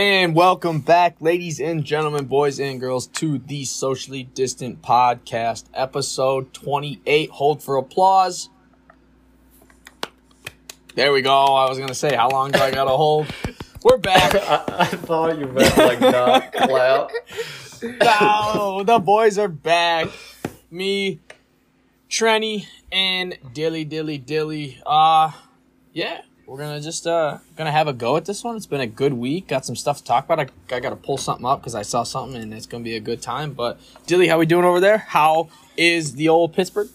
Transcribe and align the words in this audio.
And 0.00 0.34
welcome 0.34 0.80
back, 0.80 1.16
ladies 1.20 1.60
and 1.60 1.84
gentlemen, 1.84 2.24
boys 2.24 2.58
and 2.58 2.80
girls, 2.80 3.06
to 3.08 3.36
the 3.36 3.66
Socially 3.66 4.22
Distant 4.22 4.80
Podcast, 4.80 5.66
episode 5.74 6.54
28. 6.54 7.28
Hold 7.28 7.62
for 7.62 7.76
applause. 7.76 8.48
There 10.94 11.12
we 11.12 11.20
go. 11.20 11.30
I 11.54 11.68
was 11.68 11.76
going 11.76 11.90
to 11.90 11.94
say, 11.94 12.16
how 12.16 12.30
long 12.30 12.50
do 12.50 12.60
I 12.60 12.70
got 12.70 12.84
to 12.84 12.92
hold? 12.92 13.26
We're 13.82 13.98
back. 13.98 14.34
I, 14.36 14.64
I 14.78 14.86
thought 14.86 15.38
you 15.38 15.44
meant 15.48 15.76
like 15.76 16.00
not 16.00 16.50
clap. 16.50 17.10
No, 17.82 18.82
the 18.82 18.98
boys 19.00 19.36
are 19.36 19.48
back. 19.48 20.08
Me, 20.70 21.20
Trenny, 22.08 22.64
and 22.90 23.36
Dilly 23.52 23.84
Dilly 23.84 24.16
Dilly. 24.16 24.80
Uh, 24.86 25.32
yeah, 25.92 26.22
we're 26.50 26.58
gonna 26.58 26.80
just 26.80 27.06
uh 27.06 27.38
gonna 27.54 27.70
have 27.70 27.86
a 27.86 27.92
go 27.92 28.16
at 28.16 28.24
this 28.24 28.42
one. 28.42 28.56
It's 28.56 28.66
been 28.66 28.80
a 28.80 28.86
good 28.86 29.12
week. 29.12 29.46
Got 29.46 29.64
some 29.64 29.76
stuff 29.76 29.98
to 29.98 30.04
talk 30.04 30.24
about. 30.24 30.40
I, 30.40 30.74
I 30.74 30.80
got 30.80 30.90
to 30.90 30.96
pull 30.96 31.16
something 31.16 31.46
up 31.46 31.60
because 31.60 31.76
I 31.76 31.82
saw 31.82 32.02
something 32.02 32.42
and 32.42 32.52
it's 32.52 32.66
gonna 32.66 32.82
be 32.82 32.96
a 32.96 33.00
good 33.00 33.22
time. 33.22 33.52
But 33.52 33.78
Dilly, 34.08 34.26
how 34.26 34.36
we 34.36 34.46
doing 34.46 34.64
over 34.64 34.80
there? 34.80 34.98
How 34.98 35.48
is 35.76 36.16
the 36.16 36.28
old 36.28 36.52
Pittsburgh? 36.52 36.88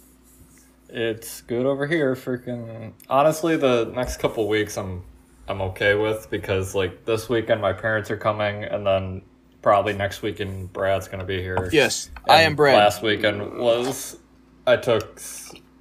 It's 0.89 1.39
good 1.41 1.65
over 1.65 1.87
here. 1.87 2.15
Freaking 2.15 2.91
honestly, 3.09 3.55
the 3.55 3.85
next 3.95 4.17
couple 4.17 4.45
weeks 4.49 4.77
I'm 4.77 5.03
I'm 5.47 5.61
okay 5.61 5.95
with 5.95 6.29
because 6.29 6.75
like 6.75 7.05
this 7.05 7.29
weekend 7.29 7.61
my 7.61 7.71
parents 7.71 8.11
are 8.11 8.17
coming 8.17 8.65
and 8.65 8.85
then 8.85 9.21
probably 9.61 9.93
next 9.93 10.21
weekend 10.21 10.73
Brad's 10.73 11.07
gonna 11.07 11.23
be 11.23 11.41
here. 11.41 11.69
Yes, 11.71 12.09
I 12.27 12.41
am 12.41 12.57
Brad. 12.57 12.75
Last 12.75 13.01
weekend 13.01 13.57
was 13.57 14.17
I 14.67 14.75
took 14.75 15.21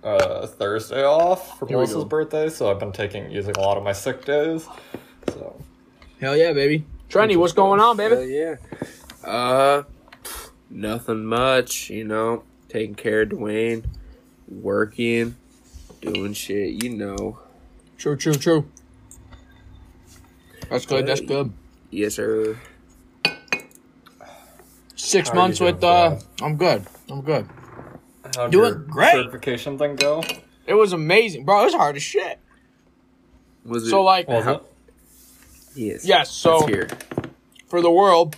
uh, 0.05 0.47
Thursday 0.47 1.05
off 1.05 1.59
for 1.59 1.67
Here 1.67 1.79
we 1.79 1.85
Melissa's 1.85 2.05
birthday, 2.05 2.49
so 2.49 2.71
I've 2.71 2.79
been 2.79 2.93
taking 2.93 3.31
using 3.31 3.57
a 3.57 3.61
lot 3.61 3.77
of 3.77 3.83
my 3.85 3.93
sick 3.93 4.25
days. 4.25 4.69
So 5.29 5.57
Hell 6.21 6.37
yeah, 6.37 6.53
baby. 6.53 6.85
Trenny, 7.09 7.37
what's 7.37 7.53
going 7.53 7.81
on, 7.81 7.97
baby? 7.97 8.15
Hell 8.15 8.25
baby? 8.25 8.57
yeah. 9.25 9.29
Uh, 9.29 9.83
nothing 10.71 11.25
much, 11.25 11.91
you 11.91 12.05
know. 12.05 12.45
Taking 12.69 12.95
care 12.95 13.23
of 13.23 13.29
Dwayne, 13.29 13.85
working, 14.49 15.37
doing 16.01 16.33
shit, 16.33 16.83
you 16.83 16.91
know. 16.91 17.39
True, 17.99 18.17
true, 18.17 18.35
true. 18.35 18.69
That's 20.69 20.87
good. 20.87 21.07
That's 21.07 21.21
good. 21.21 21.53
Yes, 21.91 22.15
sir. 22.15 22.59
Six 24.97 25.29
How 25.29 25.35
months 25.35 25.61
with 25.61 25.81
doing, 25.81 25.93
uh, 25.93 26.09
Brad? 26.11 26.25
I'm 26.43 26.57
good. 26.57 26.87
I'm 27.11 27.21
good. 27.21 27.49
How'd 28.37 28.51
Doing 28.53 28.65
your 28.65 28.75
great. 28.75 29.13
certification 29.13 29.79
thing 29.79 29.97
go? 29.97 30.23
It 30.67 30.75
was 30.75 30.93
amazing, 30.93 31.45
bro. 31.45 31.63
It 31.63 31.65
was 31.67 31.75
hard 31.75 31.97
as 31.97 32.03
shit. 32.03 32.39
Was 33.65 33.87
it? 33.87 33.91
So 33.91 34.03
like, 34.03 34.29
Was 34.29 34.47
it? 34.47 34.63
yes. 35.75 36.05
yes. 36.05 36.31
So 36.31 36.59
Let's 36.59 36.95
for 37.67 37.81
the 37.81 37.91
world, 37.91 38.37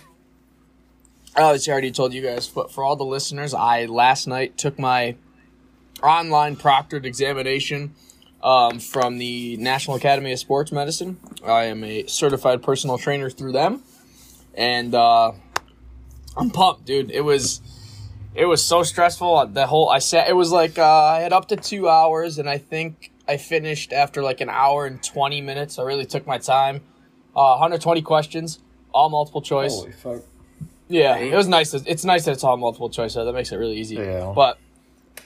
I 1.35 1.41
obviously 1.43 1.71
already 1.71 1.91
told 1.91 2.13
you 2.13 2.21
guys, 2.21 2.47
but 2.47 2.71
for 2.71 2.83
all 2.83 2.95
the 2.95 3.05
listeners, 3.05 3.53
I 3.53 3.85
last 3.85 4.27
night 4.27 4.57
took 4.57 4.79
my 4.79 5.15
online 6.01 6.55
proctored 6.55 7.05
examination 7.05 7.93
um, 8.43 8.79
from 8.79 9.17
the 9.17 9.57
National 9.57 9.97
Academy 9.97 10.31
of 10.31 10.39
Sports 10.39 10.71
Medicine. 10.71 11.19
I 11.45 11.65
am 11.65 11.83
a 11.83 12.05
certified 12.07 12.63
personal 12.63 12.97
trainer 12.97 13.29
through 13.29 13.51
them, 13.51 13.83
and 14.53 14.95
uh, 14.95 15.31
I'm 16.35 16.49
pumped, 16.49 16.85
dude. 16.85 17.11
It 17.11 17.21
was. 17.21 17.61
It 18.37 18.45
was 18.45 18.63
so 18.63 18.83
stressful. 18.83 19.47
The 19.47 19.65
whole 19.65 19.89
I 19.89 19.97
sat. 19.97 20.29
It 20.29 20.33
was 20.33 20.51
like 20.51 20.77
uh, 20.77 20.85
I 20.85 21.19
had 21.21 21.33
up 21.33 21.47
to 21.47 21.55
two 21.55 21.89
hours, 21.89 22.37
and 22.37 22.47
I 22.47 22.59
think 22.59 23.11
I 23.27 23.37
finished 23.37 23.91
after 23.91 24.21
like 24.21 24.41
an 24.41 24.49
hour 24.49 24.85
and 24.85 25.01
twenty 25.01 25.41
minutes. 25.41 25.79
I 25.79 25.83
really 25.83 26.05
took 26.05 26.27
my 26.27 26.37
time. 26.37 26.81
Uh, 27.35 27.53
120 27.57 28.01
questions, 28.01 28.59
all 28.91 29.09
multiple 29.09 29.43
choice. 29.43 29.75
Holy 29.75 29.91
fuck. 29.91 30.21
Yeah, 30.87 31.17
Damn. 31.17 31.33
it 31.33 31.35
was 31.35 31.47
nice. 31.47 31.73
It's 31.73 32.03
nice 32.03 32.25
that 32.25 32.31
it's 32.31 32.43
all 32.43 32.57
multiple 32.57 32.89
choice. 32.89 33.13
So 33.13 33.25
that 33.25 33.33
makes 33.33 33.51
it 33.51 33.57
really 33.57 33.77
easy. 33.77 33.95
Yeah. 33.95 34.33
But 34.35 34.57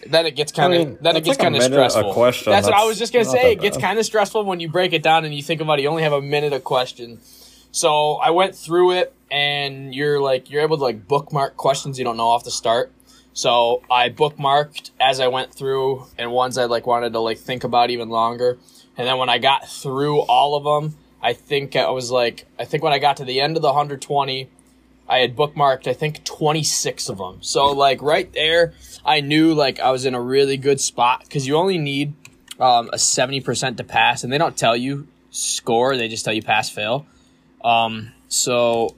then 0.07 0.25
it 0.25 0.35
gets 0.35 0.51
kind 0.51 0.73
of 0.73 0.81
I 0.81 0.85
mean, 0.85 0.97
then 1.01 1.15
it 1.15 1.23
gets 1.23 1.37
like 1.37 1.39
kind 1.39 1.55
of 1.55 1.61
minute 1.61 1.85
a 1.85 1.89
stressful. 1.89 2.13
question. 2.13 2.51
That's, 2.51 2.67
what 2.67 2.75
I 2.75 2.85
was 2.85 2.97
just 2.97 3.13
gonna 3.13 3.25
say. 3.25 3.51
It 3.53 3.61
gets 3.61 3.77
kind 3.77 3.99
of 3.99 4.05
stressful 4.05 4.43
when 4.45 4.59
you 4.59 4.69
break 4.69 4.93
it 4.93 5.03
down 5.03 5.25
and 5.25 5.33
you 5.33 5.43
think 5.43 5.61
about 5.61 5.79
it. 5.79 5.83
You 5.83 5.89
only 5.89 6.03
have 6.03 6.13
a 6.13 6.21
minute 6.21 6.53
a 6.53 6.59
question. 6.59 7.19
So 7.71 8.15
I 8.15 8.31
went 8.31 8.55
through 8.55 8.91
it, 8.93 9.13
and 9.29 9.95
you're 9.95 10.19
like 10.19 10.49
you're 10.49 10.61
able 10.61 10.77
to 10.77 10.83
like 10.83 11.07
bookmark 11.07 11.55
questions 11.55 11.97
you 11.97 12.03
don't 12.03 12.17
know 12.17 12.27
off 12.27 12.43
the 12.43 12.51
start. 12.51 12.91
So 13.33 13.83
I 13.89 14.09
bookmarked 14.09 14.91
as 14.99 15.19
I 15.19 15.27
went 15.27 15.53
through, 15.53 16.05
and 16.17 16.31
ones 16.31 16.57
I 16.57 16.65
like 16.65 16.85
wanted 16.85 17.13
to 17.13 17.19
like 17.19 17.37
think 17.37 17.63
about 17.63 17.89
even 17.89 18.09
longer. 18.09 18.57
And 18.97 19.07
then 19.07 19.17
when 19.17 19.29
I 19.29 19.37
got 19.37 19.67
through 19.69 20.19
all 20.21 20.55
of 20.55 20.63
them, 20.63 20.97
I 21.21 21.33
think 21.33 21.75
I 21.75 21.89
was 21.89 22.11
like, 22.11 22.45
I 22.59 22.65
think 22.65 22.83
when 22.83 22.93
I 22.93 22.99
got 22.99 23.17
to 23.17 23.25
the 23.25 23.39
end 23.39 23.55
of 23.55 23.61
the 23.61 23.69
120, 23.69 24.49
I 25.07 25.19
had 25.19 25.35
bookmarked, 25.35 25.87
I 25.87 25.93
think, 25.93 26.23
26 26.23 27.09
of 27.09 27.17
them. 27.17 27.39
So, 27.41 27.71
like, 27.71 28.01
right 28.01 28.31
there, 28.31 28.73
I 29.05 29.19
knew, 29.19 29.53
like, 29.53 29.79
I 29.79 29.91
was 29.91 30.05
in 30.05 30.15
a 30.15 30.21
really 30.21 30.57
good 30.57 30.79
spot 30.79 31.23
because 31.23 31.45
you 31.45 31.57
only 31.57 31.77
need 31.77 32.13
um, 32.59 32.89
a 32.93 32.97
70% 32.97 33.77
to 33.77 33.83
pass, 33.83 34.23
and 34.23 34.31
they 34.31 34.37
don't 34.37 34.55
tell 34.55 34.75
you 34.75 35.07
score, 35.31 35.97
they 35.97 36.07
just 36.07 36.23
tell 36.23 36.33
you 36.33 36.41
pass 36.41 36.69
fail. 36.69 37.05
Um, 37.63 38.13
so, 38.29 38.95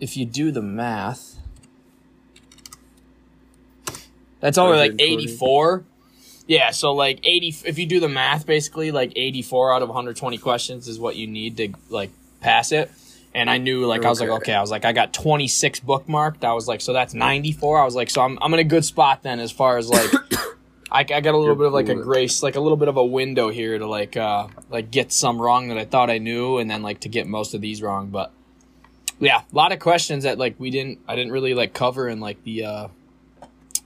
if 0.00 0.16
you 0.16 0.26
do 0.26 0.50
the 0.50 0.62
math, 0.62 1.29
that's 4.40 4.58
only 4.58 4.76
like 4.78 4.94
84. 4.98 5.84
Yeah, 6.46 6.70
so 6.72 6.92
like 6.92 7.20
80 7.22 7.56
if 7.66 7.78
you 7.78 7.86
do 7.86 8.00
the 8.00 8.08
math 8.08 8.44
basically 8.46 8.90
like 8.90 9.12
84 9.14 9.72
out 9.74 9.82
of 9.82 9.88
120 9.88 10.36
questions 10.38 10.88
is 10.88 10.98
what 10.98 11.14
you 11.14 11.26
need 11.26 11.56
to 11.58 11.72
like 11.90 12.10
pass 12.40 12.72
it. 12.72 12.90
And 13.32 13.48
I 13.48 13.58
knew 13.58 13.86
like 13.86 14.04
I 14.04 14.08
was 14.08 14.18
like 14.18 14.30
Okay. 14.30 14.36
okay, 14.36 14.54
I 14.54 14.60
was 14.60 14.70
like 14.70 14.84
I 14.84 14.92
got 14.92 15.12
26 15.12 15.80
bookmarked. 15.80 16.42
I 16.42 16.52
was 16.52 16.66
like 16.66 16.80
so 16.80 16.92
that's 16.92 17.14
94. 17.14 17.80
I 17.80 17.84
was 17.84 17.94
like 17.94 18.10
so 18.10 18.22
I'm 18.22 18.38
I'm 18.42 18.52
in 18.54 18.60
a 18.60 18.64
good 18.64 18.84
spot 18.84 19.22
then 19.22 19.38
as 19.38 19.52
far 19.52 19.78
as 19.78 19.88
like 19.88 20.10
I, 20.92 21.00
I 21.02 21.04
got 21.04 21.26
a 21.26 21.38
little 21.38 21.44
You're 21.44 21.54
bit 21.54 21.66
of 21.68 21.72
like 21.72 21.88
a 21.88 21.94
grace, 21.94 22.42
like 22.42 22.56
a 22.56 22.60
little 22.60 22.76
bit 22.76 22.88
of 22.88 22.96
a 22.96 23.04
window 23.04 23.50
here 23.50 23.78
to 23.78 23.86
like 23.86 24.16
uh 24.16 24.48
like 24.70 24.90
get 24.90 25.12
some 25.12 25.40
wrong 25.40 25.68
that 25.68 25.78
I 25.78 25.84
thought 25.84 26.10
I 26.10 26.18
knew 26.18 26.58
and 26.58 26.68
then 26.68 26.82
like 26.82 27.00
to 27.00 27.08
get 27.08 27.28
most 27.28 27.54
of 27.54 27.60
these 27.60 27.80
wrong, 27.80 28.08
but 28.08 28.32
yeah, 29.20 29.42
a 29.42 29.54
lot 29.54 29.70
of 29.70 29.78
questions 29.78 30.24
that 30.24 30.36
like 30.38 30.56
we 30.58 30.70
didn't 30.70 30.98
I 31.06 31.14
didn't 31.14 31.30
really 31.30 31.54
like 31.54 31.74
cover 31.74 32.08
in 32.08 32.18
like 32.18 32.42
the 32.42 32.64
uh 32.64 32.88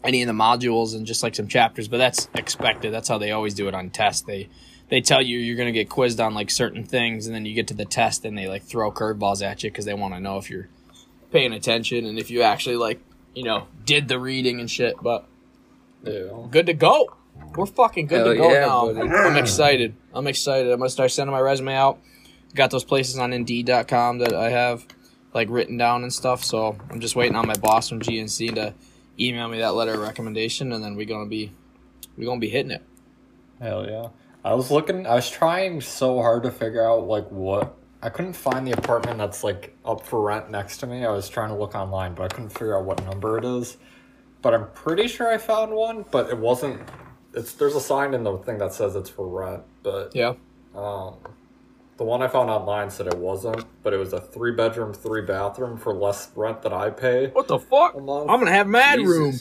any 0.05 0.23
of 0.23 0.27
the 0.29 0.33
modules 0.35 0.95
and 0.95 1.07
just 1.07 1.23
like 1.23 1.35
some 1.35 1.49
chapters, 1.49 1.89
but 1.89 1.99
that's 1.99 2.29
expected. 2.35 2.93
That's 2.93 3.09
how 3.09 3.19
they 3.19 3.31
always 3.33 3.55
do 3.55 3.69
it 3.69 3.75
on 3.75 3.91
tests. 3.91 4.23
They 4.23 4.49
they 4.91 5.01
tell 5.01 5.23
you 5.23 5.39
you're 5.39 5.57
going 5.57 5.73
to 5.73 5.79
get 5.79 5.89
quizzed 5.89 6.21
on 6.21 6.35
like 6.35 6.51
certain 6.51 6.85
things 6.85 7.27
and 7.27 7.35
then 7.35 7.47
you 7.47 7.55
get 7.55 7.67
to 7.69 7.75
the 7.75 7.87
test 7.87 8.25
and 8.25 8.37
they 8.37 8.47
like 8.47 8.63
throw 8.63 8.93
curveballs 8.93 9.43
at 9.43 9.63
you 9.63 9.71
cuz 9.71 9.87
they 9.87 9.95
want 9.95 10.13
to 10.15 10.21
know 10.21 10.37
if 10.37 10.51
you're 10.51 10.69
paying 11.33 11.53
attention 11.55 12.05
and 12.05 12.19
if 12.19 12.31
you 12.31 12.43
actually 12.43 12.77
like, 12.77 13.01
you 13.35 13.43
know, 13.45 13.67
did 13.87 14.09
the 14.09 14.19
reading 14.19 14.61
and 14.61 14.71
shit, 14.71 14.95
but 15.03 15.25
Yeah. 16.05 16.47
good 16.51 16.67
to 16.67 16.75
go. 16.75 17.17
We're 17.57 17.67
fucking 17.67 18.07
good 18.07 18.25
to 18.25 18.37
go 18.37 18.53
yeah, 18.53 18.61
now. 18.67 18.93
buddy. 18.93 19.09
I'm 19.09 19.37
excited. 19.37 19.95
I'm 20.13 20.27
excited. 20.27 20.71
I'm 20.71 20.79
gonna 20.79 20.91
start 20.91 21.11
sending 21.11 21.33
my 21.33 21.41
resume 21.41 21.75
out. 21.75 21.99
Got 22.55 22.71
those 22.71 22.85
places 22.85 23.19
on 23.19 23.33
Indeed.com 23.33 24.19
that 24.19 24.35
I 24.35 24.51
have 24.51 24.87
like 25.33 25.49
written 25.51 25.77
down 25.79 26.03
and 26.03 26.13
stuff. 26.13 26.45
So 26.45 26.77
I'm 26.91 27.01
just 27.01 27.17
waiting 27.17 27.37
on 27.37 27.47
my 27.47 27.55
boss 27.57 27.89
from 27.89 28.01
GNC 28.01 28.55
to 28.55 28.75
email 29.19 29.49
me 29.49 29.59
that 29.59 29.75
letter 29.75 29.95
of 29.95 30.01
recommendation, 30.01 30.73
and 30.73 30.83
then 30.83 30.97
we're 30.97 31.07
gonna 31.07 31.29
be 31.29 31.53
we're 32.17 32.27
gonna 32.27 32.41
be 32.41 32.49
hitting 32.51 32.71
it. 32.73 32.83
Hell 33.61 33.87
yeah. 33.89 34.09
I 34.45 34.55
was 34.55 34.71
looking 34.71 35.07
I 35.07 35.15
was 35.15 35.31
trying 35.31 35.81
so 35.81 36.21
hard 36.21 36.43
to 36.43 36.51
figure 36.51 36.87
out 36.87 37.07
like 37.07 37.29
what 37.31 37.77
I 38.03 38.11
couldn't 38.11 38.35
find 38.35 38.67
the 38.67 38.73
apartment 38.73 39.19
that's 39.19 39.43
like 39.43 39.75
up 39.85 40.05
for 40.07 40.21
rent 40.21 40.51
next 40.51 40.79
to 40.79 40.87
me. 40.87 41.05
I 41.05 41.11
was 41.11 41.29
trying 41.29 41.49
to 41.49 41.57
look 41.57 41.75
online, 41.75 42.15
but 42.15 42.25
I 42.25 42.29
couldn't 42.35 42.51
figure 42.51 42.77
out 42.77 42.85
what 42.85 43.03
number 43.05 43.39
it 43.39 43.45
is. 43.45 43.79
But 44.43 44.53
I'm 44.53 44.69
pretty 44.73 45.09
sure 45.09 45.33
I 45.33 45.39
found 45.39 45.73
one, 45.73 46.05
but 46.11 46.29
it 46.29 46.37
wasn't 46.37 46.83
it's 47.33 47.55
there's 47.55 47.75
a 47.75 47.81
sign 47.81 48.13
in 48.15 48.23
the 48.25 48.37
thing 48.39 48.59
that 48.59 48.75
says 48.75 48.95
it's 48.95 49.09
for 49.11 49.27
rent, 49.27 49.63
but 49.83 50.15
Yeah. 50.15 50.35
um 50.75 51.15
the 51.97 52.05
one 52.05 52.23
I 52.23 52.29
found 52.29 52.51
online 52.51 52.91
said 52.91 53.07
it 53.07 53.17
wasn't, 53.17 53.65
but 53.83 53.93
it 53.93 53.99
was 53.99 54.13
a 54.13 54.21
three 54.21 54.53
bedroom, 54.53 54.93
three 54.93 55.23
bathroom 55.23 55.77
for 55.79 55.95
less 55.95 56.31
rent 56.35 56.63
that 56.63 56.73
I 56.73 56.91
pay. 56.91 57.29
What 57.29 57.49
the 57.49 57.59
fuck? 57.59 57.95
I'm 57.95 58.07
gonna 58.07 58.51
have 58.53 58.67
mad 58.67 58.99
Jesus. 58.99 59.17
room. 59.17 59.35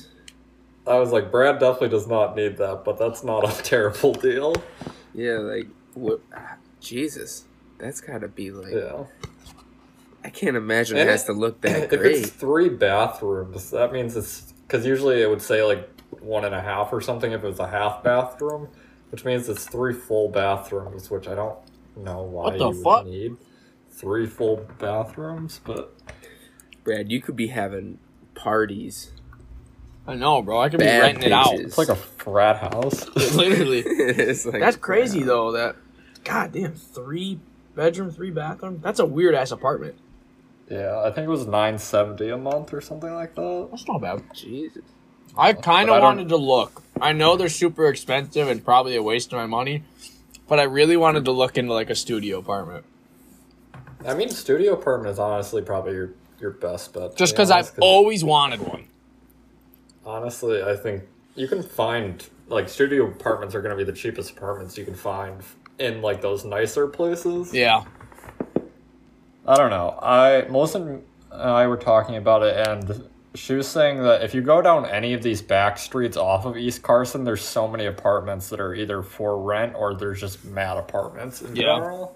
I 0.86 1.00
was 1.00 1.12
like, 1.12 1.32
Brad 1.32 1.60
definitely 1.60 1.90
does 1.90 2.08
not 2.08 2.36
need 2.36 2.58
that, 2.58 2.84
but 2.84 2.98
that's 2.98 3.24
not 3.24 3.48
a 3.48 3.64
terrible 3.64 4.14
deal. 4.14 4.54
Yeah, 5.14 5.38
like, 5.38 5.68
what? 5.94 6.20
Jesus. 6.80 7.46
That's 7.78 8.02
gotta 8.02 8.28
be 8.28 8.52
like. 8.52 8.74
Yeah. 8.74 9.06
I 10.26 10.30
can't 10.30 10.56
imagine 10.56 10.98
And 10.98 11.10
it 11.10 11.12
has 11.12 11.26
to 11.26 11.34
look 11.34 11.60
that 11.62 11.84
if 11.94 12.00
great. 12.00 12.16
it's 12.18 12.30
three 12.30 12.70
bathrooms, 12.70 13.72
that 13.72 13.92
means 13.92 14.16
it's 14.16 14.54
because 14.68 14.86
usually 14.86 15.22
it 15.22 15.30
would 15.30 15.42
say 15.42 15.64
like 15.64 15.90
one 16.22 16.46
and 16.46 16.56
a 16.56 16.62
half 16.62 16.94
or 16.94 17.02
something 17.02 17.32
if 17.32 17.44
it 17.44 17.48
was 17.48 17.60
a 17.60 17.68
half 17.68 18.04
bathroom, 18.04 18.68
which 19.12 19.26
means 19.26 19.50
it's 19.50 19.66
three 19.66 19.94
full 19.94 20.30
bathrooms, 20.30 21.12
which 21.12 21.28
I 21.28 21.36
don't 21.36 21.58
know 21.96 22.24
why 22.24 22.44
What 22.46 22.58
the 22.60 22.72
you 22.72 22.84
fuck? 22.84 23.04
would 23.06 23.12
need 23.14 23.38
three 23.92 24.26
full 24.28 24.66
bathrooms, 24.80 25.60
but 25.64 25.94
Brad, 26.84 27.12
you 27.12 27.22
could 27.22 27.36
be 27.36 27.48
having 27.48 28.00
parties. 28.36 29.12
I 30.06 30.16
know, 30.16 30.42
bro. 30.42 30.60
I 30.60 30.70
could 30.70 30.80
be 30.80 30.86
Bad 30.86 31.02
renting 31.02 31.24
it 31.26 31.32
out. 31.32 31.48
bitches. 31.48 31.60
it's 31.66 31.78
like 31.78 31.90
a 31.90 31.96
frat 31.96 32.58
house. 32.58 33.08
Literally. 33.36 33.80
it's 33.86 34.46
like 34.46 34.60
That's 34.60 34.76
crazy 34.78 35.24
though. 35.24 35.52
That, 35.54 35.76
goddamn 36.26 36.74
three 36.74 37.40
bedroom, 37.76 38.12
three 38.12 38.32
bathroom. 38.32 38.80
That's 38.84 39.00
a 39.00 39.06
weird 39.06 39.34
ass 39.36 39.52
apartment. 39.52 39.96
Yeah, 40.70 41.00
I 41.02 41.12
think 41.12 41.26
it 41.26 41.30
was 41.30 41.46
nine 41.48 41.78
seventy 41.78 42.30
a 42.30 42.38
month 42.38 42.74
or 42.74 42.82
something 42.82 43.14
like 43.14 43.36
that. 43.36 43.68
That's 43.72 43.88
not 43.88 44.02
bad. 44.02 44.24
Jesus. 44.34 44.82
I 45.38 45.54
kind 45.54 45.88
But 45.88 45.94
I 45.94 45.98
of 45.98 46.02
don't- 46.02 46.18
wanted 46.18 46.30
to 46.30 46.38
look. 46.38 46.84
I 47.02 47.14
know 47.14 47.36
they're 47.38 47.50
super 47.50 47.88
expensive 47.88 48.48
and 48.50 48.64
probably 48.64 48.96
a 48.96 49.02
waste 49.04 49.32
of 49.34 49.38
my 49.40 49.46
money, 49.46 49.84
but 50.48 50.60
I 50.60 50.64
really 50.64 50.98
wanted 50.98 51.26
to 51.26 51.32
look 51.32 51.58
into 51.58 51.74
like 51.74 51.90
a 51.90 51.96
studio 51.96 52.40
apartment. 52.40 52.86
I 54.06 54.14
mean, 54.14 54.30
studio 54.30 54.74
apartment 54.74 55.12
is 55.14 55.20
honestly 55.20 55.62
probably 55.62 55.94
your 55.94 56.12
your 56.40 56.52
best 56.52 56.94
bet. 56.94 57.16
Just 57.16 57.34
because 57.34 57.52
honest, 57.52 57.74
I've 57.74 57.80
always 57.80 58.24
wanted 58.24 58.62
one. 58.62 58.86
honestly, 60.06 60.62
I 60.62 60.76
think 60.76 61.04
you 61.36 61.48
can 61.48 61.64
find 61.64 62.28
like 62.48 62.70
studio 62.70 63.08
apartments 63.08 63.56
are 63.56 63.62
going 63.62 63.76
to 63.76 63.78
be 63.78 63.90
the 63.90 63.98
cheapest 63.98 64.32
apartments 64.32 64.78
you 64.78 64.86
can 64.86 64.96
find 64.96 65.42
in 65.80 66.02
like 66.02 66.22
those 66.22 66.46
nicer 66.46 66.88
places. 66.88 67.54
Yeah. 67.54 67.84
I 69.46 69.58
don't 69.58 69.70
know. 69.70 69.98
I 70.02 70.46
Melissa 70.50 70.82
and 70.82 71.04
I 71.32 71.68
were 71.68 71.78
talking 71.78 72.16
about 72.16 72.44
it, 72.44 72.68
and 72.68 73.10
she 73.36 73.54
was 73.56 73.68
saying 73.68 74.02
that 74.04 74.24
if 74.24 74.34
you 74.36 74.42
go 74.42 74.62
down 74.62 74.86
any 74.86 75.14
of 75.14 75.24
these 75.24 75.42
back 75.42 75.78
streets 75.78 76.18
off 76.18 76.46
of 76.46 76.56
East 76.58 76.82
Carson, 76.84 77.24
there's 77.24 77.42
so 77.42 77.68
many 77.68 77.86
apartments 77.86 78.50
that 78.50 78.60
are 78.60 78.74
either 78.76 79.02
for 79.02 79.40
rent 79.42 79.74
or 79.76 79.94
there's 79.96 80.20
just 80.20 80.46
mad 80.46 80.78
apartments 80.78 81.42
in 81.42 81.56
Yeah. 81.56 81.76
general. 81.76 82.16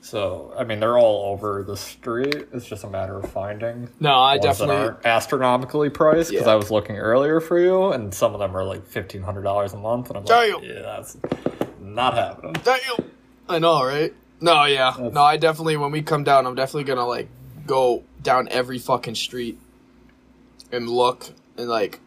So 0.00 0.52
I 0.58 0.64
mean, 0.64 0.80
they're 0.80 0.96
all 0.98 1.32
over 1.32 1.62
the 1.62 1.76
street. 1.76 2.48
It's 2.52 2.66
just 2.66 2.84
a 2.84 2.88
matter 2.88 3.18
of 3.18 3.30
finding. 3.30 3.88
No, 4.00 4.18
I 4.18 4.38
definitely. 4.38 4.96
astronomically 5.04 5.90
priced 5.90 6.30
because 6.30 6.46
Yeah. 6.46 6.52
I 6.52 6.56
was 6.56 6.70
looking 6.70 6.96
earlier 6.96 7.40
for 7.40 7.58
you, 7.58 7.92
and 7.92 8.12
some 8.14 8.32
of 8.32 8.40
them 8.40 8.56
are 8.56 8.64
like 8.64 8.86
fifteen 8.86 9.22
hundred 9.22 9.42
dollars 9.42 9.74
a 9.74 9.76
month, 9.76 10.08
and 10.10 10.18
I'm 10.18 10.24
like, 10.24 10.62
yeah, 10.62 10.82
that's 10.82 11.16
not 11.80 12.14
happening. 12.14 12.54
Damn. 12.64 13.06
I 13.48 13.58
know, 13.58 13.84
right? 13.84 14.14
No, 14.40 14.64
yeah. 14.64 14.92
That's- 14.96 15.12
No, 15.12 15.22
I 15.22 15.36
definitely, 15.36 15.76
when 15.76 15.90
we 15.90 16.00
come 16.02 16.22
down, 16.24 16.46
I'm 16.46 16.54
definitely 16.54 16.84
going 16.84 16.98
to 16.98 17.04
like 17.04 17.28
go 17.66 18.02
down 18.22 18.48
every 18.50 18.78
fucking 18.78 19.14
street 19.16 19.58
and 20.72 20.88
look 20.88 21.26
and 21.56 21.68
like, 21.68 22.00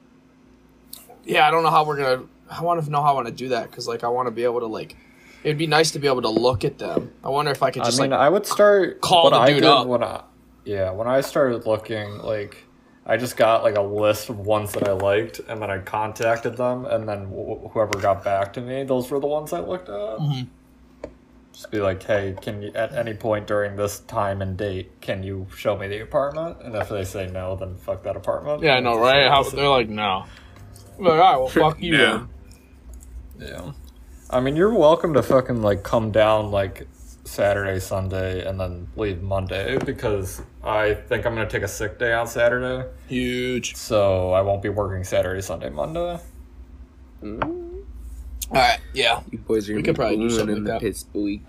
yeah, 1.23 1.47
I 1.47 1.51
don't 1.51 1.63
know 1.63 1.69
how 1.69 1.85
we're 1.85 1.97
to, 1.97 2.27
I 2.49 2.61
want 2.61 2.83
to 2.83 2.89
know 2.89 3.01
how 3.01 3.11
I 3.11 3.13
want 3.13 3.27
to 3.27 3.33
do 3.33 3.49
that 3.49 3.69
because 3.69 3.87
like 3.87 4.03
I 4.03 4.07
want 4.07 4.27
to 4.27 4.31
be 4.31 4.43
able 4.43 4.59
to 4.61 4.67
like, 4.67 4.95
it'd 5.43 5.57
be 5.57 5.67
nice 5.67 5.91
to 5.91 5.99
be 5.99 6.07
able 6.07 6.21
to 6.23 6.29
look 6.29 6.63
at 6.65 6.77
them. 6.77 7.11
I 7.23 7.29
wonder 7.29 7.51
if 7.51 7.61
I 7.63 7.71
could 7.71 7.83
just 7.83 7.99
I 7.99 8.03
mean, 8.03 8.11
like, 8.11 8.19
I 8.19 8.29
would 8.29 8.45
start 8.45 9.01
call 9.01 9.29
the 9.29 9.37
I 9.37 9.47
dude 9.53 9.63
up. 9.65 9.87
when 9.87 10.03
I 10.03 10.23
yeah 10.65 10.91
when 10.91 11.07
I 11.07 11.21
started 11.21 11.65
looking 11.65 12.17
like 12.19 12.63
I 13.05 13.17
just 13.17 13.35
got 13.35 13.63
like 13.63 13.75
a 13.77 13.81
list 13.81 14.29
of 14.29 14.37
ones 14.39 14.73
that 14.73 14.87
I 14.87 14.91
liked 14.91 15.39
and 15.47 15.59
then 15.61 15.71
I 15.71 15.79
contacted 15.79 16.55
them 16.57 16.85
and 16.85 17.09
then 17.09 17.25
wh- 17.25 17.71
whoever 17.71 17.99
got 17.99 18.23
back 18.23 18.53
to 18.53 18.61
me 18.61 18.83
those 18.83 19.09
were 19.09 19.19
the 19.19 19.27
ones 19.27 19.53
I 19.53 19.59
looked 19.59 19.89
at. 19.89 19.95
Mhm. 20.19 20.47
Just 21.61 21.69
be 21.69 21.79
like, 21.79 22.01
hey, 22.01 22.35
can 22.41 22.63
you 22.63 22.71
at 22.73 22.91
any 22.95 23.13
point 23.13 23.45
during 23.45 23.75
this 23.75 23.99
time 23.99 24.41
and 24.41 24.57
date 24.57 24.99
can 24.99 25.21
you 25.21 25.45
show 25.55 25.77
me 25.77 25.87
the 25.87 26.01
apartment? 26.01 26.57
And 26.63 26.73
if 26.75 26.89
they 26.89 27.03
say 27.03 27.27
no, 27.27 27.55
then 27.55 27.75
fuck 27.75 28.01
that 28.01 28.15
apartment. 28.15 28.63
yeah, 28.63 28.77
I 28.77 28.79
know, 28.79 28.97
right? 28.97 29.29
How 29.29 29.43
they're 29.43 29.69
like, 29.69 29.87
no. 29.87 30.25
I'm 30.97 31.03
like, 31.03 31.13
all 31.13 31.17
right, 31.19 31.37
well, 31.37 31.49
fuck 31.49 31.79
you. 31.79 31.91
No. 31.99 32.27
then. 33.37 33.47
Yeah. 33.47 33.71
I 34.31 34.39
mean, 34.39 34.55
you're 34.55 34.73
welcome 34.73 35.13
to 35.13 35.21
fucking 35.21 35.61
like 35.61 35.83
come 35.83 36.09
down 36.09 36.49
like 36.49 36.87
Saturday, 37.25 37.79
Sunday, 37.79 38.43
and 38.43 38.59
then 38.59 38.87
leave 38.95 39.21
Monday 39.21 39.77
because 39.85 40.41
I 40.63 40.95
think 40.95 41.27
I'm 41.27 41.35
gonna 41.35 41.47
take 41.47 41.61
a 41.61 41.67
sick 41.67 41.99
day 41.99 42.11
on 42.11 42.25
Saturday, 42.25 42.89
Huge. 43.07 43.75
so 43.75 44.31
I 44.31 44.41
won't 44.41 44.63
be 44.63 44.69
working 44.69 45.03
Saturday, 45.03 45.41
Sunday, 45.41 45.69
Monday. 45.69 46.19
Mm, 47.21 47.70
All 48.53 48.57
right, 48.57 48.79
yeah. 48.93 49.21
you 49.31 49.37
boys 49.37 49.69
are 49.69 49.75
We 49.75 49.81
gonna 49.81 49.85
could 49.85 49.93
be 49.93 49.97
probably 49.97 50.17
do 50.17 50.29
something 50.29 50.57
in 50.57 50.63
like 50.63 50.65
the 50.65 50.71
that. 50.73 50.81
pits 50.81 51.03
buoy. 51.03 51.41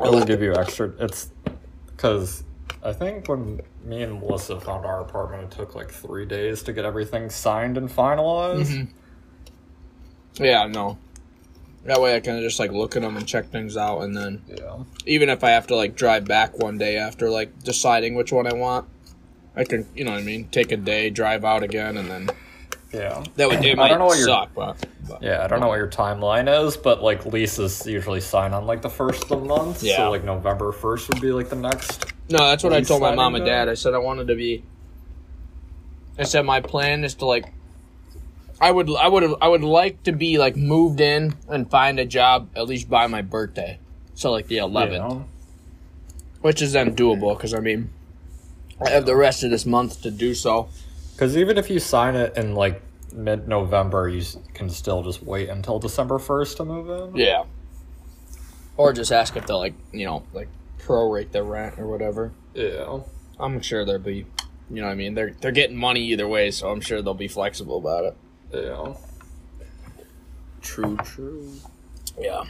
It'll 0.00 0.24
give 0.24 0.40
you 0.42 0.54
extra. 0.54 0.92
It's 1.00 1.30
because 1.88 2.44
I 2.84 2.92
think 2.92 3.28
when 3.28 3.60
me 3.84 4.02
and 4.04 4.20
Melissa 4.20 4.60
found 4.60 4.86
our 4.86 5.00
apartment, 5.00 5.52
it 5.52 5.56
took 5.56 5.74
like 5.74 5.90
three 5.90 6.24
days 6.24 6.62
to 6.64 6.72
get 6.72 6.84
everything 6.84 7.30
signed 7.30 7.76
and 7.76 7.88
finalized. 7.88 8.66
Mhm. 8.70 8.88
Yeah, 10.34 10.66
no. 10.68 10.98
That 11.84 12.00
way 12.00 12.14
I 12.14 12.20
can 12.20 12.40
just 12.40 12.60
like 12.60 12.70
look 12.70 12.94
at 12.94 13.02
them 13.02 13.16
and 13.16 13.26
check 13.26 13.50
things 13.50 13.76
out, 13.76 14.02
and 14.02 14.16
then 14.16 14.42
Yeah. 14.46 14.84
even 15.04 15.28
if 15.30 15.42
I 15.42 15.50
have 15.50 15.66
to 15.68 15.74
like 15.74 15.96
drive 15.96 16.26
back 16.26 16.56
one 16.58 16.78
day 16.78 16.96
after 16.96 17.28
like 17.28 17.58
deciding 17.64 18.14
which 18.14 18.30
one 18.30 18.46
I 18.46 18.52
want, 18.52 18.86
I 19.56 19.64
can, 19.64 19.88
you 19.96 20.04
know 20.04 20.12
what 20.12 20.20
I 20.20 20.22
mean, 20.22 20.46
take 20.52 20.70
a 20.70 20.76
day, 20.76 21.10
drive 21.10 21.44
out 21.44 21.64
again, 21.64 21.96
and 21.96 22.08
then 22.08 22.30
Yeah. 22.92 23.22
that 23.36 23.48
would 23.48 23.62
it 23.64 23.78
I 23.78 23.88
don't 23.88 23.98
know 23.98 24.06
what 24.06 24.18
your- 24.18 24.26
suck, 24.28 24.54
but, 24.54 24.84
but 25.06 25.22
Yeah, 25.22 25.44
I 25.44 25.46
don't 25.46 25.60
know 25.60 25.68
what 25.68 25.76
your 25.76 25.88
timeline 25.88 26.48
is, 26.66 26.76
but 26.76 27.02
like 27.02 27.26
leases 27.26 27.86
usually 27.86 28.20
sign 28.20 28.52
on 28.54 28.66
like 28.66 28.80
the 28.80 28.88
first 28.90 29.24
of 29.24 29.28
the 29.28 29.36
month. 29.36 29.82
Yeah. 29.82 29.96
So 29.96 30.10
like 30.10 30.24
November 30.24 30.72
first 30.72 31.08
would 31.08 31.20
be 31.20 31.30
like 31.32 31.50
the 31.50 31.56
next. 31.56 32.06
no, 32.30 32.38
that's 32.38 32.64
what 32.64 32.72
I 32.72 32.80
told 32.80 33.02
my 33.02 33.14
mom 33.14 33.34
and 33.34 33.44
day? 33.44 33.50
dad. 33.50 33.68
I 33.68 33.74
said 33.74 33.92
I 33.94 33.98
wanted 33.98 34.28
to 34.28 34.34
be. 34.34 34.64
I 36.18 36.24
said 36.24 36.44
my 36.46 36.60
plan 36.60 37.04
is 37.04 37.14
to 37.16 37.26
like. 37.26 37.52
I 38.60 38.70
would 38.72 38.90
I 38.96 39.06
would 39.06 39.34
I 39.40 39.46
would 39.48 39.62
like 39.62 40.02
to 40.04 40.12
be 40.12 40.38
like 40.38 40.56
moved 40.56 41.00
in 41.00 41.34
and 41.48 41.70
find 41.70 42.00
a 42.00 42.04
job 42.04 42.48
at 42.56 42.66
least 42.66 42.88
by 42.90 43.06
my 43.06 43.22
birthday, 43.22 43.78
so 44.14 44.32
like 44.32 44.48
the 44.48 44.56
11th. 44.56 44.92
Yeah. 44.92 45.22
which 46.40 46.60
is 46.62 46.72
then 46.72 46.96
doable 46.96 47.36
because 47.36 47.54
I 47.54 47.60
mean, 47.60 47.90
I 48.84 48.90
have 48.90 49.06
the 49.06 49.14
rest 49.14 49.44
of 49.44 49.50
this 49.50 49.64
month 49.64 50.02
to 50.02 50.10
do 50.10 50.34
so. 50.34 50.70
Because 51.18 51.36
even 51.36 51.58
if 51.58 51.68
you 51.68 51.80
sign 51.80 52.14
it 52.14 52.36
in 52.36 52.54
like 52.54 52.80
mid 53.12 53.48
November, 53.48 54.08
you 54.08 54.22
can 54.54 54.70
still 54.70 55.02
just 55.02 55.20
wait 55.20 55.48
until 55.48 55.80
December 55.80 56.20
first 56.20 56.58
to 56.58 56.64
move 56.64 56.88
in. 56.90 57.16
Yeah. 57.16 57.42
Or 58.76 58.92
just 58.92 59.10
ask 59.10 59.36
if 59.36 59.44
they'll 59.44 59.58
like 59.58 59.74
you 59.92 60.06
know 60.06 60.22
like 60.32 60.46
prorate 60.78 61.32
the 61.32 61.42
rent 61.42 61.76
or 61.76 61.88
whatever. 61.88 62.30
Yeah. 62.54 63.00
I'm 63.40 63.60
sure 63.62 63.84
they'll 63.84 63.98
be, 63.98 64.26
you 64.70 64.76
know 64.80 64.84
what 64.84 64.92
I 64.92 64.94
mean. 64.94 65.14
They're 65.14 65.34
they're 65.40 65.50
getting 65.50 65.76
money 65.76 66.02
either 66.12 66.28
way, 66.28 66.52
so 66.52 66.70
I'm 66.70 66.80
sure 66.80 67.02
they'll 67.02 67.14
be 67.14 67.26
flexible 67.26 67.78
about 67.78 68.04
it. 68.04 68.16
Yeah. 68.52 68.94
True, 70.62 70.96
true. 70.98 71.52
Yeah. 72.16 72.44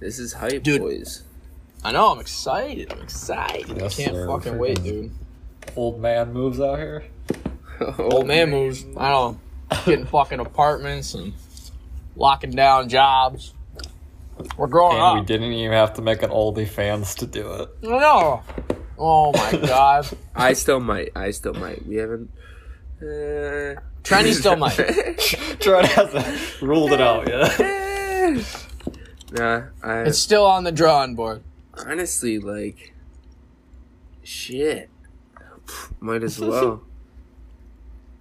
This 0.00 0.18
is 0.18 0.34
hype, 0.34 0.62
Dude. 0.62 0.82
boys. 0.82 1.22
I 1.82 1.92
know. 1.92 2.12
I'm 2.12 2.20
excited. 2.20 2.92
I'm 2.92 3.00
excited. 3.00 3.78
Yes, 3.78 3.98
I 3.98 4.02
can't 4.02 4.16
sir. 4.16 4.26
fucking 4.26 4.58
wait, 4.58 4.82
dude. 4.82 5.12
Old 5.76 5.98
man 5.98 6.34
moves 6.34 6.60
out 6.60 6.78
here. 6.78 7.04
Old 7.98 8.26
man 8.26 8.50
moves. 8.50 8.84
I 8.96 9.10
don't 9.10 9.34
know. 9.70 9.78
Getting 9.86 10.06
fucking 10.06 10.40
apartments 10.40 11.14
and 11.14 11.32
locking 12.16 12.50
down 12.50 12.88
jobs. 12.88 13.54
We're 14.56 14.66
growing 14.68 14.96
And 14.98 15.20
we 15.20 15.26
didn't 15.26 15.52
even 15.52 15.72
have 15.72 15.94
to 15.94 16.02
make 16.02 16.22
an 16.22 16.30
OnlyFans 16.30 17.16
to 17.18 17.26
do 17.26 17.52
it. 17.54 17.68
No. 17.82 18.42
Oh 18.98 19.32
my 19.32 19.52
god. 19.66 20.08
I 20.34 20.54
still 20.54 20.80
might. 20.80 21.10
I 21.14 21.30
still 21.30 21.54
might. 21.54 21.86
We 21.86 21.96
haven't. 21.96 22.30
Uh, 23.02 23.80
Trendy 24.02 24.32
still 24.34 24.56
might. 24.56 24.76
Trent 25.60 25.86
hasn't 25.88 26.62
ruled 26.62 26.92
it 26.92 27.00
out 27.00 27.28
yet. 27.28 28.46
nah, 29.32 29.62
I 29.82 30.00
It's 30.02 30.18
still 30.18 30.44
on 30.46 30.64
the 30.64 30.72
drawing 30.72 31.14
board. 31.14 31.42
honestly 31.86 32.38
like. 32.38 32.94
Shit. 34.22 34.90
Might 36.00 36.22
as 36.22 36.38
well. 36.38 36.82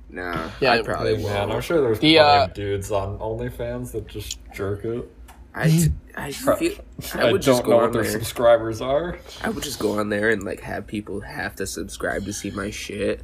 Nah. 0.10 0.50
Yeah, 0.60 0.72
I 0.74 0.82
probably 0.82 1.16
Hey, 1.18 1.24
will. 1.24 1.30
man, 1.30 1.51
I'm 1.51 1.62
sure 1.62 1.82
there's 1.82 2.00
The, 2.00 2.16
plenty 2.16 2.20
uh, 2.20 2.46
of 2.46 2.54
dudes 2.54 2.92
on 2.92 3.20
OnlyFans 3.20 3.92
that 3.92 4.08
just 4.08 4.39
jerk 4.54 4.84
it. 4.86 5.08
I, 5.54 5.89
I 6.16 6.32
feel. 6.32 6.74
I 7.16 7.28
I, 7.28 7.32
would 7.32 7.42
just 7.42 7.63
don't 7.63 7.66
go 7.66 7.72
know 7.72 7.78
on 7.78 7.84
what 7.86 7.94
their 7.94 8.04
there. 8.04 8.12
subscribers 8.12 8.82
are. 8.82 9.18
I 9.44 9.50
would 9.50 9.63
just 9.63 9.80
go 9.80 10.00
on 10.00 10.10
there 10.10 10.30
and 10.30 10.44
like 10.44 10.62
have 10.62 10.88
people 10.88 11.22
have 11.22 11.56
to 11.58 11.66
subscribe 11.68 12.24
to 12.25 12.34
see 12.34 12.51
my 12.51 12.70
shit, 12.70 13.22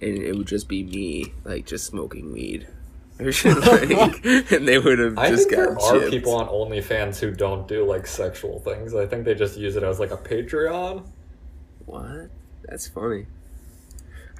and 0.00 0.16
it 0.18 0.36
would 0.36 0.46
just 0.46 0.68
be 0.68 0.84
me 0.84 1.32
like 1.44 1.66
just 1.66 1.86
smoking 1.86 2.32
weed, 2.32 2.68
or 3.20 3.32
shit 3.32 3.56
like, 3.58 4.24
and 4.52 4.66
they 4.68 4.78
would 4.78 4.98
have 5.00 5.18
I 5.18 5.30
just 5.30 5.48
think 5.48 5.56
there 5.56 5.74
got 5.74 5.82
are 5.82 5.98
chipped. 5.98 6.10
people 6.12 6.34
on 6.36 6.46
OnlyFans 6.48 7.18
who 7.18 7.32
don't 7.32 7.66
do 7.66 7.84
like 7.84 8.06
sexual 8.06 8.60
things. 8.60 8.94
I 8.94 9.06
think 9.06 9.24
they 9.24 9.34
just 9.34 9.56
use 9.58 9.74
it 9.76 9.82
as 9.82 9.98
like 10.00 10.12
a 10.12 10.16
Patreon. 10.16 11.04
What? 11.86 12.30
That's 12.68 12.86
funny. 12.88 13.26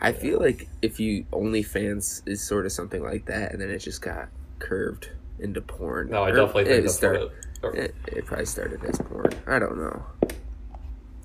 I 0.01 0.13
feel 0.13 0.41
like 0.41 0.69
if 0.83 1.01
you 1.01 1.25
OnlyFans 1.33 2.23
is 2.27 2.43
sort 2.43 2.67
of 2.67 2.73
something 2.73 3.03
like 3.03 3.27
that, 3.27 3.53
and 3.53 3.61
then 3.61 3.71
it 3.71 3.79
just 3.79 4.03
got 4.03 4.29
curved 4.59 5.11
into 5.39 5.61
porn. 5.61 6.11
No, 6.11 6.23
I 6.23 6.31
Or 6.31 6.37
definitely 6.37 6.65
think 6.65 6.79
it 6.79 6.83
that's 6.83 6.95
started. 6.95 7.31
what 7.61 7.75
it. 7.77 7.95
It, 8.07 8.17
it 8.19 8.27
probably 8.27 8.47
started 8.47 8.85
as 8.85 8.99
porn. 8.99 9.33
I 9.47 9.59
don't 9.59 9.79
know. 9.79 10.07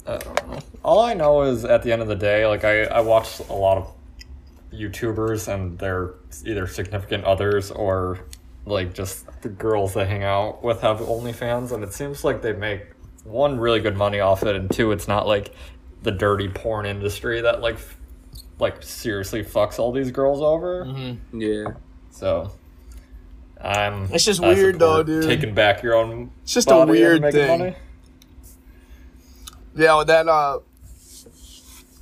Uh, 0.07 0.13
I 0.15 0.17
don't 0.17 0.51
know. 0.51 0.59
All 0.83 1.01
I 1.01 1.13
know 1.13 1.41
is 1.43 1.65
at 1.65 1.83
the 1.83 1.91
end 1.91 2.01
of 2.01 2.07
the 2.07 2.15
day, 2.15 2.45
like 2.47 2.63
I, 2.63 2.83
I 2.85 3.01
watch 3.01 3.39
a 3.49 3.53
lot 3.53 3.77
of 3.77 3.93
YouTubers 4.73 5.51
and 5.53 5.77
their 5.79 6.11
either 6.45 6.67
significant 6.67 7.23
others 7.25 7.71
or 7.71 8.19
like 8.65 8.93
just 8.93 9.25
the 9.41 9.49
girls 9.49 9.93
they 9.95 10.05
hang 10.05 10.23
out 10.23 10.63
with 10.63 10.81
have 10.81 10.99
OnlyFans, 10.99 11.71
and 11.71 11.83
it 11.83 11.93
seems 11.93 12.23
like 12.23 12.41
they 12.41 12.53
make 12.53 12.83
one 13.25 13.59
really 13.59 13.79
good 13.79 13.97
money 13.97 14.19
off 14.19 14.43
it, 14.43 14.55
and 14.55 14.71
two, 14.71 14.91
it's 14.91 15.07
not 15.07 15.27
like 15.27 15.53
the 16.03 16.11
dirty 16.11 16.47
porn 16.47 16.85
industry 16.85 17.41
that 17.41 17.61
like 17.61 17.75
f- 17.75 17.97
like 18.59 18.83
seriously 18.83 19.43
fucks 19.43 19.79
all 19.79 19.91
these 19.91 20.11
girls 20.11 20.41
over. 20.41 20.85
Mm-hmm. 20.85 21.41
Yeah. 21.41 21.73
So. 22.11 22.51
I'm. 23.61 24.07
It's 24.13 24.23
just 24.23 24.41
I 24.41 24.53
weird, 24.53 24.79
though, 24.79 25.03
dude. 25.03 25.23
Taking 25.23 25.53
back 25.53 25.83
your 25.83 25.95
own. 25.95 26.31
It's 26.43 26.53
just 26.53 26.67
a 26.67 26.71
body 26.71 27.03
and 27.03 27.21
weird 27.21 27.33
thing. 27.33 27.59
money. 27.59 27.75
Yeah, 29.75 29.97
with 29.97 30.07
that 30.07 30.27
uh 30.27 30.59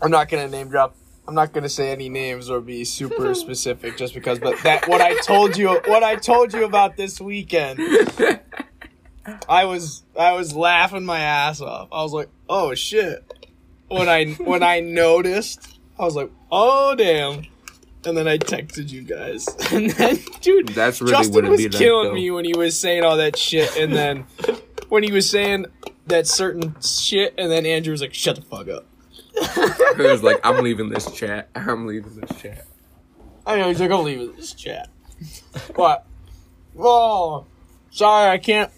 I'm 0.01 0.11
not 0.11 0.29
gonna 0.29 0.47
name 0.47 0.69
drop. 0.69 0.95
I'm 1.27 1.33
not 1.33 1.53
gonna 1.53 1.69
say 1.69 1.91
any 1.91 2.09
names 2.09 2.49
or 2.49 2.61
be 2.61 2.85
super 2.85 3.33
specific 3.35 3.97
just 3.97 4.13
because. 4.13 4.39
But 4.39 4.61
that 4.63 4.87
what 4.87 5.01
I 5.01 5.19
told 5.21 5.57
you, 5.57 5.69
what 5.85 6.03
I 6.03 6.15
told 6.15 6.53
you 6.53 6.63
about 6.63 6.97
this 6.97 7.19
weekend, 7.19 7.79
I 9.49 9.65
was 9.65 10.03
I 10.17 10.33
was 10.33 10.55
laughing 10.55 11.05
my 11.05 11.19
ass 11.19 11.61
off. 11.61 11.89
I 11.91 12.03
was 12.03 12.13
like, 12.13 12.29
oh 12.49 12.75
shit. 12.75 13.23
When 13.89 14.09
I 14.09 14.25
when 14.33 14.63
I 14.63 14.81
noticed, 14.81 15.76
I 15.99 16.05
was 16.05 16.15
like, 16.15 16.31
oh 16.51 16.95
damn. 16.95 17.45
And 18.05 18.15
then 18.17 18.27
I 18.27 18.37
texted 18.37 18.89
you 18.89 19.01
guys, 19.01 19.47
and 19.73 19.89
then 19.91 20.19
dude, 20.41 20.69
That's 20.69 21.01
really 21.01 21.11
Justin 21.13 21.49
was 21.49 21.57
be 21.57 21.67
like, 21.67 21.77
killing 21.77 22.09
though. 22.09 22.13
me 22.13 22.31
when 22.31 22.45
he 22.45 22.55
was 22.55 22.79
saying 22.79 23.03
all 23.03 23.17
that 23.17 23.37
shit, 23.37 23.75
and 23.75 23.91
then 23.91 24.25
when 24.89 25.03
he 25.03 25.11
was 25.11 25.29
saying 25.29 25.65
that 26.05 26.25
certain 26.27 26.75
shit, 26.81 27.33
and 27.37 27.51
then 27.51 27.65
Andrew 27.65 27.91
was 27.91 27.99
like, 28.01 28.13
"Shut 28.13 28.37
the 28.37 28.43
fuck 28.43 28.69
up." 28.69 28.85
he 29.97 30.03
was 30.03 30.23
like, 30.23 30.39
I'm 30.43 30.63
leaving 30.63 30.89
this 30.89 31.11
chat. 31.11 31.49
I'm 31.53 31.85
leaving 31.85 32.15
this 32.19 32.39
chat. 32.41 32.65
I 33.45 33.57
know 33.57 33.67
he's 33.67 33.79
like, 33.81 33.91
"I'm 33.91 34.05
leaving 34.05 34.33
this 34.35 34.53
chat." 34.53 34.89
But 35.75 36.05
oh, 36.77 37.45
sorry, 37.91 38.31
I 38.31 38.37
can't. 38.37 38.71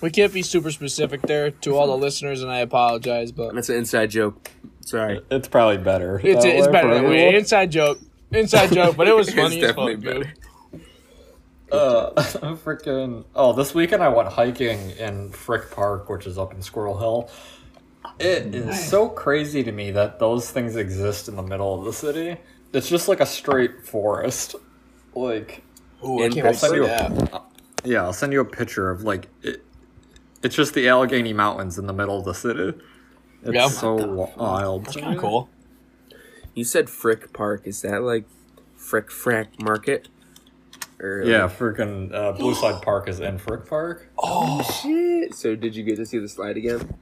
We 0.00 0.10
can't 0.10 0.32
be 0.32 0.42
super 0.42 0.70
specific 0.70 1.22
there 1.22 1.50
to 1.50 1.76
all 1.76 1.86
the 1.86 1.96
listeners, 1.96 2.42
and 2.42 2.50
I 2.50 2.58
apologize, 2.58 3.32
but 3.32 3.54
That's 3.54 3.68
an 3.68 3.76
inside 3.76 4.10
joke. 4.10 4.50
Sorry. 4.88 5.20
It's 5.30 5.48
probably 5.48 5.76
better. 5.76 6.18
it's 6.22 6.44
that 6.44 6.56
it's 6.56 6.66
better 6.68 6.88
for 6.88 6.94
that 6.94 7.04
way. 7.04 7.34
Inside 7.36 7.70
joke, 7.70 7.98
inside 8.30 8.72
joke, 8.72 8.96
but 8.96 9.06
it 9.06 9.14
was 9.14 9.28
It's 9.28 9.36
funny 9.36 9.56
as 9.62 9.68
definitely 9.68 9.96
fuck, 9.96 10.04
dude. 10.04 10.22
better. 10.22 10.34
Uh, 11.70 12.12
freaking. 12.64 13.24
Oh, 13.34 13.52
this 13.52 13.74
weekend 13.74 14.02
I 14.02 14.08
went 14.08 14.30
hiking 14.30 14.90
in 14.92 15.30
Frick 15.30 15.70
Park, 15.70 16.08
which 16.08 16.26
is 16.26 16.38
up 16.38 16.54
in 16.54 16.62
Squirrel 16.62 16.96
Hill. 16.98 17.30
It 18.18 18.54
is 18.54 18.88
so 18.88 19.10
crazy 19.10 19.62
to 19.62 19.70
me 19.72 19.90
that 19.90 20.18
those 20.18 20.50
things 20.50 20.76
exist 20.76 21.28
in 21.28 21.36
the 21.36 21.42
middle 21.42 21.78
of 21.78 21.84
the 21.84 21.92
city. 21.92 22.38
It's 22.72 22.88
just 22.88 23.08
like 23.08 23.20
a 23.20 23.26
straight 23.26 23.84
forest. 23.84 24.54
Like, 25.14 25.62
Ooh, 26.02 26.24
I 26.24 26.30
can't 26.30 26.46
I'll 26.46 26.54
send 26.54 26.74
you 26.76 26.86
that. 26.86 27.12
a, 27.34 27.42
yeah, 27.84 28.02
I'll 28.04 28.12
send 28.14 28.32
you 28.32 28.40
a 28.40 28.44
picture 28.46 28.90
of 28.90 29.02
like 29.02 29.28
it. 29.42 29.62
It's 30.42 30.54
just 30.56 30.72
the 30.72 30.88
Allegheny 30.88 31.34
Mountains 31.34 31.78
in 31.78 31.86
the 31.86 31.92
middle 31.92 32.18
of 32.18 32.24
the 32.24 32.32
city. 32.34 32.72
It's 33.42 33.54
Yeah. 33.54 33.68
so 33.68 33.94
wild. 34.36 34.86
That's 34.86 34.96
kind 34.96 35.14
of 35.14 35.20
cool. 35.20 35.48
You 36.54 36.64
said 36.64 36.90
Frick 36.90 37.32
Park. 37.32 37.62
Is 37.64 37.82
that 37.82 38.02
like 38.02 38.24
Frick 38.76 39.08
Frack 39.10 39.62
Market? 39.62 40.08
Or 41.00 41.22
Yeah, 41.24 41.44
like- 41.44 41.56
freaking 41.58 42.12
uh, 42.12 42.32
Blue 42.32 42.54
Slide 42.54 42.82
Park 42.82 43.08
is 43.08 43.20
in 43.20 43.38
Frick 43.38 43.66
Park. 43.68 44.08
Oh, 44.18 44.62
shit. 44.82 45.34
So 45.34 45.54
did 45.54 45.76
you 45.76 45.84
get 45.84 45.96
to 45.96 46.06
see 46.06 46.18
the 46.18 46.28
slide 46.28 46.56
again? 46.56 46.94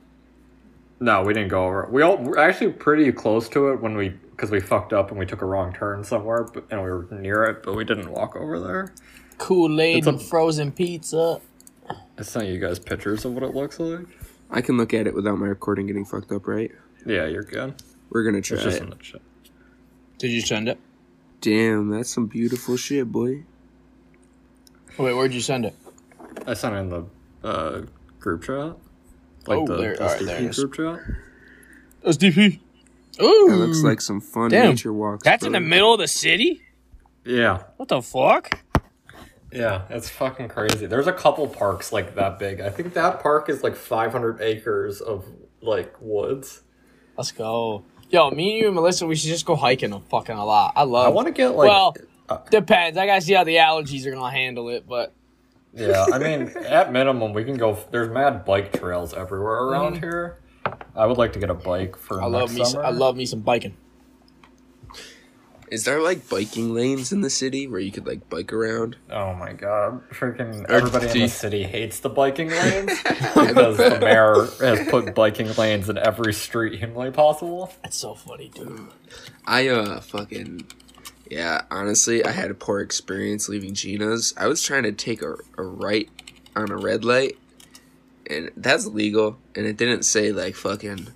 No, 1.01 1.23
we 1.23 1.33
didn't 1.35 1.49
go 1.49 1.67
over. 1.67 1.85
it. 1.85 1.91
We 1.91 2.03
all 2.03 2.17
we're 2.19 2.39
actually 2.39 2.73
pretty 2.73 3.11
close 3.13 3.49
to 3.51 3.69
it 3.71 3.81
when 3.83 3.97
we 3.97 4.11
because 4.11 4.51
we 4.51 4.61
fucked 4.61 4.93
up 4.93 5.11
and 5.11 5.19
we 5.19 5.25
took 5.25 5.41
a 5.41 5.47
wrong 5.47 5.73
turn 5.73 6.05
somewhere, 6.05 6.45
but, 6.45 6.65
and 6.71 6.83
we 6.83 6.91
were 6.91 7.07
near 7.11 7.45
it, 7.45 7.63
but 7.63 7.75
we 7.75 7.85
didn't 7.85 8.11
walk 8.11 8.37
over 8.37 8.59
there. 8.61 8.93
Kool 9.39 9.81
Aid 9.81 9.99
It's 9.99 10.07
a- 10.07 10.11
and 10.11 10.21
frozen 10.23 10.73
pizza. 10.73 11.41
I 12.19 12.23
sent 12.23 12.47
you 12.49 12.59
guys 12.59 12.79
pictures 12.79 13.25
of 13.25 13.33
what 13.33 13.43
it 13.43 13.55
looks 13.55 13.79
like. 13.81 14.07
I 14.51 14.61
can 14.61 14.77
look 14.77 14.95
at 14.95 15.07
it 15.07 15.15
without 15.15 15.39
my 15.39 15.47
recording 15.47 15.87
getting 15.87 16.05
fucked 16.05 16.33
up, 16.33 16.47
right? 16.47 16.71
Yeah, 17.05 17.27
you're 17.27 17.43
good. 17.43 17.75
We're 18.11 18.25
gonna 18.25 18.41
try 18.41 18.57
It's 18.57 18.65
just 18.65 18.81
it. 18.81 18.83
in. 19.15 19.21
Did 20.19 20.31
you 20.31 20.41
send 20.41 20.69
it? 20.69 20.79
Damn, 21.41 21.91
that's 21.91 22.11
some 22.11 22.27
beautiful 22.27 22.77
shit, 22.77 23.11
boy. 23.11 23.45
Wait, 24.99 25.13
where'd 25.15 25.35
you 25.35 25.41
send 25.41 25.67
it? 25.67 25.75
I 26.47 26.55
sent 26.55 26.75
it 26.75 26.79
in 26.79 26.89
the 26.89 27.05
uh, 27.45 27.83
group 28.19 28.43
chat, 28.45 28.77
like 29.47 29.59
Oh, 29.59 29.67
the 29.67 29.77
there- 29.77 29.97
alright, 30.01 30.25
there 30.25 30.39
it 30.39 30.51
SDP 30.51 30.71
group 30.71 30.75
chat. 30.75 31.17
SDP. 32.05 32.61
Ooh, 33.21 33.47
That 33.49 33.57
looks 33.57 33.83
like 33.83 34.01
some 34.01 34.21
fun 34.21 34.51
Damn. 34.51 34.71
nature 34.71 34.93
walks. 34.93 35.25
that's 35.25 35.45
in 35.45 35.53
the 35.53 35.61
middle 35.61 35.93
of 35.95 36.01
the 36.01 36.09
city. 36.09 36.63
Yeah, 37.25 37.65
What 37.77 37.89
the 37.89 38.01
fuck? 38.03 38.61
Yeah, 39.57 39.83
it's 39.91 40.09
fucking 40.11 40.49
crazy. 40.49 40.87
There's 40.87 41.07
a 41.07 41.13
couple 41.13 41.47
parks 41.49 41.93
like 41.93 42.15
that 42.15 42.39
big. 42.39 42.61
I 42.61 42.71
think 42.71 42.95
that 42.95 43.21
park 43.21 43.49
is 43.49 43.63
like 43.63 43.77
500 43.77 44.41
acres 44.41 45.01
of 45.01 45.25
like 45.61 45.95
woods. 46.01 46.63
Let's 47.17 47.33
go. 47.33 47.85
Yo, 48.11 48.31
me 48.31 48.51
and 48.51 48.59
you 48.59 48.67
and 48.67 48.75
Melissa, 48.75 49.07
we 49.07 49.17
should 49.17 49.31
just 49.31 49.47
go 49.47 49.57
hiking 49.57 49.93
a 49.93 50.01
fucking 50.01 50.37
a 50.37 50.45
lot. 50.45 50.75
I 50.77 50.85
love. 50.85 51.07
I 51.07 51.11
want 51.11 51.27
to 51.27 51.33
get 51.33 51.49
like. 51.57 51.69
well, 51.69 51.97
uh, 52.29 52.39
depends. 52.51 52.99
I 52.99 53.07
gotta 53.07 53.21
see 53.21 53.33
how 53.33 53.45
the 53.45 53.57
allergies 53.57 54.07
are 54.07 54.13
gonna 54.13 54.31
handle 54.31 54.69
it, 54.69 54.87
but 54.87 55.13
Yeah, 55.73 56.07
I 56.13 56.19
mean, 56.19 56.49
at 56.65 56.93
minimum, 56.93 57.33
we 57.33 57.45
can 57.45 57.57
go. 57.57 57.77
There's 57.91 58.09
mad 58.09 58.45
bike 58.45 58.79
trails 58.79 59.13
everywhere 59.13 59.65
around 59.65 59.99
here. 59.99 60.39
I 60.95 61.07
would 61.07 61.19
like 61.19 61.33
to 61.35 61.39
get 61.39 61.51
a 61.51 61.55
bike 61.55 61.97
for 61.97 62.17
Mm-hmm. 62.17 62.25
I 62.25 62.29
love 62.29 62.51
next 62.51 62.53
me. 62.53 62.65
Some, 62.65 62.73
summer. 62.73 62.85
I 62.85 62.91
love 62.91 63.17
me 63.17 63.27
some 63.27 63.41
biking. 63.41 63.77
Is 65.69 65.85
there 65.85 66.01
like 66.01 66.29
biking 66.29 66.75
lanes 66.75 67.11
in 67.13 67.23
the 67.23 67.31
city 67.31 67.67
where 67.67 67.81
you 67.81 67.91
could 67.91 68.07
like 68.07 68.29
bike 68.31 68.53
around? 68.53 68.97
Oh 69.11 69.35
my 69.35 69.53
god, 69.53 70.09
freaking 70.11 70.69
Or 70.69 70.73
everybody 70.73 71.07
in 71.07 71.13
do 71.13 71.21
the 71.21 71.29
city 71.29 71.65
hates 71.65 72.01
the 72.01 72.09
biking 72.09 72.51
lanes 72.51 72.93
because 73.03 73.77
the 73.77 73.99
mayor 74.01 74.47
has 74.61 74.89
put 74.89 75.15
biking 75.15 75.53
lanes 75.55 75.89
in 75.89 75.99
every 75.99 76.33
street 76.33 76.79
humanly 76.79 77.11
possible. 77.11 77.73
That's 77.83 77.97
so 77.97 78.15
funny, 78.15 78.49
dude. 78.49 78.89
I 79.47 79.69
uh 79.69 80.01
fucking 80.01 80.67
yeah. 81.29 81.63
Honestly, 81.71 82.25
I 82.25 82.31
had 82.31 82.51
a 82.51 82.55
poor 82.55 82.81
experience 82.81 83.49
leaving 83.49 83.75
Gina's. 83.75 84.35
I 84.37 84.47
was 84.47 84.63
trying 84.63 84.85
to 84.85 84.93
take 84.93 85.23
a, 85.23 85.35
a 85.59 85.63
right 85.63 86.09
on 86.55 86.71
a 86.71 86.77
red 86.77 87.05
light, 87.05 87.39
and 88.31 88.53
that's 88.57 88.87
legal. 88.87 89.39
And 89.57 89.67
it 89.67 89.77
didn't 89.77 90.05
say 90.05 90.31
like 90.31 90.55
fucking 90.55 91.09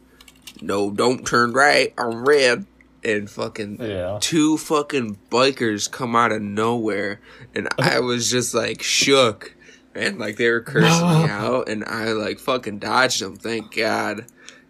no, 0.61 0.90
don't 0.90 1.26
turn 1.26 1.52
right 1.52 1.95
on 1.97 2.16
red. 2.25 2.66
And 3.02 3.30
fucking 3.30 3.78
Yeah. 3.80 4.19
two 4.21 4.59
fucking 4.59 5.19
bikers 5.30 5.90
come 5.90 6.14
out 6.14 6.33
of 6.33 6.42
nowhere, 6.42 7.21
and 7.54 7.69
I 7.78 7.99
was 8.00 8.30
just 8.30 8.52
like 8.54 8.83
shook, 8.83 9.54
and 9.95 10.19
like 10.19 10.37
they 10.37 10.50
were 10.50 10.61
cursing 10.61 11.09
me 11.09 11.28
out, 11.28 11.69
and 11.69 11.83
I 11.85 12.12
like 12.12 12.38
fucking 12.38 12.78
dodged 12.78 13.23
them. 13.23 13.37
Thank 13.37 13.75
God, 13.75 14.26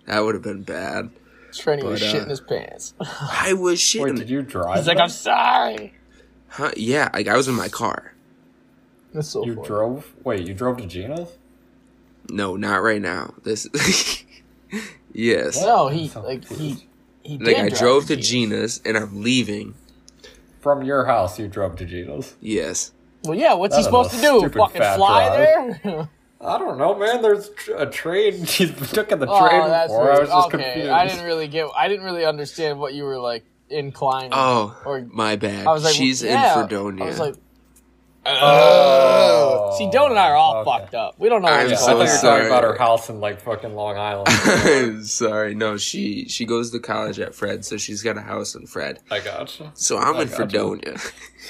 that 0.06 0.20
would 0.20 0.34
have 0.37 0.44
been 0.44 0.62
bad. 0.62 1.10
Training 1.52 1.84
was 1.84 1.99
But, 1.99 2.06
uh, 2.06 2.12
shit 2.12 2.22
in 2.22 2.28
his 2.28 2.40
pants. 2.40 2.94
I 3.00 3.54
was 3.54 3.80
shitting. 3.80 4.02
Wait, 4.04 4.14
did 4.16 4.30
you 4.30 4.42
drive? 4.42 4.76
He's 4.78 4.87
like. 4.87 4.99
I'm 4.99 5.08
sorry. 5.08 5.94
Huh? 6.46 6.70
Yeah, 6.76 7.10
like 7.12 7.26
I 7.26 7.37
was 7.37 7.49
in 7.49 7.54
my 7.56 7.68
car. 7.68 8.14
That's 9.12 9.26
so 9.28 9.44
You 9.44 9.56
funny. 9.56 9.66
drove? 9.66 10.12
Wait, 10.22 10.46
you 10.46 10.54
drove 10.54 10.76
to 10.76 10.87
Gina's? 10.87 11.28
No, 12.28 12.54
not 12.54 12.76
right 12.84 13.02
now. 13.02 13.34
This. 13.42 13.66
yes. 15.12 15.60
No, 15.60 15.88
he 15.88 16.08
like 16.10 16.44
he 16.44 16.46
confused. 16.46 16.84
He 17.22 17.38
Like 17.38 17.56
I 17.56 17.68
drove 17.68 18.06
to 18.06 18.16
Gina's. 18.16 18.78
Gina's 18.78 18.80
and 18.84 18.96
I'm 18.96 19.22
leaving. 19.22 19.74
From 20.60 20.82
your 20.82 21.06
house, 21.06 21.38
you 21.38 21.48
drove 21.48 21.76
to 21.76 21.84
Gina's. 21.84 22.34
Yes. 22.40 22.92
Well, 23.24 23.34
yeah. 23.34 23.54
What's 23.54 23.76
he 23.76 23.82
That 23.82 23.92
was 23.92 24.10
supposed 24.10 24.42
to 24.42 24.48
do? 24.50 24.58
Fucking 24.58 24.82
fly 24.82 25.28
drive. 25.28 25.82
there? 25.82 26.08
I 26.42 26.58
don't 26.58 26.78
know, 26.78 26.94
man. 26.94 27.20
There's 27.20 27.50
a 27.76 27.86
train. 27.86 28.44
She's 28.46 28.70
took 28.90 29.08
the 29.10 29.26
oh, 29.28 29.48
train 29.48 29.68
that's 29.68 29.92
before. 29.92 30.12
I 30.12 30.20
was 30.20 30.28
just 30.28 30.46
okay. 30.48 30.62
confused. 30.62 30.88
I 30.90 31.06
didn't 31.06 31.24
really 31.24 31.48
get. 31.48 31.68
I 31.76 31.88
didn't 31.88 32.04
really 32.04 32.24
understand 32.24 32.78
what 32.78 32.94
you 32.94 33.04
were 33.04 33.18
like 33.18 33.44
inclined. 33.68 34.32
Oh, 34.34 34.76
Or- 34.84 35.06
my 35.10 35.36
bad. 35.36 35.66
I 35.66 35.72
was 35.72 35.84
like, 35.84 35.94
She's 35.94 36.22
yeah. 36.22 36.54
in 36.54 36.60
Fredonia. 36.60 37.04
I 37.04 37.08
was 37.08 37.18
like, 37.18 37.34
Oh. 38.26 39.74
see, 39.78 39.90
Don 39.90 40.10
and 40.10 40.18
I 40.18 40.28
are 40.30 40.36
all 40.36 40.56
Okay. 40.58 40.70
fucked 40.70 40.94
up. 40.94 41.14
We 41.18 41.28
don't 41.28 41.42
know. 41.42 41.48
I'm 41.48 41.68
so 41.76 41.86
going 41.86 41.92
you 41.92 41.98
were 42.02 42.06
sorry. 42.08 42.40
talking 42.42 42.46
about 42.46 42.64
her 42.64 42.76
house 42.78 43.08
in 43.08 43.20
like 43.20 43.40
fucking 43.40 43.74
Long 43.74 43.96
Island. 43.96 44.28
Sorry, 45.06 45.54
no. 45.54 45.76
She 45.76 46.26
she 46.28 46.44
goes 46.44 46.70
to 46.72 46.78
college 46.80 47.18
at 47.18 47.34
Fred, 47.34 47.64
so 47.64 47.76
she's 47.76 48.02
got 48.02 48.16
a 48.18 48.22
house 48.22 48.54
in 48.54 48.66
Fred. 48.66 48.98
I 49.10 49.20
gotcha. 49.20 49.72
So 49.74 49.98
I'm 49.98 50.16
I 50.16 50.22
in 50.22 50.28
gotcha. 50.28 50.36
Fredonia. 50.36 50.96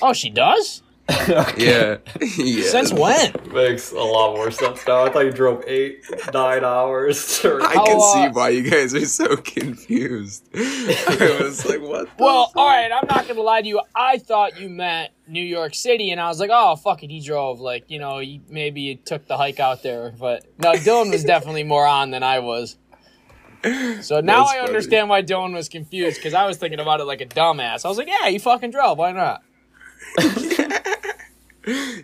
Oh, 0.03 0.13
she 0.13 0.31
does. 0.31 0.83
yeah. 1.57 1.97
yeah. 2.39 2.69
Since 2.69 2.93
when? 2.93 3.33
Makes 3.53 3.91
a 3.91 3.97
lot 3.99 4.37
more 4.37 4.53
sense 4.53 4.87
now. 4.87 5.03
I 5.05 5.11
thought 5.11 5.25
you 5.25 5.33
drove 5.33 5.65
eight, 5.67 6.05
nine 6.33 6.65
hours. 6.65 7.41
To... 7.41 7.59
I 7.61 7.75
How, 7.75 7.85
can 7.85 7.97
uh, 8.01 8.13
see 8.13 8.29
why 8.33 8.51
you 8.51 8.71
guys 8.71 8.95
are 8.95 9.05
so 9.07 9.37
confused. 9.37 10.47
I 10.55 11.39
was 11.43 11.67
like, 11.67 11.81
what? 11.81 12.17
the 12.17 12.23
Well, 12.25 12.47
fuck? 12.47 12.57
all 12.57 12.69
right. 12.69 12.93
I'm 12.93 13.09
not 13.09 13.27
gonna 13.27 13.41
lie 13.41 13.61
to 13.63 13.67
you. 13.67 13.81
I 13.95 14.19
thought 14.19 14.61
you 14.61 14.69
meant 14.69 15.11
New 15.31 15.43
York 15.43 15.75
City, 15.75 16.11
and 16.11 16.21
I 16.21 16.29
was 16.29 16.41
like, 16.41 16.51
oh 16.53 16.77
fuck 16.77 17.03
it, 17.03 17.11
he 17.11 17.21
drove. 17.21 17.61
Like, 17.61 17.85
you 17.89 17.99
know, 17.99 18.19
he, 18.19 18.41
maybe 18.49 18.89
he 18.89 18.97
took 18.97 19.27
the 19.27 19.37
hike 19.37 19.61
out 19.61 19.83
there. 19.83 20.13
But 20.19 20.45
no, 20.59 20.73
Dylan 20.73 21.11
was 21.11 21.25
definitely 21.35 21.65
more 21.65 21.87
on 21.87 22.11
than 22.11 22.23
I 22.23 22.41
was. 22.41 22.77
So 23.63 23.69
now 23.69 24.01
That's 24.01 24.51
I 24.51 24.55
funny. 24.57 24.69
understand 24.69 25.09
why 25.11 25.23
Dylan 25.23 25.53
was 25.55 25.69
confused 25.69 26.17
because 26.17 26.33
I 26.33 26.47
was 26.47 26.57
thinking 26.57 26.81
about 26.81 27.01
it 27.01 27.05
like 27.05 27.21
a 27.21 27.27
dumbass. 27.27 27.85
I 27.85 27.89
was 27.89 27.99
like, 27.99 28.09
yeah, 28.09 28.29
you 28.29 28.41
fucking 28.41 28.71
drove. 28.71 28.97
Why 28.99 29.13
not? 29.13 29.43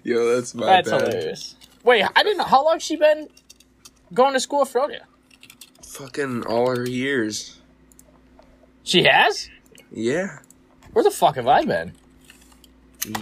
Yo, 0.05 0.35
that's 0.35 0.55
my 0.55 0.67
That's 0.67 0.91
bad. 0.91 1.01
hilarious. 1.13 1.57
Wait, 1.83 2.05
I 2.15 2.23
didn't 2.23 2.39
know 2.39 2.45
how 2.45 2.63
long 2.65 2.79
she 2.79 2.97
been 2.97 3.29
going 4.13 4.35
to 4.35 4.41
school 4.41 4.65
for 4.67 4.91
you. 4.91 4.99
Fucking 5.83 6.45
all 6.45 6.69
her 6.77 6.87
years. 6.87 7.59
She 8.83 9.05
has. 9.05 9.49
Yeah. 9.91 10.41
Where 10.93 11.03
the 11.03 11.11
fuck 11.11 11.37
have 11.37 11.47
I 11.49 11.65
been? 11.65 11.93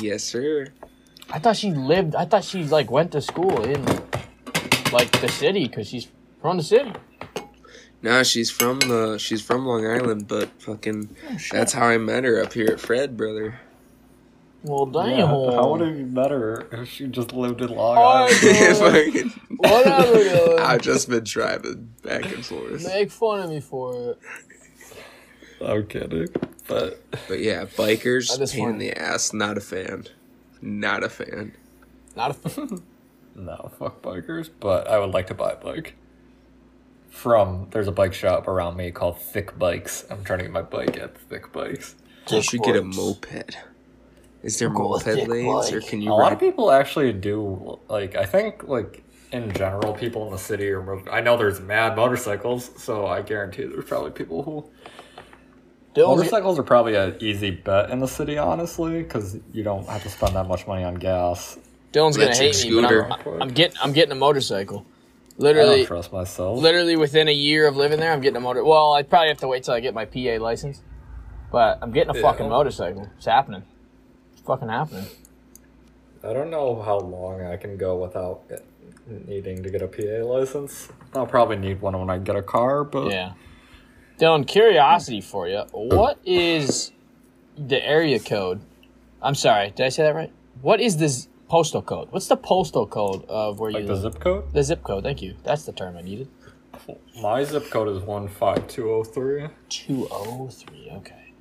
Yes, 0.01 0.25
sir. 0.25 0.69
I 1.31 1.39
thought 1.39 1.57
she 1.57 1.71
lived. 1.73 2.15
I 2.15 2.25
thought 2.25 2.45
she 2.45 2.65
like 2.65 2.91
went 2.91 3.13
to 3.13 3.21
school 3.21 3.63
in 3.65 3.85
like 4.93 5.11
the 5.21 5.29
city 5.29 5.67
because 5.67 5.89
she's 5.89 6.07
from 6.41 6.59
the 6.59 6.63
city. 6.63 6.93
Nah, 8.03 8.23
she's 8.23 8.51
from 8.51 8.81
the 8.81 9.17
she's 9.19 9.41
from 9.41 9.65
Long 9.67 9.87
Island, 9.87 10.29
but 10.29 10.51
fucking 10.61 11.09
oh, 11.31 11.37
that's 11.51 11.73
how 11.73 11.87
I 11.87 11.97
met 11.99 12.25
her 12.25 12.43
up 12.43 12.53
here 12.53 12.69
at 12.73 12.81
Fred, 12.81 13.17
brother. 13.17 13.59
Well, 14.63 14.87
damn. 14.87 15.11
Yeah, 15.19 15.27
how 15.27 15.73
would 15.73 15.83
it 15.83 15.97
be 15.97 16.05
better 16.05 16.67
if 16.73 16.89
she 16.89 17.07
just 17.07 17.35
lived 17.35 17.61
in 17.61 17.69
Long 17.69 17.97
Oh, 17.99 18.01
Island? 18.01 18.77
Fucking- 18.79 19.57
Whatever. 19.59 20.61
I've 20.61 20.81
just 20.81 21.09
been 21.09 21.25
driving 21.25 21.93
back 22.03 22.25
and 22.33 22.45
forth. 22.45 22.83
Make 22.87 23.11
fun 23.11 23.41
of 23.41 23.51
me 23.51 23.61
for 23.61 24.13
it. 24.13 24.19
I'm 25.67 25.87
kidding, 25.87 26.29
but 26.69 27.03
But 27.29 27.41
yeah, 27.41 27.65
bikers, 27.65 28.31
That 28.31 28.43
is 28.43 28.53
pain 28.53 28.69
in 28.71 28.79
the 28.79 28.93
ass. 28.93 29.33
Not 29.33 29.57
a 29.57 29.61
fan. 29.61 30.05
Not 30.61 31.03
a 31.05 31.09
fan. 31.09 31.53
Not 32.17 32.31
a. 32.31 32.35
Fan. 32.35 32.83
no, 33.35 33.71
fuck 33.79 34.03
bikers. 34.03 34.51
But 34.61 34.89
I 34.89 34.99
would 34.99 35.11
like 35.11 35.27
to 35.29 35.35
buy 35.35 35.53
a 35.53 35.57
bike. 35.57 35.95
From 37.11 37.69
there's 37.71 37.87
a 37.87 37.93
bike 37.93 38.15
shop 38.15 38.49
around 38.49 38.77
me 38.77 38.91
called 38.91 39.21
Thick 39.21 39.57
Bikes. 39.59 40.05
I'm 40.11 40.25
trying 40.25 40.41
to 40.41 40.45
get 40.47 40.53
my 40.53 40.63
bike 40.63 40.99
at 40.99 41.17
Thick 41.17 41.53
Bikes. 41.53 41.95
You 42.31 42.43
should 42.43 42.63
get 42.63 42.77
a 42.77 42.83
moped. 42.83 43.57
Is 44.43 44.59
there 44.59 44.69
Go 44.69 44.91
moped 44.91 45.05
thick 45.05 45.29
lanes, 45.29 45.71
or 45.73 45.81
bike. 45.81 45.89
can 45.89 46.01
A 46.01 46.05
you 46.05 46.11
lot 46.11 46.33
of 46.33 46.41
people 46.41 46.71
actually 46.71 47.13
do 47.13 47.79
like 47.89 48.17
I 48.17 48.27
think 48.27 48.67
like 48.67 49.03
in 49.33 49.53
general 49.53 49.93
people 49.95 50.27
in 50.27 50.33
the 50.33 50.39
city 50.39 50.69
are 50.71 50.83
mov- 50.83 51.09
I 51.11 51.21
know 51.21 51.37
there's 51.37 51.61
mad 51.61 51.97
motorcycles, 51.97 52.71
so 52.83 53.07
I 53.07 53.23
guarantee 53.23 53.65
there's 53.65 53.85
probably 53.85 54.11
people 54.11 54.43
who 54.43 54.65
Dylan's, 54.65 55.04
motorcycles 55.97 56.59
are 56.59 56.63
probably 56.63 56.95
an 56.97 57.17
easy 57.21 57.51
bet 57.51 57.91
in 57.91 58.01
the 58.01 58.09
city, 58.09 58.39
honestly, 58.39 59.03
because 59.03 59.39
you 59.53 59.63
don't 59.63 59.87
have 59.89 60.03
to 60.03 60.09
spend 60.09 60.35
that 60.37 60.47
much 60.49 60.67
money 60.67 60.85
on 60.85 60.95
gas. 60.95 61.59
Dylan's 61.93 62.17
gonna 62.17 62.31
Electric 62.31 62.55
hate 62.57 62.71
me, 62.73 62.83
but 62.83 63.29
I'm. 63.37 63.43
I'm 63.43 63.49
getting 63.49 63.77
I'm 63.83 63.93
getting 63.93 64.13
a 64.13 64.17
motorcycle. 64.17 64.79
I 64.79 65.43
don't 65.43 65.45
Literally, 65.45 65.87
trust 65.87 66.13
myself. 66.13 66.59
literally 66.61 66.97
within 66.97 67.27
a 67.29 67.33
year 67.33 67.67
of 67.67 67.77
living 67.77 67.99
there, 68.01 68.13
I'm 68.13 68.21
getting 68.21 68.37
a 68.37 68.41
motor. 68.41 68.65
Well, 68.65 68.93
I 68.93 69.03
probably 69.03 69.29
have 69.29 69.39
to 69.39 69.49
wait 69.49 69.65
till 69.65 69.75
I 69.75 69.81
get 69.81 69.93
my 69.95 70.05
PA 70.05 70.39
license, 70.41 70.81
but 71.51 71.79
I'm 71.83 71.91
getting 71.93 72.11
a 72.11 72.17
Yeah. 72.17 72.23
fucking 72.23 72.49
motorcycle. 72.49 73.09
It's 73.17 73.27
happening. 73.27 73.65
It's 74.33 74.43
fucking 74.43 74.69
happening. 74.69 75.07
I 76.23 76.33
don't 76.33 76.51
know 76.51 76.81
how 76.83 76.99
long 77.01 77.43
I 77.45 77.57
can 77.57 77.77
go 77.77 77.97
without 77.97 78.43
it- 78.49 78.65
needing 79.29 79.63
to 79.63 79.71
get 79.71 79.83
a 79.83 79.87
PA 79.89 80.23
license. 80.25 80.89
I'll 81.15 81.27
probably 81.27 81.57
need 81.57 81.81
one 81.83 81.99
when 81.99 82.09
I 82.11 82.19
get 82.19 82.37
a 82.37 82.43
car, 82.43 82.85
but 82.85 83.11
Yeah. 83.11 83.33
Dylan, 84.19 84.47
curiosity 84.47 85.21
for 85.21 85.49
you. 85.49 85.65
Oh. 85.73 85.85
What 85.97 86.19
is 86.25 86.93
the 87.57 87.85
area 87.87 88.19
code? 88.21 88.61
I'm 89.23 89.35
sorry, 89.35 89.71
did 89.71 89.87
I 89.87 89.89
say 89.89 90.05
that 90.05 90.15
right? 90.15 90.33
What 90.63 90.81
is 90.81 90.97
this 90.99 91.29
postal 91.49 91.83
code? 91.83 92.09
What's 92.11 92.29
the 92.29 92.37
postal 92.37 92.87
code 92.87 93.25
of 93.29 93.59
where 93.59 93.71
like 93.73 93.83
you 93.83 93.89
Like 93.89 94.01
the 94.01 94.03
live? 94.05 94.13
zip 94.15 94.23
code. 94.23 94.53
The 94.53 94.63
zip 94.63 94.83
code. 94.83 95.03
Thank 95.05 95.23
you. 95.23 95.35
That's 95.43 95.65
the 95.65 95.73
term 95.73 95.97
I 95.97 96.03
needed. 96.03 96.29
My 97.21 97.45
zip 97.45 97.71
code 97.71 97.89
is 97.89 98.03
one 98.03 98.29
five 98.29 98.67
two 98.69 98.83
zero 98.83 99.05
three. 99.05 99.47
203. 99.69 100.91
Okay. 100.97 101.33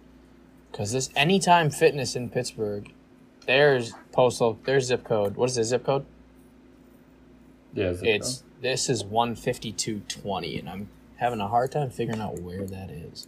Because 0.71 0.91
this 0.91 1.09
Anytime 1.15 1.69
Fitness 1.69 2.15
in 2.15 2.29
Pittsburgh, 2.29 2.91
there's 3.45 3.93
postal, 4.11 4.57
there's 4.65 4.85
zip 4.87 5.03
code. 5.03 5.35
What 5.35 5.49
is 5.49 5.55
the 5.55 5.63
zip 5.63 5.85
code? 5.85 6.05
Yeah, 7.73 7.93
zip 7.93 8.03
It's 8.07 8.43
this 8.61 8.89
is 8.89 9.01
15220, 9.03 10.59
and 10.59 10.69
I'm 10.69 10.89
having 11.23 11.39
a 11.39 11.47
hard 11.47 11.71
time 11.71 11.89
figuring 11.89 12.19
out 12.19 12.37
where 12.41 12.65
that 12.65 12.89
is. 12.89 13.27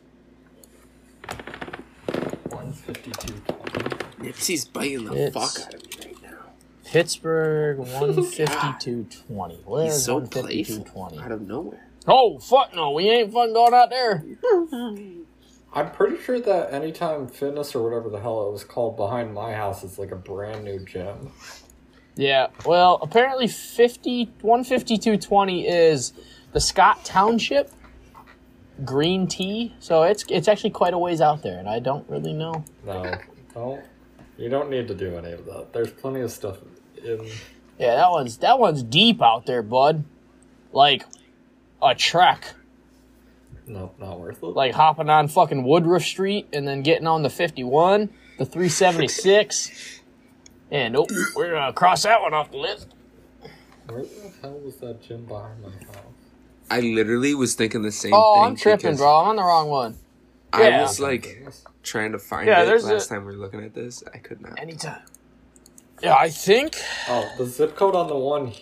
one 2.49 2.73
fifty 2.73 3.11
two 3.11 3.33
twenty. 3.47 3.95
Nipsey's 4.19 4.65
biting 4.65 5.05
the 5.05 5.27
It's- 5.27 5.33
fuck 5.33 5.65
out 5.67 5.73
of 5.75 5.81
me 5.81 5.91
right 6.07 6.21
now. 6.21 6.37
Pittsburgh 6.83 7.77
15220. 7.87 9.59
Where's 9.65 9.93
He's 9.93 10.03
so 10.03 10.19
playful 10.19 10.83
15220? 10.83 11.19
out 11.23 11.31
of 11.31 11.47
nowhere. 11.47 11.87
Oh 12.05 12.37
fuck 12.39 12.75
no, 12.75 12.91
we 12.91 13.09
ain't 13.09 13.31
fucking 13.31 13.53
going 13.53 13.73
out 13.73 13.89
there. 13.89 14.25
I'm 15.73 15.91
pretty 15.91 16.21
sure 16.21 16.39
that 16.41 16.73
Anytime 16.73 17.27
Fitness 17.27 17.75
or 17.75 17.83
whatever 17.83 18.09
the 18.09 18.19
hell 18.19 18.45
it 18.49 18.51
was 18.51 18.65
called 18.65 18.97
behind 18.97 19.33
my 19.33 19.53
house 19.53 19.83
is 19.85 19.97
like 19.97 20.11
a 20.11 20.15
brand 20.17 20.65
new 20.65 20.79
gym. 20.79 21.31
Yeah, 22.17 22.47
well, 22.65 22.99
apparently 23.01 23.47
50 23.47 24.25
15220 24.41 25.67
is 25.67 26.11
the 26.53 26.59
Scott 26.61 27.03
Township 27.05 27.71
Green 28.83 29.27
Tree. 29.27 29.75
So 29.79 30.03
it's 30.03 30.25
it's 30.29 30.47
actually 30.47 30.71
quite 30.71 30.93
a 30.93 30.97
ways 30.97 31.21
out 31.21 31.41
there 31.41 31.57
and 31.59 31.69
I 31.69 31.79
don't 31.79 32.07
really 32.09 32.33
know. 32.33 32.65
No, 32.85 33.17
don't. 33.53 33.83
You 34.37 34.49
don't 34.49 34.69
need 34.69 34.87
to 34.89 34.95
do 34.95 35.17
any 35.17 35.31
of 35.31 35.45
that. 35.45 35.71
There's 35.71 35.91
plenty 35.91 36.21
of 36.21 36.31
stuff 36.31 36.57
in. 37.03 37.25
Yeah, 37.79 37.95
that 37.95 38.11
one's 38.11 38.37
that 38.37 38.59
one's 38.59 38.83
deep 38.83 39.21
out 39.21 39.45
there, 39.45 39.61
bud. 39.61 40.03
Like 40.71 41.03
a 41.81 41.95
trek. 41.95 42.53
No, 43.67 43.91
not 43.99 44.19
worth 44.19 44.43
it. 44.43 44.47
Like 44.47 44.73
hopping 44.73 45.09
on 45.09 45.27
fucking 45.27 45.63
Woodruff 45.63 46.03
Street 46.03 46.47
and 46.53 46.67
then 46.67 46.83
getting 46.83 47.07
on 47.07 47.23
the 47.23 47.29
51, 47.29 48.09
the 48.37 48.45
376. 48.45 50.01
And 50.71 50.97
oh, 50.97 51.05
we're 51.35 51.51
gonna 51.53 51.71
cross 51.73 52.03
that 52.03 52.21
one 52.21 52.33
off 52.33 52.49
the 52.49 52.57
list. 52.57 52.87
Where 53.87 54.01
the 54.01 54.33
hell 54.41 54.59
was 54.59 54.77
that 54.77 54.99
gym 55.01 55.25
behind 55.25 55.61
my 55.61 55.69
house? 55.69 56.14
I 56.69 56.79
literally 56.81 57.35
was 57.35 57.53
thinking 57.55 57.81
the 57.83 57.91
same 57.91 58.13
oh, 58.13 58.17
thing. 58.17 58.23
Oh, 58.25 58.33
thing. 58.35 58.43
I'm 58.51 58.55
tripping, 58.55 58.95
bro. 58.97 59.19
I'm 59.21 59.27
on 59.29 59.35
the 59.35 59.43
wrong 59.43 59.69
one. 59.69 59.95
I 60.53 60.67
Yeah. 60.69 60.81
was 60.81 60.99
like 60.99 61.43
trying 61.83 62.11
to 62.13 62.19
find 62.19 62.47
Yeah, 62.47 62.63
it 62.63 62.83
last 62.83 63.05
a- 63.05 63.09
time 63.09 63.25
we 63.25 63.33
were 63.33 63.37
looking 63.41 63.63
at 63.63 63.73
this. 63.73 64.03
I 64.13 64.17
could 64.17 64.41
not. 64.41 64.59
Anytime. 64.59 65.01
Yeah, 66.01 66.15
I 66.15 66.29
think. 66.29 66.75
Oh, 67.07 67.29
the 67.37 67.45
zip 67.45 67.75
code 67.75 67.95
on 67.95 68.07
the 68.07 68.15
one 68.17 68.53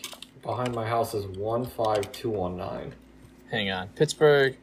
behind 0.41 0.73
my 0.75 0.87
house 0.87 1.13
is 1.13 1.25
one 1.37 1.65
five 1.65 2.11
two 2.11 2.29
one 2.29 2.57
nine. 2.57 2.93
Hang 3.51 3.69
on, 3.71 3.87
Pittsburgh. 3.89 4.57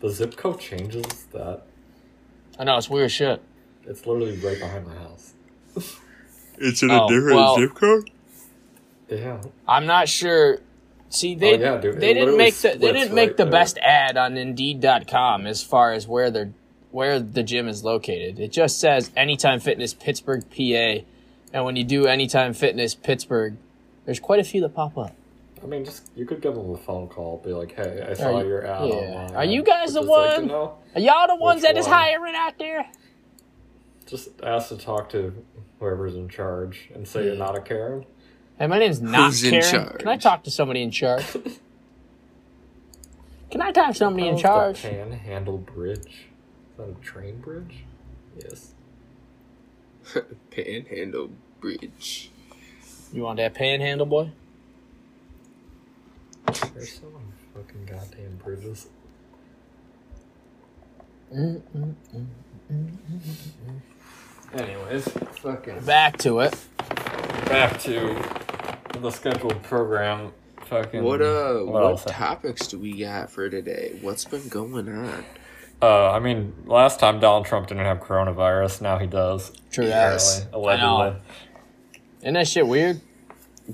The 0.00 0.10
zip 0.10 0.36
code 0.36 0.58
changes 0.60 1.26
that. 1.32 1.62
I 2.58 2.64
know 2.64 2.76
it's 2.76 2.90
weird 2.90 3.10
shit. 3.10 3.40
It's 3.84 4.06
literally 4.06 4.36
right 4.38 4.58
behind 4.58 4.86
my 4.86 4.94
house. 4.94 5.32
It's 6.58 6.82
in 6.82 6.90
a 6.90 7.04
Oh, 7.04 7.08
different 7.08 7.36
well- 7.36 7.56
zip 7.56 7.74
code. 7.74 8.10
Yeah. 9.08 9.40
I'm 9.68 9.86
not 9.86 10.08
sure. 10.08 10.58
See, 11.14 11.34
oh, 11.36 11.38
they 11.38 11.54
Oh, 11.58 11.74
yeah, 11.74 11.80
dude, 11.80 11.94
it 11.96 12.00
they 12.00 12.14
didn't 12.14 12.36
make 12.38 12.54
the 12.54 12.70
they 12.70 12.92
didn't 12.92 13.14
make 13.14 13.28
right 13.30 13.36
the 13.36 13.44
there. 13.44 13.52
best 13.52 13.78
ad 13.78 14.16
on 14.16 14.36
Indeed.com 14.36 15.46
as 15.46 15.62
far 15.62 15.92
as 15.92 16.08
where 16.08 16.30
they're 16.30 16.52
where 16.90 17.20
the 17.20 17.42
gym 17.42 17.68
is 17.68 17.84
located. 17.84 18.38
It 18.40 18.52
just 18.52 18.80
says 18.80 19.10
Anytime 19.16 19.60
Fitness 19.60 19.94
Pittsburgh, 19.94 20.44
PA, 20.50 21.04
and 21.52 21.64
when 21.64 21.76
you 21.76 21.84
do 21.84 22.06
Anytime 22.06 22.52
Fitness 22.54 22.94
Pittsburgh, 22.94 23.56
there's 24.06 24.20
quite 24.20 24.40
a 24.40 24.44
few 24.44 24.60
that 24.62 24.70
pop 24.74 24.96
up. 24.98 25.14
I 25.62 25.66
mean, 25.66 25.84
just 25.84 26.10
you 26.16 26.24
could 26.26 26.40
give 26.40 26.54
them 26.54 26.70
a 26.70 26.76
phone 26.76 27.08
call, 27.08 27.40
be 27.44 27.52
like, 27.52 27.72
"Hey, 27.74 28.04
I 28.10 28.14
saw 28.14 28.40
you- 28.40 28.48
your 28.48 28.66
ad 28.66 28.88
yeah. 28.88 28.94
online." 28.94 29.36
Are 29.36 29.44
you 29.44 29.62
guys 29.62 29.92
the 29.94 30.00
like 30.00 30.38
one? 30.38 30.46
know." 30.48 30.74
Are 30.94 31.00
y'all 31.00 31.28
the 31.28 31.36
ones 31.36 31.62
that 31.62 31.76
is 31.76 31.86
one? 31.86 31.94
hiring 31.94 32.34
out 32.34 32.58
there? 32.58 32.84
Just 34.06 34.28
ask 34.42 34.68
to 34.70 34.76
talk 34.76 35.08
to 35.10 35.32
whoever's 35.78 36.14
in 36.14 36.28
charge 36.28 36.90
and 36.94 37.06
say 37.06 37.24
you're 37.26 37.36
not 37.36 37.56
a 37.56 37.60
Karen. 37.60 38.04
Hey, 38.62 38.68
my 38.68 38.78
name's 38.78 39.02
not 39.02 39.32
Who's 39.32 39.42
in 39.42 39.50
Karen. 39.60 39.70
charge? 39.72 39.98
Can 39.98 40.06
I 40.08 40.16
talk 40.16 40.44
to 40.44 40.50
somebody 40.52 40.82
in 40.82 40.92
charge? 40.92 41.26
Can 43.50 43.60
I 43.60 43.72
talk 43.72 43.88
to 43.88 43.94
somebody 43.94 44.28
in 44.28 44.34
How's 44.34 44.42
charge? 44.42 44.82
The 44.82 44.90
Panhandle 44.90 45.58
Bridge. 45.58 46.06
Is 46.06 46.76
that 46.76 46.88
a 46.88 46.94
train 47.02 47.40
bridge? 47.40 47.78
Yes. 48.40 48.74
Panhandle 50.52 51.30
Bridge. 51.60 52.30
You 53.12 53.22
want 53.22 53.38
that 53.38 53.52
panhandle, 53.52 54.06
boy? 54.06 54.30
There's 56.72 57.00
so 57.00 57.10
many 57.10 57.32
fucking 57.52 57.84
goddamn 57.84 58.36
bridges. 58.36 58.86
Anyways, 64.54 65.08
fucking 65.08 65.80
Back 65.80 66.16
to 66.18 66.38
it. 66.38 66.54
back 67.46 67.80
to 67.80 68.51
the 69.00 69.10
scheduled 69.10 69.62
program. 69.62 70.32
Fucking 70.66 71.02
What 71.02 71.20
uh 71.20 71.60
what, 71.60 71.82
else? 71.82 72.04
topics 72.06 72.68
do 72.68 72.78
we 72.78 72.98
got 73.00 73.30
for 73.30 73.48
today? 73.50 73.98
What's 74.00 74.24
been 74.24 74.48
going 74.48 74.88
on? 74.88 75.24
Uh, 75.80 76.12
I 76.12 76.20
mean, 76.20 76.54
last 76.66 77.00
time 77.00 77.18
Donald 77.18 77.44
Trump 77.46 77.66
didn't 77.66 77.84
have 77.84 77.98
coronavirus. 77.98 78.80
Now 78.82 78.98
he 78.98 79.06
does. 79.08 79.50
True 79.72 79.86
Yes. 79.86 80.40
that. 80.44 80.48
I 80.48 80.50
know. 80.52 80.58
allegedly. 80.60 81.20
Isn't 82.20 82.34
that 82.34 82.46
shit 82.48 82.66
weird? 82.66 83.00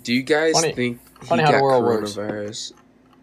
Do 0.03 0.15
you 0.15 0.23
guys 0.23 0.55
Funny- 0.55 0.73
think 0.73 1.01
he 1.21 1.27
funny 1.27 1.43
how 1.43 1.51
the 1.53 1.59
got 1.59 1.63
world 1.63 1.85
works. 1.85 2.15
coronavirus 2.17 2.73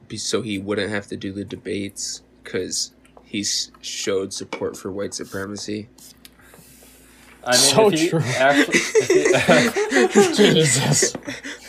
be 0.08 0.18
so 0.18 0.44
he 0.44 0.60
wouldn't 0.60 0.92
have 0.92 1.08
to 1.08 1.18
do 1.18 1.32
the 1.32 1.44
debates 1.44 2.22
because 2.44 2.92
he 3.24 3.44
showed 3.82 4.32
support 4.34 4.78
for 4.78 4.92
white 4.92 5.16
supremacy? 5.16 5.90
I 7.48 7.52
mean, 7.52 7.60
So 7.60 7.90
if 7.92 8.10
true. 8.10 8.20
Actually, 8.20 8.80
if 8.80 10.14
he, 10.14 10.34
Jesus. 10.54 11.16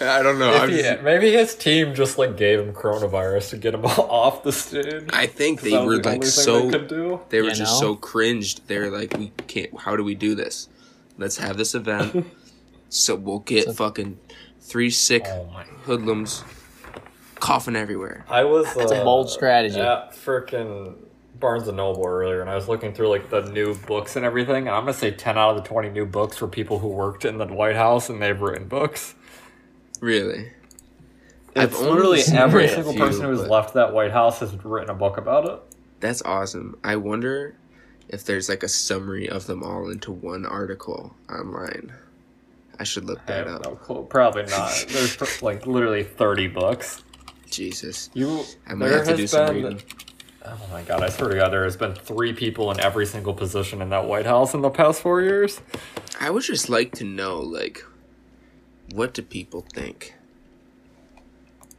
I 0.00 0.22
don't 0.22 0.38
know. 0.38 0.52
if 0.64 0.70
he- 0.70 0.76
just- 0.82 1.02
maybe 1.02 1.32
his 1.32 1.54
team 1.54 1.94
just 1.94 2.18
like 2.18 2.36
gave 2.36 2.60
him 2.60 2.72
coronavirus 2.72 3.50
to 3.50 3.56
get 3.58 3.74
him 3.74 3.84
off 3.86 4.42
the 4.42 4.52
stage. 4.52 5.04
I 5.12 5.26
think 5.26 5.60
they 5.60 5.76
were 5.78 5.98
the 5.98 6.08
like 6.08 6.24
so 6.24 6.70
they 6.70 6.78
they 7.28 7.40
were 7.42 7.48
You 7.48 7.54
just 7.54 7.80
know? 7.80 7.94
so 7.94 7.96
cringed. 7.96 8.62
They're 8.68 8.90
like, 8.90 9.14
we 9.18 9.32
can't. 9.46 9.78
How 9.80 9.96
do 9.96 10.04
we 10.04 10.14
do 10.14 10.34
this? 10.34 10.68
Let's 11.18 11.38
have 11.38 11.56
this 11.56 11.74
event. 11.74 12.26
so 12.88 13.14
we'll 13.14 13.40
get 13.40 13.74
fucking 13.74 14.18
three 14.60 14.90
sick 14.90 15.24
Oh 15.26 15.48
my! 15.52 15.64
hoodlums 15.84 16.42
coughing 17.40 17.76
everywhere. 17.76 18.24
I 18.28 18.44
was. 18.44 18.72
That's 18.74 18.92
a 18.92 19.02
bold 19.04 19.26
uh, 19.26 19.30
strategy. 19.30 19.78
At 19.80 20.12
freaking 20.12 20.94
Barnes 21.38 21.68
and 21.68 21.76
Noble 21.76 22.04
earlier, 22.06 22.40
and 22.40 22.48
I 22.48 22.54
was 22.54 22.68
looking 22.68 22.92
through 22.94 23.08
like 23.08 23.30
the 23.30 23.42
new 23.42 23.74
books 23.74 24.16
and 24.16 24.24
everything. 24.24 24.66
And 24.68 24.76
I'm 24.76 24.82
gonna 24.82 24.92
say 24.94 25.10
ten 25.10 25.36
out 25.36 25.56
of 25.56 25.62
the 25.62 25.68
twenty 25.68 25.90
new 25.90 26.06
books 26.06 26.40
were 26.40 26.48
people 26.48 26.78
who 26.78 26.88
worked 26.88 27.24
in 27.24 27.38
the 27.38 27.46
White 27.46 27.76
House 27.76 28.08
and 28.08 28.20
they've 28.22 28.40
written 28.40 28.68
books. 28.68 29.14
Really? 30.00 30.52
I've 31.54 31.72
It's 31.72 31.80
only 31.80 31.92
literally 31.92 32.22
every 32.34 32.64
a 32.66 32.68
single 32.68 32.92
few, 32.92 33.00
person 33.02 33.22
who's 33.24 33.40
but- 33.40 33.50
left 33.50 33.74
that 33.74 33.92
White 33.92 34.12
House 34.12 34.40
has 34.40 34.52
written 34.64 34.90
a 34.90 34.94
book 34.94 35.16
about 35.16 35.46
it. 35.46 35.60
That's 36.00 36.22
awesome. 36.22 36.78
I 36.84 36.96
wonder 36.96 37.56
if 38.08 38.24
there's 38.24 38.48
like 38.48 38.62
a 38.62 38.68
summary 38.68 39.28
of 39.28 39.46
them 39.46 39.62
all 39.62 39.88
into 39.90 40.12
one 40.12 40.44
article 40.44 41.14
online. 41.30 41.92
I 42.78 42.84
should 42.84 43.06
look 43.06 43.20
I 43.22 43.32
that 43.32 43.46
have 43.46 43.56
up. 43.56 43.64
no 43.64 43.70
clue. 43.76 44.06
Probably 44.10 44.42
not. 44.44 44.84
There's 44.90 45.40
like 45.42 45.66
literally 45.66 46.02
thirty 46.04 46.46
books. 46.46 47.02
Jesus. 47.50 48.10
You. 48.12 48.44
I 48.66 48.74
might 48.74 48.88
there 48.88 48.96
have 48.98 49.04
to 49.06 49.10
has 49.12 49.20
do 49.20 49.26
some 49.26 49.46
been- 49.46 49.64
reading. 49.64 49.82
Oh 50.48 50.68
my 50.72 50.82
god! 50.82 51.02
I 51.02 51.08
swear 51.08 51.30
to 51.30 51.36
God, 51.36 51.52
there 51.52 51.64
has 51.64 51.76
been 51.76 51.94
three 51.94 52.32
people 52.32 52.70
in 52.70 52.78
every 52.80 53.04
single 53.06 53.34
position 53.34 53.82
in 53.82 53.88
that 53.90 54.04
White 54.06 54.26
House 54.26 54.54
in 54.54 54.62
the 54.62 54.70
past 54.70 55.02
four 55.02 55.20
years. 55.20 55.60
I 56.20 56.30
would 56.30 56.44
just 56.44 56.68
like 56.68 56.92
to 56.92 57.04
know, 57.04 57.40
like, 57.40 57.84
what 58.94 59.12
do 59.12 59.22
people 59.22 59.64
think? 59.74 60.14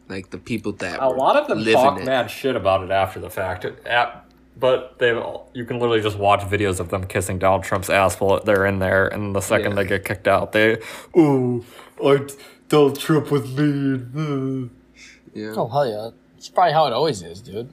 Like 0.10 0.30
the 0.30 0.38
people 0.38 0.72
that 0.74 1.00
A 1.02 1.10
were 1.10 1.16
lot 1.18 1.36
of 1.36 1.48
them 1.48 1.64
talk 1.66 2.04
mad 2.04 2.30
shit 2.30 2.56
about 2.56 2.84
it 2.84 2.92
after 2.92 3.20
the 3.20 3.30
fact. 3.30 3.66
At, 3.86 4.26
but 4.58 5.00
they 5.00 5.10
you 5.54 5.66
can 5.66 5.80
literally 5.80 6.02
just 6.02 6.18
watch 6.18 6.42
videos 6.42 6.80
of 6.80 6.90
them 6.90 7.06
kissing 7.06 7.40
Donald 7.40 7.64
Trump's 7.64 7.90
ass 7.90 8.20
while 8.20 8.42
they're 8.44 8.66
in 8.66 8.80
there, 8.80 9.08
and 9.08 9.36
the 9.36 9.42
second 9.42 9.72
Yeah. 9.72 9.84
they 9.84 9.86
get 9.88 10.06
kicked 10.06 10.28
out, 10.28 10.52
they 10.52 10.78
oh, 11.16 11.64
I 12.04 12.28
Donald 12.70 13.00
Trump 13.00 13.32
was 13.32 13.50
mean. 13.54 14.72
Yeah. 15.34 15.54
Oh 15.56 15.68
hell 15.68 15.88
yeah! 15.88 16.10
It's 16.38 16.50
probably 16.50 16.74
how 16.74 16.88
it 16.88 16.94
always 16.94 17.22
is, 17.22 17.42
dude. 17.42 17.72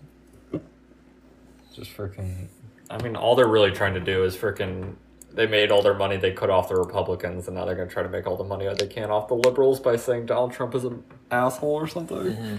Just 1.75 1.97
freaking. 1.97 2.47
I 2.89 3.03
mean, 3.03 3.17
all 3.17 3.35
they're 3.35 3.49
really 3.49 3.73
trying 3.73 3.95
to 3.95 4.01
do 4.01 4.25
is 4.25 4.37
freaking. 4.37 4.95
They 5.33 5.47
made 5.49 5.73
all 5.73 5.83
their 5.83 5.95
money 5.95 6.17
they 6.17 6.31
could 6.31 6.51
off 6.51 6.69
the 6.69 6.77
Republicans, 6.77 7.49
and 7.49 7.57
now 7.57 7.65
they're 7.65 7.75
gonna 7.75 7.91
try 7.91 8.05
to 8.05 8.09
make 8.09 8.27
all 8.27 8.37
the 8.37 8.45
money 8.45 8.69
they 8.79 8.87
can 8.87 9.11
off 9.11 9.27
the 9.27 9.35
liberals 9.35 9.81
by 9.81 9.97
saying 9.97 10.27
Donald 10.27 10.53
Trump 10.53 10.75
is 10.77 10.85
an 10.85 11.03
asshole 11.33 11.73
or 11.73 11.89
something. 11.89 12.17
Mm-hmm. 12.17 12.57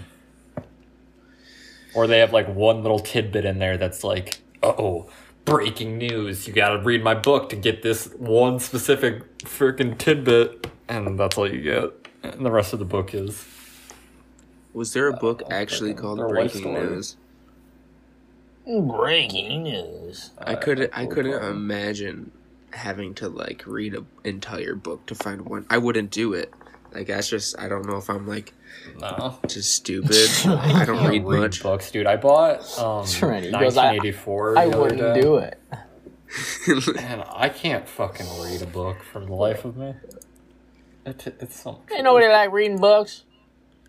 Or 1.96 2.08
they 2.08 2.20
have 2.20 2.34
like 2.34 2.54
one 2.54 2.82
little 2.82 3.00
tidbit 3.00 3.46
in 3.46 3.60
there 3.60 3.78
that's 3.78 4.04
like, 4.04 4.42
oh, 4.62 5.10
breaking 5.46 5.98
news. 5.98 6.46
You 6.46 6.54
gotta 6.54 6.84
read 6.84 7.02
my 7.02 7.14
book 7.14 7.48
to 7.50 7.56
get 7.56 7.82
this 7.82 8.08
one 8.18 8.60
specific 8.60 9.38
freaking 9.40 9.98
tidbit, 9.98 10.68
and 10.90 11.18
that's 11.18 11.38
all 11.38 11.50
you 11.50 11.62
get. 11.62 12.10
And 12.24 12.46
the 12.46 12.52
rest 12.52 12.74
of 12.74 12.80
the 12.80 12.86
book 12.86 13.14
is. 13.14 13.46
Was 14.74 14.92
there 14.92 15.08
a 15.08 15.14
book 15.14 15.44
actually 15.50 15.94
called 15.94 16.20
Or 16.20 16.26
a 16.26 16.30
Breaking 16.30 16.62
story. 16.62 16.82
News? 16.82 17.16
Breaking 18.66 19.64
news. 19.64 20.32
I 20.40 20.56
couldn't. 20.56 20.92
I 20.96 21.06
couldn't 21.06 21.34
problem. 21.34 21.52
imagine 21.52 22.32
having 22.72 23.14
to 23.16 23.30
like 23.30 23.64
read 23.66 23.94
an 23.94 24.08
entire 24.24 24.76
book 24.76 25.06
to 25.08 25.16
find 25.16 25.42
one. 25.42 25.66
I 25.70 25.78
wouldn't 25.78 26.10
do 26.12 26.34
it. 26.34 26.52
Like 26.94 27.08
that's 27.08 27.30
just. 27.30 27.60
I 27.60 27.68
don't 27.68 27.86
know 27.86 27.98
if 27.98 28.10
I'm 28.10 28.28
like 28.28 28.54
No. 29.00 29.38
just 29.48 29.76
stupid. 29.76 30.16
I 30.48 30.84
don't 30.86 30.98
can't 30.98 31.10
read 31.10 31.24
much. 31.26 31.62
books, 31.62 31.92
dude. 31.92 32.08
I 32.08 32.16
bought 32.16 32.78
um, 32.80 33.06
Serenity. 33.06 33.48
He 33.48 33.52
goes, 33.54 33.78
I- 33.78 33.94
1984. 33.98 34.58
I 34.58 34.66
wouldn't 34.68 35.00
day, 35.00 35.22
do 35.22 35.36
it. 35.38 35.60
And 37.00 37.24
I 37.34 37.50
can't 37.50 37.88
fucking 37.88 38.26
read 38.42 38.62
a 38.64 38.66
book 38.66 38.98
for 39.04 39.24
the 39.24 39.32
life 39.34 39.64
of 39.64 39.78
me. 39.78 39.94
It, 41.06 41.28
it's 41.40 41.62
so 41.62 41.74
much 41.74 41.82
Ain't 41.94 42.04
nobody 42.04 42.28
like 42.28 42.52
reading 42.52 42.78
books. 42.80 43.25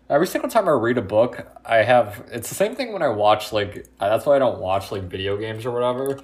Every 0.09 0.27
single 0.27 0.49
time 0.49 0.69
I 0.69 0.71
read 0.71 0.97
a 0.97 1.01
book, 1.01 1.45
I 1.65 1.77
have. 1.77 2.23
It's 2.31 2.47
the 2.49 2.55
same 2.55 2.75
thing 2.75 2.93
when 2.93 3.01
I 3.01 3.09
watch 3.09 3.51
like. 3.51 3.87
That's 3.99 4.25
why 4.25 4.37
I 4.37 4.39
don't 4.39 4.59
watch 4.59 4.91
like 4.91 5.03
video 5.03 5.35
games 5.37 5.65
or 5.65 5.71
whatever. 5.71 6.19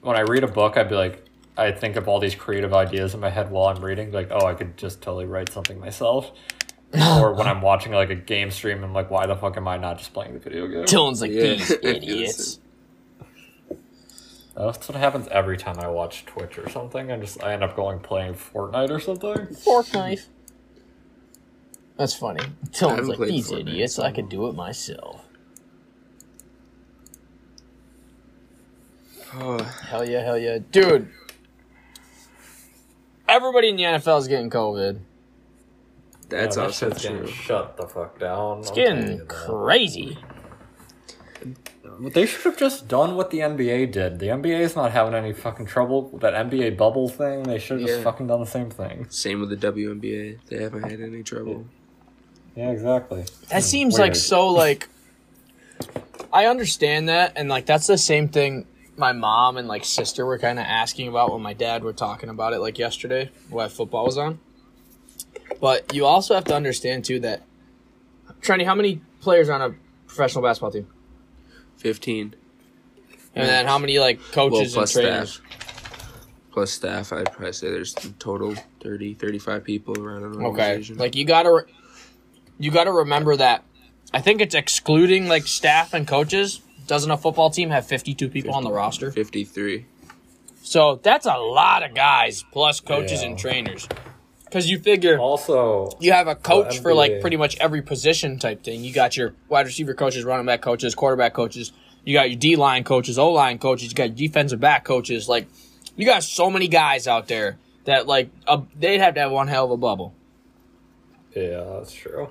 When 0.00 0.16
I 0.16 0.20
read 0.20 0.42
a 0.42 0.48
book, 0.48 0.76
I'd 0.78 0.88
be 0.88 0.94
like, 0.94 1.24
I 1.56 1.70
think 1.72 1.96
of 1.96 2.08
all 2.08 2.18
these 2.18 2.34
creative 2.34 2.72
ideas 2.72 3.14
in 3.14 3.20
my 3.20 3.30
head 3.30 3.50
while 3.50 3.66
I'm 3.66 3.84
reading. 3.84 4.10
Like, 4.10 4.28
oh, 4.30 4.46
I 4.46 4.54
could 4.54 4.76
just 4.78 5.02
totally 5.02 5.26
write 5.26 5.50
something 5.52 5.78
myself. 5.78 6.32
or 6.94 7.34
when 7.34 7.46
I'm 7.46 7.60
watching 7.60 7.92
like 7.92 8.10
a 8.10 8.14
game 8.14 8.50
stream, 8.50 8.82
I'm 8.82 8.92
like, 8.94 9.10
why 9.10 9.26
the 9.26 9.36
fuck 9.36 9.56
am 9.56 9.68
I 9.68 9.76
not 9.76 9.98
just 9.98 10.14
playing 10.14 10.32
the 10.34 10.38
video 10.40 10.66
game? 10.66 10.84
Dylan's 10.84 11.20
like 11.20 11.32
Yeah. 11.32 11.42
these 11.42 11.70
idiots. 11.82 12.58
That's 14.56 14.88
what 14.88 14.96
happens 14.96 15.26
every 15.28 15.56
time 15.56 15.80
I 15.80 15.88
watch 15.88 16.24
Twitch 16.26 16.58
or 16.58 16.70
something. 16.70 17.10
I 17.10 17.18
just 17.18 17.42
I 17.42 17.52
end 17.52 17.64
up 17.64 17.74
going 17.74 17.98
playing 17.98 18.34
Fortnite 18.34 18.90
or 18.90 19.00
something. 19.00 19.52
Fork 19.56 19.92
knife. 19.92 20.28
That's 21.96 22.14
funny. 22.14 22.40
Dylan's 22.70 22.78
haven't 22.80 23.08
like 23.20 23.28
these 23.28 23.50
Fortnite, 23.50 23.60
idiots. 23.60 23.98
I 23.98 24.10
could 24.12 24.28
do 24.28 24.48
it 24.48 24.54
myself. 24.54 25.24
Oh, 29.36 29.58
Hell 29.88 30.08
yeah, 30.08 30.22
hell 30.24 30.38
yeah, 30.38 30.58
dude. 30.70 31.08
Everybody 33.28 33.68
in 33.70 33.76
the 33.76 33.82
NFL 33.84 34.18
is 34.20 34.28
getting 34.28 34.50
COVID. 34.50 35.00
that's 36.28 36.56
Yeah, 36.56 36.62
that 36.62 36.66
also 36.66 36.90
true. 36.90 37.26
Shut 37.26 37.76
the 37.76 37.86
fuck 37.88 38.18
down. 38.20 38.60
It's 38.60 38.68
I'll 38.70 38.74
tell 38.76 38.86
you 38.96 39.00
getting 39.02 39.26
crazy. 39.26 40.18
They 42.00 42.26
should 42.26 42.42
have 42.44 42.56
just 42.58 42.88
done 42.88 43.14
what 43.14 43.30
the 43.30 43.38
NBA 43.38 43.92
did. 43.92 44.18
The 44.18 44.26
NBA 44.26 44.60
is 44.60 44.74
not 44.76 44.90
having 44.92 45.14
any 45.14 45.32
fucking 45.32 45.66
trouble 45.66 46.08
with 46.10 46.22
that 46.22 46.34
NBA 46.34 46.76
bubble 46.76 47.08
thing. 47.08 47.44
They 47.44 47.58
should 47.58 47.80
have 47.80 47.88
Yeah. 47.88 47.94
just 47.94 48.04
fucking 48.04 48.26
done 48.26 48.40
the 48.40 48.46
same 48.46 48.70
thing. 48.70 49.06
Same 49.10 49.40
with 49.40 49.50
the 49.50 49.56
WNBA. 49.56 50.38
They 50.48 50.62
haven't 50.62 50.82
had 50.82 51.00
any 51.00 51.22
trouble. 51.22 51.52
Yeah, 51.52 51.83
exactly. 52.56 53.24
That 53.48 53.56
hmm, 53.56 53.60
seems 53.60 53.98
like 53.98 54.16
so 54.16 54.48
like 54.48 54.88
I 56.32 56.46
understand 56.46 57.08
that 57.08 57.32
and 57.36 57.48
like 57.48 57.66
that's 57.66 57.86
the 57.86 57.98
same 57.98 58.28
thing 58.28 58.66
my 58.96 59.12
mom 59.12 59.56
and 59.56 59.66
like 59.66 59.84
sister 59.84 60.24
were 60.24 60.38
kind 60.38 60.58
of 60.58 60.64
asking 60.64 61.08
about 61.08 61.32
when 61.32 61.42
my 61.42 61.52
dad 61.52 61.82
were 61.82 61.92
talking 61.92 62.28
about 62.28 62.52
it 62.52 62.60
like 62.60 62.78
yesterday 62.78 63.30
while 63.48 63.68
football 63.68 64.04
was 64.04 64.18
on. 64.18 64.38
But 65.60 65.94
you 65.94 66.04
also 66.04 66.34
have 66.34 66.44
to 66.44 66.54
understand 66.54 67.04
too 67.04 67.20
that 67.20 67.42
Trendy, 68.40 68.64
how 68.64 68.74
many 68.74 69.00
players 69.20 69.48
are 69.48 69.54
on 69.54 69.62
a 69.62 69.74
professional 70.06 70.42
basketball 70.42 70.70
team? 70.70 70.86
Fifteen. 71.76 72.34
And 73.34 73.48
then 73.48 73.66
how 73.66 73.78
many 73.78 73.98
like 73.98 74.20
Well, 74.20 74.50
coaches 74.50 74.74
and 74.74 74.80
plus 74.80 74.92
trainers? 74.92 75.32
staff. 75.34 75.44
Plus 76.52 76.70
staff, 76.70 77.12
I'd 77.12 77.32
probably 77.32 77.52
say 77.52 77.68
there's 77.68 77.94
in 78.04 78.12
total 78.14 78.54
30, 78.80 79.14
35 79.14 79.64
people 79.64 80.00
around 80.00 80.22
an 80.22 80.46
Okay. 80.46 80.80
Like 80.94 81.16
you 81.16 81.24
got 81.24 81.42
to 81.42 81.50
re- 81.52 81.72
you 82.58 82.70
got 82.70 82.84
to 82.84 82.92
remember 82.92 83.36
that 83.36 83.64
I 84.12 84.20
think 84.20 84.40
it's 84.40 84.54
excluding 84.54 85.28
like 85.28 85.46
staff 85.46 85.92
and 85.94 86.06
coaches. 86.06 86.60
Doesn't 86.86 87.10
a 87.10 87.16
football 87.16 87.50
team 87.50 87.70
have 87.70 87.86
52 87.86 88.28
people 88.28 88.54
on 88.54 88.62
the 88.62 88.70
roster? 88.70 89.10
53. 89.10 89.86
So 90.62 91.00
that's 91.02 91.26
a 91.26 91.36
lot 91.36 91.82
of 91.82 91.94
guys 91.94 92.44
plus 92.52 92.80
coaches 92.80 93.22
Yeah. 93.22 93.28
and 93.28 93.38
trainers. 93.38 93.88
Because 94.44 94.70
you 94.70 94.78
figure 94.78 95.18
Also, 95.18 95.90
you 96.00 96.12
have 96.12 96.28
a 96.28 96.34
coach 96.36 96.78
for 96.78 96.94
like 96.94 97.20
pretty 97.20 97.36
much 97.36 97.56
every 97.58 97.82
position 97.82 98.38
type 98.38 98.62
thing. 98.62 98.84
You 98.84 98.92
got 98.92 99.16
your 99.16 99.34
wide 99.48 99.66
receiver 99.66 99.94
coaches, 99.94 100.24
running 100.24 100.46
back 100.46 100.60
coaches, 100.62 100.94
quarterback 100.94 101.32
coaches. 101.34 101.72
You 102.04 102.14
got 102.14 102.30
your 102.30 102.38
D 102.38 102.54
line 102.56 102.84
coaches, 102.84 103.18
O 103.18 103.30
line 103.32 103.58
coaches. 103.58 103.88
You 103.88 103.94
got 103.94 104.16
your 104.16 104.28
defensive 104.28 104.60
back 104.60 104.84
coaches. 104.84 105.28
Like 105.28 105.48
you 105.96 106.06
got 106.06 106.22
so 106.22 106.50
many 106.50 106.68
guys 106.68 107.08
out 107.08 107.26
there 107.26 107.58
that 107.84 108.06
like 108.06 108.30
uh, 108.46 108.60
they'd 108.78 108.98
have 109.00 109.14
to 109.14 109.20
have 109.20 109.32
one 109.32 109.48
hell 109.48 109.64
of 109.64 109.70
a 109.72 109.76
bubble. 109.76 110.14
Yeah, 111.34 111.64
that's 111.74 111.92
true. 111.92 112.28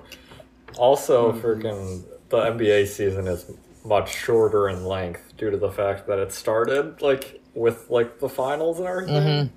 Also, 0.76 1.32
hmm. 1.32 1.40
freaking 1.40 2.04
the 2.28 2.38
NBA 2.38 2.86
season 2.88 3.26
is 3.26 3.50
much 3.84 4.14
shorter 4.14 4.68
in 4.68 4.84
length 4.84 5.34
due 5.36 5.50
to 5.50 5.56
the 5.56 5.70
fact 5.70 6.06
that 6.06 6.18
it 6.18 6.32
started 6.32 7.00
like 7.02 7.40
with 7.54 7.90
like 7.90 8.18
the 8.18 8.28
finals 8.28 8.78
and 8.78 8.88
everything. 8.88 9.22
Mm-hmm. 9.22 9.54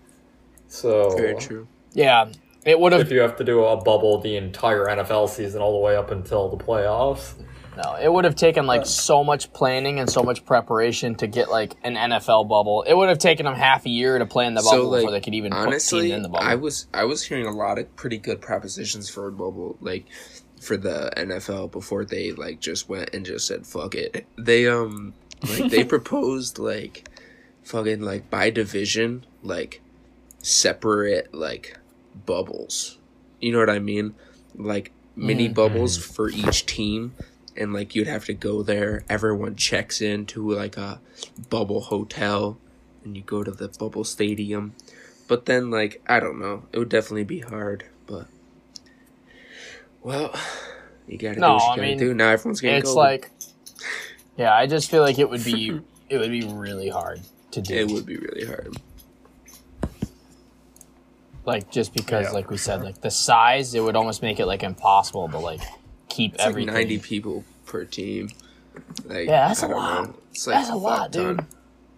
So 0.67 1.15
Very 1.15 1.35
true. 1.35 1.67
Yeah, 1.93 2.29
it 2.65 2.79
would 2.79 2.91
have. 2.91 3.01
if 3.01 3.11
you 3.11 3.19
have 3.21 3.37
to 3.37 3.43
do 3.43 3.63
a 3.63 3.77
bubble 3.77 4.19
the 4.19 4.35
entire 4.35 4.85
NFL 4.85 5.29
season 5.29 5.61
all 5.61 5.73
the 5.73 5.79
way 5.79 5.95
up 5.95 6.11
until 6.11 6.49
the 6.49 6.61
playoffs, 6.61 7.33
no, 7.77 7.95
it 7.95 8.11
would 8.11 8.25
have 8.25 8.35
taken 8.35 8.65
like 8.65 8.85
so 8.85 9.23
much 9.23 9.53
planning 9.53 9.99
and 9.99 10.09
so 10.09 10.23
much 10.23 10.43
preparation 10.45 11.15
to 11.15 11.27
get 11.27 11.49
like 11.49 11.75
an 11.83 11.95
NFL 11.95 12.49
bubble. 12.49 12.83
It 12.83 12.93
would 12.93 13.09
have 13.09 13.19
taken 13.19 13.45
them 13.45 13.55
half 13.55 13.85
a 13.85 13.89
year 13.89 14.17
to 14.17 14.25
plan 14.25 14.55
the 14.55 14.61
bubble 14.61 14.83
So, 14.85 14.89
like, 14.89 15.01
before 15.01 15.11
they 15.11 15.21
could 15.21 15.35
even 15.35 15.51
put 15.51 15.59
honestly, 15.59 16.01
teams 16.01 16.13
in 16.13 16.21
the 16.23 16.29
bubble. 16.29 16.45
I 16.45 16.55
was 16.55 16.87
I 16.93 17.05
was 17.05 17.23
hearing 17.23 17.45
a 17.45 17.51
lot 17.51 17.77
of 17.77 17.95
pretty 17.95 18.17
good 18.17 18.41
propositions 18.41 19.09
for 19.09 19.27
a 19.27 19.31
bubble, 19.31 19.77
like 19.79 20.05
for 20.59 20.75
the 20.75 21.11
NFL 21.15 21.71
before 21.71 22.03
they 22.03 22.31
like 22.31 22.59
just 22.59 22.89
went 22.89 23.13
and 23.13 23.25
just 23.25 23.47
said 23.47 23.65
fuck 23.67 23.95
it. 23.95 24.25
They 24.37 24.67
um 24.67 25.13
like 25.47 25.69
they 25.69 25.83
proposed 25.95 26.57
like 26.57 27.07
fucking 27.63 28.01
like 28.01 28.29
by 28.29 28.49
division 28.49 29.25
like 29.43 29.81
separate 30.39 31.33
like 31.33 31.77
bubbles. 32.25 32.97
You 33.39 33.51
know 33.51 33.59
what 33.59 33.69
I 33.69 33.79
mean? 33.79 34.15
Like 34.55 34.91
mini 35.15 35.47
bubbles 35.47 35.97
for 35.97 36.29
each 36.29 36.65
team 36.65 37.13
and 37.57 37.73
like 37.73 37.95
you'd 37.95 38.07
have 38.07 38.25
to 38.25 38.33
go 38.33 38.63
there. 38.63 39.03
Everyone 39.09 39.55
checks 39.55 40.01
into 40.01 40.51
like 40.51 40.77
a 40.77 40.99
bubble 41.49 41.81
hotel 41.81 42.57
and 43.03 43.15
you 43.17 43.23
go 43.23 43.43
to 43.43 43.51
the 43.51 43.67
bubble 43.67 44.03
stadium. 44.03 44.73
But 45.27 45.45
then 45.45 45.69
like 45.71 46.01
I 46.07 46.19
don't 46.19 46.39
know, 46.39 46.63
it 46.71 46.79
would 46.79 46.89
definitely 46.89 47.23
be 47.25 47.39
hard, 47.39 47.85
but 48.05 48.27
well, 50.01 50.33
You 51.07 51.17
gotta 51.17 51.39
No, 51.39 51.47
do 51.47 51.53
what 51.53 51.63
you 51.63 51.69
I 51.71 51.75
gotta 51.75 51.87
mean, 51.89 51.97
do. 51.97 52.13
Now 52.13 52.29
everyone's 52.29 52.61
gonna 52.61 52.75
It's 52.77 52.89
go. 52.89 52.95
like, 52.95 53.31
yeah, 54.37 54.53
I 54.53 54.67
just 54.67 54.89
feel 54.89 55.01
like 55.01 55.19
it 55.19 55.29
would 55.29 55.43
be 55.43 55.79
it 56.09 56.17
would 56.17 56.31
be 56.31 56.43
really 56.45 56.89
hard 56.89 57.21
to 57.51 57.61
do. 57.61 57.73
it 57.73 57.87
would 57.91 58.05
be 58.05 58.17
really 58.17 58.45
hard. 58.45 58.77
like 61.45 61.71
just 61.71 61.93
because, 61.93 62.25
Yeah, 62.25 62.31
like 62.31 62.49
we 62.49 62.57
for 62.57 62.63
said, 62.63 62.83
like 62.83 62.99
the 63.01 63.09
size, 63.11 63.73
it 63.73 63.79
would 63.81 63.95
almost 63.95 64.21
make 64.21 64.39
it 64.39 64.45
like 64.45 64.63
impossible 64.63 65.29
to 65.29 65.37
like 65.39 65.61
keep 66.17 66.33
It's 66.35 66.45
like 66.45 66.57
ninety 66.65 66.97
people 66.99 67.43
per 67.65 67.85
team. 67.85 68.29
Like 69.05 69.27
Yeah, 69.27 69.47
that's 69.47 69.63
I 69.63 69.67
a 69.67 69.71
lot. 69.71 70.03
know. 70.07 70.15
It's 70.31 70.47
like 70.47 70.55
That's 70.55 70.69
a 70.69 70.75
lot, 70.75 71.11
ton. 71.13 71.35
dude. 71.37 71.45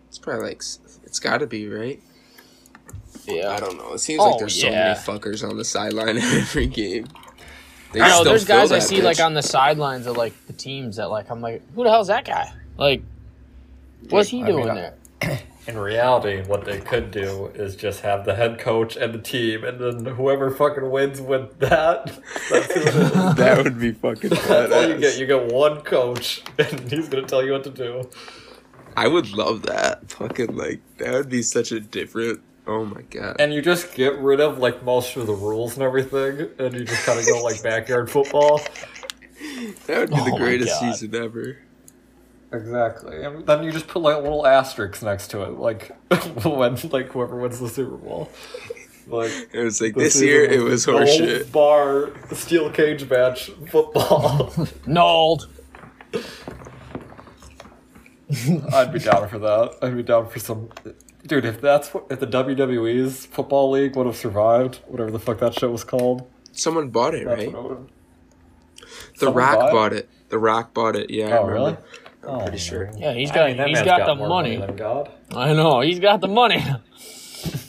It's 0.09 0.17
probably 0.17 0.49
like 0.49 0.61
it's 1.05 1.19
got 1.19 1.37
to 1.39 1.47
be 1.47 1.67
right. 1.69 2.01
Yeah, 3.25 3.51
I 3.51 3.59
don't 3.59 3.77
know. 3.77 3.93
It 3.93 3.99
seems 3.99 4.21
Oh, 4.21 4.29
like 4.31 4.39
there's 4.39 4.61
yeah. 4.63 4.93
so 4.95 5.11
many 5.11 5.19
fuckers 5.19 5.47
on 5.47 5.57
the 5.57 5.65
sideline 5.65 6.17
every 6.21 6.67
game. 6.67 7.07
They 7.91 8.01
I 8.01 8.09
know 8.09 8.23
there's 8.23 8.45
guys 8.45 8.71
I 8.71 8.79
see 8.79 9.01
like 9.01 9.19
on 9.19 9.33
the 9.33 9.41
sidelines 9.41 10.05
of 10.07 10.15
like 10.17 10.33
the 10.47 10.53
teams 10.53 10.97
that 10.97 11.09
like 11.09 11.29
I'm 11.29 11.41
like, 11.41 11.61
who 11.73 11.83
the 11.83 11.89
hell's 11.89 12.07
that 12.07 12.25
guy? 12.25 12.51
Like, 12.77 13.01
what's 14.09 14.29
he 14.29 14.43
I 14.43 14.45
doing 14.47 14.65
mean, 14.65 14.75
there? 14.75 14.95
In 15.69 15.77
reality, 15.77 16.41
what 16.41 16.65
they 16.65 16.79
could 16.79 17.11
do 17.11 17.51
is 17.53 17.75
just 17.75 18.01
have 18.01 18.25
the 18.25 18.33
head 18.33 18.57
coach 18.57 18.95
and 18.95 19.13
the 19.13 19.19
team, 19.19 19.63
and 19.63 19.79
then 19.79 20.15
whoever 20.15 20.49
fucking 20.49 20.89
wins 20.89 21.21
with 21.21 21.59
that, 21.59 22.05
that's 22.49 22.73
who 22.73 22.79
it 22.81 22.87
is. 22.87 23.11
that 23.35 23.63
would 23.63 23.79
be 23.79 23.91
fucking 23.91 24.29
That's 24.47 24.73
all 24.73 24.89
you 24.89 24.97
get. 24.97 25.19
You 25.19 25.27
get 25.27 25.51
one 25.53 25.81
coach, 25.81 26.41
and 26.57 26.91
he's 26.91 27.07
gonna 27.07 27.27
tell 27.27 27.45
you 27.45 27.51
what 27.51 27.63
to 27.65 27.69
do. 27.69 28.09
I 28.97 29.07
would 29.07 29.31
love 29.31 29.61
that. 29.63 30.09
Fucking 30.09 30.57
like 30.57 30.81
that 30.97 31.13
would 31.13 31.29
be 31.29 31.43
such 31.43 31.71
a 31.71 31.79
different. 31.79 32.41
Oh 32.65 32.83
my 32.85 33.03
god. 33.03 33.35
And 33.39 33.53
you 33.53 33.61
just 33.61 33.93
get 33.93 34.17
rid 34.17 34.39
of 34.41 34.57
like 34.57 34.83
most 34.83 35.15
of 35.17 35.27
the 35.27 35.33
rules 35.33 35.75
and 35.75 35.83
everything, 35.83 36.49
and 36.57 36.73
you 36.73 36.83
just 36.83 37.05
kind 37.05 37.19
of 37.19 37.27
go 37.27 37.43
like 37.43 37.61
backyard 37.61 38.09
football. 38.09 38.59
That 39.85 39.99
would 39.99 40.09
be 40.09 40.15
Oh 40.17 40.25
the 40.25 40.37
greatest 40.37 40.79
season 40.79 41.13
ever. 41.13 41.59
Exactly. 42.51 43.23
And 43.23 43.45
then 43.45 43.63
you 43.63 43.71
just 43.71 43.87
put 43.87 44.01
like 44.01 44.17
little 44.23 44.45
asterisks 44.47 45.01
next 45.03 45.27
to 45.29 45.43
it, 45.43 45.51
like 45.59 45.91
when 46.43 46.75
like 46.91 47.11
whoever 47.11 47.35
wins 47.39 47.59
the 47.59 47.69
Super 47.69 47.97
Bowl. 47.97 48.29
Like 49.07 49.31
It 49.53 49.63
was 49.63 49.79
like 49.81 49.93
this 49.95 50.13
this 50.15 50.23
year 50.23 50.45
it 50.45 50.61
was 50.61 50.85
the 50.85 50.93
old 50.93 51.03
horseshit. 51.03 51.51
Bar 51.51 52.11
steel 52.35 52.69
cage 52.71 53.07
match 53.09 53.51
football. 53.67 54.51
Nold. 54.87 55.47
I'd 58.73 58.93
be 58.93 58.99
down 58.99 59.27
for 59.27 59.39
that. 59.39 59.75
I'd 59.81 59.95
be 59.95 60.03
down 60.03 60.27
for 60.29 60.39
some. 60.39 60.69
Dude, 61.25 61.45
if 61.45 61.59
that's 61.61 61.93
what, 61.93 62.05
if 62.09 62.19
the 62.19 62.27
WWE's 62.27 63.25
football 63.25 63.71
league 63.71 63.95
would 63.95 64.05
have 64.05 64.15
survived, 64.15 64.77
whatever 64.87 65.11
the 65.11 65.19
fuck 65.19 65.39
that 65.39 65.53
shit 65.53 65.71
was 65.71 65.83
called, 65.83 66.29
Someone 66.51 66.89
bought 66.89 67.13
it, 67.15 67.25
right? 67.25 67.39
it. 67.49 67.51
The 67.51 67.87
Someone 69.15 69.35
Rock 69.35 69.55
bought 69.59 69.67
it? 69.69 69.73
bought 69.73 69.93
it. 69.93 70.09
The 70.29 70.37
Rock 70.39 70.73
bought 70.73 70.95
it. 70.95 71.09
Yeah, 71.09 71.37
Oh, 71.39 71.45
remember. 71.45 71.53
really? 71.53 71.77
I'm 72.27 72.41
pretty 72.41 72.57
sure. 72.57 72.91
Yeah, 72.97 73.13
he's 73.13 73.31
I 73.31 73.35
got 73.35 73.47
mean, 73.47 73.57
that 73.57 73.67
he's 73.69 73.75
man's 73.77 73.85
got, 73.87 74.05
the 74.05 74.15
more 74.15 74.27
money. 74.27 74.57
than 74.57 74.75
God. 74.75 75.09
I 75.35 75.53
know 75.53 75.81
he's 75.81 75.99
got 75.99 76.21
the 76.21 76.27
money. 76.27 76.63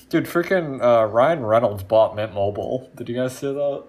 Dude, 0.09 0.25
freaking 0.25 0.83
uh, 0.83 1.07
Ryan 1.07 1.45
Reynolds 1.45 1.85
bought 1.85 2.17
Mint 2.17 2.35
Mobile. 2.35 2.91
Did 2.97 3.09
you 3.09 3.15
guys 3.15 3.37
see 3.39 3.47
that? 3.53 3.85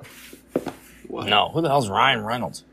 What? 1.08 1.28
no, 1.28 1.50
who 1.50 1.62
the 1.62 1.68
hell's 1.68 1.90
Ryan 1.90 2.24
Reynolds? 2.24 2.64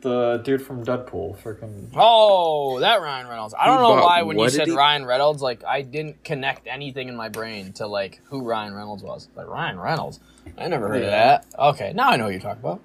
The 0.00 0.40
dude 0.44 0.62
from 0.62 0.84
Deadpool, 0.84 1.38
freaking. 1.42 1.90
Oh, 1.94 2.78
that 2.80 3.00
Ryan 3.02 3.26
Reynolds. 3.26 3.52
I 3.58 3.66
don't 3.66 3.78
He 3.78 3.82
know 3.82 4.02
why 4.02 4.22
when 4.22 4.38
you 4.38 4.48
said 4.48 4.68
he- 4.68 4.72
Ryan 4.72 5.04
Reynolds, 5.04 5.42
like 5.42 5.64
I 5.64 5.82
didn't 5.82 6.22
connect 6.24 6.66
anything 6.68 7.08
in 7.08 7.16
my 7.16 7.28
brain 7.28 7.72
to 7.74 7.86
like 7.86 8.20
who 8.26 8.42
Ryan 8.42 8.74
Reynolds 8.74 9.02
was. 9.02 9.28
Like 9.34 9.48
Ryan 9.48 9.78
Reynolds, 9.78 10.20
I 10.56 10.68
never 10.68 10.86
heard 10.88 11.02
Yeah. 11.02 11.36
of 11.36 11.42
that. 11.50 11.58
Okay, 11.58 11.92
now 11.94 12.10
I 12.10 12.16
know 12.16 12.24
what 12.24 12.30
you're 12.32 12.40
talking 12.40 12.60
about. 12.62 12.80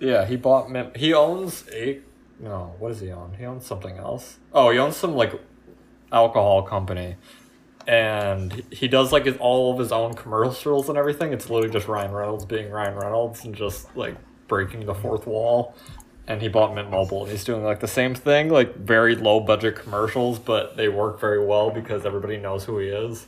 Yeah, 0.00 0.24
he 0.24 0.36
bought 0.36 0.70
Mint. 0.70 0.96
He 0.96 1.12
owns 1.14 1.64
a. 1.72 2.00
No, 2.40 2.74
what 2.78 2.88
does 2.90 3.00
he 3.00 3.10
own? 3.10 3.34
He 3.38 3.44
owns 3.44 3.66
something 3.66 3.96
else. 3.98 4.38
Oh, 4.52 4.70
he 4.70 4.78
owns 4.78 4.96
some 4.96 5.14
like 5.14 5.32
alcohol 6.12 6.62
company, 6.62 7.16
and 7.86 8.62
he 8.70 8.86
does 8.88 9.12
like 9.12 9.24
his, 9.26 9.36
all 9.38 9.72
of 9.72 9.78
his 9.78 9.92
own 9.92 10.14
commercials 10.14 10.88
and 10.88 10.96
everything. 10.98 11.32
It's 11.32 11.48
literally 11.50 11.72
just 11.72 11.88
Ryan 11.88 12.12
Reynolds 12.12 12.44
being 12.44 12.70
Ryan 12.70 12.96
Reynolds 12.96 13.44
and 13.44 13.54
just 13.54 13.94
like 13.96 14.16
breaking 14.46 14.86
the 14.86 14.94
fourth 14.94 15.26
wall. 15.26 15.74
And 16.26 16.42
he 16.42 16.48
bought 16.48 16.74
Mint 16.74 16.90
Mobile, 16.90 17.22
and 17.22 17.32
he's 17.32 17.42
doing 17.44 17.64
like 17.64 17.80
the 17.80 17.88
same 17.88 18.14
thing, 18.14 18.50
like 18.50 18.76
very 18.76 19.16
low 19.16 19.40
budget 19.40 19.76
commercials, 19.76 20.38
but 20.38 20.76
they 20.76 20.88
work 20.88 21.18
very 21.20 21.44
well 21.44 21.70
because 21.70 22.04
everybody 22.04 22.36
knows 22.36 22.64
who 22.64 22.78
he 22.78 22.88
is. 22.88 23.26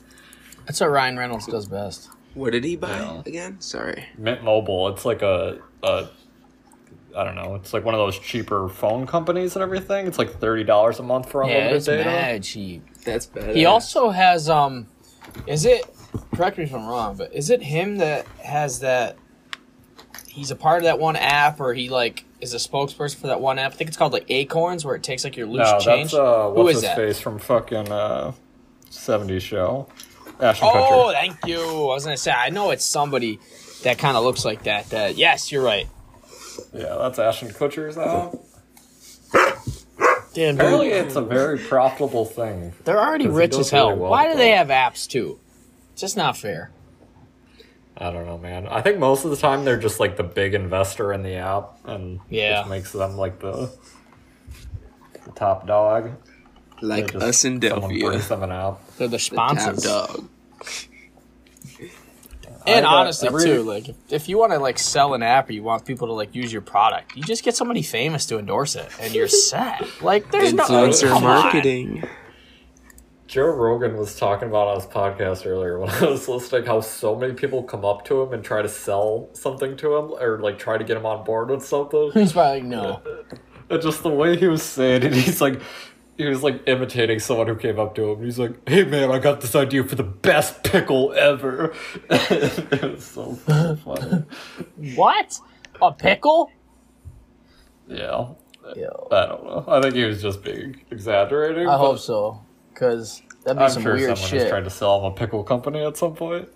That's 0.66 0.80
what 0.80 0.90
Ryan 0.90 1.16
Reynolds 1.16 1.46
does 1.46 1.66
best. 1.66 2.10
What 2.34 2.50
did 2.52 2.62
he 2.62 2.76
buy 2.76 2.90
Yeah. 2.90 3.22
again? 3.24 3.60
Sorry. 3.60 4.04
Mint 4.18 4.44
Mobile, 4.44 4.88
it's 4.88 5.06
like 5.06 5.22
a, 5.22 5.60
a 5.82 6.08
I 7.16 7.24
don't 7.24 7.34
know, 7.34 7.54
it's 7.56 7.72
like 7.72 7.84
one 7.84 7.94
of 7.94 7.98
those 7.98 8.18
cheaper 8.18 8.68
phone 8.68 9.06
companies 9.06 9.56
and 9.56 9.62
everything. 9.62 10.06
It's 10.06 10.18
like 10.18 10.38
thirty 10.38 10.64
dollars 10.64 10.98
a 10.98 11.02
month 11.02 11.30
for 11.30 11.42
Yeah, 11.42 11.48
unlimited 11.48 11.76
it's 11.78 11.86
data. 11.86 12.04
mad 12.04 12.42
cheap. 12.42 12.84
That's 13.04 13.26
bad. 13.26 13.54
He 13.56 13.64
also 13.66 14.10
has 14.10 14.48
um, 14.48 14.86
is 15.46 15.64
it? 15.64 15.84
Correct 16.34 16.58
me 16.58 16.64
if 16.64 16.74
I'm 16.74 16.86
wrong, 16.86 17.16
but 17.16 17.32
is 17.34 17.50
it 17.50 17.62
him 17.62 17.98
that 17.98 18.26
has 18.44 18.80
that? 18.80 19.16
He's 20.26 20.50
a 20.50 20.56
part 20.56 20.78
of 20.78 20.84
that 20.84 20.98
one 20.98 21.16
app, 21.16 21.60
or 21.60 21.74
he 21.74 21.88
like 21.88 22.24
is 22.40 22.54
a 22.54 22.56
spokesperson 22.58 23.16
for 23.16 23.26
that 23.26 23.40
one 23.40 23.58
app. 23.58 23.72
I 23.72 23.74
think 23.76 23.88
it's 23.88 23.96
called 23.96 24.12
like 24.12 24.26
Acorns, 24.28 24.84
where 24.84 24.94
it 24.94 25.02
takes 25.02 25.24
like 25.24 25.36
your 25.36 25.46
loose 25.46 25.58
No, 25.58 25.78
change. 25.80 26.12
that's 26.12 26.14
uh, 26.14 26.48
Who 26.50 26.62
what's 26.62 26.70
is 26.70 26.74
his 26.76 26.82
that? 26.84 26.96
face 26.96 27.20
from 27.20 27.38
fucking 27.38 27.90
uh, 27.92 28.32
'70s 28.90 29.40
show, 29.40 29.88
Ashton 30.40 30.68
Oh, 30.68 30.72
Kutcher. 30.72 31.12
thank 31.12 31.46
you. 31.46 31.60
I 31.60 31.94
was 31.94 32.04
gonna 32.04 32.16
say 32.16 32.30
I 32.32 32.50
know 32.50 32.70
it's 32.70 32.84
somebody 32.84 33.38
that 33.82 33.98
kind 33.98 34.16
of 34.16 34.24
looks 34.24 34.44
like 34.44 34.64
that. 34.64 34.90
That 34.90 35.16
yes, 35.16 35.50
you're 35.52 35.62
right. 35.64 35.86
Yeah, 36.72 36.96
that's 36.98 37.18
Ashton 37.18 37.48
Kutcher's 37.50 37.96
app. 37.98 38.34
Damn, 40.32 40.54
Apparently, 40.54 40.88
it's 40.90 41.16
a 41.16 41.20
very 41.22 41.58
profitable 41.58 42.24
thing. 42.24 42.72
they're 42.84 43.00
already 43.00 43.26
rich 43.26 43.56
as 43.56 43.68
hell. 43.70 43.88
really 43.88 44.00
well 44.00 44.10
Why 44.12 44.26
with 44.28 44.34
do 44.34 44.38
they 44.38 44.50
have 44.50 44.68
apps 44.68 45.08
too? 45.08 45.40
It's 45.92 46.00
just 46.00 46.16
not 46.16 46.36
fair. 46.36 46.70
I 47.98 48.10
don't 48.12 48.26
know, 48.26 48.38
man. 48.38 48.66
I 48.68 48.80
think 48.80 48.98
most 48.98 49.24
of 49.24 49.30
the 49.30 49.36
time 49.36 49.64
they're 49.64 49.76
just 49.78 49.98
like 50.00 50.16
the 50.16 50.22
big 50.22 50.54
investor 50.54 51.12
in 51.12 51.22
the 51.24 51.34
app, 51.34 51.72
and 51.84 52.20
Yeah. 52.30 52.60
which 52.62 52.70
makes 52.70 52.92
them 52.92 53.16
like 53.16 53.40
the, 53.40 53.70
the 55.24 55.32
top 55.32 55.66
dog. 55.66 56.12
Like 56.80 57.12
just- 57.12 57.24
us 57.24 57.44
in 57.44 57.60
someone 57.60 57.90
Delphia. 57.90 58.06
brings 58.06 58.28
them 58.28 58.42
an 58.44 58.52
app. 58.52 58.78
They're 58.98 59.08
the 59.08 59.16
The 59.18 59.36
top 59.36 59.76
dog. 59.76 60.28
And 62.66 62.84
I 62.86 62.94
honestly, 63.00 63.28
every- 63.28 63.44
too, 63.44 63.62
like 63.62 63.88
if, 63.88 63.96
if 64.10 64.28
you 64.28 64.38
want 64.38 64.52
to 64.52 64.58
like 64.58 64.78
sell 64.78 65.14
an 65.14 65.22
app 65.22 65.48
or 65.48 65.52
you 65.52 65.62
want 65.62 65.84
people 65.84 66.06
to 66.08 66.12
like 66.12 66.34
use 66.34 66.52
your 66.52 66.62
product, 66.62 67.16
you 67.16 67.22
just 67.22 67.42
get 67.42 67.56
somebody 67.56 67.82
famous 67.82 68.26
to 68.26 68.38
endorse 68.38 68.76
it, 68.76 68.88
and 69.00 69.14
you're 69.14 69.28
set. 69.50 69.84
Like 70.02 70.30
there's 70.30 70.52
no 70.52 70.64
Influencer 70.64 71.08
come 71.08 71.24
on. 71.24 71.42
marketing. 71.42 72.04
Joe 73.26 73.46
Rogan 73.46 73.96
was 73.96 74.16
talking 74.18 74.48
about 74.48 74.66
on 74.66 74.80
his 74.80 74.86
podcast 74.86 75.46
earlier 75.46 75.78
when 75.78 75.88
I 76.02 76.04
was 76.06 76.28
listening 76.28 76.66
how 76.66 76.80
so 76.80 77.14
many 77.14 77.32
people 77.34 77.62
come 77.62 77.84
up 77.84 78.04
to 78.06 78.20
him 78.22 78.32
and 78.32 78.42
try 78.42 78.60
to 78.60 78.68
sell 78.68 79.28
something 79.34 79.76
to 79.76 79.94
him 79.96 80.12
or 80.20 80.40
like 80.40 80.58
try 80.58 80.76
to 80.76 80.82
get 80.84 80.96
him 80.96 81.06
on 81.06 81.24
board 81.24 81.48
with 81.50 81.64
something. 81.64 82.10
He's 82.14 82.32
probably 82.32 82.62
like, 82.62 82.68
no. 82.68 83.00
and 83.70 83.80
just 83.80 84.02
the 84.02 84.08
way 84.10 84.36
he 84.36 84.48
was 84.48 84.64
saying 84.64 85.04
it, 85.04 85.12
he's 85.12 85.40
like 85.40 85.60
he 86.20 86.28
was 86.28 86.42
like 86.42 86.62
imitating 86.68 87.18
someone 87.18 87.46
who 87.46 87.56
came 87.56 87.78
up 87.78 87.94
to 87.94 88.10
him. 88.12 88.22
He's 88.22 88.38
like, 88.38 88.68
"Hey 88.68 88.84
man, 88.84 89.10
I 89.10 89.18
got 89.18 89.40
this 89.40 89.54
idea 89.54 89.84
for 89.84 89.94
the 89.94 90.02
best 90.02 90.62
pickle 90.62 91.12
ever." 91.14 91.72
it 92.10 92.82
was 92.82 93.04
so 93.04 93.34
fucking 93.34 93.76
funny. 93.76 94.24
What? 94.94 95.40
A 95.80 95.92
pickle? 95.92 96.50
Yeah, 97.88 98.28
Yo. 98.76 99.08
I 99.10 99.26
don't 99.26 99.44
know. 99.44 99.64
I 99.66 99.80
think 99.80 99.94
he 99.94 100.04
was 100.04 100.22
just 100.22 100.44
being 100.44 100.80
exaggerating. 100.90 101.66
I 101.66 101.76
hope 101.76 101.98
so, 101.98 102.40
because 102.72 103.22
that'd 103.44 103.58
be 103.58 103.64
I'm 103.64 103.70
some 103.70 103.82
sure 103.82 103.94
weird 103.94 104.16
someone 104.16 104.30
shit. 104.42 104.48
tried 104.50 104.64
to 104.64 104.70
sell 104.70 105.00
him 105.00 105.12
a 105.12 105.14
pickle 105.14 105.42
company 105.42 105.82
at 105.84 105.96
some 105.96 106.14
point. 106.14 106.48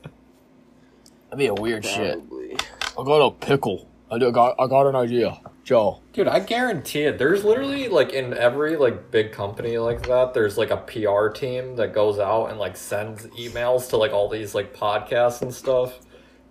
That'd 1.30 1.38
be 1.38 1.46
a 1.46 1.54
weird 1.54 1.84
shit. 1.84 2.18
Probably. 2.28 2.52
I 2.52 3.04
got 3.04 3.26
a 3.26 3.30
pickle. 3.30 3.88
I 4.10 4.18
got 4.18 4.54
I 4.58 4.66
got 4.66 4.86
an 4.86 4.94
idea, 4.94 5.40
Joe. 5.64 6.02
Dude, 6.12 6.28
I 6.28 6.40
guarantee 6.40 7.04
it. 7.04 7.16
There's 7.16 7.42
literally 7.42 7.88
like 7.88 8.12
in 8.12 8.34
every 8.34 8.76
like 8.76 9.10
big 9.10 9.32
company 9.32 9.78
like 9.78 10.06
that, 10.06 10.34
there's 10.34 10.58
like 10.58 10.70
a 10.70 10.76
PR 10.76 11.28
team 11.28 11.76
that 11.76 11.94
goes 11.94 12.18
out 12.18 12.46
and 12.46 12.58
like 12.58 12.76
sends 12.76 13.26
emails 13.28 13.88
to 13.88 13.96
like 13.96 14.12
all 14.12 14.28
these 14.28 14.54
like 14.54 14.74
podcasts 14.76 15.40
and 15.40 15.52
stuff. 15.52 16.00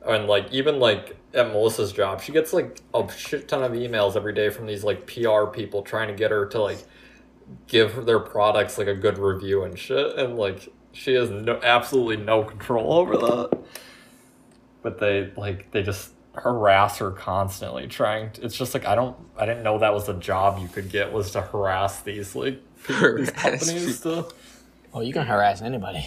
And 0.03 0.27
like 0.27 0.51
even 0.51 0.79
like 0.79 1.15
at 1.35 1.47
Melissa's 1.47 1.93
job, 1.93 2.21
she 2.21 2.31
gets 2.31 2.53
like 2.53 2.81
a 2.93 3.09
shit 3.11 3.47
ton 3.47 3.63
of 3.63 3.73
emails 3.73 4.15
every 4.15 4.33
day 4.33 4.49
from 4.49 4.65
these 4.65 4.83
like 4.83 5.05
PR 5.05 5.45
people 5.45 5.83
trying 5.83 6.07
to 6.07 6.15
get 6.15 6.31
her 6.31 6.47
to 6.47 6.59
like 6.59 6.83
give 7.67 8.07
their 8.07 8.19
products 8.19 8.79
like 8.79 8.87
a 8.87 8.95
good 8.95 9.19
review 9.19 9.63
and 9.63 9.77
shit. 9.77 10.17
And 10.17 10.37
like 10.37 10.69
she 10.91 11.13
has 11.13 11.29
no 11.29 11.59
absolutely 11.61 12.17
no 12.17 12.43
control 12.43 12.93
over 12.93 13.15
that. 13.17 13.59
But 14.81 14.99
they 14.99 15.31
like 15.37 15.69
they 15.69 15.83
just 15.83 16.13
harass 16.33 16.97
her 16.97 17.11
constantly 17.11 17.87
trying 17.87 18.31
to, 18.31 18.43
it's 18.43 18.57
just 18.57 18.73
like 18.73 18.85
i 18.85 18.95
don't 18.95 19.15
i 19.37 19.45
didn't 19.45 19.61
know 19.63 19.77
that 19.77 19.93
was 19.93 20.09
a 20.09 20.13
job 20.15 20.59
you 20.59 20.67
could 20.67 20.89
get 20.89 21.13
was 21.13 21.31
to 21.31 21.41
harass 21.41 22.01
these 22.01 22.35
like 22.35 22.59
pe- 22.87 22.93
these 23.17 23.29
Harass 23.29 23.31
companies 23.31 23.99
to 24.01 24.25
Oh, 24.95 25.01
you 25.01 25.11
can 25.11 25.25
harass 25.25 25.61
anybody. 25.63 26.05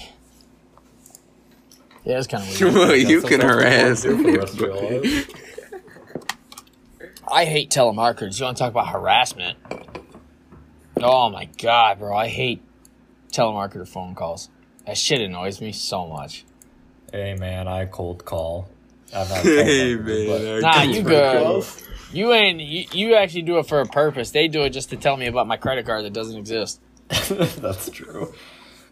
Yeah, 2.05 2.19
it's 2.19 2.29
kind 2.29 2.45
of 2.45 2.61
weird. 2.61 2.75
Well, 2.75 2.95
you 2.95 3.21
can 3.21 3.41
what 3.41 3.43
you 3.43 3.49
wanna 3.49 3.53
harass 3.53 4.03
do 4.03 4.17
for 4.17 4.23
the 4.23 4.39
rest 4.39 4.55
of 4.55 4.61
your 4.61 4.77
anybody. 4.77 5.27
I 7.29 7.45
hate 7.47 7.71
telemarketers. 7.71 8.39
You 8.39 8.45
want 8.45 8.57
to 8.59 8.63
talk 8.63 8.71
about 8.71 8.89
harassment? 8.89 9.59
Oh 10.99 11.29
my 11.31 11.47
god, 11.59 11.99
bro! 11.99 12.17
I 12.17 12.29
hate 12.29 12.63
telemarketer 13.33 13.89
phone 13.89 14.15
calls. 14.15 14.49
That 14.87 14.97
shit 14.97 15.21
annoys 15.21 15.61
me 15.61 15.73
so 15.73 16.07
much. 16.07 16.45
Hey 17.11 17.35
man, 17.35 17.67
I 17.67 17.87
cold 17.87 18.25
call. 18.25 18.69
I'm 19.15 19.29
not 19.29 19.39
Hey 19.39 19.97
telemarketer, 19.97 20.43
man, 20.43 20.61
Nah, 20.63 20.83
you 20.83 21.03
good. 21.03 21.43
close. 21.43 21.83
You 22.13 22.33
ain't. 22.33 22.61
You, 22.61 22.85
you 22.93 23.15
actually 23.17 23.43
do 23.43 23.59
it 23.59 23.67
for 23.69 23.81
a 23.81 23.87
purpose. 23.87 24.31
They 24.31 24.49
do 24.49 24.63
it 24.63 24.71
just 24.71 24.91
to 24.91 24.97
tell 24.97 25.17
me 25.17 25.27
about 25.27 25.47
my 25.47 25.57
credit 25.57 25.87
card 25.87 26.05
that 26.05 26.13
doesn't 26.13 26.37
exist. 26.39 26.81
but- 27.09 27.57
that's 27.61 27.91
true. 27.91 28.33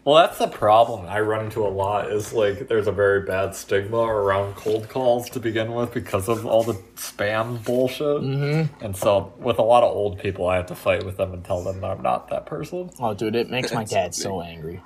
Well, 0.03 0.17
that's 0.17 0.37
the 0.37 0.47
problem 0.47 1.07
I 1.07 1.19
run 1.21 1.45
into 1.45 1.65
a 1.65 1.67
lot. 1.69 2.11
Is 2.11 2.31
like 2.31 2.67
there's 2.67 2.85
a 2.85 2.91
very 2.91 3.21
bad 3.21 3.55
stigma 3.55 3.97
around 3.97 4.55
cold 4.55 4.87
calls 4.87 5.31
to 5.31 5.39
begin 5.39 5.73
with 5.73 5.91
because 5.95 6.29
of 6.29 6.45
all 6.45 6.61
the 6.63 6.75
spam 6.95 7.63
bullshit. 7.63 8.05
Mm-hmm. 8.21 8.85
And 8.85 8.95
so, 8.95 9.33
with 9.39 9.57
a 9.57 9.63
lot 9.63 9.81
of 9.83 9.95
old 9.95 10.19
people, 10.19 10.47
I 10.47 10.57
have 10.57 10.67
to 10.67 10.75
fight 10.75 11.03
with 11.03 11.17
them 11.17 11.33
and 11.33 11.43
tell 11.43 11.63
them 11.63 11.81
that 11.81 11.89
I'm 11.89 12.03
not 12.03 12.27
that 12.29 12.45
person. 12.45 12.91
Oh, 12.99 13.15
dude, 13.15 13.35
it 13.35 13.49
makes 13.49 13.73
my 13.73 13.83
dad 13.83 14.13
so 14.13 14.43
angry. 14.43 14.83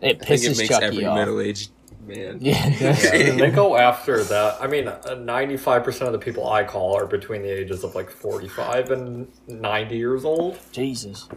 It 0.00 0.20
I 0.22 0.24
think 0.24 0.40
pisses 0.40 0.50
it 0.52 0.58
makes 0.58 0.68
Chucky 0.70 0.86
every 0.86 1.04
off. 1.04 1.16
middle-aged 1.18 1.70
man. 2.10 2.38
Yeah, 2.40 2.66
Yeah, 2.80 3.32
they 3.36 3.50
go 3.50 3.76
after 3.88 4.22
that. 4.24 4.60
I 4.60 4.66
mean, 4.66 4.88
uh, 4.88 5.14
ninety-five 5.18 5.84
percent 5.84 6.06
of 6.08 6.12
the 6.12 6.18
people 6.24 6.48
I 6.48 6.64
call 6.64 6.96
are 6.96 7.06
between 7.06 7.42
the 7.42 7.48
ages 7.50 7.84
of 7.84 7.94
like 7.94 8.10
forty-five 8.10 8.90
and 8.90 9.28
ninety 9.48 9.96
years 9.96 10.24
old. 10.24 10.58
Jesus. 10.72 11.28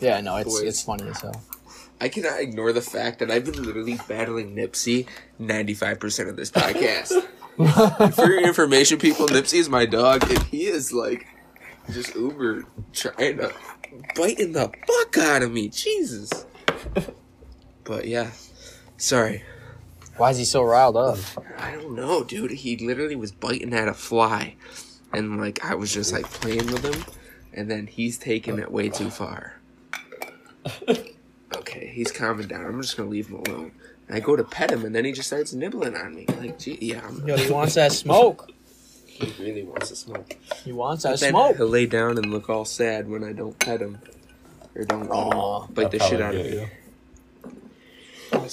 Yeah, 0.00 0.20
no, 0.20 0.36
it's 0.36 0.50
Boys. 0.50 0.62
it's 0.62 0.82
funny 0.82 1.08
as 1.08 1.20
hell. 1.20 1.42
I 2.00 2.08
cannot 2.08 2.40
ignore 2.40 2.72
the 2.72 2.80
fact 2.82 3.20
that 3.20 3.30
I've 3.30 3.44
been 3.44 3.62
literally 3.62 3.96
battling 4.08 4.56
Nipsey 4.56 5.06
95% 5.40 6.28
of 6.28 6.34
this 6.34 6.50
podcast. 6.50 7.12
For 8.14 8.26
your 8.26 8.40
information, 8.44 8.98
people, 8.98 9.28
Nipsey 9.28 9.60
is 9.60 9.68
my 9.68 9.86
dog, 9.86 10.28
and 10.28 10.42
he 10.44 10.64
is 10.66 10.92
like 10.92 11.28
just 11.92 12.16
uber 12.16 12.64
trying 12.92 13.36
to 13.36 13.52
biting 14.16 14.50
the 14.52 14.72
fuck 14.86 15.18
out 15.18 15.42
of 15.42 15.52
me. 15.52 15.68
Jesus. 15.68 16.44
But 17.84 18.08
yeah, 18.08 18.30
sorry. 19.02 19.42
Why 20.16 20.30
is 20.30 20.38
he 20.38 20.44
so 20.44 20.62
riled 20.62 20.96
up? 20.96 21.18
I 21.58 21.72
don't 21.72 21.94
know, 21.96 22.22
dude. 22.22 22.50
He 22.50 22.76
literally 22.76 23.16
was 23.16 23.32
biting 23.32 23.72
at 23.74 23.88
a 23.88 23.94
fly, 23.94 24.54
and 25.12 25.38
like 25.40 25.64
I 25.64 25.74
was 25.74 25.92
just 25.92 26.12
like 26.12 26.24
playing 26.30 26.66
with 26.66 26.84
him, 26.84 27.04
and 27.52 27.70
then 27.70 27.86
he's 27.86 28.18
taking 28.18 28.58
it 28.58 28.70
way 28.70 28.88
too 28.88 29.10
far. 29.10 29.58
Okay, 31.54 31.90
he's 31.94 32.10
calming 32.10 32.48
down. 32.48 32.64
I'm 32.64 32.80
just 32.80 32.96
gonna 32.96 33.10
leave 33.10 33.28
him 33.28 33.36
alone. 33.46 33.72
And 34.08 34.16
I 34.16 34.20
go 34.20 34.36
to 34.36 34.42
pet 34.42 34.70
him, 34.70 34.86
and 34.86 34.94
then 34.94 35.04
he 35.04 35.12
just 35.12 35.28
starts 35.28 35.52
nibbling 35.52 35.94
on 35.94 36.14
me. 36.14 36.24
Like, 36.38 36.58
gee, 36.58 36.78
yeah, 36.80 37.02
I'm, 37.06 37.28
Yo, 37.28 37.36
he 37.36 37.52
wants 37.52 37.74
that 37.74 37.92
smoke. 37.92 38.50
he 39.04 39.30
really 39.42 39.62
wants 39.62 39.90
to 39.90 39.96
smoke. 39.96 40.34
He 40.64 40.72
wants 40.72 41.02
that 41.02 41.20
Then 41.20 41.30
smoke. 41.32 41.56
he'll 41.58 41.68
lay 41.68 41.84
down 41.84 42.16
and 42.16 42.30
look 42.30 42.48
all 42.48 42.64
sad 42.64 43.06
when 43.08 43.22
I 43.22 43.32
don't 43.34 43.56
pet 43.58 43.80
him 43.82 43.98
or 44.74 44.84
don't 44.84 45.10
Aw. 45.10 45.66
bite 45.68 45.90
the 45.90 45.98
shit 45.98 46.22
out 46.22 46.34
of 46.34 46.42
get 46.42 46.56
me. 46.62 46.68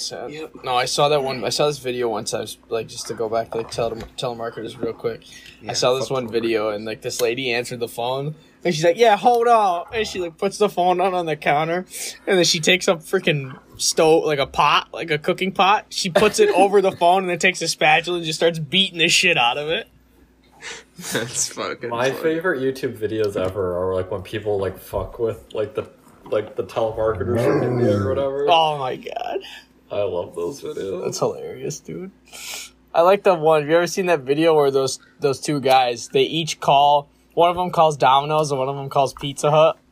You. 0.00 0.16
That's 0.16 0.32
sad. 0.32 0.32
Yep. 0.32 0.64
No, 0.64 0.74
I 0.74 0.84
saw 0.84 1.08
that 1.08 1.22
one. 1.22 1.44
I 1.44 1.48
saw 1.50 1.66
this 1.66 1.78
video 1.78 2.08
once. 2.08 2.34
I 2.34 2.40
was 2.40 2.58
like, 2.68 2.88
just 2.88 3.06
to 3.08 3.14
go 3.14 3.28
back 3.28 3.50
to 3.50 3.58
like 3.58 3.70
tele- 3.70 3.96
telemarketers 4.16 4.80
real 4.80 4.92
quick. 4.92 5.22
I 5.68 5.72
saw 5.74 5.94
this 5.94 6.10
one 6.10 6.28
video, 6.28 6.70
and 6.70 6.84
like 6.84 7.02
this 7.02 7.20
lady 7.20 7.52
answered 7.52 7.80
the 7.80 7.88
phone, 7.88 8.34
and 8.64 8.74
she's 8.74 8.84
like, 8.84 8.96
"Yeah, 8.96 9.16
hold 9.16 9.46
on," 9.48 9.86
and 9.92 10.06
she 10.06 10.20
like 10.20 10.38
puts 10.38 10.58
the 10.58 10.68
phone 10.68 10.98
down 10.98 11.14
on 11.14 11.26
the 11.26 11.36
counter, 11.36 11.84
and 12.26 12.38
then 12.38 12.44
she 12.44 12.60
takes 12.60 12.88
a 12.88 12.96
freaking 12.96 13.58
stove 13.76 14.24
like 14.24 14.38
a 14.38 14.46
pot, 14.46 14.88
like 14.92 15.10
a 15.10 15.18
cooking 15.18 15.52
pot. 15.52 15.86
She 15.90 16.10
puts 16.10 16.40
it 16.40 16.48
over 16.50 16.80
the 16.80 16.92
phone, 16.92 17.24
and 17.24 17.30
then 17.30 17.38
takes 17.38 17.60
a 17.62 17.68
spatula 17.68 18.18
and 18.18 18.26
just 18.26 18.38
starts 18.38 18.58
beating 18.58 18.98
the 18.98 19.08
shit 19.08 19.36
out 19.36 19.58
of 19.58 19.68
it. 19.68 19.88
That's 21.12 21.48
fucking. 21.52 21.90
My 21.90 22.10
funny. 22.10 22.22
favorite 22.22 22.60
YouTube 22.60 22.96
videos 22.96 23.36
ever 23.36 23.76
are 23.76 23.94
like 23.94 24.10
when 24.10 24.22
people 24.22 24.58
like 24.58 24.78
fuck 24.78 25.18
with 25.18 25.52
like 25.54 25.74
the 25.74 25.88
like 26.26 26.56
the 26.56 26.64
telemarketers 26.64 27.44
from 27.44 27.62
India 27.62 27.96
or 27.96 28.08
whatever. 28.08 28.46
Oh 28.48 28.78
my 28.78 28.96
god. 28.96 29.40
I 29.90 30.02
love 30.02 30.34
those 30.34 30.62
videos. 30.62 31.04
That's 31.04 31.18
hilarious, 31.18 31.80
dude. 31.80 32.10
I 32.94 33.02
like 33.02 33.22
the 33.24 33.34
one. 33.34 33.62
Have 33.62 33.70
you 33.70 33.76
ever 33.76 33.86
seen 33.86 34.06
that 34.06 34.20
video 34.20 34.54
where 34.54 34.70
those 34.70 34.98
those 35.20 35.40
two 35.40 35.60
guys 35.60 36.08
they 36.08 36.22
each 36.22 36.60
call? 36.60 37.08
One 37.34 37.50
of 37.50 37.56
them 37.56 37.70
calls 37.70 37.96
Domino's 37.96 38.50
and 38.50 38.58
one 38.58 38.68
of 38.68 38.76
them 38.76 38.88
calls 38.88 39.14
Pizza 39.14 39.50
Hut. 39.50 39.78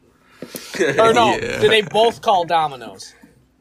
Or 0.80 1.12
no, 1.12 1.36
Yeah. 1.36 1.58
they 1.58 1.82
both 1.82 2.22
call 2.22 2.44
Domino's. 2.44 3.14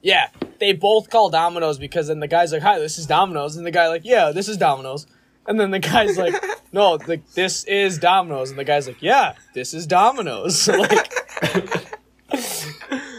Yeah, 0.04 0.28
they 0.60 0.74
both 0.74 1.10
call 1.10 1.30
Domino's 1.32 1.80
because 1.80 2.08
then 2.08 2.20
the 2.20 2.28
guy's 2.28 2.52
like, 2.54 2.62
"Hi, 2.62 2.78
this 2.80 2.98
is 3.00 3.08
Domino's," 3.08 3.58
and 3.58 3.66
the 3.66 3.72
guy 3.72 3.88
like, 3.88 4.04
"Yeah, 4.06 4.32
this 4.32 4.48
is 4.48 4.58
Domino's," 4.58 5.08
and 5.48 5.60
then 5.60 5.72
the 5.72 5.80
guy's 5.80 6.18
like, 6.18 6.36
"No, 6.72 7.00
like 7.08 7.28
this 7.34 7.64
is 7.66 7.98
Domino's," 7.98 8.52
and 8.52 8.60
the 8.60 8.64
guy's 8.64 8.88
like, 8.88 9.02
"Yeah, 9.02 9.34
this 9.56 9.74
is 9.74 9.88
Domino's." 9.88 10.68
like, 10.68 11.10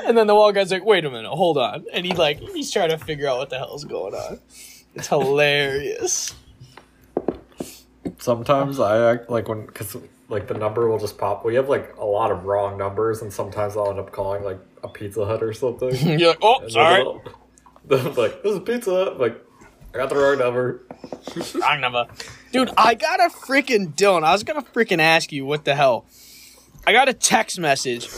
and 0.08 0.16
then 0.18 0.26
the 0.26 0.34
wall 0.34 0.50
guy's 0.52 0.72
like, 0.72 0.84
"Wait 0.84 1.04
a 1.04 1.10
minute, 1.10 1.30
hold 1.30 1.58
on," 1.58 1.84
and 1.92 2.04
he 2.04 2.12
like 2.14 2.38
he's 2.40 2.70
trying 2.72 2.90
to 2.90 2.98
figure 2.98 3.28
out 3.28 3.38
what 3.38 3.50
the 3.50 3.58
hell's 3.58 3.84
going 3.84 4.14
on. 4.14 4.40
It's 4.94 5.06
hilarious. 5.08 6.34
Sometimes 8.18 8.80
I 8.80 9.12
act 9.12 9.30
like 9.30 9.48
when 9.48 9.66
because 9.66 9.96
like 10.28 10.48
the 10.48 10.54
number 10.54 10.88
will 10.88 10.98
just 10.98 11.18
pop. 11.18 11.44
We 11.44 11.54
have 11.54 11.68
like 11.68 11.94
a 11.98 12.04
lot 12.04 12.30
of 12.30 12.44
wrong 12.44 12.76
numbers, 12.78 13.22
and 13.22 13.32
sometimes 13.32 13.76
I'll 13.76 13.90
end 13.90 13.98
up 13.98 14.10
calling 14.10 14.42
like 14.42 14.58
a 14.82 14.88
Pizza 14.88 15.24
Hut 15.24 15.42
or 15.42 15.52
something. 15.52 15.94
You're 16.18 16.30
like, 16.30 16.38
"Oh, 16.42 16.66
sorry, 16.68 17.04
they'll- 17.86 18.12
like, 18.14 18.42
this 18.42 18.52
is 18.54 18.60
Pizza 18.60 18.90
Hut. 18.90 19.08
I'm 19.12 19.18
like, 19.18 19.44
I 19.94 19.98
got 19.98 20.08
the 20.08 20.16
wrong 20.16 20.38
number. 20.38 20.82
wrong 21.60 21.80
number." 21.80 22.06
Dude, 22.52 22.70
I 22.76 22.94
got 22.94 23.20
a 23.20 23.28
freaking 23.28 23.94
Dylan. 23.94 24.24
I 24.24 24.32
was 24.32 24.42
gonna 24.42 24.62
freaking 24.62 25.00
ask 25.00 25.30
you 25.32 25.44
what 25.44 25.64
the 25.64 25.74
hell. 25.74 26.06
I 26.86 26.92
got 26.92 27.08
a 27.08 27.12
text 27.14 27.58
message 27.58 28.08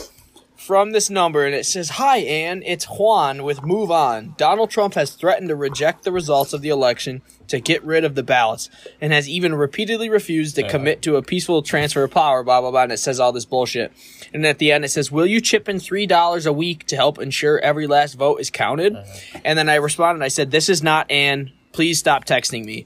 from 0.61 0.91
this 0.91 1.09
number 1.09 1.43
and 1.43 1.55
it 1.55 1.65
says, 1.65 1.89
Hi, 1.89 2.17
Ann, 2.17 2.61
it's 2.63 2.85
Juan 2.85 3.43
with 3.43 3.63
Move 3.63 3.89
On. 3.89 4.35
Donald 4.37 4.69
Trump 4.69 4.93
has 4.93 5.11
threatened 5.11 5.49
to 5.49 5.55
reject 5.55 6.03
the 6.03 6.11
results 6.11 6.53
of 6.53 6.61
the 6.61 6.69
election 6.69 7.23
to 7.47 7.59
get 7.59 7.83
rid 7.83 8.05
of 8.05 8.13
the 8.13 8.21
ballots 8.21 8.69
and 9.01 9.11
has 9.11 9.27
even 9.27 9.55
repeatedly 9.55 10.07
refused 10.07 10.55
to 10.55 10.67
commit 10.69 11.01
to 11.01 11.15
a 11.15 11.23
peaceful 11.23 11.63
transfer 11.63 12.03
of 12.03 12.11
power, 12.11 12.43
blah, 12.43 12.61
blah, 12.61 12.69
blah. 12.69 12.83
And 12.83 12.91
it 12.91 12.99
says 12.99 13.19
all 13.19 13.31
this 13.31 13.43
bullshit. 13.43 13.91
And 14.33 14.45
at 14.45 14.59
the 14.59 14.71
end, 14.71 14.85
it 14.85 14.89
says, 14.89 15.11
Will 15.11 15.25
you 15.25 15.41
chip 15.41 15.67
in 15.67 15.77
$3 15.77 16.45
a 16.45 16.53
week 16.53 16.85
to 16.87 16.95
help 16.95 17.17
ensure 17.17 17.59
every 17.59 17.87
last 17.87 18.13
vote 18.13 18.39
is 18.39 18.51
counted? 18.51 18.95
Uh-huh. 18.95 19.39
And 19.43 19.57
then 19.57 19.67
I 19.67 19.75
responded, 19.75 20.23
I 20.23 20.27
said, 20.27 20.51
This 20.51 20.69
is 20.69 20.83
not 20.83 21.09
Ann. 21.09 21.51
Please 21.71 21.97
stop 21.97 22.25
texting 22.25 22.65
me. 22.65 22.85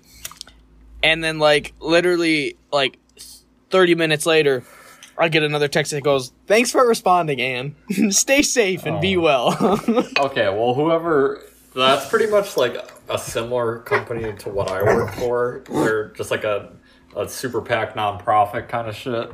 And 1.03 1.21
then, 1.21 1.39
like, 1.39 1.73
literally, 1.81 2.57
like, 2.71 2.97
30 3.69 3.95
minutes 3.95 4.25
later, 4.25 4.63
I 5.17 5.29
get 5.29 5.43
another 5.43 5.67
text 5.67 5.91
that 5.91 6.03
goes, 6.03 6.31
"Thanks 6.47 6.71
for 6.71 6.85
responding, 6.87 7.39
Anne. 7.41 7.75
Stay 8.11 8.41
safe 8.41 8.85
and 8.85 8.99
be 9.01 9.15
Oh. 9.17 9.21
well." 9.21 9.79
Okay, 10.19 10.49
well, 10.49 10.73
whoever. 10.73 11.41
That's 11.73 12.07
pretty 12.07 12.27
much 12.27 12.55
like 12.55 12.77
a 13.09 13.17
similar 13.17 13.79
company 13.79 14.33
to 14.39 14.49
what 14.49 14.71
I 14.71 14.81
work 14.83 15.13
for. 15.15 15.61
They're 15.69 16.07
just 16.09 16.31
like 16.31 16.43
a, 16.45 16.71
a 17.17 17.27
super 17.27 17.61
PAC 17.61 17.95
nonprofit 17.95 18.69
kind 18.69 18.87
of 18.87 18.95
shit. 18.95 19.31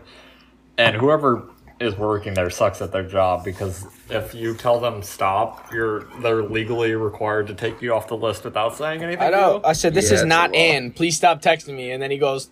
And 0.77 0.95
whoever 0.95 1.43
is 1.79 1.95
working 1.95 2.33
there 2.33 2.49
sucks 2.49 2.81
at 2.81 2.91
their 2.91 3.03
job 3.07 3.43
because 3.45 3.85
if 4.09 4.33
you 4.33 4.55
tell 4.55 4.79
them 4.79 5.01
stop, 5.03 5.71
you're 5.71 6.01
they're 6.21 6.41
legally 6.43 6.93
required 6.95 7.45
to 7.47 7.53
take 7.53 7.79
you 7.81 7.93
off 7.93 8.07
the 8.07 8.17
list 8.17 8.43
without 8.43 8.75
saying 8.75 9.03
anything. 9.03 9.21
I 9.23 9.29
know. 9.29 9.61
I 9.63 9.73
said, 9.73 9.93
"This 9.93 10.09
Yeah, 10.09 10.17
is 10.17 10.25
not 10.25 10.51
law. 10.51 10.57
Anne. 10.57 10.91
Please 10.91 11.15
stop 11.15 11.41
texting 11.43 11.75
me." 11.75 11.91
And 11.91 12.01
then 12.01 12.09
he 12.11 12.17
goes, 12.17 12.49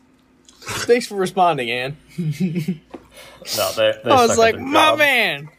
"Thanks 0.62 1.08
for 1.08 1.15
responding, 1.15 1.70
Anne." 1.72 1.98
No, 3.58 3.71
they, 3.73 3.93
they 4.04 4.12
I 4.12 4.25
was 4.25 4.38
like, 4.38 4.60
"My 4.60 4.89
job. 4.89 4.99
man, 4.99 5.49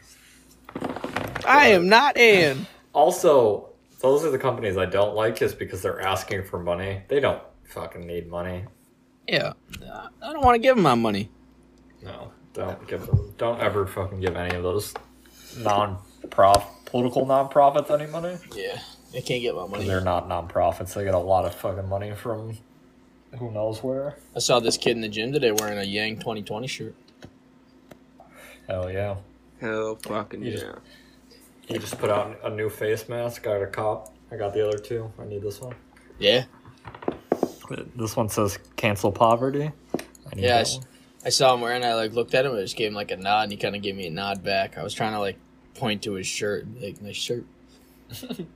I 1.46 1.68
am 1.68 1.88
not 1.88 2.16
in. 2.16 2.66
Also, 2.92 3.70
those 4.00 4.24
are 4.24 4.30
the 4.30 4.38
companies 4.38 4.76
I 4.76 4.86
don't 4.86 5.14
like 5.14 5.36
just 5.36 5.58
because 5.58 5.82
they're 5.82 6.00
asking 6.00 6.44
for 6.44 6.58
money. 6.58 7.02
They 7.08 7.20
don't 7.20 7.42
fucking 7.64 8.06
need 8.06 8.28
money. 8.28 8.64
Yeah, 9.26 9.52
I 10.22 10.32
don't 10.32 10.44
want 10.44 10.56
to 10.56 10.58
give 10.60 10.76
them 10.76 10.82
my 10.82 10.94
money. 10.94 11.30
No, 12.02 12.32
don't 12.52 12.86
give 12.88 13.06
them. 13.06 13.34
Don't 13.38 13.60
ever 13.60 13.86
fucking 13.86 14.20
give 14.20 14.36
any 14.36 14.56
of 14.56 14.62
those 14.62 14.94
non-prof 15.58 16.64
political 16.86 17.26
non-profits 17.26 17.90
any 17.90 18.06
money. 18.06 18.36
Yeah, 18.54 18.78
they 19.12 19.22
can't 19.22 19.42
get 19.42 19.54
my 19.54 19.66
money. 19.66 19.86
They're 19.86 20.00
not 20.00 20.28
non-profits. 20.28 20.94
They 20.94 21.04
get 21.04 21.14
a 21.14 21.18
lot 21.18 21.44
of 21.44 21.54
fucking 21.54 21.88
money 21.88 22.14
from 22.14 22.56
who 23.38 23.50
knows 23.50 23.82
where. 23.82 24.16
I 24.34 24.40
saw 24.40 24.58
this 24.60 24.76
kid 24.76 24.92
in 24.92 25.00
the 25.02 25.08
gym 25.08 25.32
today 25.32 25.52
wearing 25.52 25.78
a 25.78 25.84
Yang 25.84 26.16
2020 26.16 26.66
shirt. 26.66 26.94
Hell 28.70 28.90
yeah. 28.90 29.16
Hell 29.60 29.96
fucking 29.96 30.42
You 30.44 30.52
just- 30.52 30.64
yeah. 30.64 30.74
He 31.66 31.78
just 31.78 31.98
put 31.98 32.10
out 32.10 32.38
a 32.42 32.50
new 32.50 32.68
face 32.68 33.08
mask. 33.08 33.46
I 33.46 33.52
got 33.58 33.62
a 33.62 33.66
cop. 33.66 34.14
I 34.32 34.36
got 34.36 34.52
the 34.54 34.66
other 34.66 34.78
two. 34.78 35.12
I 35.20 35.24
need 35.24 35.42
this 35.42 35.60
one. 35.60 35.74
Yeah, 36.18 36.44
This 37.96 38.16
one 38.16 38.28
says 38.28 38.58
cancel 38.76 39.10
poverty. 39.12 39.70
I 39.94 40.34
need 40.34 40.42
Yeah, 40.44 40.48
that 40.48 40.58
I 40.58 40.60
s- 40.62 40.80
I 41.24 41.28
saw 41.30 41.54
him 41.54 41.60
wearing. 41.60 41.82
It, 41.82 41.86
I 41.86 41.94
like 41.94 42.12
looked 42.12 42.34
at 42.34 42.44
him. 42.46 42.54
I 42.56 42.60
just 42.60 42.76
gave 42.76 42.88
him 42.88 42.94
like 42.94 43.10
a 43.10 43.16
nod, 43.16 43.44
and 43.44 43.52
he 43.52 43.58
kind 43.58 43.74
of 43.76 43.82
gave 43.82 43.94
me 43.96 44.06
a 44.06 44.10
nod 44.10 44.42
back. 44.42 44.76
I 44.78 44.82
was 44.82 44.92
trying 44.94 45.12
to 45.12 45.20
like 45.20 45.36
point 45.74 46.02
to 46.02 46.14
his 46.14 46.26
shirt, 46.26 46.66
like 46.80 47.00
nice 47.02 47.16
shirt. 47.16 47.44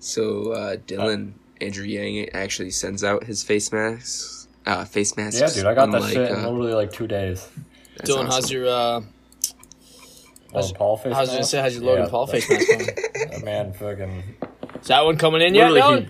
So 0.00 0.52
uh, 0.52 0.76
Dylan 0.76 1.32
Andrew 1.60 1.84
Yang 1.84 2.30
actually 2.32 2.70
sends 2.70 3.02
out 3.02 3.24
his 3.24 3.42
face 3.42 3.72
masks 3.72 4.46
uh, 4.64 4.84
face 4.84 5.16
masks. 5.16 5.40
Yeah, 5.40 5.48
dude, 5.50 5.66
I 5.66 5.74
got 5.74 5.90
that 5.90 5.96
unlike, 5.96 6.12
shit 6.12 6.30
in 6.30 6.36
uh, 6.36 6.48
literally 6.50 6.74
like 6.74 6.92
two 6.92 7.06
days. 7.08 7.48
That's 7.98 8.10
Dylan, 8.10 8.26
how's 8.26 8.50
your 8.50 8.66
uh, 8.68 9.00
Logan 10.52 10.74
Paul 10.76 10.96
face 10.96 11.14
I 11.14 11.20
was 11.20 11.28
gonna 11.28 11.38
mask? 11.40 11.50
say 11.50 11.60
how's 11.60 11.74
your 11.74 11.84
Logan 11.84 12.04
Yeah, 12.04 12.10
Paul 12.10 12.26
face 12.26 12.48
mask 12.50 12.68
going? 12.68 12.86
That 12.86 13.44
man 13.44 13.72
fucking 13.74 14.22
Is 14.80 14.88
that 14.88 15.04
one 15.04 15.16
coming 15.18 15.42
in 15.42 15.54
yet? 15.54 15.72
literally 15.72 16.08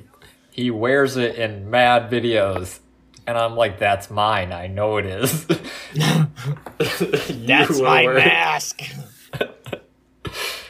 he, 0.52 0.62
he 0.64 0.70
wears 0.70 1.16
it 1.16 1.36
in 1.36 1.70
mad 1.70 2.10
videos. 2.10 2.78
And 3.26 3.36
I'm 3.36 3.56
like, 3.56 3.78
that's 3.78 4.10
mine. 4.10 4.52
I 4.52 4.68
know 4.68 4.96
it 4.96 5.04
is. 5.06 5.46
You 5.94 7.46
That's 7.46 7.70
will 7.78 7.84
my 7.84 8.04
wear 8.04 8.14
mask. 8.14 8.80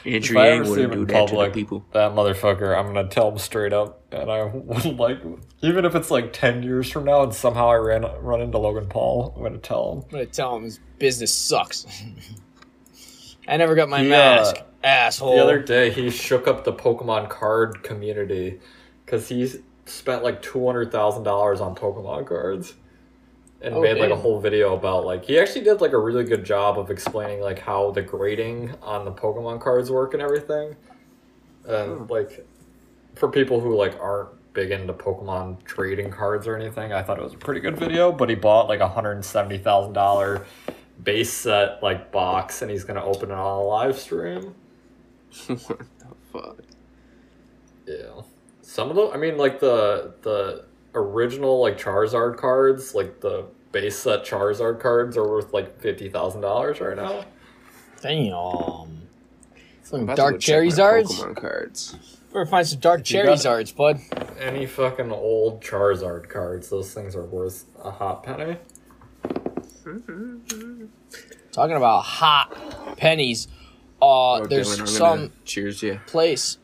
Andrew 0.05 0.37
If 0.37 0.41
I 0.41 0.49
Yang 0.49 0.61
ever 0.61 0.65
see 0.65 0.69
wouldn't 0.69 0.85
him 0.85 0.91
do 0.91 1.01
in 1.01 1.07
that 1.07 1.27
to 1.29 1.37
the 1.37 1.47
public, 1.47 1.53
people. 1.53 1.85
that 1.93 2.11
motherfucker, 2.13 2.77
I'm 2.77 2.87
gonna 2.93 3.07
tell 3.07 3.31
him 3.31 3.37
straight 3.37 3.73
up, 3.73 4.01
and 4.11 4.31
I 4.31 4.43
would 4.53 4.99
like, 4.99 5.19
even 5.61 5.85
if 5.85 5.95
it's 5.95 6.11
like 6.11 6.33
ten 6.33 6.63
years 6.63 6.89
from 6.89 7.05
now, 7.05 7.23
and 7.23 7.33
somehow 7.33 7.69
I 7.69 7.75
ran 7.75 8.03
run 8.21 8.41
into 8.41 8.57
Logan 8.57 8.87
Paul, 8.87 9.33
I'm 9.35 9.43
gonna 9.43 9.57
tell 9.57 9.93
him. 9.93 9.99
I'm 10.05 10.09
gonna 10.11 10.25
tell 10.27 10.55
him 10.55 10.63
his 10.63 10.79
business 10.99 11.33
sucks. 11.33 11.85
I 13.47 13.57
never 13.57 13.75
got 13.75 13.89
my 13.89 14.01
He, 14.01 14.07
uh, 14.07 14.09
mask, 14.09 14.55
asshole. 14.83 15.35
The 15.35 15.43
other 15.43 15.59
day, 15.59 15.91
he 15.91 16.09
shook 16.09 16.47
up 16.47 16.63
the 16.63 16.73
Pokemon 16.73 17.29
card 17.29 17.81
community 17.83 18.59
because 19.05 19.27
he 19.27 19.49
spent 19.85 20.23
like 20.23 20.41
two 20.41 20.65
hundred 20.65 20.91
thousand 20.91 21.23
dollars 21.23 21.59
on 21.61 21.75
Pokemon 21.75 22.27
cards, 22.27 22.75
and 23.61 23.75
Oh, 23.75 23.81
made 23.81 23.97
like 23.97 24.09
a 24.09 24.15
whole 24.15 24.39
video 24.39 24.75
about 24.75 25.05
like 25.05 25.25
he 25.25 25.37
actually 25.37 25.61
did 25.61 25.81
like 25.81 25.91
a 25.91 25.97
really 25.97 26.23
good 26.23 26.45
job 26.45 26.79
of 26.79 26.89
explaining 26.89 27.41
like 27.41 27.59
how 27.59 27.91
the 27.91 28.01
grading 28.01 28.73
on 28.81 29.05
the 29.05 29.11
Pokemon 29.11 29.59
cards 29.59 29.91
work 29.91 30.13
and 30.13 30.23
everything, 30.23 30.75
and 31.67 31.97
hmm. 31.99 32.05
like 32.07 32.45
for 33.15 33.29
people 33.29 33.59
who 33.59 33.75
like 33.75 33.99
aren't 33.99 34.29
big 34.53 34.71
into 34.71 34.93
Pokemon 34.93 35.63
trading 35.63 36.09
cards 36.09 36.47
or 36.47 36.55
anything, 36.55 36.93
I 36.93 37.03
thought 37.03 37.17
it 37.17 37.23
was 37.23 37.33
a 37.33 37.37
pretty 37.37 37.59
good 37.59 37.77
video. 37.77 38.11
But 38.11 38.29
he 38.29 38.35
bought 38.35 38.67
like 38.67 38.79
a 38.79 38.87
hundred 38.87 39.13
and 39.13 39.25
seventy 39.25 39.57
thousand 39.57 39.93
dollar 39.93 40.45
base 41.03 41.31
set 41.31 41.83
like 41.83 42.11
box, 42.11 42.61
and 42.61 42.71
he's 42.71 42.83
gonna 42.85 43.03
open 43.03 43.29
it 43.29 43.33
on 43.33 43.59
a 43.59 43.61
live 43.61 43.99
stream. 43.99 44.55
what 45.47 45.79
the 45.99 46.15
fuck? 46.31 46.59
Yeah. 47.85 48.21
Some 48.61 48.89
of 48.89 48.95
them, 48.95 49.09
I 49.13 49.17
mean, 49.17 49.37
like 49.37 49.59
the 49.59 50.13
the 50.21 50.65
original 50.95 51.59
like 51.61 51.77
Charizard 51.79 52.37
cards, 52.37 52.93
like 52.95 53.21
the 53.21 53.45
base 53.71 53.97
set 53.97 54.23
Charizard 54.25 54.79
cards, 54.79 55.15
are 55.17 55.27
worth 55.27 55.53
like 55.53 55.79
fifty 55.81 56.09
thousand 56.09 56.41
dollars 56.41 56.79
right 56.81 56.95
now. 56.97 57.25
Damn. 58.01 59.07
Some 59.83 60.01
I'm 60.01 60.03
about 60.03 60.15
to 60.15 60.21
dark 60.21 60.33
go 60.35 60.39
check 60.39 60.63
my 60.63 60.69
cherry. 60.75 61.03
Pokemon 61.03 61.35
cards. 61.35 61.95
Better 62.31 62.45
find 62.45 62.67
some 62.67 62.79
dark 62.79 62.99
You 62.99 63.03
cherry 63.05 63.25
got- 63.27 63.37
zards, 63.39 63.75
bud. 63.75 63.99
Any 64.39 64.65
fucking 64.67 65.11
old 65.11 65.61
Charizard 65.61 66.29
cards, 66.29 66.69
those 66.69 66.93
things 66.93 67.15
are 67.15 67.25
worth 67.25 67.65
a 67.83 67.89
hot 67.91 68.23
penny. 68.23 68.57
Talking 71.51 71.75
about 71.75 72.01
hot 72.03 72.97
pennies. 72.97 73.47
Uh, 73.47 73.55
Oh, 74.01 74.45
there's 74.45 74.77
Dylan, 74.77 74.79
I'm 74.81 74.87
some 74.87 75.17
gonna 75.19 75.31
cheers 75.43 75.83
you. 75.83 75.99
place. 76.07 76.57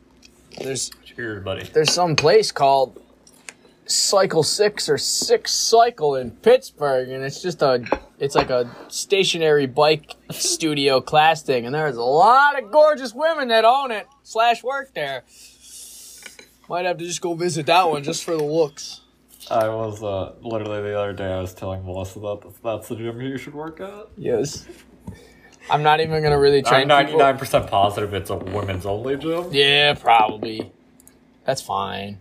There's 0.58 0.90
Cheers, 1.04 1.44
buddy. 1.44 1.64
there's 1.74 1.92
some 1.92 2.16
place 2.16 2.52
called 2.54 3.02
Cycle 3.88 4.44
Six 4.44 4.90
or 4.90 4.98
Six 4.98 5.52
Cycle 5.52 6.16
in 6.16 6.32
Pittsburgh, 6.32 7.10
and 7.10 7.24
it's 7.24 7.42
just 7.42 7.62
a 7.62 7.84
it's 8.20 8.36
like 8.36 8.50
a 8.50 8.70
stationary 8.88 9.68
bike 9.68 10.12
studio 10.32 11.02
class 11.02 11.44
thing, 11.44 11.66
and 11.66 11.76
there's 11.76 11.98
a 11.98 12.02
lot 12.02 12.62
of 12.62 12.72
gorgeous 12.72 13.14
women 13.14 13.50
that 13.50 13.66
own 13.66 13.92
it 13.92 14.08
slash 14.24 14.64
work 14.64 14.94
there. 14.94 15.24
Might 16.68 16.86
have 16.86 16.98
to 16.98 17.06
just 17.06 17.22
go 17.22 17.36
visit 17.36 17.68
that 17.68 17.88
one 17.90 18.04
just 18.04 18.24
for 18.24 18.36
the 18.36 18.44
looks. 18.44 19.02
I 19.52 19.68
was 19.68 20.02
uh, 20.02 20.34
literally 20.42 20.82
the 20.82 21.00
other 21.00 21.14
day. 21.14 21.32
I 21.32 21.40
was 21.40 21.54
telling 21.54 21.86
Melissa 21.86 22.20
that 22.20 22.54
that's 22.64 22.88
the 22.88 22.96
gym 22.96 23.22
you 23.22 23.38
should 23.38 23.54
work 23.54 23.80
at. 23.80 24.08
Yes. 24.18 24.66
I'm 25.70 25.84
not 25.84 26.00
even 26.00 26.24
gonna 26.24 26.40
really 26.40 26.64
try. 26.64 26.82
I'm 26.82 26.88
ninety 26.88 27.16
nine 27.16 27.38
percent 27.38 27.68
positive 27.68 28.14
it's 28.14 28.30
a 28.30 28.36
women's 28.38 28.86
only 28.86 29.18
gym. 29.18 29.50
Yeah, 29.52 29.94
probably. 29.94 30.72
That's 31.46 31.62
fine. 31.62 32.20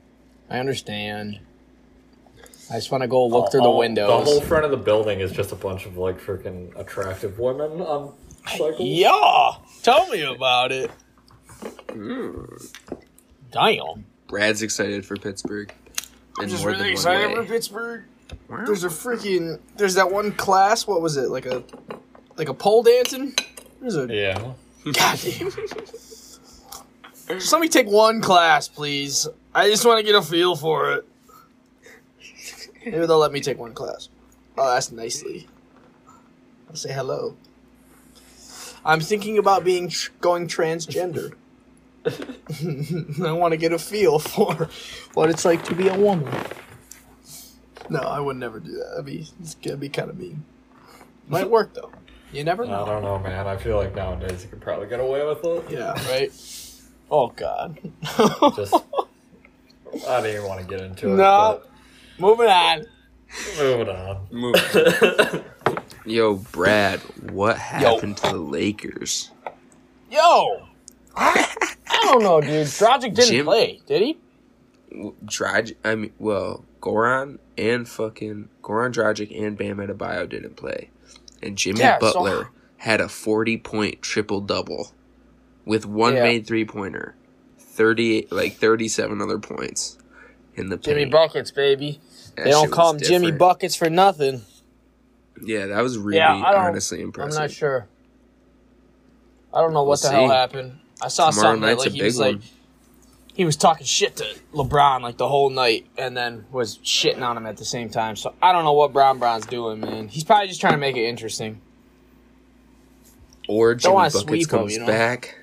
I 0.51 0.59
understand. 0.59 1.41
I 2.71 2.75
just 2.77 2.91
want 2.91 3.03
to 3.03 3.09
go 3.09 3.27
look 3.27 3.51
through 3.51 3.61
the 3.61 3.67
All- 3.67 3.79
windows. 3.79 4.09
The 4.09 4.31
whole 4.31 4.41
front 4.41 4.65
of 4.65 4.71
the 4.71 4.77
building 4.77 5.21
is 5.21 5.33
just 5.33 5.53
a 5.53 5.57
bunch 5.57 5.87
of 5.87 5.97
like 5.97 6.19
freaking 6.21 6.77
attractive 6.79 7.39
women 7.39 7.81
on 7.81 8.15
cycles. 8.47 8.77
Yeah, 8.81 9.53
tell 9.83 10.07
me 10.09 10.23
about 10.23 10.73
it. 10.73 10.91
Mm. 11.89 12.73
Damn. 13.53 14.05
Brad's 14.29 14.63
excited 14.63 15.05
for 15.05 15.17
Pittsburgh. 15.17 15.73
I'm 16.39 16.49
just 16.49 16.65
really 16.65 16.93
excited 16.93 17.29
way. 17.29 17.35
for 17.37 17.45
Pittsburgh. 17.45 18.05
Wow. 18.49 18.65
There's 18.65 18.85
a 18.85 18.89
freaking 18.89 19.61
there's 19.77 19.95
that 19.95 20.11
one 20.11 20.33
class. 20.33 20.87
What 20.87 21.01
was 21.03 21.17
it? 21.17 21.29
Like 21.29 21.47
a 21.47 21.63
like 22.37 22.49
a 22.49 22.55
pole 22.55 22.83
dancing. 22.83 23.35
There's 23.81 23.97
a 23.97 24.07
Yeah. 24.11 24.53
God 24.93 25.21
damn. 25.23 25.51
Just 27.29 27.53
let 27.53 27.61
me 27.61 27.69
take 27.69 27.87
one 27.87 28.21
class, 28.21 28.69
please. 28.69 29.29
I 29.55 29.69
just 29.71 29.87
want 29.87 29.99
to 29.99 30.05
get 30.05 30.15
a 30.15 30.23
feel 30.23 30.57
for 30.57 30.93
it. 30.95 31.07
Maybe 32.85 33.07
they'll 33.07 33.19
let 33.19 33.33
me 33.33 33.41
take 33.41 33.59
one 33.59 33.73
class. 33.75 34.09
Oh, 34.57 34.73
that's 34.73 34.93
nicely. 34.93 35.49
I'll 36.69 36.77
say 36.77 36.93
hello. 36.93 37.37
I'm 38.85 39.01
thinking 39.01 39.39
about 39.39 39.65
being 39.65 39.89
tr- 39.89 40.11
going 40.21 40.47
transgender. 40.47 41.35
I 43.25 43.33
want 43.33 43.53
to 43.53 43.57
get 43.57 43.73
a 43.73 43.79
feel 43.79 44.19
for 44.19 44.69
what 45.15 45.31
it's 45.31 45.45
like 45.45 45.65
to 45.65 45.75
be 45.75 45.89
a 45.89 45.99
woman. 45.99 46.33
No, 47.89 48.01
I 48.01 48.21
would 48.21 48.37
never 48.37 48.61
do 48.61 48.73
that. 48.73 48.91
That'd 48.91 49.07
be 49.07 49.27
it's 49.41 49.55
gonna 49.57 49.77
be 49.79 49.89
kind 49.89 50.11
of 50.11 50.19
mean. 50.19 50.45
Might 51.29 51.49
work 51.49 51.75
though. 51.75 51.91
You 52.33 52.45
never 52.45 52.67
know. 52.67 52.85
I 52.85 52.89
don't 52.89 53.03
know, 53.03 53.19
man. 53.19 53.47
I 53.47 53.57
feel 53.57 53.77
like 53.77 53.95
nowadays 53.95 54.43
you 54.43 54.51
could 54.51 54.61
probably 54.61 54.87
get 54.89 55.01
away 55.01 55.25
with 55.25 55.45
it. 55.45 55.71
Yeah, 55.71 55.93
right. 56.11 56.33
Oh 57.11 57.29
God. 57.29 57.79
Just, 58.57 58.75
I 58.75 60.21
don't 60.21 60.27
even 60.27 60.45
want 60.45 60.61
to 60.63 60.67
get 60.67 60.81
into 60.81 61.13
it. 61.13 61.17
no. 61.17 61.61
Moving 62.19 62.47
on. 62.49 62.87
but 63.57 63.59
Moving 63.65 63.89
on. 63.89 64.27
Move. 64.31 65.45
Yo, 66.07 66.35
Brad, 66.37 67.01
what 67.31 67.57
happened 67.59 68.17
to 68.19 68.29
the 68.29 68.37
Lakers? 68.39 69.31
Yo. 70.11 70.67
I 71.17 71.47
don't 72.03 72.23
know, 72.23 72.41
dude. 72.41 72.67
Dragic 72.67 73.15
didn't 73.15 73.25
Jim- 73.27 73.47
play, 73.47 73.81
did 73.87 74.03
he? 74.03 74.19
Drag, 75.25 75.77
I 75.85 75.95
mean, 75.97 76.13
well, 76.19 76.65
Goran 76.81 77.39
and 77.59 77.89
fucking 77.89 78.49
Goran 78.63 78.93
Dragic 78.93 79.37
and 79.45 79.57
Bam 79.59 79.79
Adebayo 79.79 80.29
didn't 80.29 80.57
play, 80.57 80.91
and 81.43 81.57
Jimmy 81.59 81.81
Yeah, 81.81 81.99
so- 81.99 82.13
Butler 82.13 82.51
had 82.79 83.01
a 83.01 83.09
forty-point 83.09 84.03
triple 84.03 84.41
double, 84.41 84.93
with 85.65 85.87
one 85.87 86.15
Yeah. 86.15 86.23
made 86.25 86.47
three-pointer, 86.47 87.15
thirty 87.59 88.29
like 88.31 88.55
thirty-seven 88.57 89.21
other 89.23 89.39
points 89.39 89.99
in 90.57 90.69
the 90.69 90.77
Jimmy 90.77 91.03
paint. 91.03 91.13
Buckets, 91.13 91.51
baby. 91.51 92.01
That 92.37 92.45
They 92.45 92.51
don't 92.51 92.71
call 92.71 92.91
him 92.91 92.99
was 92.99 93.09
Jimmy. 93.09 93.33
Buckets 93.33 93.77
for 93.77 93.91
nothing. 93.91 94.43
Yeah, 95.43 95.67
that 95.67 95.83
was 95.83 95.99
really 95.99 96.19
Yeah, 96.19 96.35
I 96.35 96.53
don't- 96.53 97.21
I'm 97.21 97.29
not 97.31 97.51
sure. 97.51 97.87
I 99.53 99.61
don't 99.61 99.73
know 99.73 99.83
what 99.85 100.01
We'll 100.03 100.11
the 100.11 100.17
hell 100.17 100.29
happened. 100.31 100.79
I 101.01 101.09
saw 101.09 101.31
Tomorrow 101.31 101.55
something 101.55 101.69
that 101.69 101.79
like 101.79 101.93
he 101.93 102.03
was 102.03 102.19
like 102.19 102.39
he 103.35 103.45
was 103.45 103.57
talking 103.57 103.85
shit 103.85 104.17
to 104.17 104.25
LeBron 104.53 105.01
like 105.03 105.17
the 105.17 105.29
whole 105.29 105.51
night, 105.51 105.87
and 105.99 106.17
then 106.17 106.47
was 106.53 106.79
shitting 106.79 107.23
on 107.23 107.37
him 107.37 107.47
at 107.47 107.57
the 107.57 107.65
same 107.65 107.91
time. 107.91 108.15
So 108.17 108.33
I 108.41 108.53
don't 108.53 108.65
know 108.65 108.73
what 108.73 108.93
Bron 108.93 109.19
Bron's 109.19 109.47
doing, 109.47 109.81
man. 109.81 110.09
He's 110.09 110.25
probably 110.25 110.47
just 110.49 110.61
trying 110.61 110.75
to 110.75 110.79
make 110.79 110.97
it 110.97 111.05
interesting. 111.05 111.61
Or 113.49 113.75
Jimmy 113.75 113.95
Buckets 113.95 114.47
comes 114.47 114.73
you 114.73 114.81
know? 114.81 114.87
back. 114.87 115.37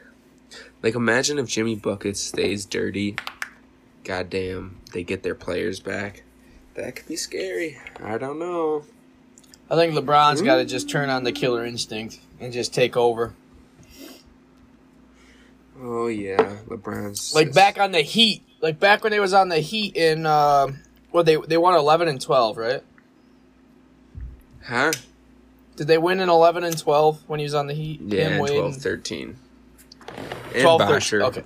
Like, 0.81 0.95
imagine 0.95 1.37
if 1.37 1.47
Jimmy 1.47 1.75
Buckets 1.75 2.19
stays 2.19 2.65
dirty. 2.65 3.15
Goddamn, 4.03 4.79
they 4.93 5.03
get 5.03 5.23
their 5.23 5.35
players 5.35 5.79
back. 5.79 6.23
That 6.73 6.95
could 6.95 7.07
be 7.07 7.15
scary. 7.15 7.77
I 8.01 8.17
don't 8.17 8.39
know. 8.39 8.83
I 9.69 9.75
think 9.75 9.93
LeBron's 9.93 10.41
got 10.41 10.57
to 10.57 10.65
just 10.65 10.89
turn 10.89 11.09
on 11.09 11.23
the 11.23 11.31
killer 11.31 11.65
instinct 11.65 12.19
and 12.39 12.51
just 12.51 12.73
take 12.73 12.97
over. 12.97 13.33
Oh 15.81 16.07
yeah, 16.07 16.57
LeBron's 16.67 17.33
Like 17.33 17.53
back 17.53 17.79
on 17.79 17.91
the 17.91 18.01
Heat, 18.01 18.43
like 18.61 18.79
back 18.79 19.03
when 19.03 19.11
they 19.11 19.19
was 19.19 19.33
on 19.33 19.49
the 19.49 19.59
Heat 19.59 19.95
in, 19.95 20.25
uh, 20.25 20.67
well, 21.11 21.23
they 21.23 21.37
they 21.37 21.57
won 21.57 21.73
eleven 21.75 22.07
and 22.07 22.21
twelve, 22.21 22.57
right? 22.57 22.83
Huh? 24.65 24.91
Did 25.77 25.87
they 25.87 25.97
win 25.97 26.19
in 26.19 26.29
eleven 26.29 26.63
and 26.63 26.77
twelve 26.77 27.23
when 27.27 27.39
he 27.39 27.43
was 27.45 27.55
on 27.55 27.67
the 27.67 27.73
Heat? 27.73 28.01
Yeah, 28.01 28.29
Him, 28.29 28.39
Wade, 28.41 28.51
12 28.51 28.73
and- 28.73 28.81
13. 28.81 29.35
And 30.53 30.61
12, 30.61 30.81
13. 30.81 31.21
Okay. 31.21 31.43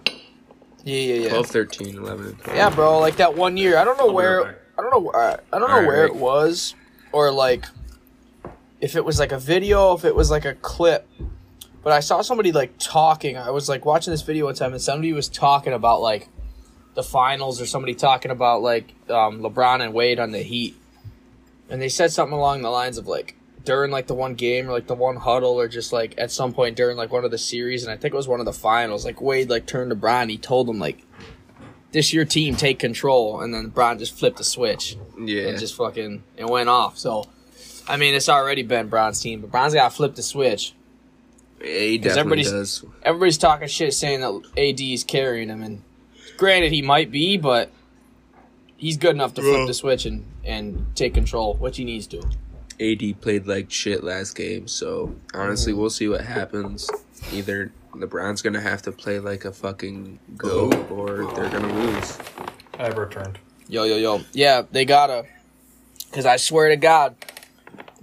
Yeah, 0.86 1.00
yeah, 1.00 1.22
yeah. 1.24 1.30
12 1.30 1.48
13, 1.48 1.96
11 1.98 2.36
12. 2.36 2.58
Yeah, 2.58 2.70
bro. 2.70 3.00
Like 3.00 3.18
that 3.18 3.36
one 3.36 3.58
year, 3.58 3.78
I 3.78 3.84
don't 3.84 3.98
know 3.98 4.08
I'll 4.08 4.14
where. 4.14 4.62
I 4.78 4.82
don't 4.82 4.92
know. 4.92 5.10
Uh, 5.10 5.38
I 5.52 5.60
don't 5.60 5.68
know 5.68 5.76
Alright, 5.76 5.88
where 5.88 6.02
right. 6.04 6.16
it 6.16 6.16
was, 6.16 6.76
or 7.12 7.32
like 7.32 7.66
if 8.82 8.96
it 8.96 9.04
was 9.04 9.20
like 9.20 9.32
a 9.32 9.40
video, 9.40 9.94
if 9.94 10.06
it 10.06 10.16
was 10.16 10.30
like 10.30 10.46
a 10.46 10.54
clip. 10.54 11.08
But 11.84 11.92
I 11.92 12.00
saw 12.02 12.22
somebody 12.22 12.52
like 12.52 12.74
talking. 12.78 13.36
I 13.38 13.50
was 13.50 13.68
like 13.68 13.84
watching 13.86 14.12
this 14.12 14.22
video 14.22 14.46
one 14.46 14.56
time, 14.56 14.74
and 14.74 14.82
somebody 14.82 15.12
was 15.12 15.28
talking 15.28 15.74
about 15.74 16.02
like 16.02 16.30
the 16.94 17.04
finals, 17.04 17.60
or 17.60 17.66
somebody 17.66 17.96
talking 17.96 18.32
about 18.32 18.62
like 18.62 18.94
um, 19.10 19.42
LeBron 19.42 19.82
and 19.82 19.94
Wade 19.94 20.20
on 20.20 20.32
the 20.32 20.40
Heat. 20.44 20.76
and 21.70 21.82
they 21.82 21.90
said 21.90 22.12
something 22.12 22.38
along 22.38 22.62
the 22.62 22.70
lines 22.70 22.98
of 23.00 23.08
like 23.08 23.36
during 23.66 23.92
like 23.92 24.08
the 24.08 24.14
one 24.16 24.36
game 24.36 24.70
or 24.70 24.72
like 24.72 24.88
the 24.88 24.96
one 24.96 25.16
huddle 25.18 25.60
or 25.60 25.68
just 25.68 25.92
like 25.92 26.14
at 26.18 26.32
some 26.32 26.54
point 26.54 26.76
during 26.76 26.96
like 26.98 27.12
one 27.12 27.26
of 27.26 27.32
the 27.32 27.38
series, 27.38 27.84
and 27.84 27.92
I 27.92 27.98
think 27.98 28.14
it 28.14 28.18
was 28.18 28.28
one 28.28 28.40
of 28.40 28.46
the 28.46 28.54
finals. 28.54 29.06
Like 29.06 29.20
Wade 29.22 29.50
like 29.50 29.66
turned 29.66 29.90
to 29.92 29.96
Bron, 29.96 30.30
he 30.30 30.38
told 30.38 30.70
him 30.70 30.80
like, 30.80 31.00
"This 31.92 32.14
your 32.14 32.26
team, 32.26 32.56
take 32.56 32.80
control," 32.80 33.42
and 33.42 33.54
then 33.54 33.68
Bron 33.68 34.00
just 34.00 34.18
flipped 34.18 34.38
the 34.38 34.44
switch 34.44 34.98
Yeah. 35.20 35.48
and 35.50 35.60
just 35.60 35.76
fucking 35.76 36.24
it 36.38 36.48
went 36.48 36.70
off. 36.70 36.98
So, 36.98 37.26
I 37.88 37.98
mean, 37.98 38.14
it's 38.14 38.30
already 38.30 38.64
been 38.64 38.88
Bron's 38.88 39.20
team, 39.20 39.42
but 39.42 39.52
Bron's 39.52 39.74
got 39.74 39.90
to 39.90 39.96
flip 39.96 40.16
the 40.16 40.24
switch. 40.24 40.74
yeah, 41.62 41.68
he 41.68 41.98
'Cause 41.98 42.16
definitely 42.16 42.42
everybody's- 42.44 42.52
does. 42.82 42.86
Everybody's 43.04 43.38
talking 43.38 43.68
shit 43.68 43.94
saying 43.94 44.22
that 44.22 44.42
AD 44.58 44.94
is 44.94 45.04
carrying 45.04 45.50
him, 45.50 45.64
and 45.64 45.82
granted 46.38 46.72
he 46.72 46.82
might 46.82 47.10
be, 47.12 47.38
but 47.38 47.72
he's 48.78 48.98
good 48.98 49.16
enough 49.16 49.34
to 49.36 49.42
flip 49.42 49.66
the 49.68 49.74
switch 49.74 50.06
and 50.06 50.26
and 50.44 50.86
take 50.96 51.16
control, 51.16 51.56
which 51.56 51.78
he 51.78 51.84
needs 51.84 52.06
to. 52.06 52.22
AD 52.80 53.22
played 53.22 53.48
like 53.48 53.72
shit 53.72 54.04
last 54.04 54.36
game, 54.36 54.68
so 54.68 55.16
honestly, 55.34 55.74
mm. 55.74 55.78
we'll 55.78 55.90
see 55.90 56.08
what 56.08 56.22
happens. 56.22 56.90
Either 57.32 57.72
LeBron's 57.92 58.42
gonna 58.42 58.62
have 58.62 58.82
to 58.84 58.92
play 58.92 59.20
like 59.20 59.46
a 59.46 59.52
fucking 59.52 60.20
goat, 60.38 60.74
oh. 60.90 60.96
or 60.96 61.34
they're 61.34 61.50
gonna 61.50 61.74
lose. 61.74 62.18
I 62.78 62.84
have 62.84 62.98
returned. 62.98 63.40
Yo 63.68 63.84
yo 63.84 63.98
yo, 63.98 64.22
yeah, 64.34 64.64
they 64.72 64.86
gotta, 64.86 65.26
because 66.10 66.26
I 66.26 66.38
swear 66.38 66.70
to 66.70 66.76
God, 66.76 67.16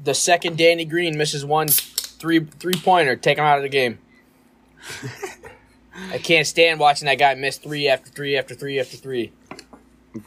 the 0.03 0.14
second 0.14 0.59
Danny 0.59 0.85
Green 0.85 1.16
misses 1.16 1.45
one 1.45 1.68
three 1.68 2.41
three 2.45 2.75
pointer, 2.75 3.16
take 3.16 3.39
him 3.39 3.45
out 3.45 3.59
of 3.59 3.62
the 3.62 3.68
game. 3.68 3.99
I 6.11 6.18
can't 6.18 6.47
stand 6.47 6.81
watching 6.81 7.07
that 7.07 7.18
guy 7.18 7.35
miss 7.35 7.59
three 7.59 7.89
after 7.89 8.11
three 8.11 8.37
after 8.37 8.55
three 8.55 8.81
after 8.81 8.97
three. 8.97 9.33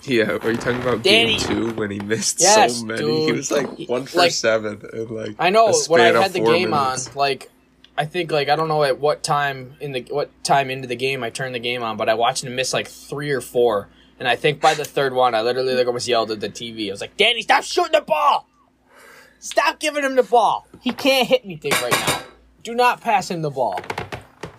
Yeah, 0.05 0.37
are 0.41 0.51
you 0.51 0.57
talking 0.57 0.81
about 0.81 1.03
Danny- 1.03 1.37
game 1.37 1.47
two 1.47 1.73
when 1.73 1.91
he 1.91 1.99
missed 1.99 2.41
Yes, 2.41 2.79
so 2.79 2.85
many? 2.85 3.25
He 3.25 3.31
was 3.31 3.51
like 3.51 3.67
one 3.87 4.05
for 4.05 4.17
Like- 4.17 4.31
seven, 4.31 4.81
and 4.93 5.09
like 5.11 5.35
I 5.37 5.49
know 5.51 5.71
when 5.87 6.01
I 6.01 6.05
had 6.21 6.33
the 6.33 6.39
game 6.39 6.71
minutes. 6.71 7.07
on, 7.09 7.13
like 7.15 7.51
I 7.97 8.05
think 8.05 8.31
like 8.31 8.49
I 8.49 8.55
don't 8.55 8.67
know 8.67 8.83
at 8.83 8.99
what 8.99 9.21
time 9.23 9.75
in 9.79 9.91
the 9.91 10.01
what 10.09 10.29
time 10.43 10.69
into 10.71 10.87
the 10.87 10.95
game 10.95 11.23
I 11.23 11.29
turned 11.29 11.53
the 11.53 11.59
game 11.59 11.83
on, 11.83 11.97
but 11.97 12.09
I 12.09 12.15
watched 12.15 12.43
him 12.43 12.55
miss 12.55 12.73
like 12.73 12.87
three 12.87 13.29
or 13.31 13.41
four, 13.41 13.87
and 14.19 14.27
I 14.27 14.35
think 14.35 14.59
by 14.59 14.73
the 14.73 14.85
third 14.85 15.13
one 15.13 15.35
I 15.35 15.41
literally 15.41 15.75
like 15.75 15.85
almost 15.87 16.07
yelled 16.07 16.31
at 16.31 16.39
the 16.39 16.49
TV. 16.49 16.89
I 16.89 16.91
was 16.91 17.01
like, 17.01 17.15
"Danny, 17.15 17.41
stop 17.43 17.63
shooting 17.63 17.91
the 17.93 18.01
ball! 18.01 18.47
Stop 19.39 19.79
giving 19.79 20.03
him 20.03 20.15
the 20.15 20.23
ball! 20.23 20.67
He 20.81 20.91
can't 20.91 21.27
hit 21.27 21.41
anything 21.45 21.71
right 21.83 21.91
now. 21.91 22.21
Do 22.63 22.73
not 22.73 23.01
pass 23.01 23.29
him 23.29 23.43
the 23.43 23.51
ball." 23.51 23.79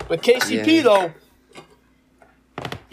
But 0.08 0.22
KCP 0.22 0.76
Yeah. 0.76 0.82
though, 0.82 1.12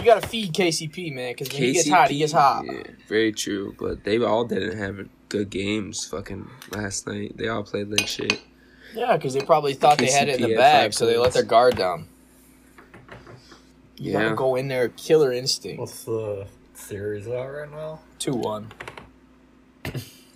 you 0.04 0.12
gotta 0.12 0.28
feed 0.28 0.54
KCP 0.54 1.14
man, 1.14 1.32
because 1.32 1.50
when 1.54 1.62
he 1.64 1.74
gets 1.74 1.90
hot, 1.90 2.10
he 2.10 2.18
gets 2.18 2.34
hot. 2.34 2.66
Yeah, 2.66 2.84
very 3.08 3.32
true. 3.32 3.76
But 3.80 4.04
they 4.04 4.18
all 4.18 4.44
didn't 4.46 4.78
have 4.78 5.08
good 5.30 5.50
games. 5.50 6.06
Fucking 6.06 6.50
last 6.72 7.08
night, 7.08 7.38
they 7.38 7.48
all 7.48 7.64
played 7.64 7.90
like 7.90 8.08
shit. 8.08 8.42
Yeah, 8.94 9.16
because 9.16 9.34
they 9.34 9.42
probably 9.42 9.74
thought 9.74 9.98
they 9.98 10.12
had 10.12 10.30
it 10.30 10.40
in 10.42 10.50
the 10.50 10.56
bag, 10.56 10.94
so 10.94 11.06
they 11.06 11.18
let 11.18 11.34
their 11.34 11.44
guard 11.44 11.78
down. 11.78 12.08
You 13.98 14.12
Yeah. 14.12 14.24
gotta 14.24 14.36
go 14.36 14.56
in 14.56 14.68
there, 14.68 14.90
killer 14.90 15.32
instinct. 15.32 15.80
What's 15.80 16.04
the 16.04 16.48
series 16.74 17.28
out 17.28 17.48
right 17.48 17.72
now? 17.72 18.02
Two 18.20 18.34
one. 18.34 18.72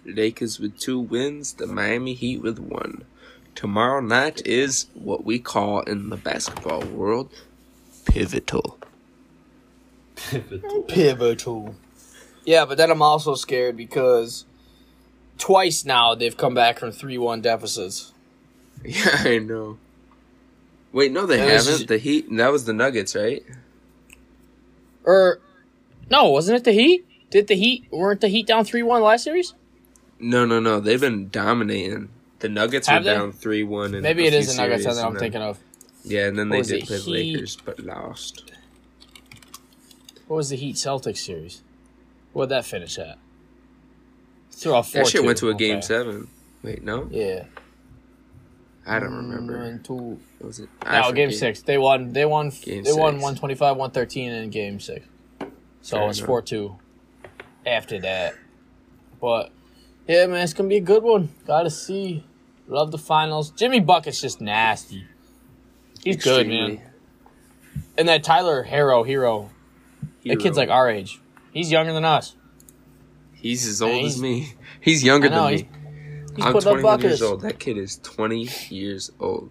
Lakers 0.06 0.60
with 0.60 0.78
two 0.80 1.00
wins, 1.00 1.54
the 1.54 1.68
Miami 1.68 2.14
Heat 2.14 2.42
with 2.42 2.60
one. 2.60 3.04
Tomorrow 3.56 4.00
night 4.00 4.42
is 4.46 4.86
what 4.94 5.26
we 5.26 5.40
call 5.40 5.82
in 5.82 6.10
the 6.10 6.16
basketball 6.16 6.82
world 6.86 7.30
pivotal. 8.06 8.78
Pivotal. 10.88 11.76
Yeah, 12.46 12.66
but 12.66 12.78
then 12.78 12.90
I'm 12.92 13.02
also 13.02 13.36
scared 13.36 13.76
because 13.78 14.46
twice 15.38 15.86
now 15.86 16.16
they've 16.16 16.36
come 16.36 16.54
back 16.54 16.80
from 16.80 16.92
three 16.92 17.18
one 17.18 17.42
deficits. 17.42 18.14
Yeah, 18.86 19.10
I 19.24 19.40
know. 19.40 19.80
Wait, 20.94 21.12
no, 21.12 21.26
they 21.26 21.38
Yeah, 21.38 21.46
haven't. 21.58 21.74
is- 21.74 21.86
The 21.88 21.98
Heat. 21.98 22.28
That 22.38 22.52
was 22.52 22.66
the 22.66 22.74
Nuggets, 22.74 23.16
right? 23.16 23.44
Or 25.04 25.40
no, 26.12 26.30
wasn't 26.30 26.58
it 26.58 26.64
the 26.64 26.72
Heat? 26.74 27.06
Did 27.32 27.48
the 27.48 27.56
Heat 27.56 27.86
weren't 27.92 28.22
the 28.22 28.28
Heat 28.28 28.46
down 28.48 28.66
three 28.66 28.84
one 28.84 29.02
last 29.02 29.24
series? 29.24 29.54
No, 30.20 30.46
no, 30.46 30.60
no. 30.60 30.80
They've 30.80 31.02
been 31.02 31.30
dominating. 31.30 32.10
The 32.40 32.50
Nuggets 32.50 32.88
Have 32.88 33.02
were 33.04 33.10
they? 33.10 33.16
down 33.16 33.32
three 33.32 33.64
one, 33.64 34.00
Maybe 34.00 34.26
a 34.26 34.28
it 34.28 34.34
is 34.36 34.46
few 34.48 34.56
the 34.56 34.62
Nuggets 34.62 34.86
that 34.86 35.04
I'm 35.04 35.14
then- 35.14 35.20
thinking 35.22 35.42
of. 35.42 35.58
Yeah, 36.04 36.28
and 36.28 36.38
then 36.40 36.48
What 36.50 36.68
they 36.68 36.74
did 36.80 36.84
it, 36.84 36.88
play 36.88 36.98
the 37.00 37.10
Lakers, 37.34 37.58
but 37.66 37.80
lost. 37.80 38.52
What 40.28 40.38
was 40.38 40.50
the 40.50 40.56
Heat 40.56 40.76
Celtics 40.76 41.18
series? 41.18 41.64
What'd 42.34 42.50
that 42.50 42.66
finish 42.66 42.98
at? 42.98 43.18
Threw 44.52 44.74
off 44.74 44.92
four. 44.92 45.04
That 45.04 45.10
shit 45.10 45.24
went 45.24 45.38
to 45.40 45.50
a 45.50 45.56
game 45.56 45.82
seven. 45.82 46.28
Wait, 46.64 46.84
no, 46.84 47.08
Yeah, 47.12 47.46
I 48.86 49.00
don't 49.00 49.14
remember. 49.14 49.58
One, 49.60 49.82
two, 49.84 50.20
What 50.40 50.48
was 50.48 50.60
it? 50.60 50.70
I 50.82 51.02
No, 51.02 51.12
game 51.14 51.32
six. 51.32 51.62
They 51.62 51.78
won. 51.78 52.14
They 52.14 52.26
won. 52.26 52.50
Game 52.50 52.84
they 52.84 52.92
won 52.92 53.16
125, 53.16 53.78
113 53.78 54.32
in 54.32 54.50
game 54.50 54.80
six. 54.80 55.06
So 55.82 55.98
Fair 55.98 56.10
it's 56.10 56.20
four 56.20 56.42
two. 56.42 56.78
After 57.66 58.00
that, 58.02 58.36
but 59.22 59.52
yeah, 60.08 60.26
man, 60.26 60.44
it's 60.44 60.54
gonna 60.54 60.70
be 60.70 60.78
a 60.78 60.82
good 60.82 61.04
one. 61.04 61.30
Gotta 61.46 61.70
see. 61.70 62.24
Love 62.68 62.92
the 62.92 62.98
finals. 62.98 63.52
Jimmy 63.52 63.80
Bucket's 63.80 64.20
just 64.20 64.42
nasty. 64.42 65.06
He's 66.04 66.18
good, 66.18 66.48
man. 66.48 66.82
And 67.98 68.08
that 68.08 68.24
Tyler 68.24 68.66
Herro 68.66 69.06
hero. 69.06 69.52
That 70.28 70.40
kid's 70.40 70.58
like 70.58 70.70
our 70.70 70.90
age. 70.90 71.20
He's 71.52 71.72
younger 71.72 71.94
than 71.94 72.06
us. 72.06 72.36
He's 73.34 73.66
as 73.68 73.82
old 73.82 73.94
he's- 73.94 74.16
as 74.16 74.22
me. 74.22 74.54
He's 74.82 75.04
younger 75.04 75.30
know, 75.30 75.44
than 75.46 75.54
he's- 75.54 75.62
me. 75.64 75.70
He's 76.36 76.46
I'm 76.46 76.54
putting 76.54 76.70
21 76.70 76.82
buckets. 76.84 77.04
years 77.04 77.22
old. 77.24 77.42
That 77.42 77.58
kid 77.60 77.78
is 77.80 77.98
20 78.04 78.48
years 78.70 79.12
old. 79.20 79.50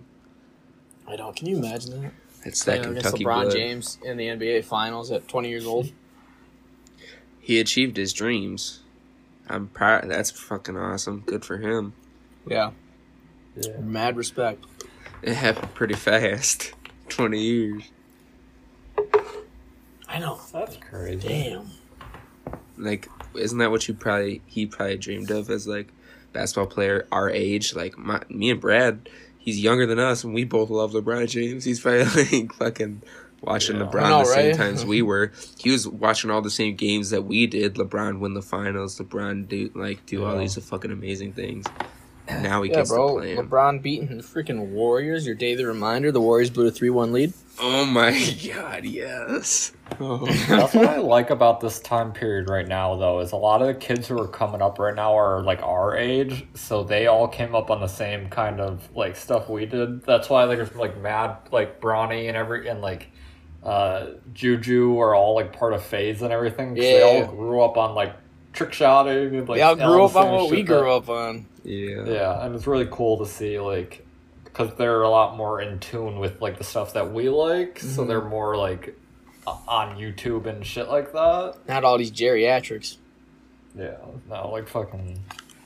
I 1.09 1.17
know. 1.17 1.33
Can 1.33 1.49
you 1.49 1.57
imagine 1.57 2.01
that? 2.03 2.13
That's 2.45 2.63
that 2.65 2.79
Playing 2.79 2.91
against 2.97 3.05
Kentucky 3.07 3.25
LeBron 3.25 3.43
blood. 3.43 3.53
James 3.53 3.99
in 4.05 4.17
the 4.17 4.27
NBA 4.29 4.65
Finals 4.65 5.11
at 5.11 5.27
20 5.27 5.49
years 5.49 5.67
old. 5.67 5.91
He 7.41 7.59
achieved 7.59 7.97
his 7.97 8.13
dreams. 8.13 8.81
I'm 9.49 9.67
proud. 9.69 10.09
That's 10.09 10.31
fucking 10.31 10.77
awesome. 10.77 11.25
Good 11.27 11.45
for 11.45 11.59
him. 11.59 11.93
Yeah. 12.49 12.71
Yeah. 13.57 13.79
Mad 13.81 14.17
respect. 14.17 14.65
It 15.23 15.35
happened 15.35 15.75
pretty 15.75 15.95
fast. 15.95 16.73
20 17.09 17.41
years. 17.41 17.83
I 20.17 20.19
know. 20.21 20.39
That's 20.53 20.77
crazy. 20.79 21.29
Damn. 21.29 21.71
Like, 22.79 23.09
isn't 23.35 23.59
that 23.59 23.71
what 23.71 23.87
you 23.89 23.95
probably 23.95 24.41
he 24.47 24.67
probably 24.67 24.97
dreamed 24.97 25.31
of 25.31 25.51
as 25.51 25.67
like 25.67 25.89
basketball 26.33 26.67
player 26.67 27.07
our 27.13 27.29
age? 27.31 27.75
Like 27.75 27.99
my 27.99 28.23
me 28.29 28.51
and 28.51 28.61
Brad, 28.61 29.09
he's 29.39 29.61
younger 29.61 29.87
than 29.87 29.99
us, 29.99 30.25
and 30.25 30.33
we 30.35 30.45
both 30.45 30.71
love 30.71 30.93
LeBron 30.93 31.29
James. 31.29 31.65
He's 31.65 31.81
probably 31.81 32.05
like 32.33 32.53
fucking 32.55 33.03
watching 33.43 33.77
Yeah. 33.77 33.83
LeBron 33.87 34.09
know, 34.09 34.19
the 34.21 34.25
same 34.27 34.47
right? 34.49 34.57
times 34.57 34.85
we 34.87 35.03
were. 35.11 35.33
He 35.59 35.71
was 35.71 35.87
watching 35.87 36.31
all 36.31 36.41
the 36.43 36.51
same 36.51 36.77
games 36.77 37.11
that 37.11 37.25
we 37.25 37.47
did. 37.47 37.75
LeBron 37.75 38.19
win 38.19 38.33
the 38.35 38.43
finals. 38.43 38.99
LeBron 38.99 39.49
do 39.49 39.71
like 39.75 40.07
do 40.07 40.25
all 40.25 40.39
these 40.39 40.57
fucking 40.57 40.91
amazing 40.91 41.33
things. 41.35 41.67
Now 42.29 42.63
he 42.63 42.71
Yeah, 42.71 42.77
gets 42.77 42.91
bro. 42.91 43.09
to 43.09 43.21
play 43.21 43.37
'em. 43.39 43.49
LeBron 43.49 43.83
beating 43.83 44.17
the 44.17 44.23
freaking 44.23 44.71
Warriors. 44.71 45.27
Your 45.27 45.35
daily 45.37 45.65
reminder: 45.65 46.11
the 46.11 46.21
Warriors 46.21 46.51
blew 46.51 46.67
a 46.67 46.71
three-one 46.71 47.13
lead. 47.13 47.33
Oh 47.59 47.85
my 47.87 48.11
god, 48.55 48.85
yes. 48.85 49.73
Oh. 50.01 50.27
That's 50.49 50.75
what 50.75 50.87
I 50.89 50.97
like 50.99 51.31
about 51.31 51.61
this 51.61 51.79
time 51.81 52.13
period 52.13 52.49
right 52.51 52.67
now, 52.67 52.97
though, 52.97 53.21
is 53.21 53.33
a 53.33 53.37
lot 53.37 53.63
of 53.63 53.69
the 53.69 53.75
kids 53.75 54.09
who 54.09 54.19
are 54.21 54.29
coming 54.29 54.61
up 54.61 54.79
right 54.79 54.95
now 54.95 55.17
are 55.17 55.43
like 55.43 55.63
our 55.63 55.97
age, 55.97 56.45
so 56.55 56.83
they 56.85 57.07
all 57.07 57.29
came 57.29 57.55
up 57.55 57.71
on 57.71 57.81
the 57.81 57.87
same 57.87 58.29
kind 58.29 58.61
of 58.61 58.89
like 58.95 59.17
stuff 59.17 59.49
we 59.49 59.65
did. 59.67 60.03
That's 60.03 60.29
why 60.29 60.45
like 60.45 60.59
there's 60.59 60.75
like 60.75 61.01
Mad, 61.01 61.37
like 61.51 61.81
Brawny, 61.81 62.29
and 62.29 62.37
every 62.37 62.69
and 62.69 62.81
like 62.83 63.11
uh 63.63 64.09
Juju 64.35 64.99
are 65.01 65.15
all 65.15 65.35
like 65.35 65.53
part 65.53 65.73
of 65.73 65.83
FaZe 65.85 66.23
and 66.23 66.33
everything. 66.33 66.77
Yeah, 66.77 66.83
they 66.83 67.03
all 67.03 67.27
grew 67.27 67.61
up 67.63 67.77
on 67.77 67.95
like 67.95 68.15
trick 68.53 68.73
shotting 68.73 69.35
and 69.37 69.49
like 69.49 69.57
they 69.59 69.63
all 69.63 69.77
grew 69.77 70.05
up 70.05 70.17
on 70.17 70.31
what 70.33 70.51
we 70.51 70.63
grew 70.63 70.77
that- 70.79 70.87
up 70.89 71.09
on. 71.09 71.47
yeah. 71.65 72.05
Yeah, 72.05 72.45
and 72.45 72.55
it's 72.55 72.67
really 72.67 72.89
cool 72.91 73.19
to 73.19 73.27
see 73.27 73.59
like 73.61 74.06
because 74.57 74.75
they're 74.77 75.03
a 75.03 75.09
lot 75.11 75.37
more 75.37 75.61
in 75.61 75.79
tune 75.81 76.19
with 76.19 76.41
like 76.41 76.57
the 76.57 76.65
stuff 76.65 76.95
that 76.95 77.13
we 77.13 77.29
like, 77.29 77.79
so 77.79 77.87
Mm-hmm. 78.01 78.09
they're 78.09 78.23
more 78.25 78.57
like 78.57 78.99
on 79.47 79.97
YouTube 79.99 80.47
and 80.47 80.65
shit 80.65 80.89
like 80.89 81.13
that. 81.13 81.57
Not 81.69 81.85
all 81.85 81.99
these 81.99 82.11
geriatrics. 82.11 82.97
Yeah, 83.77 83.97
no, 84.31 84.49
like 84.51 84.67
fucking 84.69 85.23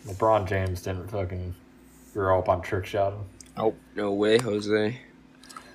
LeBron 0.07 0.49
James 0.49 0.83
didn't 0.83 1.09
fucking 1.09 1.55
grow 2.13 2.41
up 2.41 2.49
on 2.49 2.63
trick 2.63 2.85
shotting. 2.87 3.25
No 3.95 4.13
way, 4.13 4.39
Jose. 4.39 4.99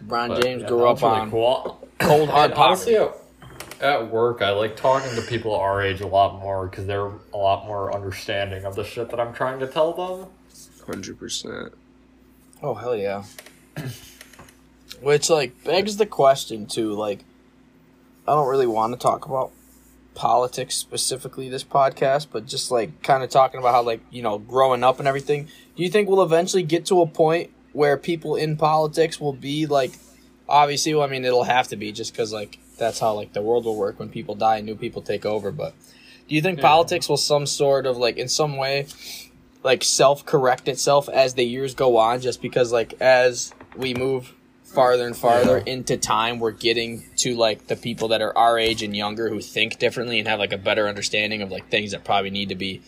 LeBron 0.06 0.28
But, 0.28 0.44
James 0.44 0.62
yeah, 0.64 0.68
grew 0.68 0.88
up 0.88 1.02
really 1.02 1.14
on 1.14 1.32
cool. 1.32 1.88
cold 2.00 2.30
hard 2.30 2.52
And 2.52 2.60
honestly, 2.60 2.98
at, 2.98 3.16
at 3.80 4.12
work, 4.12 4.42
I 4.42 4.52
like 4.52 4.76
talking 4.76 5.16
to 5.16 5.22
people 5.22 5.56
our 5.56 5.82
age 5.82 6.02
a 6.02 6.08
lot 6.08 6.42
more 6.42 6.68
because 6.68 6.86
they're 6.86 7.12
a 7.34 7.38
lot 7.38 7.66
more 7.66 7.96
understanding 7.96 8.66
of 8.66 8.76
the 8.76 8.84
shit 8.84 9.10
that 9.12 9.20
I'm 9.22 9.34
trying 9.34 9.60
to 9.62 9.68
tell 9.68 9.94
them. 9.94 10.28
Hundred 10.86 11.18
percent. 11.18 11.74
Oh 12.64 12.74
hell 12.74 12.96
yeah. 12.96 13.24
Which 15.02 15.30
like 15.30 15.64
begs 15.64 15.98
the 15.98 16.06
question 16.06 16.66
too. 16.66 16.94
Like, 16.94 17.24
I 18.28 18.34
don't 18.34 18.48
really 18.48 18.68
want 18.68 18.94
to 18.94 19.00
talk 19.00 19.26
about 19.26 19.52
politics 20.16 20.76
specifically 20.76 21.50
this 21.50 21.64
podcast, 21.64 22.28
but 22.32 22.46
just 22.48 22.72
like 22.72 23.04
kind 23.04 23.22
of 23.24 23.30
talking 23.30 23.60
about 23.60 23.74
how 23.74 23.84
like 23.84 24.02
you 24.10 24.22
know 24.24 24.38
growing 24.40 24.84
up 24.84 25.00
and 25.00 25.08
everything. 25.08 25.48
Do 25.76 25.84
you 25.84 25.90
think 25.90 26.08
we'll 26.10 26.24
eventually 26.24 26.64
get 26.64 26.86
to 26.88 27.02
a 27.02 27.08
point 27.08 27.52
where 27.74 27.98
people 27.98 28.36
in 28.38 28.56
politics 28.56 29.20
will 29.20 29.34
be 29.34 29.66
like, 29.66 29.92
obviously, 30.48 30.94
well, 30.96 31.04
I 31.04 31.08
mean, 31.08 31.26
it'll 31.26 31.44
have 31.44 31.68
to 31.68 31.76
be 31.76 31.92
just 31.92 32.14
because 32.14 32.32
like 32.32 32.58
that's 32.78 33.00
how 33.00 33.14
like 33.14 33.34
the 33.34 33.42
world 33.42 33.66
will 33.66 33.76
work 33.76 34.00
when 34.00 34.10
people 34.10 34.34
die 34.36 34.58
and 34.58 34.66
new 34.66 34.76
people 34.76 35.02
take 35.02 35.26
over. 35.26 35.52
But 35.52 35.74
do 36.30 36.36
you 36.36 36.42
think 36.42 36.60
Yeah. 36.60 36.64
politics 36.64 37.10
will 37.10 37.18
some 37.18 37.46
sort 37.46 37.86
of 37.86 37.98
like 37.98 38.16
in 38.18 38.30
some 38.30 38.56
way 38.58 38.88
like 39.66 39.84
self 39.84 40.26
correct 40.26 40.70
itself 40.70 41.10
as 41.10 41.34
the 41.34 41.44
years 41.44 41.74
go 41.76 41.98
on? 41.98 42.22
Just 42.22 42.42
because 42.42 42.72
like 42.72 42.94
as 43.02 43.54
we 43.76 43.94
move 43.94 44.34
farther 44.64 45.06
and 45.06 45.18
farther 45.18 45.58
Yeah. 45.66 45.74
into 45.74 45.98
time, 45.98 46.40
we're 46.40 46.52
getting 46.52 47.04
to 47.18 47.36
like 47.36 47.68
the 47.68 47.76
people 47.76 48.10
that 48.10 48.22
are 48.22 48.38
our 48.38 48.58
age 48.58 48.84
and 48.84 48.96
younger 48.96 49.30
who 49.30 49.42
think 49.42 49.80
differently 49.80 50.20
and 50.20 50.28
have 50.28 50.40
like 50.40 50.54
a 50.54 50.58
better 50.58 50.88
understanding 50.88 51.42
of 51.42 51.52
like 51.52 51.70
things 51.70 51.92
that 51.92 52.04
probably 52.06 52.30
need 52.30 52.50
to 52.50 52.56
be 52.56 52.82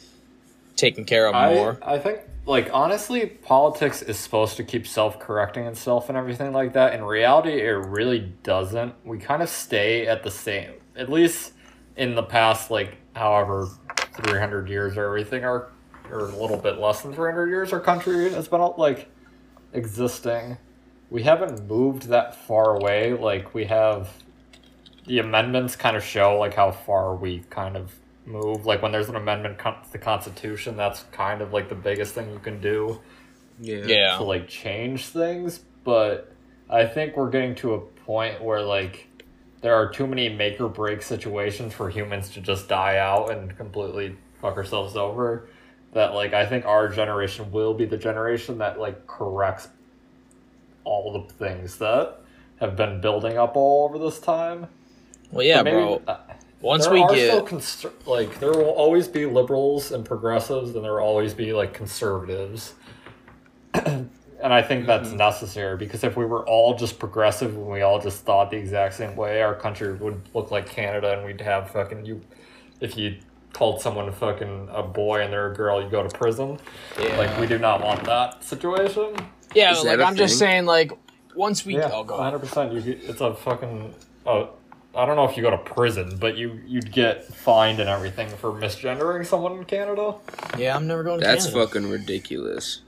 taken 0.76 1.04
care 1.04 1.26
of 1.28 1.36
I, 1.36 1.54
more. 1.54 1.80
I 1.82 1.98
think, 1.98 2.20
like, 2.46 2.70
honestly, 2.72 3.26
politics 3.26 4.02
is 4.04 4.18
supposed 4.18 4.58
to 4.58 4.64
keep 4.64 4.86
self 4.88 5.20
correcting 5.20 5.66
itself 5.66 6.08
and 6.10 6.18
everything 6.18 6.54
like 6.54 6.74
that. 6.74 6.94
In 6.94 7.04
reality, 7.04 7.54
it 7.54 7.72
really 7.72 8.20
doesn't. 8.44 8.94
We 9.04 9.18
kind 9.18 9.42
of 9.42 9.50
stay 9.50 10.06
at 10.06 10.24
the 10.24 10.30
same, 10.32 10.74
at 10.96 11.10
least 11.10 11.54
in 11.96 12.14
the 12.14 12.24
past, 12.24 12.70
like, 12.70 12.96
however, 13.16 13.68
300 14.14 14.70
years 14.70 14.96
or 14.98 15.06
everything, 15.06 15.44
or, 15.44 15.70
or 16.12 16.30
a 16.30 16.36
little 16.36 16.58
bit 16.58 16.80
less 16.80 17.02
than 17.02 17.14
300 17.14 17.48
years, 17.48 17.74
our 17.74 17.80
country 17.80 18.30
has 18.32 18.48
been, 18.48 18.62
like, 18.78 19.08
existing. 19.74 20.58
We 21.10 21.24
haven't 21.24 21.68
moved 21.68 22.10
that 22.10 22.36
far 22.36 22.76
away. 22.76 23.14
Like, 23.14 23.54
we 23.54 23.66
have. 23.66 24.10
The 25.06 25.20
amendments 25.20 25.78
kind 25.78 25.96
of 25.96 26.04
show, 26.04 26.38
like, 26.38 26.54
how 26.54 26.72
far 26.72 27.16
we 27.16 27.40
kind 27.50 27.78
of 27.78 27.94
move. 28.26 28.66
Like 28.66 28.82
when 28.82 28.92
there's 28.92 29.08
an 29.10 29.16
amendment 29.16 29.58
con- 29.58 29.82
to 29.84 29.92
the 29.92 29.98
Constitution, 29.98 30.76
that's 30.76 31.04
kind 31.14 31.42
of 31.42 31.54
like 31.54 31.70
the 31.70 31.76
biggest 31.76 32.14
thing 32.14 32.30
you 32.30 32.40
can 32.40 32.60
do 32.60 33.00
Yeah. 33.60 33.86
Yeah. 33.86 34.18
to 34.18 34.24
like 34.24 34.48
change 34.50 35.06
things. 35.06 35.60
But 35.86 36.34
I 36.70 36.86
think 36.86 37.16
we're 37.16 37.30
getting 37.30 37.56
to 37.56 37.76
a 37.76 37.80
point 37.80 38.44
where 38.44 38.62
like 38.62 39.08
there 39.62 39.76
are 39.76 39.90
too 39.90 40.06
many 40.06 40.28
make 40.28 40.60
or 40.60 40.68
break 40.68 41.02
situations 41.02 41.74
for 41.74 41.90
humans 41.90 42.30
to 42.32 42.42
just 42.42 42.68
die 42.68 42.98
out 42.98 43.32
and 43.32 43.56
completely 43.58 44.18
fuck 44.42 44.58
ourselves 44.58 44.96
over. 44.98 45.48
That 45.98 46.14
like 46.14 46.34
I 46.36 46.46
think 46.46 46.66
our 46.66 46.88
generation 46.90 47.52
will 47.52 47.74
be 47.74 47.86
the 47.86 47.98
generation 47.98 48.60
that 48.60 48.80
like 48.80 49.08
corrects 49.08 49.68
all 50.84 51.12
the 51.12 51.34
things 51.34 51.78
that 51.80 52.20
have 52.60 52.76
been 52.76 53.02
building 53.02 53.38
up 53.40 53.56
all 53.58 53.86
over 53.90 53.98
this 53.98 54.20
time. 54.20 54.68
Well, 55.32 55.44
yeah, 55.44 55.64
maybe- 55.64 55.78
bro. 55.78 56.02
uh, 56.08 56.18
Once 56.62 56.88
we 56.88 57.00
get 57.08 57.46
constr- 57.46 57.92
like 58.06 58.40
there 58.40 58.52
will 58.52 58.70
always 58.70 59.08
be 59.08 59.26
liberals 59.26 59.92
and 59.92 60.06
progressives 60.06 60.76
and 60.76 60.86
there 60.86 60.94
will 60.94 61.00
always 61.02 61.34
be 61.34 61.52
like 61.52 61.74
conservatives 61.74 62.74
and 63.74 64.10
i 64.42 64.62
think 64.62 64.86
that's 64.86 65.10
Mm-hmm. 65.10 65.18
necessary 65.18 65.78
because 65.78 66.04
if 66.04 66.16
we 66.16 66.26
were 66.26 66.46
all 66.48 66.76
just 66.76 66.98
progressive 67.00 67.56
and 67.56 67.68
we 67.68 67.82
all 67.82 68.00
just 68.00 68.24
thought 68.24 68.50
the 68.52 68.58
exact 68.58 68.94
same 68.96 69.16
way 69.16 69.42
our 69.42 69.54
country 69.56 69.94
would 69.94 70.20
look 70.34 70.50
like 70.52 70.68
canada 70.68 71.14
and 71.18 71.26
we'd 71.26 71.42
have 71.42 71.70
fucking 71.72 72.06
you 72.06 72.22
if 72.82 72.98
you 72.98 73.18
called 73.58 73.82
someone 73.82 74.12
fucking 74.12 74.70
a 74.72 74.84
boy 74.84 75.22
and 75.22 75.34
they're 75.34 75.52
a 75.52 75.56
girl 75.56 75.82
you 75.82 75.90
go 75.90 76.08
to 76.08 76.18
prison 76.18 76.60
yeah. 77.00 77.18
like 77.18 77.40
we 77.40 77.48
do 77.48 77.58
not 77.58 77.82
want 77.82 78.04
that 78.04 78.44
situation 78.44 79.16
yeah, 79.56 79.72
Is 79.72 79.84
like 79.84 79.98
that 79.98 80.00
a 80.02 80.06
I'm 80.06 80.16
just 80.16 80.38
saying, 80.38 80.66
like 80.66 80.92
once 81.36 81.66
we 81.66 81.76
yeah 81.76 81.90
oh, 81.94 82.04
go 82.04 82.16
ahead. 82.16 82.40
100% 82.40 82.74
you 82.74 82.82
get, 82.82 83.10
it's 83.10 83.22
a 83.22 83.34
fucking 83.34 83.94
uh, 84.26 84.48
I 84.96 85.06
don't 85.06 85.16
know 85.16 85.26
if 85.26 85.38
you 85.38 85.44
go 85.44 85.52
to 85.52 85.58
prison, 85.58 86.18
but 86.20 86.38
you 86.38 86.60
you'd 86.66 86.92
get 86.92 87.26
fined 87.26 87.80
and 87.80 87.90
everything 87.90 88.30
for 88.30 88.52
misgendering 88.52 89.26
someone 89.26 89.54
in 89.54 89.66
Canada. 89.66 90.16
Yeah, 90.58 90.76
I'm 90.76 90.88
never 90.88 91.04
going. 91.04 91.20
to 91.20 91.26
That's 91.26 91.46
Canada. 91.46 91.68
fucking 91.68 91.90
ridiculous. 91.90 92.82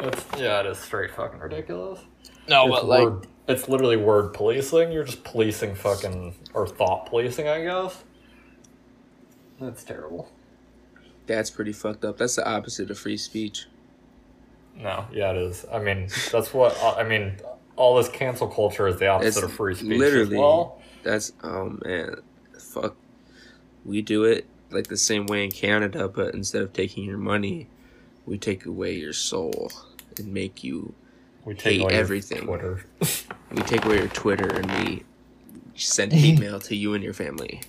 It's 0.00 0.24
yeah, 0.38 0.60
it 0.60 0.66
is 0.66 0.78
straight 0.78 1.10
fucking 1.10 1.40
ridiculous. 1.40 2.00
No, 2.48 2.66
it's 2.66 2.76
but 2.76 2.86
like 2.86 3.04
word, 3.04 3.26
it's 3.48 3.68
literally 3.68 3.96
word 3.96 4.34
policing. 4.34 4.92
You're 4.92 5.04
just 5.04 5.24
policing 5.24 5.74
fucking 5.74 6.34
or 6.52 6.66
thought 6.66 7.06
policing, 7.06 7.48
I 7.48 7.62
guess. 7.62 8.04
That's 9.62 9.84
terrible. 9.84 10.28
That's 11.26 11.50
pretty 11.50 11.72
fucked 11.72 12.04
up. 12.04 12.18
That's 12.18 12.36
the 12.36 12.46
opposite 12.48 12.90
of 12.90 12.98
free 12.98 13.16
speech. 13.16 13.66
No, 14.76 15.06
yeah, 15.12 15.30
it 15.30 15.36
is. 15.36 15.64
I 15.72 15.78
mean, 15.78 16.08
that's 16.32 16.52
what 16.52 16.76
uh, 16.82 16.94
I 16.96 17.04
mean. 17.04 17.36
All 17.76 17.96
this 17.96 18.08
cancel 18.08 18.48
culture 18.48 18.86
is 18.86 18.98
the 18.98 19.06
opposite 19.08 19.28
It's 19.28 19.42
of 19.42 19.52
free 19.52 19.74
speech. 19.74 19.98
literally- 19.98 20.34
as 20.36 20.40
well. 20.40 20.80
That's 21.02 21.32
oh 21.42 21.78
man, 21.84 22.16
fuck. 22.58 22.96
We 23.84 24.02
do 24.02 24.24
it 24.24 24.46
like 24.70 24.86
the 24.88 24.96
same 24.96 25.26
way 25.26 25.44
in 25.44 25.50
Canada, 25.50 26.08
but 26.08 26.34
instead 26.34 26.62
of 26.62 26.72
taking 26.72 27.04
your 27.04 27.18
money, 27.18 27.68
we 28.26 28.38
take 28.38 28.66
away 28.66 28.94
your 28.94 29.12
soul 29.12 29.70
and 30.18 30.32
make 30.32 30.62
you. 30.62 30.94
we 31.44 31.54
take 31.54 31.74
hate 31.74 31.80
away 31.82 31.92
your 31.94 32.00
everything. 32.00 32.42
Twitter. 32.46 32.84
We 33.52 33.60
take 33.64 33.84
away 33.84 33.98
your 33.98 34.08
Twitter 34.08 34.48
and 34.48 34.70
we 34.88 35.02
send 35.76 36.12
hate 36.14 36.38
mail 36.40 36.58
to 36.60 36.74
you 36.74 36.94
and 36.94 37.04
your 37.04 37.12
family. 37.12 37.60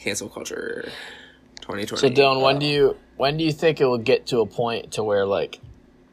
Cancel 0.00 0.28
culture, 0.28 0.90
twenty 1.60 1.86
twenty. 1.86 2.00
so, 2.00 2.10
Dylan, 2.10 2.42
when 2.42 2.58
do 2.58 2.66
you 2.66 2.96
when 3.16 3.36
do 3.36 3.44
you 3.44 3.52
think 3.52 3.80
it 3.80 3.84
will 3.84 3.98
get 3.98 4.26
to 4.28 4.40
a 4.40 4.46
point 4.46 4.92
to 4.92 5.04
where 5.04 5.26
like 5.26 5.60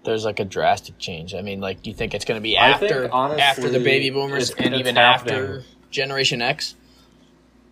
there's 0.03 0.25
like 0.25 0.39
a 0.39 0.45
drastic 0.45 0.97
change? 0.97 1.33
I 1.33 1.41
mean, 1.41 1.61
like, 1.61 1.81
do 1.83 1.89
you 1.89 1.95
think 1.95 2.13
it's 2.13 2.25
going 2.25 2.39
to 2.39 2.43
be 2.43 2.57
I 2.57 2.73
think, 2.77 2.91
after 2.91 3.11
honestly, 3.13 3.41
after 3.41 3.69
the 3.69 3.79
baby 3.79 4.09
boomers 4.09 4.51
and 4.51 4.75
even 4.75 4.95
happening. 4.95 5.35
after 5.35 5.63
Generation 5.91 6.41
X? 6.41 6.75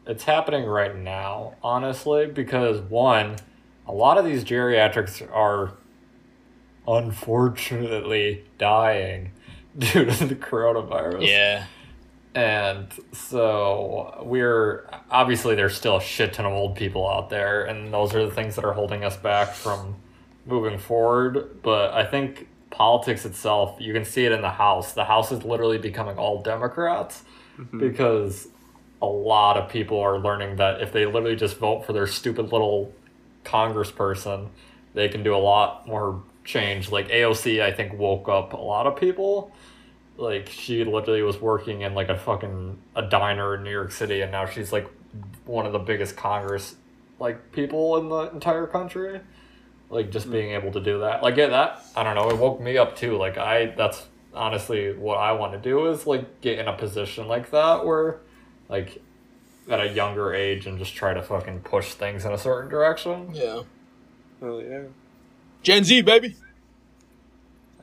It's 0.06 0.24
happening 0.24 0.66
right 0.66 0.96
now, 0.96 1.56
honestly, 1.64 2.26
because 2.26 2.82
one, 2.82 3.38
a 3.88 3.94
lot 3.94 4.18
of 4.18 4.26
these 4.26 4.44
geriatrics 4.44 5.26
are 5.34 5.74
unfortunately 6.88 8.44
dying 8.58 9.32
due 9.78 10.06
to 10.06 10.26
the 10.26 10.36
coronavirus. 10.36 11.28
Yeah, 11.28 11.66
And 12.36 12.88
so 13.12 14.24
we're 14.26 14.90
obviously 15.12 15.56
there's 15.56 15.76
still 15.76 15.98
a 15.98 16.02
shit 16.02 16.34
ton 16.34 16.46
of 16.46 16.54
old 16.54 16.76
people 16.76 17.08
out 17.08 17.30
there, 17.30 17.64
and 17.66 17.94
those 17.94 18.16
are 18.16 18.26
the 18.26 18.32
things 18.32 18.56
that 18.56 18.66
are 18.66 18.74
holding 18.74 19.04
us 19.04 19.16
back 19.18 19.54
from 19.54 19.96
moving 20.46 20.80
forward. 20.80 21.62
But 21.62 21.94
I 21.94 22.06
think 22.06 22.48
politics 22.72 23.24
itself, 23.26 23.78
you 23.80 23.94
can 23.94 24.04
see 24.04 24.26
it 24.26 24.32
in 24.32 24.42
the 24.42 24.50
House. 24.50 24.94
The 24.94 25.06
House 25.06 25.32
is 25.32 25.44
literally 25.44 25.78
becoming 25.78 26.18
all 26.18 26.42
Democrats 26.42 27.24
mm-hmm. 27.58 27.80
because 27.80 28.48
a 29.00 29.06
lot 29.06 29.58
of 29.58 29.70
people 29.70 30.00
are 30.00 30.18
learning 30.18 30.56
that 30.56 30.82
if 30.82 30.92
they 30.92 31.06
literally 31.06 31.36
just 31.36 31.58
vote 31.58 31.86
for 31.86 31.94
their 31.94 32.08
stupid 32.08 32.52
little 32.52 32.92
congressperson, 33.46 34.48
they 34.96 35.08
can 35.08 35.22
do 35.22 35.36
a 35.36 35.38
lot 35.38 35.88
more 35.88 36.24
change. 36.44 36.90
Like 36.90 37.10
AOC, 37.10 37.62
I 37.62 37.72
think 37.72 37.94
woke 37.94 38.28
up 38.28 38.54
a 38.54 38.58
lot 38.58 38.88
of 38.88 38.96
people. 38.96 39.52
Like 40.18 40.50
she 40.50 40.84
literally 40.84 41.24
was 41.24 41.40
working 41.42 41.82
in 41.82 41.96
like 41.96 42.10
a 42.10 42.18
fucking 42.18 42.78
a 42.96 43.02
diner 43.02 43.56
in 43.56 43.64
New 43.64 43.72
York 43.72 43.92
City, 43.92 44.22
and 44.22 44.32
now 44.32 44.46
she's 44.46 44.72
like 44.72 44.88
one 45.46 45.66
of 45.66 45.72
the 45.72 45.80
biggest 45.80 46.16
Congress 46.16 46.76
like 47.20 47.52
people 47.52 47.98
in 47.98 48.10
the 48.10 48.32
entire 48.32 48.68
country. 48.68 49.22
Like 49.90 50.12
just 50.12 50.26
hmm. 50.26 50.34
being 50.34 50.52
able 50.52 50.72
to 50.72 50.80
do 50.80 51.00
that, 51.00 51.24
like 51.24 51.38
yeah, 51.38 51.48
that 51.48 51.84
I 51.96 52.04
don't 52.04 52.16
know, 52.16 52.30
it 52.30 52.38
woke 52.38 52.60
me 52.60 52.78
up 52.78 52.96
too. 52.96 53.18
Like 53.18 53.38
I, 53.38 53.68
that's 53.78 54.04
honestly 54.34 54.94
what 54.94 55.18
I 55.18 55.34
want 55.34 55.54
to 55.54 55.60
do 55.60 55.88
is 55.88 56.08
like 56.08 56.42
get 56.42 56.60
in 56.60 56.68
a 56.68 56.74
position 56.74 57.28
like 57.28 57.52
that 57.52 57.86
where, 57.86 58.20
like, 58.70 59.02
at 59.70 59.80
a 59.80 59.90
younger 59.90 60.34
age 60.34 60.66
and 60.66 60.80
just 60.80 60.96
try 60.96 61.14
to 61.14 61.22
fucking 61.22 61.62
push 61.62 61.94
things 61.94 62.26
in 62.26 62.32
a 62.32 62.38
certain 62.38 62.70
direction. 62.70 63.30
yeah. 63.34 63.62
Oh 64.42 64.60
yeah. 64.60 64.84
Gen 65.62 65.84
Z, 65.86 66.02
baby. 66.02 66.36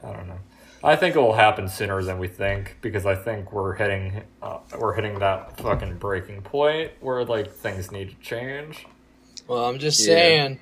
I 0.04 0.12
don't 0.12 0.28
know. 0.28 0.38
I 0.82 0.96
think 0.96 1.14
it 1.14 1.18
will 1.18 1.34
happen 1.34 1.68
sooner 1.68 2.02
than 2.02 2.18
we 2.18 2.26
think 2.28 2.76
because 2.80 3.04
I 3.04 3.14
think 3.14 3.52
we're 3.52 3.74
hitting 3.74 4.22
uh, 4.42 4.58
we're 4.78 4.94
hitting 4.94 5.18
that 5.18 5.58
fucking 5.58 5.98
breaking 5.98 6.42
point 6.42 6.92
where 7.00 7.24
like 7.24 7.52
things 7.52 7.92
need 7.92 8.10
to 8.10 8.16
change. 8.16 8.86
Well, 9.46 9.66
I'm 9.66 9.78
just 9.78 10.00
Yeah. 10.00 10.06
saying. 10.06 10.60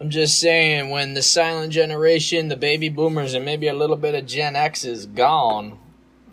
I'm 0.00 0.08
just 0.08 0.40
saying, 0.40 0.88
when 0.88 1.12
the 1.12 1.20
silent 1.20 1.74
generation, 1.74 2.48
the 2.48 2.56
baby 2.56 2.88
boomers, 2.88 3.34
and 3.34 3.44
maybe 3.44 3.68
a 3.68 3.74
little 3.74 3.96
bit 3.96 4.14
of 4.14 4.24
Gen 4.24 4.56
X 4.56 4.82
is 4.82 5.04
gone, 5.04 5.78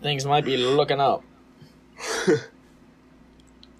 things 0.02 0.24
might 0.24 0.46
be 0.46 0.56
looking 0.56 1.00
up. 1.00 1.22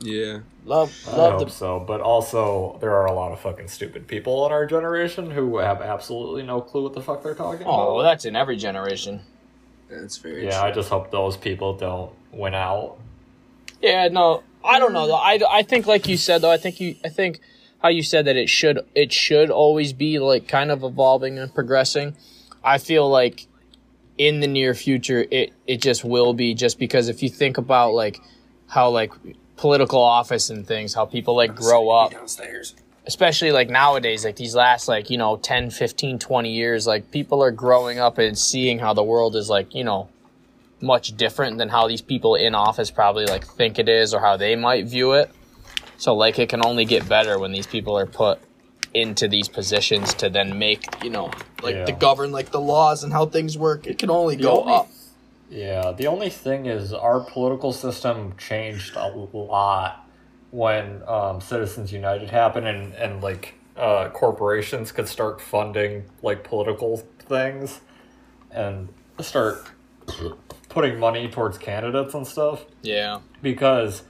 Yeah. 0.00 0.40
Love, 0.64 0.94
I 1.08 1.16
love 1.16 1.32
hope 1.38 1.48
the 1.48 1.54
so, 1.54 1.80
but 1.80 2.00
also 2.00 2.78
there 2.80 2.94
are 2.94 3.06
a 3.06 3.12
lot 3.12 3.32
of 3.32 3.40
fucking 3.40 3.68
stupid 3.68 4.06
people 4.06 4.46
in 4.46 4.52
our 4.52 4.66
generation 4.66 5.30
who 5.30 5.58
have 5.58 5.80
absolutely 5.80 6.42
no 6.42 6.60
clue 6.60 6.84
what 6.84 6.92
the 6.92 7.00
fuck 7.00 7.22
they're 7.22 7.34
talking 7.34 7.66
Oh, 7.66 7.94
well, 7.96 8.04
that's 8.04 8.24
in 8.24 8.36
every 8.36 8.56
generation. 8.56 9.22
That's 9.90 10.16
very 10.18 10.44
yeah, 10.44 10.60
true. 10.60 10.68
I 10.68 10.72
just 10.72 10.88
hope 10.88 11.10
those 11.10 11.36
people 11.36 11.74
don't 11.76 12.12
win 12.32 12.54
out. 12.54 12.98
Yeah, 13.80 14.08
no, 14.08 14.42
I 14.64 14.78
don't 14.78 14.92
know 14.92 15.06
though. 15.06 15.14
I, 15.14 15.40
I 15.48 15.62
think 15.62 15.86
like 15.86 16.08
you 16.08 16.16
said 16.16 16.42
though. 16.42 16.50
I 16.50 16.56
think 16.56 16.80
you 16.80 16.96
I 17.04 17.08
think 17.08 17.40
how 17.80 17.88
you 17.88 18.02
said 18.02 18.26
that 18.26 18.36
it 18.36 18.48
should 18.48 18.80
it 18.94 19.12
should 19.12 19.50
always 19.50 19.92
be 19.92 20.18
like 20.18 20.48
kind 20.48 20.70
of 20.70 20.82
evolving 20.82 21.38
and 21.38 21.54
progressing. 21.54 22.16
I 22.62 22.78
feel 22.78 23.08
like 23.08 23.46
in 24.18 24.40
the 24.40 24.48
near 24.48 24.74
future 24.74 25.26
it 25.30 25.52
it 25.66 25.80
just 25.80 26.04
will 26.04 26.34
be 26.34 26.54
just 26.54 26.78
because 26.78 27.08
if 27.08 27.22
you 27.22 27.28
think 27.28 27.56
about 27.56 27.94
like 27.94 28.20
how 28.66 28.90
like 28.90 29.12
political 29.56 30.00
office 30.00 30.50
and 30.50 30.66
things, 30.66 30.94
how 30.94 31.04
people 31.06 31.36
like 31.36 31.54
grow 31.54 31.90
up 31.90 32.12
downstairs. 32.12 32.74
Especially 33.08 33.50
like 33.50 33.68
nowadays 33.70 34.24
like 34.24 34.36
these 34.36 34.54
last 34.54 34.86
like 34.86 35.08
you 35.10 35.16
know 35.18 35.36
10 35.38 35.70
15 35.70 36.18
20 36.18 36.52
years 36.52 36.86
like 36.86 37.10
people 37.10 37.42
are 37.42 37.50
growing 37.50 37.98
up 37.98 38.18
and 38.18 38.38
seeing 38.38 38.78
how 38.78 38.92
the 38.92 39.02
world 39.02 39.34
is 39.34 39.48
like 39.48 39.74
you 39.74 39.82
know 39.82 40.08
much 40.80 41.16
different 41.16 41.58
than 41.58 41.68
how 41.70 41.88
these 41.88 42.02
people 42.02 42.36
in 42.36 42.54
office 42.54 42.90
probably 42.90 43.24
like 43.26 43.44
think 43.44 43.78
it 43.80 43.88
is 43.88 44.14
or 44.14 44.20
how 44.20 44.36
they 44.36 44.54
might 44.54 44.84
view 44.86 45.12
it. 45.14 45.28
So 45.96 46.14
like 46.14 46.38
it 46.38 46.48
can 46.48 46.64
only 46.64 46.84
get 46.84 47.08
better 47.08 47.36
when 47.38 47.50
these 47.50 47.66
people 47.66 47.98
are 47.98 48.06
put 48.06 48.38
into 48.94 49.26
these 49.26 49.48
positions 49.48 50.14
to 50.14 50.28
then 50.30 50.56
make 50.58 50.84
you 51.02 51.10
know 51.10 51.30
like 51.62 51.74
Yeah. 51.74 51.86
to 51.86 51.92
govern 51.92 52.30
like 52.30 52.50
the 52.50 52.60
laws 52.60 53.02
and 53.02 53.12
how 53.12 53.26
things 53.26 53.58
work. 53.58 53.86
It 53.88 53.98
can 53.98 54.10
only 54.10 54.36
The 54.36 54.42
go 54.44 54.60
only- 54.60 54.72
up. 54.74 54.88
Yeah, 55.50 55.92
the 55.92 56.06
only 56.08 56.28
thing 56.28 56.66
is 56.66 56.92
our 56.92 57.20
political 57.20 57.72
system 57.72 58.34
changed 58.36 58.94
a 58.96 59.08
lot 59.08 60.06
when 60.50 61.02
um, 61.06 61.40
Citizens 61.40 61.92
United 61.92 62.30
happened 62.30 62.66
and, 62.66 62.94
and 62.94 63.22
like 63.22 63.54
uh, 63.76 64.08
corporations 64.10 64.92
could 64.92 65.08
start 65.08 65.40
funding 65.40 66.04
like 66.22 66.44
political 66.44 66.98
things 67.20 67.80
and 68.50 68.88
start 69.20 69.70
putting 70.68 70.98
money 70.98 71.28
towards 71.28 71.58
candidates 71.58 72.14
and 72.14 72.26
stuff. 72.26 72.64
Yeah. 72.82 73.20
Because 73.42 74.02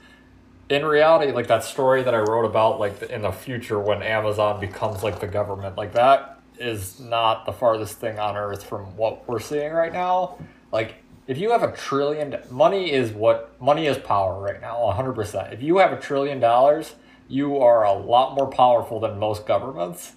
in 0.69 0.85
reality 0.85 1.31
like 1.31 1.47
that 1.47 1.63
story 1.63 2.03
that 2.03 2.13
i 2.13 2.19
wrote 2.19 2.45
about 2.45 2.79
like 2.79 3.01
in 3.01 3.23
the 3.23 3.31
future 3.31 3.79
when 3.79 4.03
amazon 4.03 4.59
becomes 4.59 5.01
like 5.01 5.19
the 5.19 5.25
government 5.25 5.75
like 5.75 5.93
that 5.93 6.39
is 6.59 6.99
not 6.99 7.45
the 7.45 7.53
farthest 7.53 7.97
thing 7.97 8.19
on 8.19 8.35
earth 8.35 8.63
from 8.63 8.95
what 8.97 9.27
we're 9.27 9.39
seeing 9.39 9.71
right 9.71 9.93
now. 9.93 10.37
Like 10.71 10.95
if 11.29 11.37
you 11.37 11.51
have 11.51 11.63
a 11.63 11.71
trillion 11.71 12.35
money 12.49 12.91
is 12.91 13.11
what 13.11 13.53
money 13.61 13.85
is 13.85 13.97
power 13.97 14.41
right 14.41 14.59
now 14.59 14.75
100% 14.77 15.53
if 15.53 15.61
you 15.61 15.77
have 15.77 15.93
a 15.93 15.99
trillion 15.99 16.39
dollars 16.39 16.95
you 17.27 17.57
are 17.57 17.85
a 17.85 17.93
lot 17.93 18.35
more 18.35 18.47
powerful 18.47 18.99
than 18.99 19.17
most 19.19 19.45
governments 19.45 20.13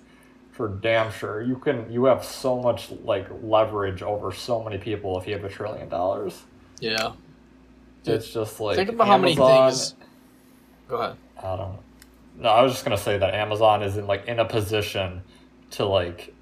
for 0.53 0.69
damn 0.69 1.11
sure. 1.11 1.43
You 1.43 1.57
can 1.57 1.91
you 1.91 2.05
have 2.05 2.25
so 2.25 2.61
much 2.61 2.91
like 3.05 3.27
leverage 3.43 4.03
over 4.03 4.31
so 4.33 4.63
many 4.63 4.79
people 4.79 5.19
if 5.19 5.27
you 5.27 5.33
have 5.33 5.45
a 5.45 5.49
trillion 5.49 5.89
dollars. 5.89 6.43
Yeah. 6.79 7.13
It's 8.05 8.33
just 8.33 8.61
like 8.61 8.77
think 8.77 8.91
about 8.91 9.07
how 9.07 9.19
many 9.19 9.35
things 9.35 9.95
go 10.89 10.97
ahead. 10.97 11.17
I 11.43 11.57
don't. 11.57 11.79
No, 12.39 12.49
I 12.49 12.63
was 12.63 12.73
just 12.73 12.85
gonna 12.85 12.99
say 12.99 13.19
that 13.19 13.35
Amazon 13.35 13.83
is 13.83 13.97
in 13.97 14.07
like 14.07 14.27
in 14.27 14.39
a 14.39 14.45
position 14.45 15.23
to 15.73 15.87
like, 15.87 16.35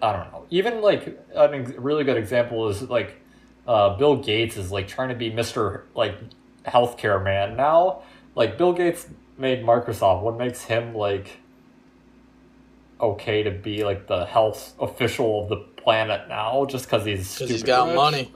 I 0.00 0.12
don't 0.12 0.32
know. 0.32 0.46
Even 0.50 0.80
like 0.80 1.06
an 1.34 1.54
ex- 1.54 1.72
really 1.72 2.04
good 2.04 2.16
example 2.16 2.68
is 2.68 2.82
like, 2.82 3.20
uh, 3.70 3.96
Bill 3.96 4.16
Gates 4.16 4.56
is 4.56 4.72
like 4.72 4.88
trying 4.88 5.10
to 5.10 5.14
be 5.14 5.30
Mister 5.30 5.86
like 5.94 6.16
healthcare 6.66 7.22
man 7.22 7.56
now. 7.56 8.02
Like 8.34 8.58
Bill 8.58 8.72
Gates 8.72 9.06
made 9.38 9.62
Microsoft. 9.62 10.22
What 10.22 10.36
makes 10.36 10.64
him 10.64 10.94
like 10.94 11.38
okay 13.00 13.42
to 13.44 13.50
be 13.50 13.84
like 13.84 14.08
the 14.08 14.26
health 14.26 14.74
official 14.80 15.44
of 15.44 15.48
the 15.48 15.56
planet 15.56 16.28
now? 16.28 16.66
Just 16.66 16.86
because 16.86 17.04
he's 17.04 17.32
because 17.34 17.50
he's 17.50 17.62
got 17.62 17.86
rich? 17.86 17.96
money 17.96 18.32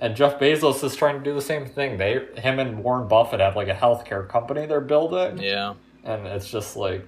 And 0.00 0.14
Jeff 0.14 0.38
Bezos 0.38 0.84
is 0.84 0.94
trying 0.94 1.18
to 1.18 1.24
do 1.24 1.34
the 1.34 1.42
same 1.42 1.66
thing. 1.66 1.98
They, 1.98 2.24
him 2.36 2.60
and 2.60 2.84
Warren 2.84 3.08
Buffett 3.08 3.40
have 3.40 3.56
like 3.56 3.66
a 3.66 3.74
healthcare 3.74 4.28
company 4.28 4.66
they're 4.66 4.80
building, 4.80 5.38
yeah 5.38 5.74
and 6.04 6.26
it's 6.26 6.50
just 6.50 6.76
like 6.76 7.06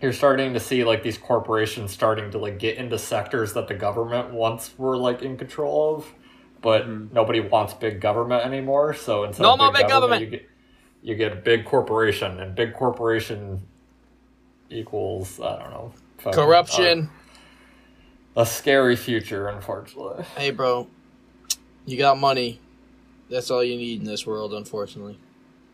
you're 0.00 0.12
starting 0.12 0.52
to 0.54 0.60
see 0.60 0.84
like 0.84 1.02
these 1.02 1.18
corporations 1.18 1.92
starting 1.92 2.30
to 2.30 2.38
like 2.38 2.58
get 2.58 2.76
into 2.76 2.98
sectors 2.98 3.52
that 3.54 3.68
the 3.68 3.74
government 3.74 4.32
once 4.32 4.72
were 4.78 4.96
like 4.96 5.22
in 5.22 5.36
control 5.36 5.96
of, 5.96 6.12
but 6.60 6.84
hmm. 6.84 7.06
nobody 7.12 7.40
wants 7.40 7.74
big 7.74 8.00
government 8.00 8.44
anymore. 8.44 8.94
So 8.94 9.24
instead 9.24 9.42
No 9.42 9.52
of 9.52 9.58
more 9.58 9.72
big 9.72 9.88
government. 9.88 10.22
you 10.22 10.28
get 10.28 10.48
you 11.02 11.14
get 11.14 11.32
a 11.32 11.36
big 11.36 11.64
corporation, 11.64 12.40
and 12.40 12.54
big 12.54 12.74
corporation 12.74 13.62
equals 14.70 15.40
I 15.40 15.58
don't 15.58 15.70
know 15.70 15.92
fucking, 16.18 16.32
corruption 16.32 17.10
A, 18.36 18.42
a 18.42 18.46
scary 18.46 18.96
future, 18.96 19.48
unfortunately. 19.48 20.24
Hey, 20.36 20.50
bro, 20.50 20.88
you 21.86 21.96
got 21.96 22.18
money. 22.18 22.60
That's 23.30 23.50
all 23.50 23.62
you 23.62 23.76
need 23.76 24.00
in 24.00 24.06
this 24.06 24.26
world, 24.26 24.54
unfortunately. 24.54 25.18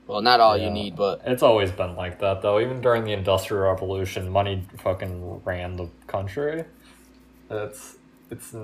Well, 0.06 0.20
not 0.20 0.40
all 0.40 0.58
you 0.58 0.70
need, 0.70 0.96
but 0.96 1.22
It's 1.24 1.42
always 1.42 1.72
been 1.72 1.96
like 1.96 2.18
that, 2.20 2.42
though. 2.42 2.60
Even 2.60 2.82
during 2.82 3.04
the 3.04 3.12
Industrial 3.12 3.62
Revolution, 3.62 4.28
money 4.28 4.66
fucking 4.78 5.42
ran 5.44 5.76
the 5.76 5.88
country. 6.06 6.64
It's 7.50 7.96
it's 8.30 8.54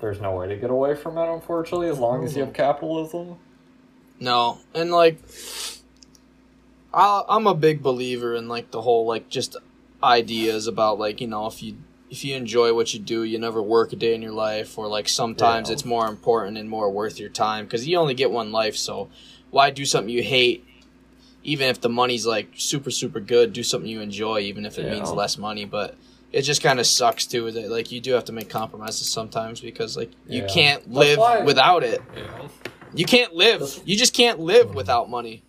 there's 0.00 0.20
no 0.20 0.32
way 0.36 0.48
to 0.48 0.56
get 0.56 0.70
away 0.70 0.94
from 0.94 1.18
it, 1.18 1.32
unfortunately, 1.32 1.88
as 1.88 1.98
long 1.98 2.24
as 2.24 2.34
you 2.34 2.40
have 2.40 2.50
mm-hmm. 2.52 2.56
capitalism. 2.56 3.36
no. 4.20 4.58
And 4.74 4.90
like, 4.90 5.18
I, 6.92 7.22
I'm 7.28 7.46
a 7.46 7.54
big 7.54 7.82
believer 7.82 8.34
in 8.34 8.48
like 8.48 8.70
the 8.70 8.82
whole 8.82 9.06
like 9.06 9.28
just 9.28 9.56
ideas 10.02 10.66
about 10.66 10.98
like 10.98 11.20
you 11.20 11.26
know 11.26 11.46
if 11.46 11.62
you 11.62 11.76
if 12.10 12.24
you 12.24 12.36
enjoy 12.36 12.72
what 12.72 12.94
you 12.94 13.00
do, 13.00 13.24
you 13.24 13.38
never 13.38 13.60
work 13.60 13.92
a 13.92 13.96
day 13.96 14.14
in 14.14 14.22
your 14.22 14.32
life, 14.32 14.78
or 14.78 14.86
like 14.86 15.08
sometimes 15.08 15.68
Yeah. 15.68 15.72
it's 15.74 15.84
more 15.84 16.06
important 16.06 16.56
and 16.56 16.70
more 16.70 16.88
worth 16.90 17.18
your 17.18 17.28
time 17.28 17.64
because 17.64 17.86
you 17.86 17.98
only 17.98 18.14
get 18.14 18.30
one 18.30 18.52
life. 18.52 18.76
So 18.76 19.08
why 19.50 19.70
do 19.70 19.84
something 19.84 20.14
you 20.14 20.22
hate? 20.22 20.64
Even 21.42 21.68
if 21.68 21.80
the 21.80 21.88
money's 21.88 22.26
like 22.26 22.48
super 22.56 22.90
super 22.90 23.20
good, 23.20 23.52
do 23.52 23.62
something 23.62 23.90
you 23.90 24.00
enjoy, 24.00 24.40
even 24.40 24.64
if 24.64 24.78
it 24.78 24.86
Yeah. 24.86 24.92
means 24.92 25.10
less 25.12 25.36
money. 25.36 25.64
But 25.64 25.96
it 26.36 26.42
just 26.42 26.62
kind 26.62 26.78
of 26.78 26.86
sucks 26.86 27.26
too 27.26 27.50
that 27.50 27.70
like 27.70 27.90
you 27.90 28.00
do 28.00 28.12
have 28.12 28.24
to 28.26 28.32
make 28.32 28.48
compromises 28.50 29.08
sometimes 29.08 29.60
because 29.60 29.96
like 29.96 30.10
you 30.28 30.42
Yeah. 30.42 30.48
can't 30.48 30.92
live 30.92 31.18
why- 31.18 31.42
without 31.42 31.82
it. 31.82 32.00
Yeah. 32.16 32.48
You 32.94 33.04
can't 33.04 33.34
live. 33.34 33.80
You 33.84 33.96
just 33.96 34.14
can't 34.14 34.38
live 34.40 34.74
without 34.74 35.08
money. 35.10 35.42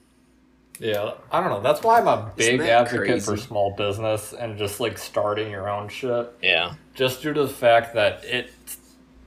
Yeah, 0.80 1.14
I 1.32 1.42
don't 1.42 1.50
know. 1.50 1.62
That's 1.62 1.82
why 1.82 2.00
I'm 2.00 2.08
a 2.08 2.32
big 2.36 2.60
that 2.60 2.70
advocate 2.70 3.24
for 3.24 3.36
small 3.36 3.74
business 3.76 4.32
and 4.34 4.58
just 4.58 4.80
like 4.80 4.98
starting 4.98 5.50
your 5.52 5.68
own 5.70 5.90
shit. 5.90 6.32
Yeah. 6.42 6.74
just 6.94 7.22
due 7.22 7.34
to 7.34 7.44
the 7.44 7.50
fact 7.50 7.94
that 7.96 8.24
it 8.24 8.50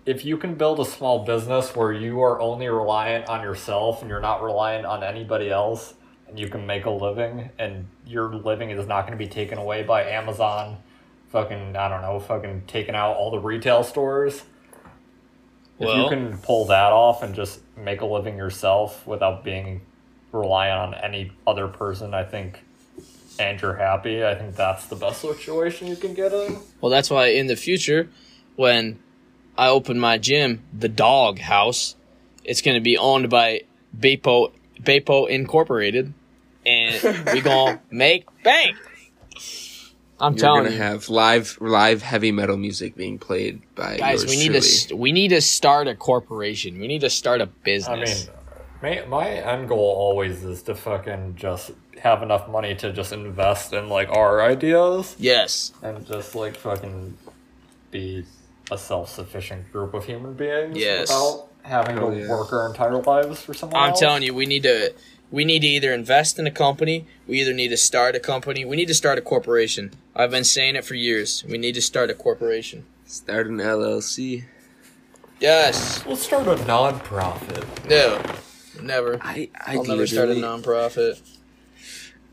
if 0.06 0.24
you 0.24 0.36
can 0.38 0.54
build 0.54 0.80
a 0.80 0.84
small 0.84 1.24
business 1.24 1.76
where 1.76 1.92
you 1.92 2.20
are 2.22 2.40
only 2.40 2.68
reliant 2.68 3.28
on 3.28 3.42
yourself 3.42 4.00
and 4.00 4.08
you're 4.10 4.20
not 4.20 4.42
reliant 4.42 4.86
on 4.86 5.04
anybody 5.04 5.50
else 5.50 5.94
and 6.26 6.38
you 6.38 6.48
can 6.48 6.66
make 6.66 6.86
a 6.86 6.90
living 6.90 7.50
and 7.58 7.86
your 8.06 8.34
living 8.34 8.70
is 8.70 8.86
not 8.86 9.02
going 9.06 9.12
to 9.16 9.22
be 9.24 9.28
taken 9.30 9.58
away 9.58 9.82
by 9.82 10.04
Amazon 10.04 10.78
fucking 11.30 11.76
I 11.76 11.88
don't 11.88 12.02
know 12.02 12.20
fucking 12.20 12.64
taking 12.66 12.94
out 12.94 13.14
all 13.16 13.30
the 13.30 13.38
retail 13.38 13.82
stores 13.84 14.42
if 15.78 15.88
you 15.96 16.08
can 16.10 16.36
pull 16.38 16.66
that 16.66 16.92
off 16.92 17.22
and 17.22 17.34
just 17.34 17.60
make 17.74 18.02
a 18.02 18.04
living 18.06 18.36
yourself 18.36 19.06
without 19.06 19.42
being 19.42 19.80
reliant 20.30 20.94
on 20.94 20.94
any 20.94 21.32
other 21.46 21.68
person 21.68 22.12
I 22.12 22.24
think 22.24 22.62
and 23.38 23.60
you're 23.60 23.76
happy 23.76 24.24
I 24.24 24.34
think 24.34 24.56
that's 24.56 24.86
the 24.88 24.96
best 24.96 25.20
situation 25.22 25.88
you 25.88 25.96
can 25.96 26.12
get 26.14 26.32
in 26.32 26.58
Well, 26.80 26.90
that's 26.90 27.08
why 27.10 27.28
in 27.28 27.46
the 27.46 27.56
future, 27.56 28.10
when 28.56 28.98
I 29.56 29.68
open 29.68 29.98
my 29.98 30.18
gym, 30.18 30.62
the 30.76 30.88
Dog 30.88 31.38
House, 31.38 31.96
it's 32.44 32.60
going 32.62 32.76
to 32.76 32.80
be 32.80 32.96
owned 32.98 33.30
by 33.30 33.62
Bapo 33.98 34.52
Bapo 34.82 35.28
Incorporated, 35.28 36.12
and 36.64 37.26
we 37.32 37.40
gonna 37.40 37.80
make 37.90 38.26
bank. 38.42 38.76
I'm 40.20 40.34
telling 40.36 40.36
You're 40.36 40.38
telling 40.38 40.64
gonna 40.64 40.76
you, 40.76 40.82
have 40.82 41.08
live 41.08 41.58
live 41.60 42.02
heavy 42.02 42.32
metal 42.32 42.56
music 42.56 42.94
being 42.96 43.18
played 43.18 43.62
by 43.74 43.96
guys, 43.96 44.22
yours 44.24 44.30
we 44.30 44.36
need 44.36 44.52
truly. 44.52 44.60
to 44.88 44.96
we 44.96 45.12
need 45.12 45.28
to 45.28 45.40
start 45.40 45.88
a 45.88 45.94
corporation. 45.94 46.78
We 46.78 46.88
need 46.88 47.00
to 47.00 47.10
start 47.10 47.40
a 47.40 47.46
business. 47.46 48.28
I 48.82 48.90
mean, 48.90 49.00
my, 49.06 49.06
my 49.08 49.28
end 49.28 49.68
goal 49.68 49.78
always 49.78 50.42
is 50.44 50.62
to 50.64 50.74
fucking 50.74 51.36
just 51.36 51.70
have 51.98 52.22
enough 52.22 52.48
money 52.48 52.74
to 52.76 52.92
just 52.92 53.12
invest 53.12 53.72
in 53.72 53.88
like 53.88 54.08
our 54.10 54.40
ideas 54.42 55.16
yes, 55.18 55.72
and 55.82 56.06
just 56.06 56.34
like 56.34 56.56
fucking 56.56 57.16
be 57.90 58.24
a 58.70 58.78
self-sufficient 58.78 59.70
group 59.72 59.94
of 59.94 60.04
human 60.04 60.32
beings 60.34 60.76
Yes. 60.78 61.08
without 61.08 61.48
having 61.62 61.98
Oh, 61.98 62.10
to 62.10 62.20
yeah. 62.20 62.28
work 62.28 62.52
our 62.52 62.68
entire 62.68 63.02
lives 63.02 63.42
for 63.42 63.52
someone 63.52 63.82
I'm 63.82 63.90
else. 63.90 64.00
telling 64.00 64.22
you, 64.22 64.32
we 64.32 64.46
need 64.46 64.62
to 64.62 64.94
we 65.30 65.44
need 65.44 65.60
to 65.60 65.66
either 65.68 65.92
invest 65.92 66.38
in 66.38 66.46
a 66.46 66.50
company, 66.50 67.06
we 67.26 67.40
either 67.40 67.52
need 67.52 67.68
to 67.68 67.76
start 67.76 68.14
a 68.14 68.20
company, 68.20 68.64
we 68.64 68.76
need 68.76 68.88
to 68.88 68.94
start 68.94 69.18
a 69.18 69.22
corporation. 69.22 69.92
I've 70.14 70.30
been 70.30 70.44
saying 70.44 70.76
it 70.76 70.84
for 70.84 70.94
years. 70.94 71.44
We 71.48 71.58
need 71.58 71.74
to 71.76 71.82
start 71.82 72.10
a 72.10 72.14
corporation. 72.14 72.84
Start 73.06 73.46
an 73.46 73.58
LLC. 73.58 74.44
Yes. 75.40 76.04
We'll 76.04 76.16
start 76.16 76.46
a 76.46 76.62
non-profit. 76.64 77.64
No. 77.88 78.22
Never. 78.82 79.18
I 79.22 79.48
I 79.54 79.76
I'll 79.76 79.84
never 79.84 80.06
start 80.06 80.26
a 80.26 80.32
literally- 80.34 80.40
non-profit. 80.40 81.20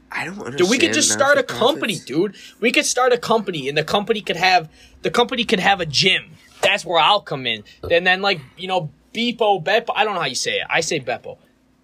I 0.10 0.24
don't 0.26 0.36
understand. 0.39 0.58
Dude, 0.58 0.70
we 0.70 0.78
could 0.78 0.93
just 0.93 1.12
start 1.12 1.38
a 1.38 1.43
company, 1.43 1.98
dude. 2.00 2.36
We 2.62 2.72
could 2.72 2.86
start 2.86 3.12
a 3.12 3.18
company, 3.18 3.68
and 3.68 3.78
the 3.78 3.84
company 3.84 4.22
could 4.22 4.38
have 4.38 4.70
the 5.02 5.12
company 5.12 5.43
could 5.43 5.60
have 5.60 5.82
a 5.82 5.86
gym. 5.86 6.32
That's 6.62 6.86
where 6.86 6.98
I'll 7.00 7.22
come 7.22 7.45
in. 7.45 7.64
And 7.91 8.08
then, 8.08 8.22
like 8.22 8.39
you 8.58 8.68
know, 8.70 8.89
Beepo, 9.14 9.62
Beppo. 9.64 9.91
I 9.95 10.06
don't 10.06 10.14
know 10.14 10.22
how 10.22 10.26
you 10.28 10.36
say 10.36 10.56
it. 10.60 10.68
I 10.70 10.80
say 10.80 11.00
Beppo. 11.02 11.38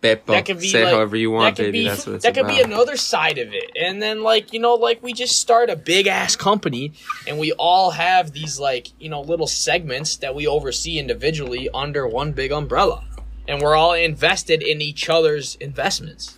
Beppo. 0.04 0.26
That 0.28 0.46
could 0.46 0.60
be 0.60 0.68
Say 0.68 0.84
like, 0.84 0.94
however 0.94 1.16
you 1.16 1.32
want, 1.32 1.56
that 1.56 1.64
could 1.64 1.72
baby. 1.72 1.84
Be, 1.84 1.88
That's 1.88 2.06
what 2.06 2.16
it's 2.18 2.24
that 2.26 2.34
could 2.34 2.44
about. 2.46 2.56
be 2.58 2.62
another 2.62 2.98
side 2.98 3.38
of 3.38 3.54
it. 3.54 3.72
And 3.80 4.02
then, 4.02 4.22
like 4.22 4.52
you 4.54 4.60
know, 4.60 4.76
like 4.76 5.02
we 5.02 5.14
just 5.14 5.40
start 5.40 5.70
a 5.70 5.76
big 5.76 6.08
ass 6.08 6.36
company, 6.36 6.94
and 7.28 7.40
we 7.40 7.54
all 7.54 7.92
have 7.92 8.32
these 8.34 8.60
like 8.60 8.90
you 9.02 9.10
know 9.10 9.22
little 9.22 9.48
segments 9.48 10.18
that 10.18 10.36
we 10.36 10.46
oversee 10.46 11.00
individually 11.00 11.70
under 11.74 12.06
one 12.08 12.34
big 12.34 12.52
umbrella, 12.52 13.06
and 13.48 13.62
we're 13.62 13.76
all 13.76 13.94
invested 13.94 14.62
in 14.62 14.82
each 14.82 15.10
other's 15.10 15.56
investments. 15.56 16.38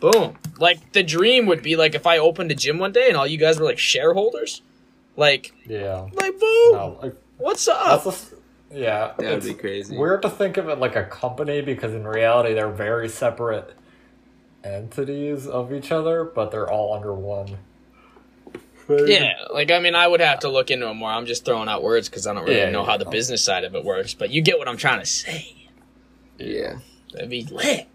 Boom. 0.00 0.36
Like 0.58 0.92
the 0.92 1.02
dream 1.02 1.46
would 1.46 1.62
be 1.62 1.74
like 1.76 1.94
if 1.94 2.06
I 2.06 2.18
opened 2.18 2.50
a 2.52 2.54
gym 2.54 2.78
one 2.78 2.92
day 2.92 3.08
and 3.08 3.16
all 3.16 3.26
you 3.26 3.38
guys 3.38 3.58
were 3.58 3.64
like 3.64 3.78
shareholders. 3.78 4.62
Like, 5.16 5.52
Yeah. 5.66 6.06
like 6.12 6.38
boom. 6.38 6.72
No, 6.72 6.98
like, 7.02 7.14
What's 7.38 7.64
that's 7.66 8.06
up? 8.06 8.37
Just, 8.70 8.80
yeah. 8.80 9.12
That 9.18 9.34
would 9.34 9.42
be 9.44 9.54
crazy. 9.54 9.96
Weird 9.96 10.22
to 10.22 10.30
think 10.30 10.56
of 10.56 10.68
it 10.68 10.78
like 10.78 10.96
a 10.96 11.04
company 11.04 11.60
because 11.60 11.94
in 11.94 12.06
reality 12.06 12.54
they're 12.54 12.70
very 12.70 13.08
separate 13.08 13.74
entities 14.64 15.46
of 15.46 15.72
each 15.72 15.92
other, 15.92 16.24
but 16.24 16.50
they're 16.50 16.70
all 16.70 16.94
under 16.94 17.14
one. 17.14 17.58
Yeah, 18.88 19.32
like 19.52 19.70
I 19.70 19.80
mean, 19.80 19.94
I 19.94 20.06
would 20.06 20.20
have 20.20 20.40
to 20.40 20.48
look 20.48 20.70
into 20.70 20.88
it 20.88 20.94
more. 20.94 21.10
I'm 21.10 21.26
just 21.26 21.44
throwing 21.44 21.68
out 21.68 21.82
words 21.82 22.08
because 22.08 22.26
I 22.26 22.32
don't 22.32 22.44
really 22.44 22.56
Yeah, 22.56 22.70
know 22.70 22.80
yeah, 22.80 22.86
how 22.90 22.96
the 22.96 23.04
no. 23.04 23.10
business 23.10 23.44
side 23.44 23.64
of 23.64 23.74
it 23.74 23.84
works. 23.84 24.14
But 24.14 24.30
you 24.30 24.40
get 24.40 24.58
what 24.58 24.66
I'm 24.66 24.78
trying 24.78 25.00
to 25.00 25.06
say. 25.06 25.68
Yeah. 26.38 26.78
That'd 27.12 27.28
be 27.28 27.44
lit. 27.44 27.86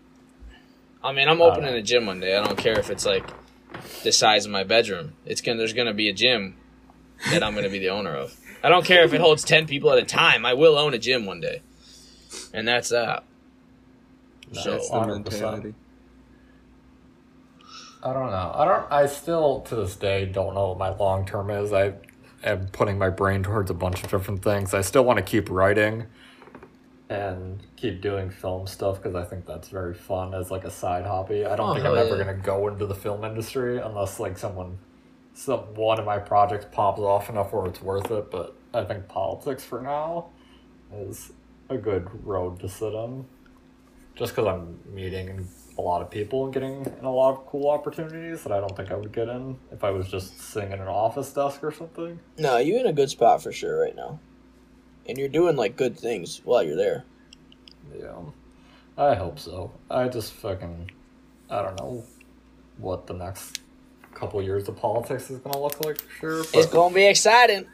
I 1.03 1.11
mean, 1.11 1.27
I'm 1.27 1.41
opening 1.41 1.73
uh, 1.73 1.77
a 1.77 1.81
gym 1.81 2.05
one 2.05 2.19
day. 2.19 2.37
I 2.37 2.43
don't 2.43 2.57
care 2.57 2.77
if 2.79 2.89
it's 2.91 3.05
like 3.05 3.27
the 4.03 4.11
size 4.11 4.45
of 4.45 4.51
my 4.51 4.63
bedroom. 4.63 5.13
It's 5.25 5.41
gonna 5.41 5.57
there's 5.57 5.73
gonna 5.73 5.93
be 5.93 6.09
a 6.09 6.13
gym 6.13 6.57
that 7.31 7.41
I'm 7.43 7.55
gonna 7.55 7.69
be 7.69 7.79
the 7.79 7.89
owner 7.89 8.15
of. 8.15 8.35
I 8.63 8.69
don't 8.69 8.85
care 8.85 9.03
if 9.03 9.13
it 9.13 9.21
holds 9.21 9.43
ten 9.43 9.67
people 9.67 9.91
at 9.91 9.97
a 9.99 10.05
time. 10.05 10.45
I 10.45 10.53
will 10.53 10.77
own 10.77 10.93
a 10.93 10.97
gym 10.97 11.25
one 11.25 11.41
day, 11.41 11.61
and 12.53 12.67
that's 12.67 12.89
that. 12.89 13.23
So 14.53 14.71
That's 14.71 14.89
the 14.89 15.05
mentality. 15.07 15.73
I 18.03 18.13
don't 18.13 18.31
know. 18.31 18.51
I 18.55 18.65
don't. 18.65 18.91
I 18.91 19.05
still 19.07 19.61
to 19.61 19.75
this 19.75 19.95
day 19.95 20.25
don't 20.25 20.53
know 20.55 20.69
what 20.69 20.77
my 20.77 20.89
long 20.95 21.25
term 21.25 21.49
is. 21.49 21.73
I 21.73 21.93
am 22.43 22.67
putting 22.67 22.97
my 22.97 23.09
brain 23.09 23.43
towards 23.43 23.71
a 23.71 23.73
bunch 23.73 24.03
of 24.03 24.09
different 24.11 24.43
things. 24.43 24.73
I 24.73 24.81
still 24.81 25.05
want 25.05 25.17
to 25.17 25.23
keep 25.23 25.49
writing 25.49 26.05
and 27.09 27.59
keep 27.75 28.01
doing 28.01 28.29
film 28.29 28.67
stuff 28.67 28.97
because 29.01 29.15
I 29.15 29.23
think 29.23 29.45
that's 29.45 29.69
very 29.69 29.93
fun 29.93 30.33
as 30.33 30.51
like 30.51 30.63
a 30.63 30.71
side 30.71 31.05
hobby. 31.05 31.45
I 31.45 31.55
don't 31.55 31.69
Oh, 31.69 31.73
think 31.73 31.85
I'm 31.85 31.95
hell 31.95 32.05
ever 32.07 32.17
gonna 32.17 32.33
go 32.33 32.67
into 32.67 32.85
the 32.85 32.95
film 32.95 33.23
industry 33.23 33.77
unless 33.79 34.19
like 34.19 34.37
someone, 34.37 34.77
some 35.33 35.59
one 35.75 35.99
of 35.99 36.05
my 36.05 36.19
projects 36.19 36.65
pops 36.71 36.99
off 36.99 37.29
enough 37.29 37.53
where 37.53 37.65
it's 37.65 37.81
worth 37.81 38.11
it. 38.11 38.31
But 38.31 38.55
I 38.73 38.83
think 38.83 39.07
politics 39.07 39.63
for 39.63 39.81
now 39.81 40.29
is 40.93 41.31
a 41.69 41.77
good 41.77 42.07
road 42.25 42.59
to 42.59 42.69
sit 42.69 42.93
on 42.93 43.25
just 44.15 44.35
because 44.35 44.47
I'm 44.47 44.79
meeting 44.93 45.47
a 45.77 45.81
lot 45.81 46.01
of 46.01 46.11
people 46.11 46.45
and 46.45 46.53
getting 46.53 46.85
in 46.85 47.05
a 47.05 47.11
lot 47.11 47.31
of 47.31 47.45
cool 47.47 47.69
opportunities 47.69 48.43
that 48.43 48.51
I 48.51 48.59
don't 48.59 48.75
think 48.75 48.91
I 48.91 48.95
would 48.95 49.11
get 49.11 49.27
in 49.27 49.57
if 49.71 49.83
I 49.83 49.89
was 49.89 50.07
just 50.07 50.39
sitting 50.39 50.71
in 50.71 50.79
an 50.79 50.87
office 50.87 51.33
desk 51.33 51.63
or 51.63 51.71
something. 51.71 52.19
no, 52.37 52.57
you're 52.57 52.79
in 52.79 52.85
a 52.85 52.93
good 52.93 53.09
spot 53.09 53.41
for 53.41 53.51
sure 53.51 53.81
right 53.81 53.95
now, 53.95 54.19
and 55.07 55.17
you're 55.17 55.29
doing 55.29 55.55
like 55.55 55.75
good 55.75 55.97
things 55.97 56.41
while 56.43 56.61
you're 56.61 56.75
there. 56.75 57.05
Yeah, 57.97 58.19
I 58.97 59.15
hope 59.15 59.39
so. 59.39 59.71
I 59.89 60.07
just 60.09 60.33
fucking, 60.33 60.91
I 61.49 61.61
don't 61.63 61.79
know 61.79 62.03
what 62.77 63.07
the 63.07 63.13
next 63.13 63.59
couple 64.13 64.41
years 64.41 64.67
of 64.67 64.75
politics 64.75 65.29
is 65.29 65.39
gonna 65.39 65.59
look 65.59 65.83
like 65.83 66.01
for 66.01 66.11
sure. 66.19 66.39
It's 66.53 66.67
gonna 66.67 66.93
be 66.93 67.05
exciting. 67.07 67.67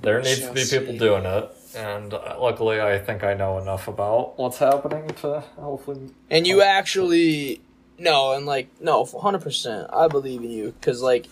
there 0.00 0.20
needs 0.20 0.40
to 0.40 0.52
be 0.52 0.64
people 0.64 0.96
doing 0.96 1.24
it, 1.24 1.50
and 1.76 2.14
uh, 2.14 2.36
luckily 2.40 2.80
I 2.80 2.98
think 2.98 3.24
I 3.24 3.34
know 3.34 3.58
enough 3.58 3.88
about 3.88 4.38
what's 4.38 4.58
happening 4.58 5.08
to 5.08 5.40
hopefully. 5.56 6.10
And 6.30 6.46
you 6.46 6.62
actually 6.62 7.60
no, 7.98 8.32
and 8.32 8.46
like 8.46 8.68
no, 8.80 9.04
hundred 9.04 9.42
percent. 9.42 9.88
I 9.92 10.08
believe 10.08 10.42
in 10.42 10.50
you 10.50 10.72
because 10.72 11.02
like, 11.02 11.28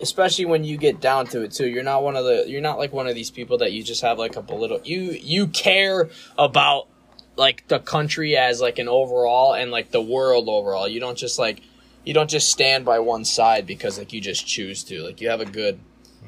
especially 0.00 0.44
when 0.44 0.64
you 0.64 0.76
get 0.76 1.00
down 1.00 1.26
to 1.28 1.42
it 1.42 1.52
too, 1.52 1.68
you're 1.68 1.82
not 1.82 2.02
one 2.02 2.16
of 2.16 2.24
the 2.24 2.44
you're 2.46 2.60
not 2.60 2.78
like 2.78 2.92
one 2.92 3.06
of 3.06 3.14
these 3.14 3.30
people 3.30 3.58
that 3.58 3.72
you 3.72 3.82
just 3.82 4.02
have 4.02 4.18
like 4.18 4.36
a 4.36 4.42
political. 4.42 4.86
You 4.86 5.12
you 5.12 5.46
care 5.46 6.10
about 6.36 6.88
like 7.36 7.66
the 7.68 7.78
country 7.78 8.36
as 8.36 8.60
like 8.60 8.78
an 8.78 8.88
overall 8.88 9.54
and 9.54 9.70
like 9.70 9.90
the 9.90 10.02
world 10.02 10.48
overall. 10.48 10.88
You 10.88 11.00
don't 11.00 11.16
just 11.16 11.38
like 11.38 11.62
you 12.08 12.14
don't 12.14 12.30
just 12.30 12.50
stand 12.50 12.86
by 12.86 12.98
one 13.00 13.22
side 13.22 13.66
because 13.66 13.98
like 13.98 14.14
you 14.14 14.20
just 14.22 14.46
choose 14.46 14.82
to. 14.84 15.02
Like 15.02 15.20
you 15.20 15.28
have 15.28 15.42
a 15.42 15.44
good. 15.44 15.78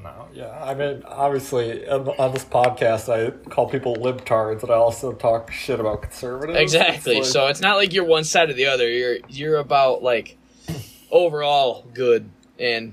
No, 0.02 0.26
yeah. 0.34 0.50
I 0.62 0.74
mean, 0.74 1.02
obviously, 1.06 1.88
on 1.88 2.06
on 2.08 2.32
this 2.32 2.44
podcast, 2.44 3.08
I 3.08 3.30
call 3.48 3.66
people 3.66 3.96
libtards, 3.96 4.62
and 4.62 4.70
I 4.70 4.74
also 4.74 5.12
talk 5.14 5.50
shit 5.50 5.80
about 5.80 6.02
conservatives. 6.02 6.58
Exactly. 6.58 7.16
It's 7.16 7.28
like- 7.28 7.32
so 7.32 7.46
it's 7.46 7.62
not 7.62 7.76
like 7.78 7.94
you're 7.94 8.04
one 8.04 8.24
side 8.24 8.50
or 8.50 8.52
the 8.52 8.66
other. 8.66 8.90
You're 8.90 9.16
you're 9.30 9.56
about 9.56 10.02
like 10.02 10.36
overall 11.10 11.86
good 11.94 12.28
and 12.58 12.92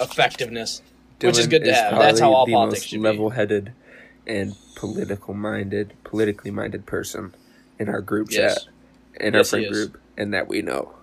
effectiveness. 0.00 0.80
Which 1.20 1.38
is 1.38 1.48
good 1.48 1.64
to 1.64 1.74
have. 1.74 1.98
That's 1.98 2.20
how 2.20 2.32
all 2.32 2.46
the 2.46 2.52
politics 2.52 2.82
most 2.84 2.88
should 2.88 3.02
be. 3.02 3.08
level-headed 3.08 3.72
and 4.26 4.54
political-minded, 4.76 5.92
politically 6.04 6.50
minded 6.50 6.86
person 6.86 7.34
in 7.78 7.88
our 7.90 8.00
group 8.00 8.28
Yes. 8.30 8.64
chat, 8.64 8.72
in 9.20 9.34
Yes, 9.34 9.52
our 9.52 9.58
friend 9.60 9.72
group, 9.72 9.98
and 10.16 10.32
that 10.32 10.46
we 10.48 10.62
know. 10.62 10.94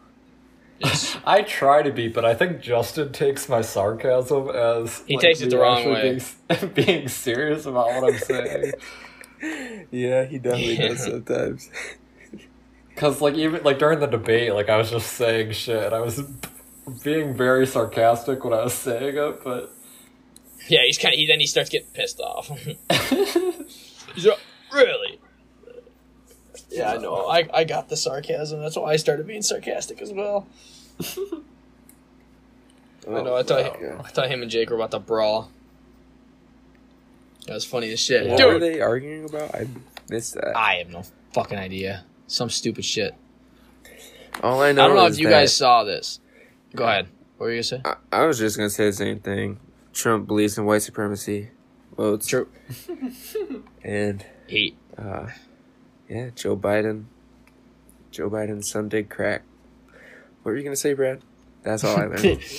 Yes. 0.80 1.18
I 1.26 1.42
try 1.42 1.82
to 1.84 1.92
be, 1.92 2.08
but 2.08 2.26
I 2.26 2.34
think 2.36 2.62
Justin 2.62 3.12
takes 3.12 3.48
my 3.50 3.62
sarcasm 3.62 4.50
as 4.50 5.04
He 5.08 5.18
takes 5.18 5.42
it 5.42 5.50
the 5.50 5.58
wrong 5.58 5.90
way. 5.90 6.20
Being, 6.50 6.70
being 6.74 7.08
serious 7.08 7.66
about 7.66 7.88
what 8.02 8.14
I'm 8.14 8.20
saying. 8.20 8.74
Yeah, 9.92 10.24
he 10.26 10.40
definitely 10.40 10.76
Yeah. 10.78 10.88
does 10.88 11.04
sometimes. 11.04 11.70
Because 12.90 13.22
like 13.22 13.36
even 13.36 13.62
like 13.64 13.78
during 13.78 14.00
the 14.00 14.08
debate, 14.08 14.54
like 14.54 14.70
I 14.70 14.78
was 14.78 14.90
just 14.90 15.14
saying 15.14 15.52
shit. 15.52 15.94
I 15.94 16.00
was 16.00 16.22
being 17.04 17.36
very 17.36 17.68
sarcastic 17.68 18.44
when 18.44 18.54
I 18.54 18.64
was 18.64 18.74
saying 18.74 19.18
it, 19.18 19.44
but 19.44 19.72
yeah, 20.68 20.80
he's 20.86 20.98
kind 20.98 21.14
of. 21.14 21.20
He, 21.20 21.28
then 21.28 21.40
he 21.42 21.46
starts 21.48 21.70
getting 21.70 21.90
pissed 21.94 22.20
off. 22.22 22.48
he's 24.16 24.26
like, 24.26 24.40
really. 24.74 25.20
Yeah, 26.76 26.92
I 26.94 26.98
know. 26.98 27.28
I, 27.28 27.48
I 27.54 27.64
got 27.64 27.90
the 27.90 27.98
sarcasm. 27.98 28.60
That's 28.62 28.76
why 28.76 28.92
I 28.92 28.96
started 28.98 29.26
being 29.28 29.42
sarcastic 29.42 30.02
as 30.02 30.12
well. 30.12 30.48
I 33.08 33.22
know. 33.22 33.36
I 33.36 33.44
thought 33.44 33.80
Yeah. 33.82 34.02
I 34.04 34.08
thought 34.10 34.30
him 34.30 34.42
and 34.42 34.50
Jake 34.52 34.70
were 34.70 34.76
about 34.76 34.92
to 34.92 35.00
brawl. 35.00 35.52
That 37.48 37.54
was 37.54 37.66
funny 37.66 37.92
as 37.92 38.00
shit, 38.00 38.28
What 38.28 38.38
dude. 38.38 38.54
were 38.54 38.60
they 38.60 38.82
arguing 38.82 39.26
about? 39.26 39.54
I 39.54 39.68
missed 40.10 40.34
that. 40.34 40.58
I 40.58 40.76
have 40.76 40.90
no 40.90 41.04
fucking 41.34 41.58
idea. 41.60 42.04
Some 42.28 42.50
stupid 42.50 42.84
shit. 42.84 43.14
All 44.42 44.62
I 44.62 44.72
know. 44.72 44.84
I 44.84 44.88
don't 44.88 44.96
know 44.98 45.06
if 45.06 45.20
you 45.20 45.30
guys 45.30 45.56
saw 45.56 45.84
this. 45.84 46.20
Go 46.76 46.86
ahead. 46.86 47.08
What 47.38 47.46
were 47.46 47.52
you 47.52 47.58
gonna 47.58 47.64
say? 47.64 47.82
I, 47.86 47.96
I 48.12 48.26
was 48.26 48.40
just 48.40 48.58
gonna 48.58 48.70
say 48.72 48.86
the 48.88 48.94
same 48.94 49.20
thing. 49.20 49.60
Trump 49.94 50.26
believes 50.28 50.58
in 50.58 50.66
white 50.66 50.82
supremacy 50.82 51.52
Well, 51.96 52.16
it's 52.16 52.28
True. 52.28 52.50
and 53.84 54.26
Heat. 54.48 54.76
uh, 54.98 55.28
yeah, 56.10 56.30
Joe 56.36 56.58
Biden. 56.58 57.06
Joe 58.12 58.30
Biden's 58.30 58.70
son 58.70 58.90
did 58.90 59.10
crack. 59.10 59.44
What 60.44 60.52
were 60.52 60.58
you 60.58 60.64
gonna 60.64 60.76
say, 60.76 60.94
Brad? 60.94 61.22
That's 61.64 61.84
all 61.84 61.98
I 61.98 62.06
learned. 62.06 62.44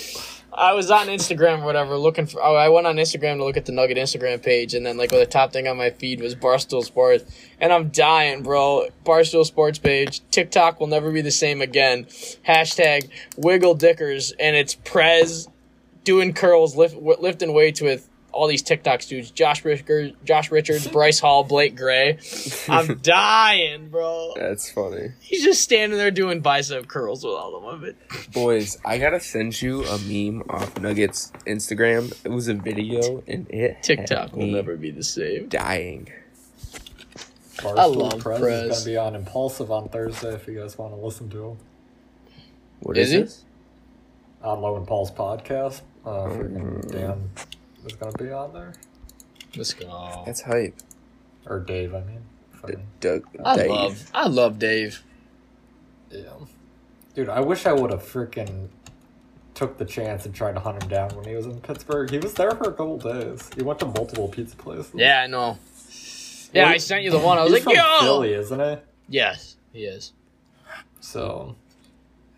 I 0.57 0.73
was 0.73 0.89
on 0.89 1.05
Instagram 1.05 1.61
or 1.61 1.65
whatever 1.65 1.97
looking 1.97 2.25
for. 2.25 2.43
Oh, 2.43 2.55
I 2.55 2.69
went 2.69 2.87
on 2.87 2.95
Instagram 2.95 3.37
to 3.37 3.43
look 3.43 3.57
at 3.57 3.65
the 3.65 3.71
Nugget 3.71 3.97
Instagram 3.97 4.41
page, 4.41 4.73
and 4.73 4.83
then 4.83 4.97
like 4.97 5.11
the 5.11 5.25
top 5.27 5.53
thing 5.53 5.67
on 5.67 5.77
my 5.77 5.91
feed 5.91 6.19
was 6.19 6.33
Barstool 6.33 6.83
Sports, 6.83 7.25
and 7.59 7.71
I'm 7.71 7.89
dying, 7.89 8.41
bro. 8.41 8.87
Barstool 9.05 9.45
Sports 9.45 9.77
page. 9.77 10.21
TikTok 10.31 10.79
will 10.79 10.87
never 10.87 11.11
be 11.11 11.21
the 11.21 11.31
same 11.31 11.61
again. 11.61 12.05
Hashtag 12.45 13.09
Wiggle 13.37 13.75
Dickers, 13.75 14.33
and 14.39 14.55
it's 14.55 14.73
Prez 14.73 15.47
doing 16.03 16.33
curls, 16.33 16.75
lift, 16.75 16.95
lifting 16.95 17.53
weights 17.53 17.79
with 17.79 18.09
all 18.33 18.47
these 18.47 18.61
TikTok 18.61 19.01
dudes: 19.01 19.31
Josh 19.31 19.63
Richards, 19.65 20.15
Josh 20.23 20.51
Richards, 20.51 20.87
Bryce 20.91 21.19
Hall, 21.19 21.43
Blake 21.43 21.75
Gray. 21.75 22.19
I'm 22.69 22.97
dying, 23.01 23.89
bro. 23.89 24.33
That's 24.35 24.69
funny. 24.71 25.09
He's 25.19 25.43
just 25.43 25.61
standing 25.61 25.97
there 25.97 26.11
doing 26.11 26.41
bicep 26.41 26.87
curls 26.87 27.23
with 27.23 27.33
all 27.33 27.67
of 27.69 27.83
it. 27.83 27.95
Boys, 28.33 28.77
I 28.85 28.97
gotta 28.97 29.19
send 29.19 29.59
you 29.61 29.83
a 29.85 29.97
meme 29.99 30.43
off 30.49 30.79
Nuggets 30.79 31.31
Instagram. 31.47 32.13
It 32.25 32.29
was 32.29 32.47
a 32.47 32.53
video, 32.53 33.23
and 33.27 33.47
it 33.49 33.73
had 33.75 33.83
TikTok 33.83 34.35
will 34.35 34.47
never 34.47 34.75
be 34.77 34.91
the 34.91 35.03
same. 35.03 35.47
dying. 35.49 36.09
Barstool 37.57 37.95
love 37.95 38.19
Prez, 38.19 38.39
Prez. 38.39 38.63
is 38.65 38.69
gonna 38.77 38.85
be 38.85 38.97
on 38.97 39.15
Impulsive 39.15 39.71
on 39.71 39.89
Thursday 39.89 40.33
if 40.35 40.47
you 40.47 40.59
guys 40.59 40.77
want 40.77 40.93
to 40.93 40.99
listen 41.03 41.27
to 41.31 41.43
him 41.43 41.57
What 42.81 42.97
Is 42.99 43.07
is, 43.07 43.13
he? 43.13 43.19
this? 43.21 43.43
on 44.43 44.61
Logan 44.61 44.85
Paul's 44.85 45.09
podcast. 45.09 45.81
Uh, 46.05 46.27
freaking 46.29 46.83
Mm. 46.85 46.91
Dan 46.91 47.29
is 47.87 47.95
gonna 47.95 48.11
be 48.17 48.31
on 48.31 48.53
there, 48.53 48.73
Let's 49.55 49.73
go. 49.73 50.23
That's 50.25 50.41
hype. 50.41 50.75
or 51.45 51.59
Dave. 51.59 51.93
I 51.95 52.01
mean, 52.01 52.21
D- 52.67 52.73
Doug, 52.99 53.23
I 53.43 53.55
Dave. 53.55 53.69
love, 53.69 54.11
I 54.13 54.27
love 54.27 54.59
Dave. 54.59 55.03
yeah. 56.11 56.23
Dude, 57.15 57.29
I 57.29 57.39
wish 57.39 57.65
I 57.65 57.73
would 57.73 57.91
have 57.91 58.03
freaking 58.03 58.67
took 59.55 59.77
the 59.79 59.85
chance 59.85 60.25
and 60.25 60.35
tried 60.35 60.53
to 60.53 60.59
hunt 60.59 60.83
him 60.83 60.89
down 60.89 61.09
when 61.15 61.25
he 61.25 61.33
was 61.35 61.47
in 61.47 61.59
Pittsburgh. 61.61 62.09
He 62.11 62.19
was 62.19 62.33
there 62.35 62.51
for 62.51 62.65
a 62.65 62.73
couple 62.73 62.97
days. 62.99 63.49
He 63.55 63.63
went 63.63 63.79
to 63.79 63.85
multiple 63.85 64.27
pizza 64.27 64.55
places. 64.55 64.91
Yeah, 64.93 65.21
I 65.21 65.27
know. 65.27 65.57
Yeah, 66.53 66.65
Well, 66.65 66.73
I 66.73 66.77
sent 66.77 67.03
you 67.03 67.09
the 67.11 67.17
one. 67.19 67.37
I 67.39 67.43
was 67.43 67.53
He's 67.53 67.65
like, 67.65 67.75
from 67.75 67.83
yo. 67.83 67.99
Philly, 68.01 68.33
isn't 68.33 68.59
it?" 68.61 68.85
Yes, 69.09 69.55
he 69.73 69.85
is. 69.85 70.13
So, 70.99 71.55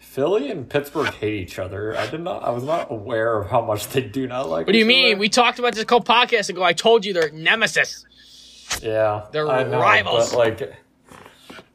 Philly 0.09 0.49
and 0.49 0.67
Pittsburgh 0.67 1.13
hate 1.13 1.35
each 1.35 1.59
other. 1.59 1.95
I 1.95 2.07
did 2.07 2.21
not. 2.21 2.43
I 2.43 2.49
was 2.49 2.63
not 2.63 2.89
aware 2.91 3.37
of 3.39 3.47
how 3.49 3.61
much 3.61 3.87
they 3.89 4.01
do 4.01 4.25
not 4.25 4.49
like. 4.49 4.65
What 4.65 4.73
do 4.73 4.79
you 4.79 4.85
mean? 4.85 5.13
other. 5.13 5.19
We 5.19 5.29
talked 5.29 5.59
about 5.59 5.73
this 5.75 5.83
a 5.83 5.85
couple 5.85 6.11
podcasts 6.13 6.49
ago. 6.49 6.63
I 6.63 6.73
told 6.73 7.05
you 7.05 7.13
they're 7.13 7.29
nemesis. 7.31 8.05
Yeah, 8.81 9.25
They're 9.31 9.47
I 9.47 9.63
rivals. 9.65 10.31
But 10.31 10.37
like, 10.37 10.73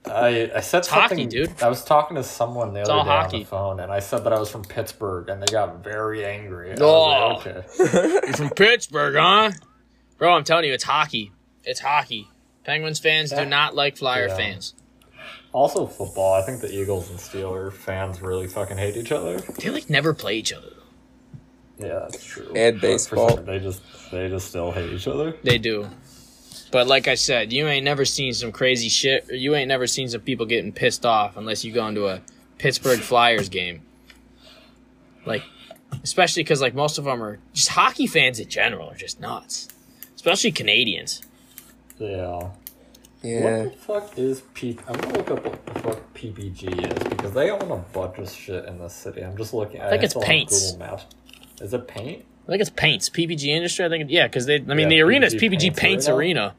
I 0.07 0.51
I 0.55 0.61
said 0.61 0.79
It's 0.79 0.89
hockey, 0.89 1.09
something, 1.11 1.29
dude. 1.29 1.63
I 1.63 1.69
was 1.69 1.85
talking 1.85 2.17
to 2.17 2.25
someone 2.25 2.73
the 2.75 2.81
It's 2.81 2.89
other 2.89 3.05
day 3.05 3.11
on 3.11 3.25
hockey. 3.25 3.39
the 3.41 3.45
phone, 3.45 3.79
and 3.81 3.93
I 3.93 4.01
said 4.01 4.25
that 4.25 4.33
I 4.33 4.39
was 4.41 4.51
from 4.51 4.63
Pittsburgh, 4.63 5.29
and 5.29 5.41
they 5.41 5.47
got 5.47 5.85
very 5.85 6.25
angry. 6.25 6.75
Oh. 6.81 7.37
like, 7.37 7.47
okay. 7.47 7.65
You're 8.25 8.33
from 8.35 8.51
Pittsburgh, 8.51 9.15
huh? 9.17 9.53
Bro, 10.19 10.35
I'm 10.35 10.45
telling 10.45 10.65
you, 10.65 10.73
it's 10.73 10.85
hockey. 10.85 11.31
It's 11.63 11.81
hockey. 11.81 12.29
Penguins 12.65 12.99
fans 12.99 13.31
do 13.31 13.45
not 13.45 13.75
like 13.77 13.97
Flyer 13.97 14.27
Yeah. 14.27 14.37
fans. 14.37 14.75
Also, 15.55 15.87
football. 15.87 16.35
I 16.35 16.43
think 16.43 16.61
the 16.61 16.71
Eagles 16.75 17.09
and 17.11 17.19
Steelers 17.19 17.73
fans 17.75 18.21
really 18.21 18.49
fucking 18.49 18.77
hate 18.77 18.97
each 18.97 19.13
other. 19.13 19.39
They 19.39 19.71
like 19.71 19.89
never 19.89 20.13
play 20.13 20.37
each 20.37 20.53
other. 20.53 20.73
Yeah, 21.79 22.01
that's 22.11 22.25
true. 22.25 22.53
And 22.57 22.81
But 22.81 22.81
for 22.81 22.87
baseball. 22.89 23.37
some- 23.37 23.45
They 23.47 23.61
just 23.61 23.81
they 24.11 24.29
just 24.29 24.49
still 24.49 24.73
hate 24.73 24.93
each 24.93 25.07
other. 25.07 25.37
They 25.45 25.59
do. 25.59 25.89
But 26.73 26.89
like 26.89 27.07
I 27.07 27.15
said, 27.15 27.53
you 27.53 27.69
ain't 27.69 27.85
never 27.85 28.05
seen 28.05 28.35
some 28.35 28.51
crazy 28.51 28.89
shit, 28.89 29.31
or 29.31 29.37
you 29.37 29.55
ain't 29.55 29.69
never 29.69 29.87
seen 29.87 30.09
some 30.09 30.23
people 30.23 30.45
getting 30.45 30.73
pissed 30.73 31.07
off 31.07 31.37
unless 31.37 31.65
you 31.65 31.73
go 31.73 31.87
into 31.87 32.09
a 32.09 32.21
Pittsburgh 32.59 32.99
Flyers 32.99 33.49
game. 33.49 33.83
Like, 35.25 35.45
especially 36.03 36.43
because 36.43 36.61
like 36.61 36.75
most 36.75 36.99
of 36.99 37.05
them 37.05 37.23
are 37.23 37.39
just 37.53 37.69
hockey 37.69 38.09
fans 38.09 38.41
in 38.41 38.49
general 38.49 38.89
are 38.91 38.97
just 38.97 39.21
nuts, 39.21 39.69
especially 40.17 40.51
Canadians. 40.51 41.23
Yeah. 42.01 42.51
Yeah. 43.25 43.63
What 43.65 43.73
the 43.73 43.79
fuck 43.79 44.19
is 44.19 44.43
P? 44.53 44.79
I'm 44.87 44.97
gonna 45.01 45.17
look 45.19 45.31
up 45.31 45.45
what 45.45 45.67
the 45.67 45.81
fuck 45.81 46.15
PPG 46.15 46.93
is 46.99 47.09
because 47.09 47.33
they 47.33 47.51
own 47.51 47.71
a 47.71 47.77
bunch 47.77 48.19
of 48.19 48.31
shit 48.31 48.67
in 48.67 48.79
this 48.79 48.93
city. 48.95 49.23
I'm 49.23 49.37
just 49.37 49.55
looking. 49.55 49.81
I 49.81 49.89
think 49.91 50.03
it's 50.03 50.13
saw 50.13 50.21
paints. 50.23 50.73
Google 50.73 50.87
Maps. 50.87 51.05
Is 51.61 51.73
it 51.73 51.89
paint? 51.89 52.25
I 52.47 52.51
think 52.51 52.61
it's 52.61 52.71
paints, 52.71 53.09
PPG 53.09 53.47
Industry. 53.47 53.87
I 53.87 53.89
think, 53.89 54.11
yeah, 54.11 54.27
because 54.27 54.45
they. 54.45 54.57
I 54.57 54.59
mean, 54.61 54.81
Yeah, 54.81 54.89
the 54.89 55.01
arena 55.01 55.25
is 55.27 55.35
PPG 55.35 55.41
PPG 55.41 55.61
Paints 55.61 55.81
Paints 55.81 56.09
Arena. 56.09 56.17
Arena. 56.41 56.55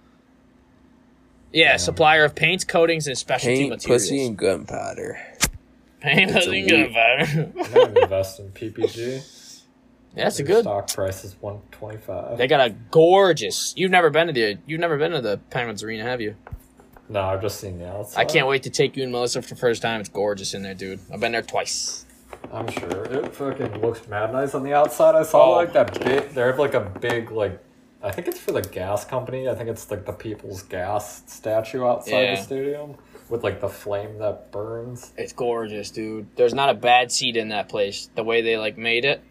Yeah, 1.54 1.78
supplier 1.78 2.26
of 2.26 2.34
paints, 2.36 2.64
coatings, 2.64 3.08
and 3.08 3.18
specialty 3.18 3.56
Paint, 3.58 3.70
materials. 3.70 4.04
pussy, 4.04 4.26
and 4.26 4.36
gunpowder. 4.38 5.18
Paint, 6.02 6.32
It's 6.32 6.46
a 6.46 6.50
pussy, 6.50 6.60
and 6.62 6.70
gunpowder. 6.94 7.54
I'm 7.58 7.74
gonna 7.94 8.02
invest 8.02 8.40
in 8.40 8.50
PPG. 8.52 9.32
That's 10.16 10.40
a 10.40 10.44
good. 10.44 10.64
stock 10.64 10.92
price 10.94 11.24
is 11.26 11.36
one 11.42 11.60
twenty 11.72 11.98
five. 11.98 12.38
They 12.38 12.48
got 12.48 12.66
a 12.66 12.70
gorgeous. 12.92 13.74
You've 13.78 13.92
never 13.92 14.10
been 14.10 14.28
to 14.28 14.34
the. 14.34 14.58
You've 14.66 14.80
never 14.80 14.98
been 14.98 15.12
to 15.12 15.22
the 15.22 15.38
Penguins 15.50 15.84
Arena, 15.84 16.04
have 16.04 16.22
you? 16.22 16.36
No, 17.08 17.22
I've 17.22 17.42
just 17.42 17.60
seen 17.60 17.78
the 17.78 17.88
outside. 17.90 18.20
I 18.22 18.26
can't 18.26 18.48
wait 18.48 18.64
to 18.64 18.70
take 18.70 18.98
you 18.98 19.04
and 19.04 19.12
Melissa 19.12 19.42
for 19.42 19.50
the 19.50 19.56
first 19.56 19.82
time. 19.82 20.00
It's 20.00 20.10
gorgeous 20.10 20.54
in 20.54 20.64
there, 20.64 20.74
dude. 20.74 21.00
I've 21.14 21.20
been 21.20 21.32
there 21.34 21.42
twice. 21.44 22.06
I'm 22.52 22.68
sure 22.70 23.04
it 23.06 23.34
fucking 23.34 23.82
looks 23.82 24.08
mad 24.08 24.32
nice 24.32 24.56
on 24.56 24.64
the 24.64 24.74
outside. 24.74 25.16
I 25.16 25.24
saw 25.24 25.52
Oh. 25.54 25.56
like 25.56 25.74
that 25.74 26.00
big. 26.04 26.30
They 26.30 26.42
have 26.42 26.58
like 26.60 26.74
a 26.74 26.80
big 26.82 27.32
like. 27.32 27.60
I 28.04 28.12
think 28.12 28.28
it's 28.28 28.40
for 28.40 28.52
the 28.52 28.62
gas 28.62 29.04
company. 29.06 29.48
I 29.50 29.56
think 29.56 29.70
it's 29.70 29.90
like 29.90 30.06
the 30.06 30.12
People's 30.14 30.62
Gas 30.64 31.24
statue 31.26 31.86
outside 31.86 32.12
Yeah. 32.22 32.36
the 32.36 32.42
stadium 32.42 32.96
with 33.30 33.44
like 33.44 33.62
the 33.62 33.70
flame 33.70 34.20
that 34.20 34.52
burns. 34.52 35.12
It's 35.18 35.34
gorgeous, 35.34 35.90
dude. 35.92 36.28
There's 36.36 36.54
not 36.54 36.70
a 36.70 36.76
bad 36.76 37.12
seat 37.12 37.36
in 37.38 37.50
that 37.50 37.68
place. 37.70 38.10
The 38.16 38.24
way 38.24 38.42
they 38.42 38.58
like 38.58 38.78
made 38.78 39.06
it, 39.06 39.22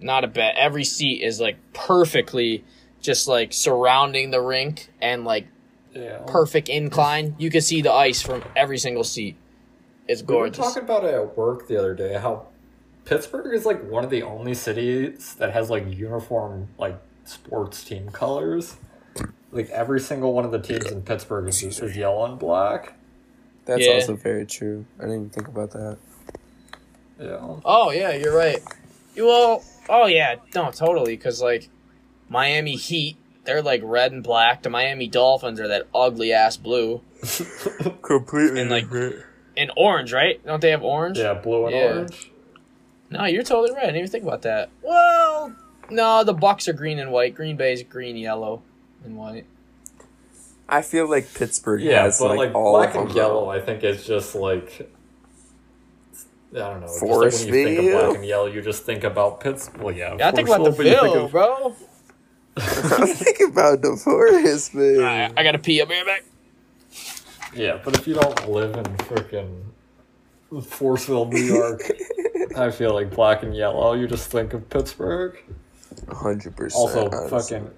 not 0.00 0.24
a 0.24 0.28
bad. 0.28 0.54
Every 0.56 0.84
seat 0.84 1.22
is 1.22 1.40
like 1.40 1.56
perfectly, 1.72 2.64
just 3.00 3.28
like 3.28 3.52
surrounding 3.52 4.30
the 4.30 4.40
rink 4.40 4.90
and 5.00 5.24
like 5.24 5.46
Yeah. 5.94 6.18
perfect 6.26 6.68
incline. 6.68 7.36
You 7.38 7.50
can 7.50 7.60
see 7.60 7.80
the 7.82 7.92
ice 7.92 8.20
from 8.20 8.42
every 8.56 8.78
single 8.78 9.04
seat. 9.04 9.36
It's 10.08 10.22
gorgeous. 10.22 10.58
We 10.58 10.62
were 10.64 10.68
talking 10.70 10.82
about 10.84 11.04
it 11.04 11.14
at 11.14 11.36
work 11.36 11.68
the 11.68 11.78
other 11.78 11.94
day. 11.94 12.14
How 12.14 12.46
Pittsburgh 13.04 13.54
is 13.54 13.64
like 13.64 13.82
one 13.88 14.02
of 14.04 14.10
the 14.10 14.22
only 14.22 14.54
cities 14.54 15.34
that 15.36 15.52
has 15.52 15.70
like 15.70 15.84
uniform 15.88 16.68
like 16.78 16.96
sports 17.24 17.84
team 17.84 18.10
colors. 18.10 18.76
Like 19.52 19.70
every 19.70 20.00
single 20.00 20.32
one 20.32 20.44
of 20.44 20.50
the 20.50 20.58
teams 20.58 20.90
in 20.90 21.02
Pittsburgh 21.02 21.46
is, 21.48 21.62
is 21.62 21.96
yellow 21.96 22.24
and 22.24 22.38
black. 22.38 22.94
That's 23.66 23.86
Yeah. 23.86 23.92
also 23.94 24.16
very 24.16 24.44
true. 24.46 24.84
I 24.98 25.02
didn't 25.02 25.14
even 25.16 25.30
think 25.30 25.48
about 25.48 25.70
that. 25.70 25.96
Yeah. 27.20 27.56
Oh 27.64 27.90
yeah, 27.92 28.12
you're 28.12 28.36
right. 28.36 28.58
You 29.14 29.28
all. 29.30 29.64
oh 29.88 30.06
yeah, 30.06 30.36
no, 30.54 30.70
totally. 30.72 31.16
Because 31.16 31.40
like 31.40 31.68
Miami 32.28 32.74
Heat, 32.76 33.16
they're 33.44 33.62
like 33.62 33.80
red 33.84 34.12
and 34.12 34.22
black. 34.22 34.62
The 34.62 34.70
Miami 34.70 35.06
Dolphins 35.06 35.60
are 35.60 35.68
that 35.68 35.86
ugly 35.94 36.32
ass 36.32 36.56
blue 36.56 37.00
Completely 38.02 38.60
And, 38.62 38.70
like, 38.70 38.86
and 39.56 39.70
orange, 39.76 40.12
right? 40.12 40.44
Don't 40.44 40.60
they 40.60 40.70
have 40.70 40.82
orange? 40.82 41.18
Yeah, 41.18 41.34
blue 41.34 41.66
and 41.66 41.74
Yeah. 41.74 41.82
orange. 41.84 42.30
No, 43.10 43.24
you're 43.26 43.42
totally 43.44 43.70
right. 43.72 43.82
I 43.84 43.86
didn't 43.86 43.98
even 43.98 44.10
think 44.10 44.24
about 44.24 44.42
that. 44.42 44.70
Well, 44.82 45.54
no, 45.90 46.24
the 46.24 46.32
Bucks 46.32 46.66
are 46.68 46.72
green 46.72 46.98
and 46.98 47.12
white. 47.12 47.34
Green 47.34 47.56
Bay's 47.56 47.82
green, 47.82 48.16
yellow, 48.16 48.62
and 49.04 49.16
white. 49.16 49.44
I 50.68 50.82
feel 50.82 51.08
like 51.08 51.32
Pittsburgh 51.34 51.82
Yeah, 51.82 52.02
has 52.04 52.18
but 52.18 52.30
like, 52.30 52.38
like, 52.38 52.54
all 52.54 52.72
black 52.72 52.94
of 52.94 53.02
and 53.02 53.10
them. 53.10 53.16
yellow, 53.16 53.48
I 53.50 53.60
think 53.60 53.84
it's 53.84 54.04
just 54.06 54.34
like 54.34 54.90
I 56.54 56.58
don't 56.58 56.80
know. 56.80 56.86
Just 56.86 57.00
Forest 57.00 57.44
like 57.44 57.52
when 57.52 57.58
you 57.60 57.64
think 57.66 57.78
of 57.78 57.84
View? 57.84 57.92
black 57.92 58.16
and 58.16 58.24
yellow, 58.24 58.46
you 58.46 58.62
just 58.62 58.84
think 58.84 59.04
about 59.04 59.40
Pittsburgh. 59.40 59.82
Well, 59.82 59.94
yeah, 59.94 60.16
Yeah, 60.18 60.28
I 60.28 60.30
think 60.30 60.48
about 60.48 60.64
the 60.64 60.70
Forestville, 60.70 60.76
but 60.76 60.86
you 60.86 60.92
think 60.92 61.12
Bill, 61.14 61.24
of- 61.26 61.30
bro. 61.30 61.76
I'm 62.56 63.06
thinking 63.08 63.48
about 63.50 63.82
the 63.82 63.96
forest, 63.96 64.74
man. 64.74 64.96
Alright, 64.96 65.32
I 65.36 65.42
gotta 65.42 65.58
pee. 65.58 65.80
I'll 65.80 65.86
be 65.86 65.96
right 65.96 66.06
back. 66.06 66.24
Yeah, 67.54 67.80
but 67.84 67.96
if 67.96 68.06
you 68.06 68.14
don't 68.14 68.48
live 68.50 68.76
in 68.76 68.84
freaking 68.84 69.62
Forestville, 70.52 71.32
New 71.32 71.40
York, 71.40 71.82
I 72.56 72.70
feel 72.70 72.94
like 72.94 73.10
black 73.10 73.42
and 73.42 73.56
yellow, 73.56 73.94
you 73.94 74.06
just 74.06 74.30
think 74.30 74.54
of 74.54 74.68
Pittsburgh. 74.70 75.36
Hundred 76.08 76.56
percent. 76.56 76.80
Also, 76.80 77.28
fucking 77.28 77.70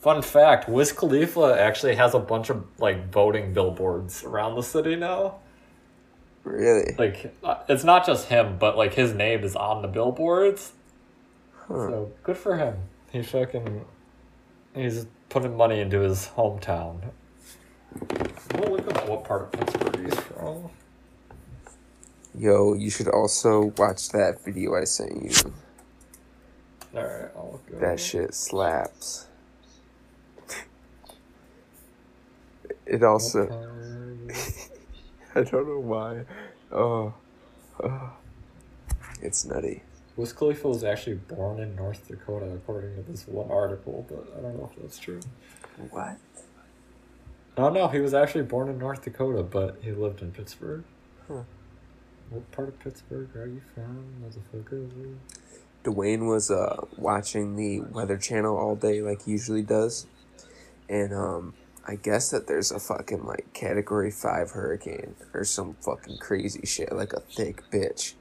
fun 0.00 0.22
fact: 0.22 0.68
Wiz 0.68 0.92
Khalifa 0.92 1.56
actually 1.58 1.94
has 1.96 2.14
a 2.14 2.18
bunch 2.18 2.50
of 2.50 2.64
like 2.78 3.10
voting 3.10 3.52
billboards 3.52 4.24
around 4.24 4.54
the 4.56 4.62
city 4.62 4.96
now. 4.96 5.36
really. 6.44 6.94
Like, 6.98 7.34
uh, 7.42 7.56
it's 7.68 7.84
not 7.84 8.06
just 8.06 8.28
him, 8.28 8.56
but 8.58 8.76
like 8.76 8.94
his 8.94 9.14
name 9.14 9.44
is 9.44 9.54
on 9.56 9.82
the 9.82 9.88
billboards. 9.88 10.72
Huh. 11.68 11.74
So 11.88 12.12
good 12.22 12.36
for 12.36 12.56
him. 12.56 12.76
He 13.10 13.22
fucking 13.22 13.84
he's 14.74 15.06
putting 15.28 15.56
money 15.56 15.80
into 15.80 16.00
his 16.00 16.28
hometown. 16.36 17.00
We'll 18.54 18.72
look 18.72 18.88
up 18.96 19.08
what 19.08 19.24
part 19.24 19.42
of 19.42 19.52
Pittsburgh 19.52 20.04
he's 20.04 20.20
from. 20.20 20.70
Yo, 22.36 22.74
you 22.74 22.90
should 22.90 23.08
also 23.08 23.72
watch 23.76 24.08
that 24.10 24.44
video 24.44 24.74
I 24.74 24.84
sent 24.84 25.22
you. 25.22 25.52
All 26.96 27.02
right, 27.04 27.30
I'll 27.36 27.52
look 27.52 27.80
That 27.80 27.92
up. 27.94 27.98
shit 27.98 28.34
slaps. 28.34 29.26
It 32.86 33.02
also, 33.02 33.46
I 35.34 35.42
don't 35.42 35.66
know 35.68 35.78
why. 35.80 36.24
Oh, 36.70 37.14
oh. 37.82 38.10
it's 39.22 39.44
nutty. 39.44 39.82
Wiz 40.16 40.32
Khalifa 40.32 40.68
was 40.68 40.84
actually 40.84 41.16
born 41.16 41.58
in 41.60 41.74
North 41.74 42.06
Dakota, 42.06 42.46
according 42.46 42.94
to 42.96 43.02
this 43.02 43.26
one 43.26 43.50
article, 43.50 44.06
but 44.08 44.32
I 44.38 44.42
don't 44.42 44.56
know 44.56 44.70
if 44.72 44.80
that's 44.80 44.98
true. 44.98 45.20
What? 45.90 46.18
No, 47.58 47.68
no, 47.70 47.88
he 47.88 48.00
was 48.00 48.14
actually 48.14 48.44
born 48.44 48.68
in 48.68 48.78
North 48.78 49.02
Dakota, 49.02 49.42
but 49.42 49.78
he 49.82 49.90
lived 49.92 50.22
in 50.22 50.30
Pittsburgh. 50.30 50.84
Huh. 51.26 51.42
What 52.30 52.50
part 52.52 52.68
of 52.68 52.78
Pittsburgh 52.80 53.28
are 53.36 53.46
you 53.46 53.60
from, 53.74 54.06
motherfucker? 54.22 55.16
Dwayne 55.84 56.26
was 56.26 56.50
uh 56.50 56.86
watching 56.96 57.56
the 57.56 57.80
Weather 57.80 58.16
Channel 58.16 58.56
all 58.56 58.74
day 58.74 59.02
like 59.02 59.24
he 59.24 59.32
usually 59.32 59.62
does, 59.62 60.06
and 60.88 61.12
um 61.12 61.54
I 61.86 61.96
guess 61.96 62.30
that 62.30 62.46
there's 62.46 62.72
a 62.72 62.80
fucking 62.80 63.24
like 63.24 63.52
Category 63.52 64.10
Five 64.10 64.52
hurricane 64.52 65.14
or 65.34 65.44
some 65.44 65.74
fucking 65.74 66.18
crazy 66.18 66.64
shit 66.64 66.92
like 66.92 67.12
a 67.12 67.20
thick 67.20 67.62
bitch. 67.70 68.14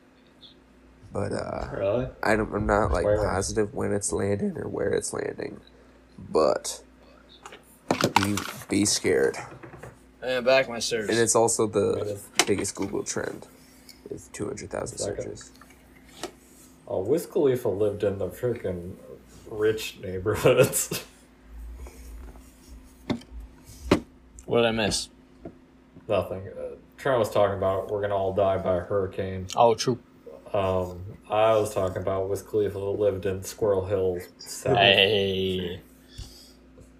But 1.13 1.31
uh, 1.31 1.67
Really? 1.71 2.07
I 2.23 2.35
don't. 2.35 2.51
I'm 2.53 2.65
not 2.65 2.91
like 2.91 3.05
Where? 3.05 3.17
positive 3.17 3.73
when 3.73 3.93
it's 3.93 4.11
landing 4.11 4.57
or 4.57 4.67
where 4.67 4.89
it's 4.89 5.13
landing, 5.13 5.59
but 6.17 6.81
be 8.15 8.35
be 8.67 8.83
scared. 8.85 9.37
And 10.23 10.43
back 10.43 10.67
my 10.67 10.79
search. 10.79 11.09
And 11.09 11.19
it's 11.19 11.35
also 11.35 11.67
the 11.67 11.93
is. 12.15 12.27
biggest 12.47 12.73
Google 12.75 13.03
trend 13.03 13.45
with 14.09 14.31
two 14.31 14.47
hundred 14.47 14.71
thousand 14.71 14.97
searches. 14.97 15.51
Oh, 16.87 17.01
Wiz 17.01 17.27
Khalifa 17.27 17.69
lived 17.69 18.03
in 18.03 18.17
the 18.17 18.27
freaking 18.29 18.93
rich 19.49 19.99
neighborhoods. 20.01 21.03
What 24.45 24.57
did 24.61 24.67
I 24.67 24.71
miss? 24.71 25.07
Nothing. 26.07 26.47
Uh, 26.49 26.75
Trent 26.97 27.17
was 27.17 27.29
talking 27.31 27.57
about 27.57 27.89
we're 27.89 28.01
gonna 28.01 28.15
all 28.15 28.33
die 28.33 28.57
by 28.57 28.75
a 28.75 28.79
hurricane. 28.81 29.47
Oh, 29.55 29.73
true. 29.73 29.97
Um, 30.53 31.03
I 31.29 31.55
was 31.55 31.73
talking 31.73 32.01
about 32.01 32.29
Wiz 32.29 32.43
Khalifa 32.43 32.77
lived 32.77 33.25
in 33.25 33.43
Squirrel 33.43 33.85
Hill 33.85 34.19
South. 34.37 34.77
Hey. 34.77 35.81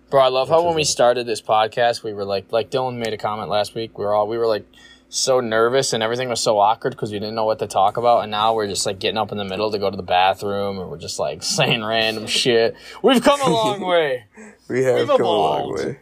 Bro, 0.09 0.21
I 0.21 0.27
love 0.29 0.49
how 0.49 0.65
when 0.65 0.75
we 0.75 0.83
started 0.83 1.27
this 1.27 1.41
podcast, 1.41 2.03
we 2.03 2.13
were 2.13 2.25
like, 2.25 2.51
like 2.51 2.71
Dylan 2.71 2.97
made 2.97 3.13
a 3.13 3.17
comment 3.17 3.49
last 3.49 3.75
week. 3.75 3.97
We 3.97 4.05
were 4.05 4.13
all, 4.13 4.27
we 4.27 4.37
were 4.37 4.47
like 4.47 4.65
so 5.09 5.39
nervous 5.39 5.93
and 5.93 6.01
everything 6.01 6.29
was 6.29 6.41
so 6.41 6.57
awkward 6.57 6.91
because 6.91 7.11
we 7.11 7.19
didn't 7.19 7.35
know 7.35 7.45
what 7.45 7.59
to 7.59 7.67
talk 7.67 7.97
about. 7.97 8.21
And 8.21 8.31
now 8.31 8.55
we're 8.55 8.67
just 8.67 8.85
like 8.87 8.99
getting 8.99 9.17
up 9.17 9.31
in 9.31 9.37
the 9.37 9.45
middle 9.45 9.71
to 9.71 9.77
go 9.77 9.91
to 9.91 9.97
the 9.97 10.03
bathroom 10.03 10.79
and 10.79 10.89
we're 10.89 10.97
just 10.97 11.19
like 11.19 11.43
saying 11.43 11.83
random 11.83 12.25
shit. 12.25 12.75
We've 13.03 13.21
come 13.21 13.41
a 13.41 13.49
long 13.49 13.81
way. 13.85 14.25
We 14.67 14.83
have 14.83 14.99
We've 14.99 15.07
come 15.07 15.21
a 15.21 15.23
long 15.25 15.73
way. 15.73 15.99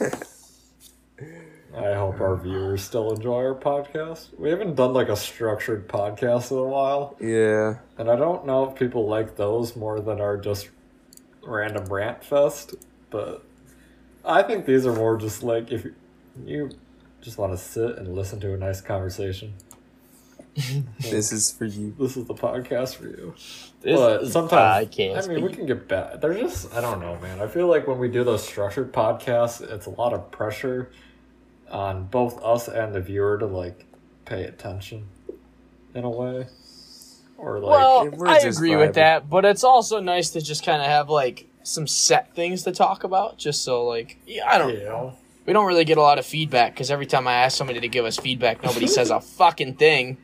I 1.76 1.94
hope 1.94 2.20
our 2.20 2.36
viewers 2.36 2.82
still 2.82 3.12
enjoy 3.12 3.44
our 3.44 3.54
podcast. 3.54 4.36
We 4.38 4.50
haven't 4.50 4.74
done 4.74 4.92
like 4.92 5.08
a 5.08 5.16
structured 5.16 5.88
podcast 5.88 6.50
in 6.50 6.58
a 6.58 6.64
while, 6.64 7.16
Yeah. 7.20 7.76
and 7.96 8.10
I 8.10 8.16
don't 8.16 8.44
know 8.44 8.68
if 8.68 8.74
people 8.76 9.06
like 9.06 9.36
those 9.36 9.76
more 9.76 10.00
than 10.00 10.20
our 10.20 10.36
just 10.36 10.68
random 11.46 11.84
rant 11.84 12.24
fest. 12.24 12.74
But 13.10 13.44
I 14.24 14.42
think 14.42 14.66
these 14.66 14.84
are 14.84 14.92
more 14.94 15.16
just 15.16 15.42
like 15.42 15.70
if 15.70 15.86
you 16.44 16.70
just 17.20 17.38
want 17.38 17.52
to 17.52 17.58
sit 17.58 17.98
and 17.98 18.14
listen 18.14 18.40
to 18.40 18.52
a 18.54 18.56
nice 18.56 18.80
conversation. 18.80 19.54
This 21.00 21.32
is 21.32 21.52
for 21.52 21.64
you. 21.64 21.94
This 21.98 22.16
is 22.16 22.26
the 22.26 22.34
podcast 22.34 22.96
for 22.96 23.04
you. 23.06 23.34
This- 23.80 23.96
but 23.98 24.26
sometimes 24.26 24.52
I 24.76 24.84
can't 24.86 25.24
I 25.24 25.26
mean, 25.32 25.44
we 25.44 25.52
can 25.52 25.64
get 25.66 25.86
bad. 25.88 26.20
They're 26.20 26.34
just 26.34 26.74
I 26.74 26.80
don't 26.80 27.00
know, 27.00 27.16
man. 27.20 27.40
I 27.40 27.46
feel 27.46 27.68
like 27.68 27.86
when 27.86 27.98
we 27.98 28.08
do 28.08 28.24
those 28.24 28.44
structured 28.46 28.92
podcasts, 28.92 29.60
it's 29.62 29.86
a 29.86 29.90
lot 29.90 30.12
of 30.12 30.30
pressure 30.32 30.90
on 31.70 32.04
both 32.06 32.42
us 32.42 32.68
and 32.68 32.94
the 32.94 33.00
viewer 33.00 33.38
to 33.38 33.46
like 33.46 33.86
pay 34.24 34.44
attention 34.44 35.08
in 35.94 36.04
a 36.04 36.10
way, 36.10 36.46
or 37.38 37.58
like 37.58 37.70
well, 37.70 38.10
we're 38.10 38.26
I 38.28 38.40
just 38.40 38.58
agree 38.58 38.70
vibing. 38.70 38.78
with 38.86 38.94
that, 38.94 39.28
but 39.30 39.44
it's 39.44 39.64
also 39.64 40.00
nice 40.00 40.30
to 40.30 40.40
just 40.40 40.64
kind 40.64 40.80
of 40.80 40.88
have 40.88 41.08
like 41.10 41.46
some 41.62 41.86
set 41.86 42.34
things 42.34 42.62
to 42.64 42.72
talk 42.72 43.04
about, 43.04 43.38
just 43.38 43.62
so 43.62 43.84
like 43.86 44.18
yeah, 44.26 44.48
I 44.48 44.58
don't. 44.58 44.72
you 44.74 44.84
know, 44.84 45.16
We 45.46 45.52
don't 45.52 45.66
really 45.66 45.84
get 45.84 45.98
a 45.98 46.02
lot 46.02 46.18
of 46.18 46.26
feedback 46.26 46.74
because 46.74 46.90
every 46.90 47.06
time 47.06 47.26
I 47.28 47.34
ask 47.34 47.56
somebody 47.56 47.80
to 47.80 47.88
give 47.88 48.04
us 48.04 48.16
feedback, 48.16 48.62
nobody 48.62 48.86
says 48.86 49.10
a 49.10 49.20
fucking 49.38 49.74
thing. 49.74 50.16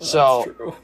So 0.00 0.42
That's 0.46 0.56
true. 0.56 0.74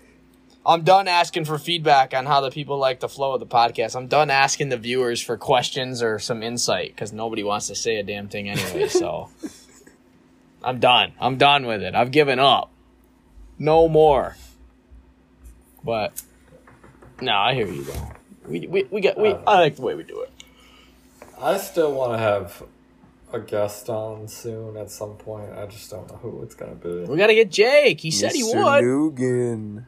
I'm 0.67 0.83
done 0.83 1.09
asking 1.09 1.45
for 1.45 1.59
feedback 1.59 2.15
on 2.15 2.25
how 2.25 2.41
the 2.41 2.51
people 2.51 2.79
like 2.79 3.01
the 3.01 3.09
flow 3.09 3.35
of 3.35 3.41
the 3.41 3.47
podcast. 3.47 3.95
I'm 3.95 4.07
done 4.07 4.31
asking 4.31 4.71
the 4.71 4.79
viewers 4.79 5.21
for 5.21 5.37
questions 5.37 6.03
or 6.03 6.19
some 6.19 6.43
insight 6.43 6.95
because 6.95 7.12
nobody 7.12 7.43
wants 7.43 7.67
to 7.69 7.75
say 7.75 7.97
a 7.97 8.03
damn 8.03 8.29
thing 8.29 8.49
anyway. 8.49 8.89
So 8.95 9.29
I'm 10.62 10.81
done. 10.81 11.12
I'm 11.21 11.37
done 11.37 11.67
with 11.67 11.83
it. 11.83 11.95
I've 11.95 12.11
given 12.11 12.39
up. 12.39 12.71
No 13.59 13.89
more. 13.89 14.37
But 15.85 16.23
no, 17.21 17.33
I 17.33 17.55
hear 17.55 17.67
you 17.67 17.85
though. 17.85 18.12
We 18.49 18.67
we 18.67 18.85
we 18.85 19.01
get 19.03 19.19
we. 19.19 19.35
I 19.47 19.59
like 19.61 19.77
the 19.77 19.83
way 19.83 19.95
we 19.95 20.03
do 20.03 20.23
it. 20.23 20.31
I 21.39 21.59
still 21.59 21.93
want 21.93 22.12
to 22.12 22.19
have 22.19 22.62
a 23.33 23.41
guest 23.41 23.91
on 23.91 24.29
soon 24.29 24.77
at 24.79 24.91
some 24.91 25.17
point. 25.17 25.53
I 25.53 25.67
just 25.67 25.91
don't 25.91 26.09
know 26.09 26.17
who 26.17 26.43
it's 26.43 26.55
gonna 26.55 26.75
be. 26.75 27.05
We 27.05 27.19
gotta 27.19 27.35
get 27.35 27.51
Jake. 27.51 28.01
He 28.01 28.11
said 28.11 28.33
he 28.33 28.43
Mr. 28.43 28.55
would. 28.55 28.85
Lugen. 28.85 29.85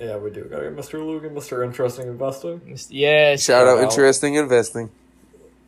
Yeah, 0.00 0.16
we 0.16 0.30
do. 0.30 0.44
Gotta 0.44 0.70
get 0.70 0.76
Mr. 0.76 0.98
Lugen, 0.98 1.32
Mr. 1.32 1.62
Interesting 1.62 2.08
Investing. 2.08 2.78
Yeah. 2.88 3.36
Shout 3.36 3.66
out 3.66 3.78
out. 3.78 3.84
interesting 3.84 4.36
investing. 4.36 4.90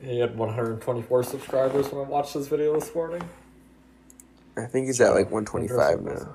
He 0.00 0.18
had 0.20 0.36
124 0.36 1.22
subscribers 1.22 1.92
when 1.92 2.06
I 2.06 2.08
watched 2.08 2.32
this 2.32 2.48
video 2.48 2.74
this 2.80 2.94
morning. 2.94 3.22
I 4.56 4.64
think 4.64 4.86
he's 4.86 5.00
at 5.02 5.10
like 5.10 5.30
125 5.30 6.02
now. 6.02 6.34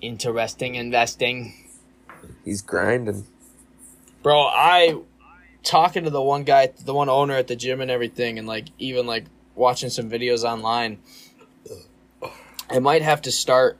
Interesting 0.00 0.74
investing. 0.74 1.52
He's 2.46 2.62
grinding. 2.62 3.26
Bro, 4.22 4.46
I 4.46 5.00
talking 5.62 6.04
to 6.04 6.10
the 6.10 6.22
one 6.22 6.44
guy, 6.44 6.72
the 6.82 6.94
one 6.94 7.10
owner 7.10 7.34
at 7.34 7.46
the 7.46 7.56
gym 7.56 7.82
and 7.82 7.90
everything, 7.90 8.38
and 8.38 8.48
like 8.48 8.68
even 8.78 9.06
like 9.06 9.26
watching 9.54 9.90
some 9.90 10.10
videos 10.10 10.44
online. 10.44 10.98
I 12.70 12.78
might 12.78 13.02
have 13.02 13.20
to 13.22 13.30
start. 13.30 13.76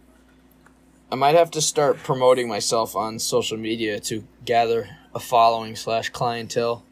I 1.15 1.17
might 1.17 1.37
have 1.37 1.53
to 1.53 1.61
start 1.61 1.99
promoting 1.99 2.49
myself 2.49 2.97
on 2.97 3.21
social 3.21 3.57
media 3.57 4.01
to 4.01 4.25
gather 4.45 4.89
a 5.15 5.21
following 5.21 5.77
slash 5.77 6.09
clientele. 6.09 6.83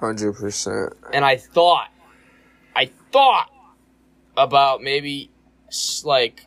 100%. 0.00 0.92
And 1.12 1.24
I 1.24 1.36
thought, 1.36 1.90
I 2.74 2.90
thought 3.12 3.48
about 4.36 4.82
maybe 4.82 5.30
like 6.02 6.44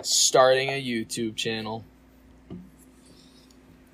starting 0.00 0.70
a 0.70 0.82
YouTube 0.82 1.36
channel. 1.36 1.84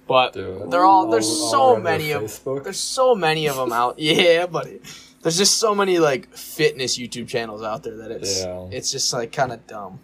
But 0.06 0.34
Do 0.34 0.62
it. 0.62 0.70
they're 0.70 0.84
all 0.84 1.10
there's 1.10 1.26
All- 1.26 1.50
so 1.50 1.60
all 1.60 1.80
many 1.80 2.12
of 2.12 2.22
Facebook. 2.22 2.62
there's 2.62 2.78
so 2.78 3.16
many 3.16 3.48
of 3.48 3.56
them 3.56 3.72
out. 3.72 3.98
Yeah, 3.98 4.46
buddy. 4.46 4.78
There's 5.20 5.36
just 5.36 5.58
so 5.58 5.74
many 5.74 5.98
like 5.98 6.32
fitness 6.32 6.96
YouTube 6.96 7.26
channels 7.26 7.64
out 7.64 7.82
there 7.82 7.96
that 7.96 8.12
it's 8.12 8.44
Yeah. 8.44 8.68
it's 8.70 8.92
just 8.92 9.12
like 9.12 9.32
kind 9.32 9.50
of 9.50 9.66
dumb. 9.66 9.98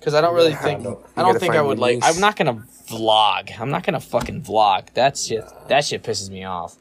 Cuz 0.00 0.14
I 0.14 0.20
don't 0.20 0.34
really 0.34 0.50
Yeah, 0.50 0.62
think 0.62 0.80
I 0.80 0.82
know. 0.82 1.04
I 1.16 1.22
don't 1.22 1.38
think 1.38 1.54
I 1.54 1.62
would 1.62 1.78
like. 1.78 1.98
I'm 2.02 2.20
not 2.20 2.36
going 2.36 2.46
to 2.54 2.62
vlog. 2.92 3.58
I'm 3.60 3.70
not 3.70 3.84
going 3.84 3.94
to 3.94 4.00
fucking 4.00 4.42
vlog. 4.42 4.92
That 4.94 5.16
shit 5.18 5.44
that 5.68 5.84
shit 5.84 6.02
pisses 6.02 6.30
me 6.30 6.44
off. 6.44 6.76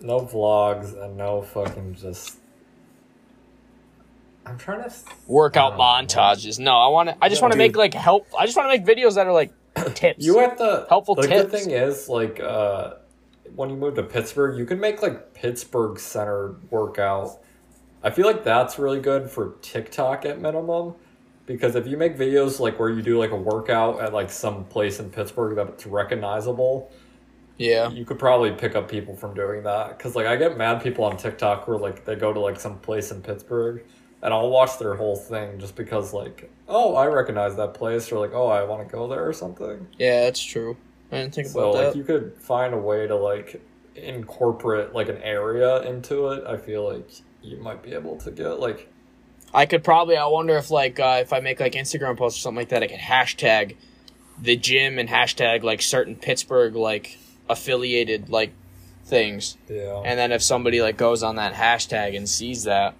No 0.00 0.20
vlogs 0.20 1.00
and 1.02 1.16
no 1.16 1.42
fucking 1.42 1.94
just. 1.94 2.38
I'm 4.46 4.56
trying 4.56 4.82
to. 4.88 4.90
Workout 5.26 5.74
Oh, 5.74 5.78
montages. 5.78 6.58
No, 6.58 6.78
I 6.78 6.88
want 6.88 7.10
to 7.10 7.16
I 7.20 7.28
just 7.28 7.42
No, 7.42 7.46
want 7.46 7.52
to 7.52 7.58
make 7.58 7.76
like 7.76 7.92
help 7.94 8.26
I 8.38 8.46
just 8.46 8.56
want 8.56 8.72
to 8.72 8.78
make 8.78 8.86
videos 8.86 9.16
that 9.16 9.26
are 9.26 9.32
like 9.32 9.52
tips. 9.94 10.24
You 10.24 10.38
have 10.38 10.56
the 10.56 10.86
Helpful 10.88 11.14
like, 11.16 11.28
tips. 11.28 11.52
The 11.52 11.58
thing 11.58 11.70
is, 11.72 12.08
like, 12.08 12.40
uh, 12.40 12.94
when 13.54 13.70
you 13.70 13.76
move 13.76 13.94
to 13.96 14.02
Pittsburgh, 14.02 14.58
you 14.58 14.64
can 14.64 14.80
make 14.80 15.02
like 15.02 15.34
Pittsburgh 15.34 15.98
centered 15.98 16.56
workout. 16.70 17.38
I 18.02 18.10
feel 18.10 18.26
like 18.26 18.44
that's 18.44 18.78
really 18.78 19.00
good 19.00 19.28
for 19.28 19.54
TikTok 19.60 20.24
at 20.24 20.40
minimum. 20.40 20.94
Because 21.48 21.74
if 21.74 21.86
you 21.88 21.96
make 21.96 22.16
videos 22.16 22.60
like 22.60 22.78
where 22.78 22.90
you 22.90 23.02
do 23.02 23.18
like 23.18 23.32
a 23.32 23.36
workout 23.36 24.00
at 24.00 24.12
like 24.12 24.30
some 24.30 24.66
place 24.66 25.00
in 25.00 25.10
Pittsburgh 25.10 25.56
that's 25.56 25.86
recognizable, 25.86 26.92
yeah. 27.58 27.90
you 27.90 28.04
could 28.04 28.18
probably 28.18 28.52
pick 28.52 28.74
up 28.74 28.88
people 28.88 29.14
from 29.14 29.34
doing 29.34 29.64
that 29.64 29.98
because 29.98 30.14
like 30.14 30.26
i 30.26 30.36
get 30.36 30.56
mad 30.56 30.82
people 30.82 31.04
on 31.04 31.16
tiktok 31.16 31.66
where 31.68 31.76
like 31.76 32.04
they 32.04 32.14
go 32.14 32.32
to 32.32 32.40
like 32.40 32.58
some 32.58 32.78
place 32.78 33.10
in 33.10 33.20
pittsburgh 33.20 33.82
and 34.22 34.32
i'll 34.32 34.48
watch 34.48 34.78
their 34.78 34.94
whole 34.94 35.16
thing 35.16 35.58
just 35.58 35.76
because 35.76 36.12
like 36.12 36.50
oh 36.68 36.94
i 36.94 37.06
recognize 37.06 37.56
that 37.56 37.74
place 37.74 38.10
or 38.10 38.18
like 38.18 38.32
oh 38.32 38.46
i 38.46 38.62
want 38.62 38.86
to 38.86 38.90
go 38.90 39.08
there 39.08 39.26
or 39.26 39.32
something 39.32 39.86
Yeah, 39.98 40.24
that's 40.24 40.42
true. 40.42 40.76
I 41.10 41.18
didn't 41.18 41.34
think 41.34 41.48
so 41.48 41.60
about 41.60 41.74
like 41.74 41.86
that. 41.92 41.96
you 41.96 42.04
could 42.04 42.34
find 42.38 42.74
a 42.74 42.78
way 42.78 43.06
to 43.06 43.16
like 43.16 43.60
incorporate 43.96 44.94
like 44.94 45.08
an 45.08 45.18
area 45.22 45.82
into 45.82 46.28
it 46.28 46.44
i 46.46 46.56
feel 46.56 46.88
like 46.92 47.10
you 47.42 47.56
might 47.56 47.82
be 47.82 47.92
able 47.92 48.16
to 48.16 48.30
get 48.30 48.60
like 48.60 48.92
I 49.52 49.66
could 49.66 49.82
probably. 49.82 50.16
I 50.16 50.26
wonder 50.26 50.56
if 50.56 50.70
like 50.70 51.00
uh, 51.00 51.18
if 51.20 51.32
I 51.32 51.40
make 51.40 51.60
like 51.60 51.72
Instagram 51.72 52.16
posts 52.16 52.38
or 52.38 52.42
something 52.42 52.58
like 52.58 52.68
that, 52.70 52.82
I 52.82 52.86
could 52.86 52.98
hashtag 52.98 53.76
the 54.40 54.56
gym 54.56 54.98
and 54.98 55.08
hashtag 55.08 55.62
like 55.62 55.82
certain 55.82 56.16
Pittsburgh 56.16 56.74
like 56.74 57.18
affiliated 57.48 58.28
like 58.28 58.52
things, 59.04 59.56
yeah 59.68 60.02
and 60.04 60.18
then 60.18 60.32
if 60.32 60.42
somebody 60.42 60.82
like 60.82 60.96
goes 60.96 61.22
on 61.22 61.36
that 61.36 61.54
hashtag 61.54 62.16
and 62.16 62.28
sees 62.28 62.64
that, 62.64 62.94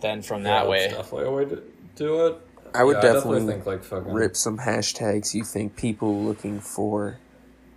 then 0.00 0.22
from 0.22 0.42
Yeah, 0.42 0.60
that 0.60 0.68
way, 0.68 0.88
definitely 0.88 1.24
a 1.24 1.30
way 1.32 1.44
to 1.46 1.62
do 1.96 2.26
it 2.26 2.40
I 2.74 2.84
would 2.84 2.96
Yeah, 2.96 3.14
definitely, 3.14 3.46
think 3.46 3.66
like 3.66 3.82
fucking 3.82 4.12
rip 4.12 4.36
some 4.36 4.58
hashtags 4.58 5.34
you 5.34 5.44
think 5.44 5.76
people 5.76 6.24
looking 6.24 6.60
for 6.60 7.18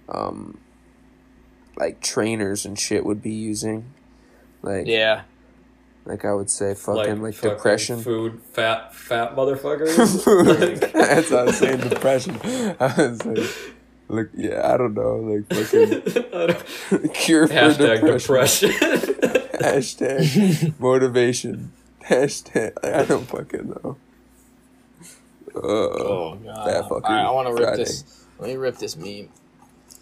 um 0.10 0.60
like 1.78 2.02
trainers 2.02 2.66
and 2.66 2.78
shit 2.78 3.06
would 3.06 3.22
be 3.22 3.32
using. 3.34 3.94
Like 4.62 4.88
yeah, 4.88 5.22
like 6.10 6.26
I 6.26 6.34
would 6.34 6.50
say 6.50 6.74
fucking 6.74 7.22
like, 7.22 7.40
depression. 7.40 8.02
food 8.02 8.42
fat 8.54 8.94
fat 8.94 9.36
motherfuckers 9.36 9.96
Like- 10.60 10.92
That's 10.94 11.30
what 11.32 11.40
I 11.40 11.44
was 11.44 11.58
saying, 11.58 11.80
depression. 11.88 12.38
I 12.80 12.94
was 12.98 13.26
like, 13.26 13.50
look, 14.10 14.30
yeah, 14.36 14.74
I 14.74 14.78
don't 14.78 14.94
know, 14.96 15.18
like 15.18 15.48
fucking 15.54 17.10
cure 17.14 17.48
for 17.48 17.54
Hashtag 17.54 18.02
depression. 18.02 18.70
depression. 18.72 19.50
Hashtag 19.60 20.80
motivation. 20.80 21.72
Hashtag 22.06 22.72
I 22.84 23.04
don't 23.06 23.26
fucking 23.26 23.70
know. 23.70 23.98
Uh, 25.56 25.60
oh 25.62 26.36
god, 26.44 26.68
that 26.68 26.84
fucking 26.84 27.04
All 27.06 27.12
right, 27.12 27.26
I 27.26 27.32
want 27.32 27.48
to 27.48 27.54
rip 27.54 27.64
Friday. 27.70 27.84
this. 27.84 28.26
Let 28.40 28.48
me 28.50 28.56
rip 28.56 28.78
this 28.78 28.96
meme. 28.96 29.30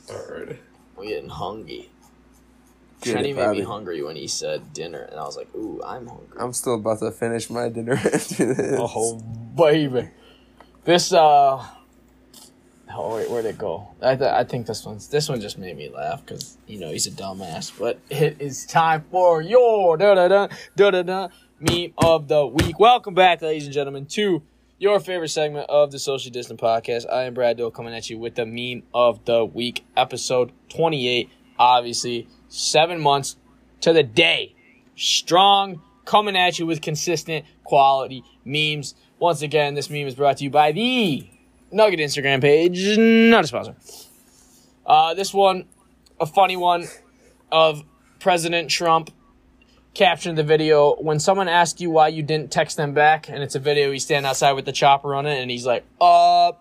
Alright. 0.10 0.60
We're 0.96 1.06
getting 1.06 1.30
hungry. 1.30 1.90
Get 3.02 3.18
Trenny 3.18 3.30
it, 3.30 3.36
made 3.36 3.50
me 3.52 3.62
hungry 3.62 4.02
when 4.02 4.16
he 4.16 4.28
said 4.28 4.74
dinner, 4.74 5.02
and 5.02 5.20
I 5.20 5.24
was 5.24 5.38
like, 5.38 5.54
"Ooh, 5.56 5.82
I'm 5.86 6.08
hungry." 6.08 6.38
I'm 6.40 6.52
still 6.54 6.76
about 6.76 7.00
to 7.00 7.12
finish 7.12 7.50
my 7.50 7.70
dinner 7.70 7.94
after 8.14 8.54
this. 8.54 8.80
Oh 8.80 9.20
baby, 9.56 10.10
this 10.84 11.14
uh, 11.14 11.64
oh 12.94 13.16
wait, 13.16 13.30
where'd 13.30 13.46
it 13.46 13.58
go? 13.58 13.88
I 14.02 14.16
th- 14.16 14.30
I 14.32 14.44
think 14.44 14.66
this 14.66 14.84
one's 14.84 15.08
this 15.10 15.30
one 15.30 15.40
just 15.42 15.58
made 15.60 15.78
me 15.78 15.90
laugh 15.90 16.26
because 16.26 16.58
you 16.66 16.80
know 16.80 16.90
he's 16.92 17.06
a 17.06 17.12
dumbass. 17.12 17.72
But 17.78 18.00
it 18.10 18.38
is 18.40 18.66
time 18.66 19.06
for 19.12 19.42
your 19.44 19.98
da 19.98 20.16
da 20.16 20.28
da 20.28 20.48
da 20.76 20.92
da 20.92 21.04
da 21.04 21.28
meme 21.60 21.94
of 22.00 22.28
the 22.28 22.48
week. 22.48 22.80
Welcome 22.80 23.14
back, 23.14 23.44
ladies 23.44 23.66
and 23.66 23.74
gentlemen, 23.74 24.08
to 24.08 24.42
your 24.80 25.00
favorite 25.00 25.30
segment 25.30 25.70
of 25.70 25.92
the 25.92 26.00
Socially 26.00 26.32
Distant 26.32 26.60
Podcast. 26.60 27.12
I 27.12 27.24
am 27.24 27.36
Brad 27.36 27.58
Doe 27.58 27.70
coming 27.70 27.94
at 27.94 28.10
you 28.10 28.18
with 28.18 28.34
the 28.34 28.46
meme 28.48 28.84
of 28.92 29.24
the 29.26 29.46
week, 29.46 29.86
episode 29.96 30.52
twenty 30.70 31.08
eight. 31.08 31.30
Obviously, 31.60 32.28
seven 32.50 33.00
months 33.00 33.36
to 33.82 33.94
the 33.94 34.04
day 34.04 34.56
strong, 34.96 35.82
coming 36.06 36.36
at 36.36 36.58
you 36.60 36.66
with 36.66 36.82
consistent 36.82 37.46
quality 37.64 38.24
memes. 38.46 38.96
Once 39.20 39.42
again, 39.42 39.74
this 39.74 39.90
meme 39.90 40.08
is 40.08 40.16
brought 40.16 40.38
to 40.38 40.44
you 40.44 40.50
by 40.50 40.72
the 40.72 41.28
Nugget 41.72 42.00
Instagram 42.00 42.42
page, 42.42 42.98
not 42.98 43.44
a 43.44 43.48
sponsor. 43.48 43.76
Uh, 44.86 45.14
this 45.14 45.34
one, 45.34 45.66
a 46.20 46.26
funny 46.26 46.56
one 46.56 46.86
of 47.52 47.84
President 48.20 48.70
Trump 48.70 49.12
captioned 49.94 50.38
the 50.38 50.44
video 50.44 50.96
when 50.96 51.20
someone 51.20 51.48
asks 51.48 51.82
you 51.82 51.90
why 51.90 52.08
you 52.08 52.24
didn't 52.24 52.52
text 52.52 52.78
them 52.78 52.94
back, 52.94 53.30
and 53.30 53.44
it's 53.44 53.56
a 53.56 53.60
video 53.60 53.92
he's 53.92 54.04
standing 54.04 54.30
outside 54.30 54.54
with 54.54 54.66
the 54.66 54.72
chopper 54.72 55.14
on 55.14 55.26
it, 55.26 55.42
and 55.42 55.52
he's 55.52 55.66
like, 55.66 55.84
"Uh, 56.00 56.54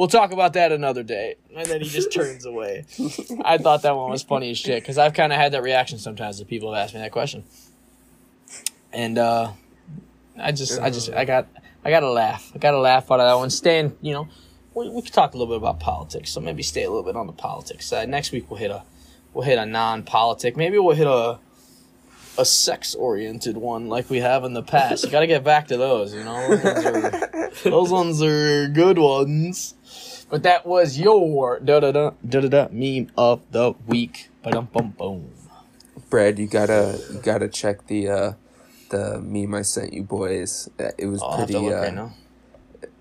we'll 0.00 0.08
talk 0.08 0.32
about 0.32 0.54
that 0.54 0.72
another 0.72 1.02
day," 1.02 1.34
and 1.54 1.66
then 1.66 1.82
he 1.82 1.88
just 1.88 2.10
turns 2.14 2.46
away. 2.46 2.86
I 3.44 3.58
thought 3.58 3.82
that 3.82 3.94
one 3.94 4.10
was 4.10 4.22
funny 4.22 4.50
as 4.50 4.58
shit 4.58 4.82
because 4.82 4.96
I've 4.96 5.12
kind 5.12 5.30
of 5.30 5.38
had 5.38 5.52
that 5.52 5.62
reaction 5.62 5.98
sometimes 5.98 6.40
if 6.40 6.48
people 6.48 6.72
have 6.72 6.84
asked 6.84 6.94
me 6.94 7.00
that 7.00 7.12
question, 7.12 7.44
and 8.94 9.18
uh, 9.18 9.52
I 10.38 10.52
just, 10.52 10.80
I 10.80 10.88
just, 10.88 11.12
I 11.12 11.26
got, 11.26 11.48
I 11.84 11.90
got 11.90 12.00
to 12.00 12.10
laugh. 12.10 12.50
I 12.54 12.58
got 12.58 12.70
to 12.70 12.80
laugh 12.80 13.10
out 13.10 13.20
of 13.20 13.28
that 13.28 13.34
one. 13.34 13.50
Staying, 13.50 13.94
you 14.00 14.14
know, 14.14 14.28
we, 14.72 14.88
we 14.88 15.02
could 15.02 15.12
talk 15.12 15.34
a 15.34 15.36
little 15.36 15.52
bit 15.54 15.62
about 15.62 15.80
politics, 15.80 16.32
so 16.32 16.40
maybe 16.40 16.62
stay 16.62 16.84
a 16.84 16.88
little 16.88 17.04
bit 17.04 17.14
on 17.14 17.26
the 17.26 17.34
politics 17.34 17.86
side. 17.86 18.08
Next 18.08 18.32
week 18.32 18.50
we'll 18.50 18.58
hit 18.58 18.70
a, 18.70 18.84
we'll 19.34 19.44
hit 19.44 19.58
a 19.58 19.66
non-politic. 19.66 20.56
Maybe 20.56 20.78
we'll 20.78 20.96
hit 20.96 21.06
a 21.06 21.38
a 22.38 22.44
sex 22.44 22.94
oriented 22.94 23.56
one 23.56 23.88
like 23.88 24.08
we 24.08 24.18
have 24.18 24.44
in 24.44 24.54
the 24.54 24.62
past. 24.62 25.04
You 25.04 25.10
got 25.10 25.20
to 25.20 25.26
get 25.26 25.44
back 25.44 25.68
to 25.68 25.76
those, 25.76 26.14
you 26.14 26.24
know. 26.24 26.56
Those 26.56 26.84
ones, 26.84 26.86
are, 26.86 27.50
those 27.70 27.90
ones 27.90 28.22
are 28.22 28.68
good 28.68 28.98
ones. 28.98 29.74
But 30.30 30.44
that 30.44 30.64
was 30.64 30.98
your 30.98 31.58
da 31.58 31.80
da 31.80 31.90
da 31.92 32.10
da 32.26 32.40
da 32.40 32.68
meme 32.70 33.10
of 33.16 33.42
the 33.50 33.72
week. 33.86 34.30
Ba 34.42 34.62
bum 34.62 34.94
boom. 34.96 35.30
Brad, 36.08 36.38
you 36.38 36.46
gotta 36.46 37.00
you 37.12 37.18
gotta 37.20 37.48
check 37.48 37.86
the 37.88 38.08
uh 38.08 38.32
the 38.90 39.20
meme 39.20 39.54
I 39.54 39.62
sent 39.62 39.92
you 39.92 40.02
boys. 40.04 40.68
Uh, 40.78 40.90
It 40.98 41.06
was 41.06 41.22
I'll 41.22 41.38
have 41.38 41.46
pretty. 41.48 41.72
uh, 41.72 41.82
right. 41.82 42.10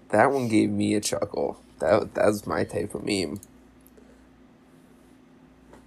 That 0.10 0.32
one 0.32 0.48
gave 0.48 0.70
me 0.72 0.96
a 0.96 1.02
chuckle. 1.02 1.60
That 1.80 2.16
that 2.16 2.26
was 2.26 2.48
my 2.48 2.64
type 2.64 2.96
of 2.96 3.04
meme. 3.06 3.40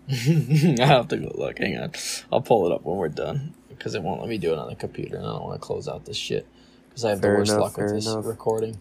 I 0.10 0.86
have 0.86 1.09
to 1.09 1.16
go 1.16 1.32
look. 1.35 1.59
Hang 1.59 1.78
on. 1.78 1.93
I'll 2.32 2.40
pull 2.40 2.66
it 2.66 2.73
up 2.73 2.85
when 2.85 2.97
we're 2.98 3.09
done 3.09 3.55
because 3.69 3.94
it 3.94 4.02
won't 4.02 4.20
let 4.20 4.28
me 4.28 4.39
do 4.39 4.52
it 4.52 4.59
on 4.59 4.69
the 4.69 4.77
computer, 4.77 5.16
and 5.16 5.27
I 5.27 5.31
don't 5.31 5.43
want 5.44 5.60
to 5.60 5.66
close 5.66 5.89
out 5.89 6.05
this 6.05 6.16
shit 6.16 6.47
because 6.89 7.05
I 7.05 7.10
have 7.10 7.20
Fair 7.20 7.32
the 7.32 7.39
worst 7.39 7.52
enough, 7.52 7.60
luck 7.60 7.78
with 7.78 7.89
this 7.89 8.06
enough. 8.06 8.27
recording. 8.27 8.78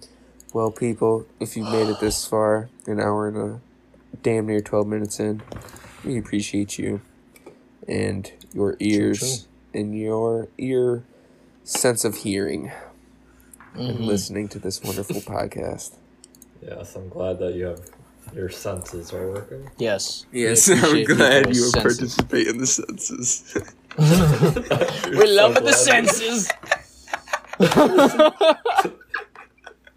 Well, 0.53 0.71
people, 0.71 1.25
if 1.39 1.55
you 1.55 1.63
made 1.63 1.87
it 1.87 1.99
this 1.99 2.25
far, 2.25 2.69
an 2.85 2.99
hour 2.99 3.27
and 3.27 3.37
a 3.37 3.59
damn 4.21 4.47
near 4.47 4.59
twelve 4.61 4.87
minutes 4.87 5.19
in, 5.19 5.41
we 6.03 6.17
appreciate 6.17 6.77
you 6.77 7.01
and 7.87 8.31
your 8.53 8.75
ears 8.79 9.47
and 9.73 9.97
your 9.97 10.49
ear 10.57 11.03
sense 11.63 12.03
of 12.03 12.15
hearing 12.17 12.71
and 13.75 13.99
Mhm. 13.99 14.05
listening 14.05 14.47
to 14.49 14.59
this 14.59 14.83
wonderful 14.83 15.21
podcast. 15.21 15.93
Yes, 16.61 16.95
I'm 16.95 17.07
glad 17.07 17.39
that 17.39 17.55
you 17.55 17.65
have 17.67 17.79
your 18.35 18.49
senses 18.49 19.13
are 19.13 19.31
working. 19.31 19.69
Yes. 19.77 20.25
Yes, 20.31 20.69
I'm 20.69 21.03
glad 21.05 21.47
you 21.47 21.53
senses. 21.55 21.81
participate 21.81 22.47
in 22.47 22.57
the 22.57 22.67
senses. 22.67 23.53
We 23.97 25.27
love 25.27 25.55
the 25.55 25.73
senses. 25.73 26.49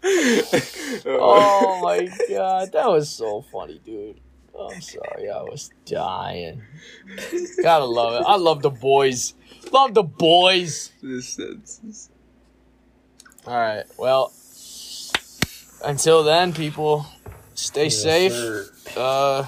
oh 1.05 1.79
my 1.83 2.07
god, 2.29 2.71
that 2.73 2.87
was 2.87 3.09
so 3.09 3.41
funny, 3.51 3.79
dude. 3.83 4.19
I'm 4.57 4.79
sorry, 4.81 5.29
I 5.29 5.41
was 5.41 5.69
dying. 5.85 6.61
Gotta 7.61 7.85
love 7.85 8.21
it. 8.21 8.25
I 8.25 8.35
love 8.37 8.61
the 8.61 8.69
boys. 8.69 9.33
Love 9.71 9.93
the 9.95 10.03
boys. 10.03 10.91
All 13.47 13.53
right. 13.57 13.83
Well, 13.97 14.31
until 15.83 16.23
then, 16.23 16.53
people, 16.53 17.05
stay 17.55 17.85
Yes, 17.85 18.01
safe. 18.01 18.31
sir. 18.31 18.69
Uh, 18.95 19.45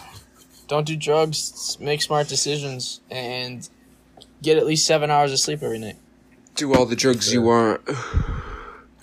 don't 0.68 0.86
do 0.86 0.96
drugs. 0.98 1.78
Make 1.80 2.02
smart 2.02 2.28
decisions, 2.28 3.00
and 3.12 3.68
get 4.42 4.58
at 4.58 4.66
least 4.66 4.86
seven 4.88 5.10
hours 5.12 5.32
of 5.32 5.40
sleep 5.40 5.62
every 5.64 5.80
night. 5.80 5.98
Do 6.56 6.74
all 6.74 6.86
the 6.86 6.96
drugs 6.96 7.32
you 7.32 7.44
want. 7.44 7.82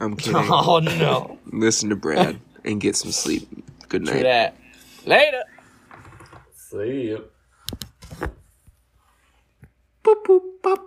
I'm 0.04 0.16
kidding. 0.18 0.36
Oh 0.36 0.80
no. 0.80 1.38
Listen 1.46 1.88
to 1.90 1.96
Brad 1.96 2.38
and 2.64 2.80
get 2.80 2.96
some 2.96 3.10
sleep. 3.12 3.48
Good 3.88 4.04
True 4.04 4.14
night. 4.16 4.22
that. 4.22 4.56
Later. 5.06 5.42
See 6.54 7.10
ya. 7.10 7.18
Boop, 10.04 10.24
boop, 10.26 10.42
bop. 10.62 10.80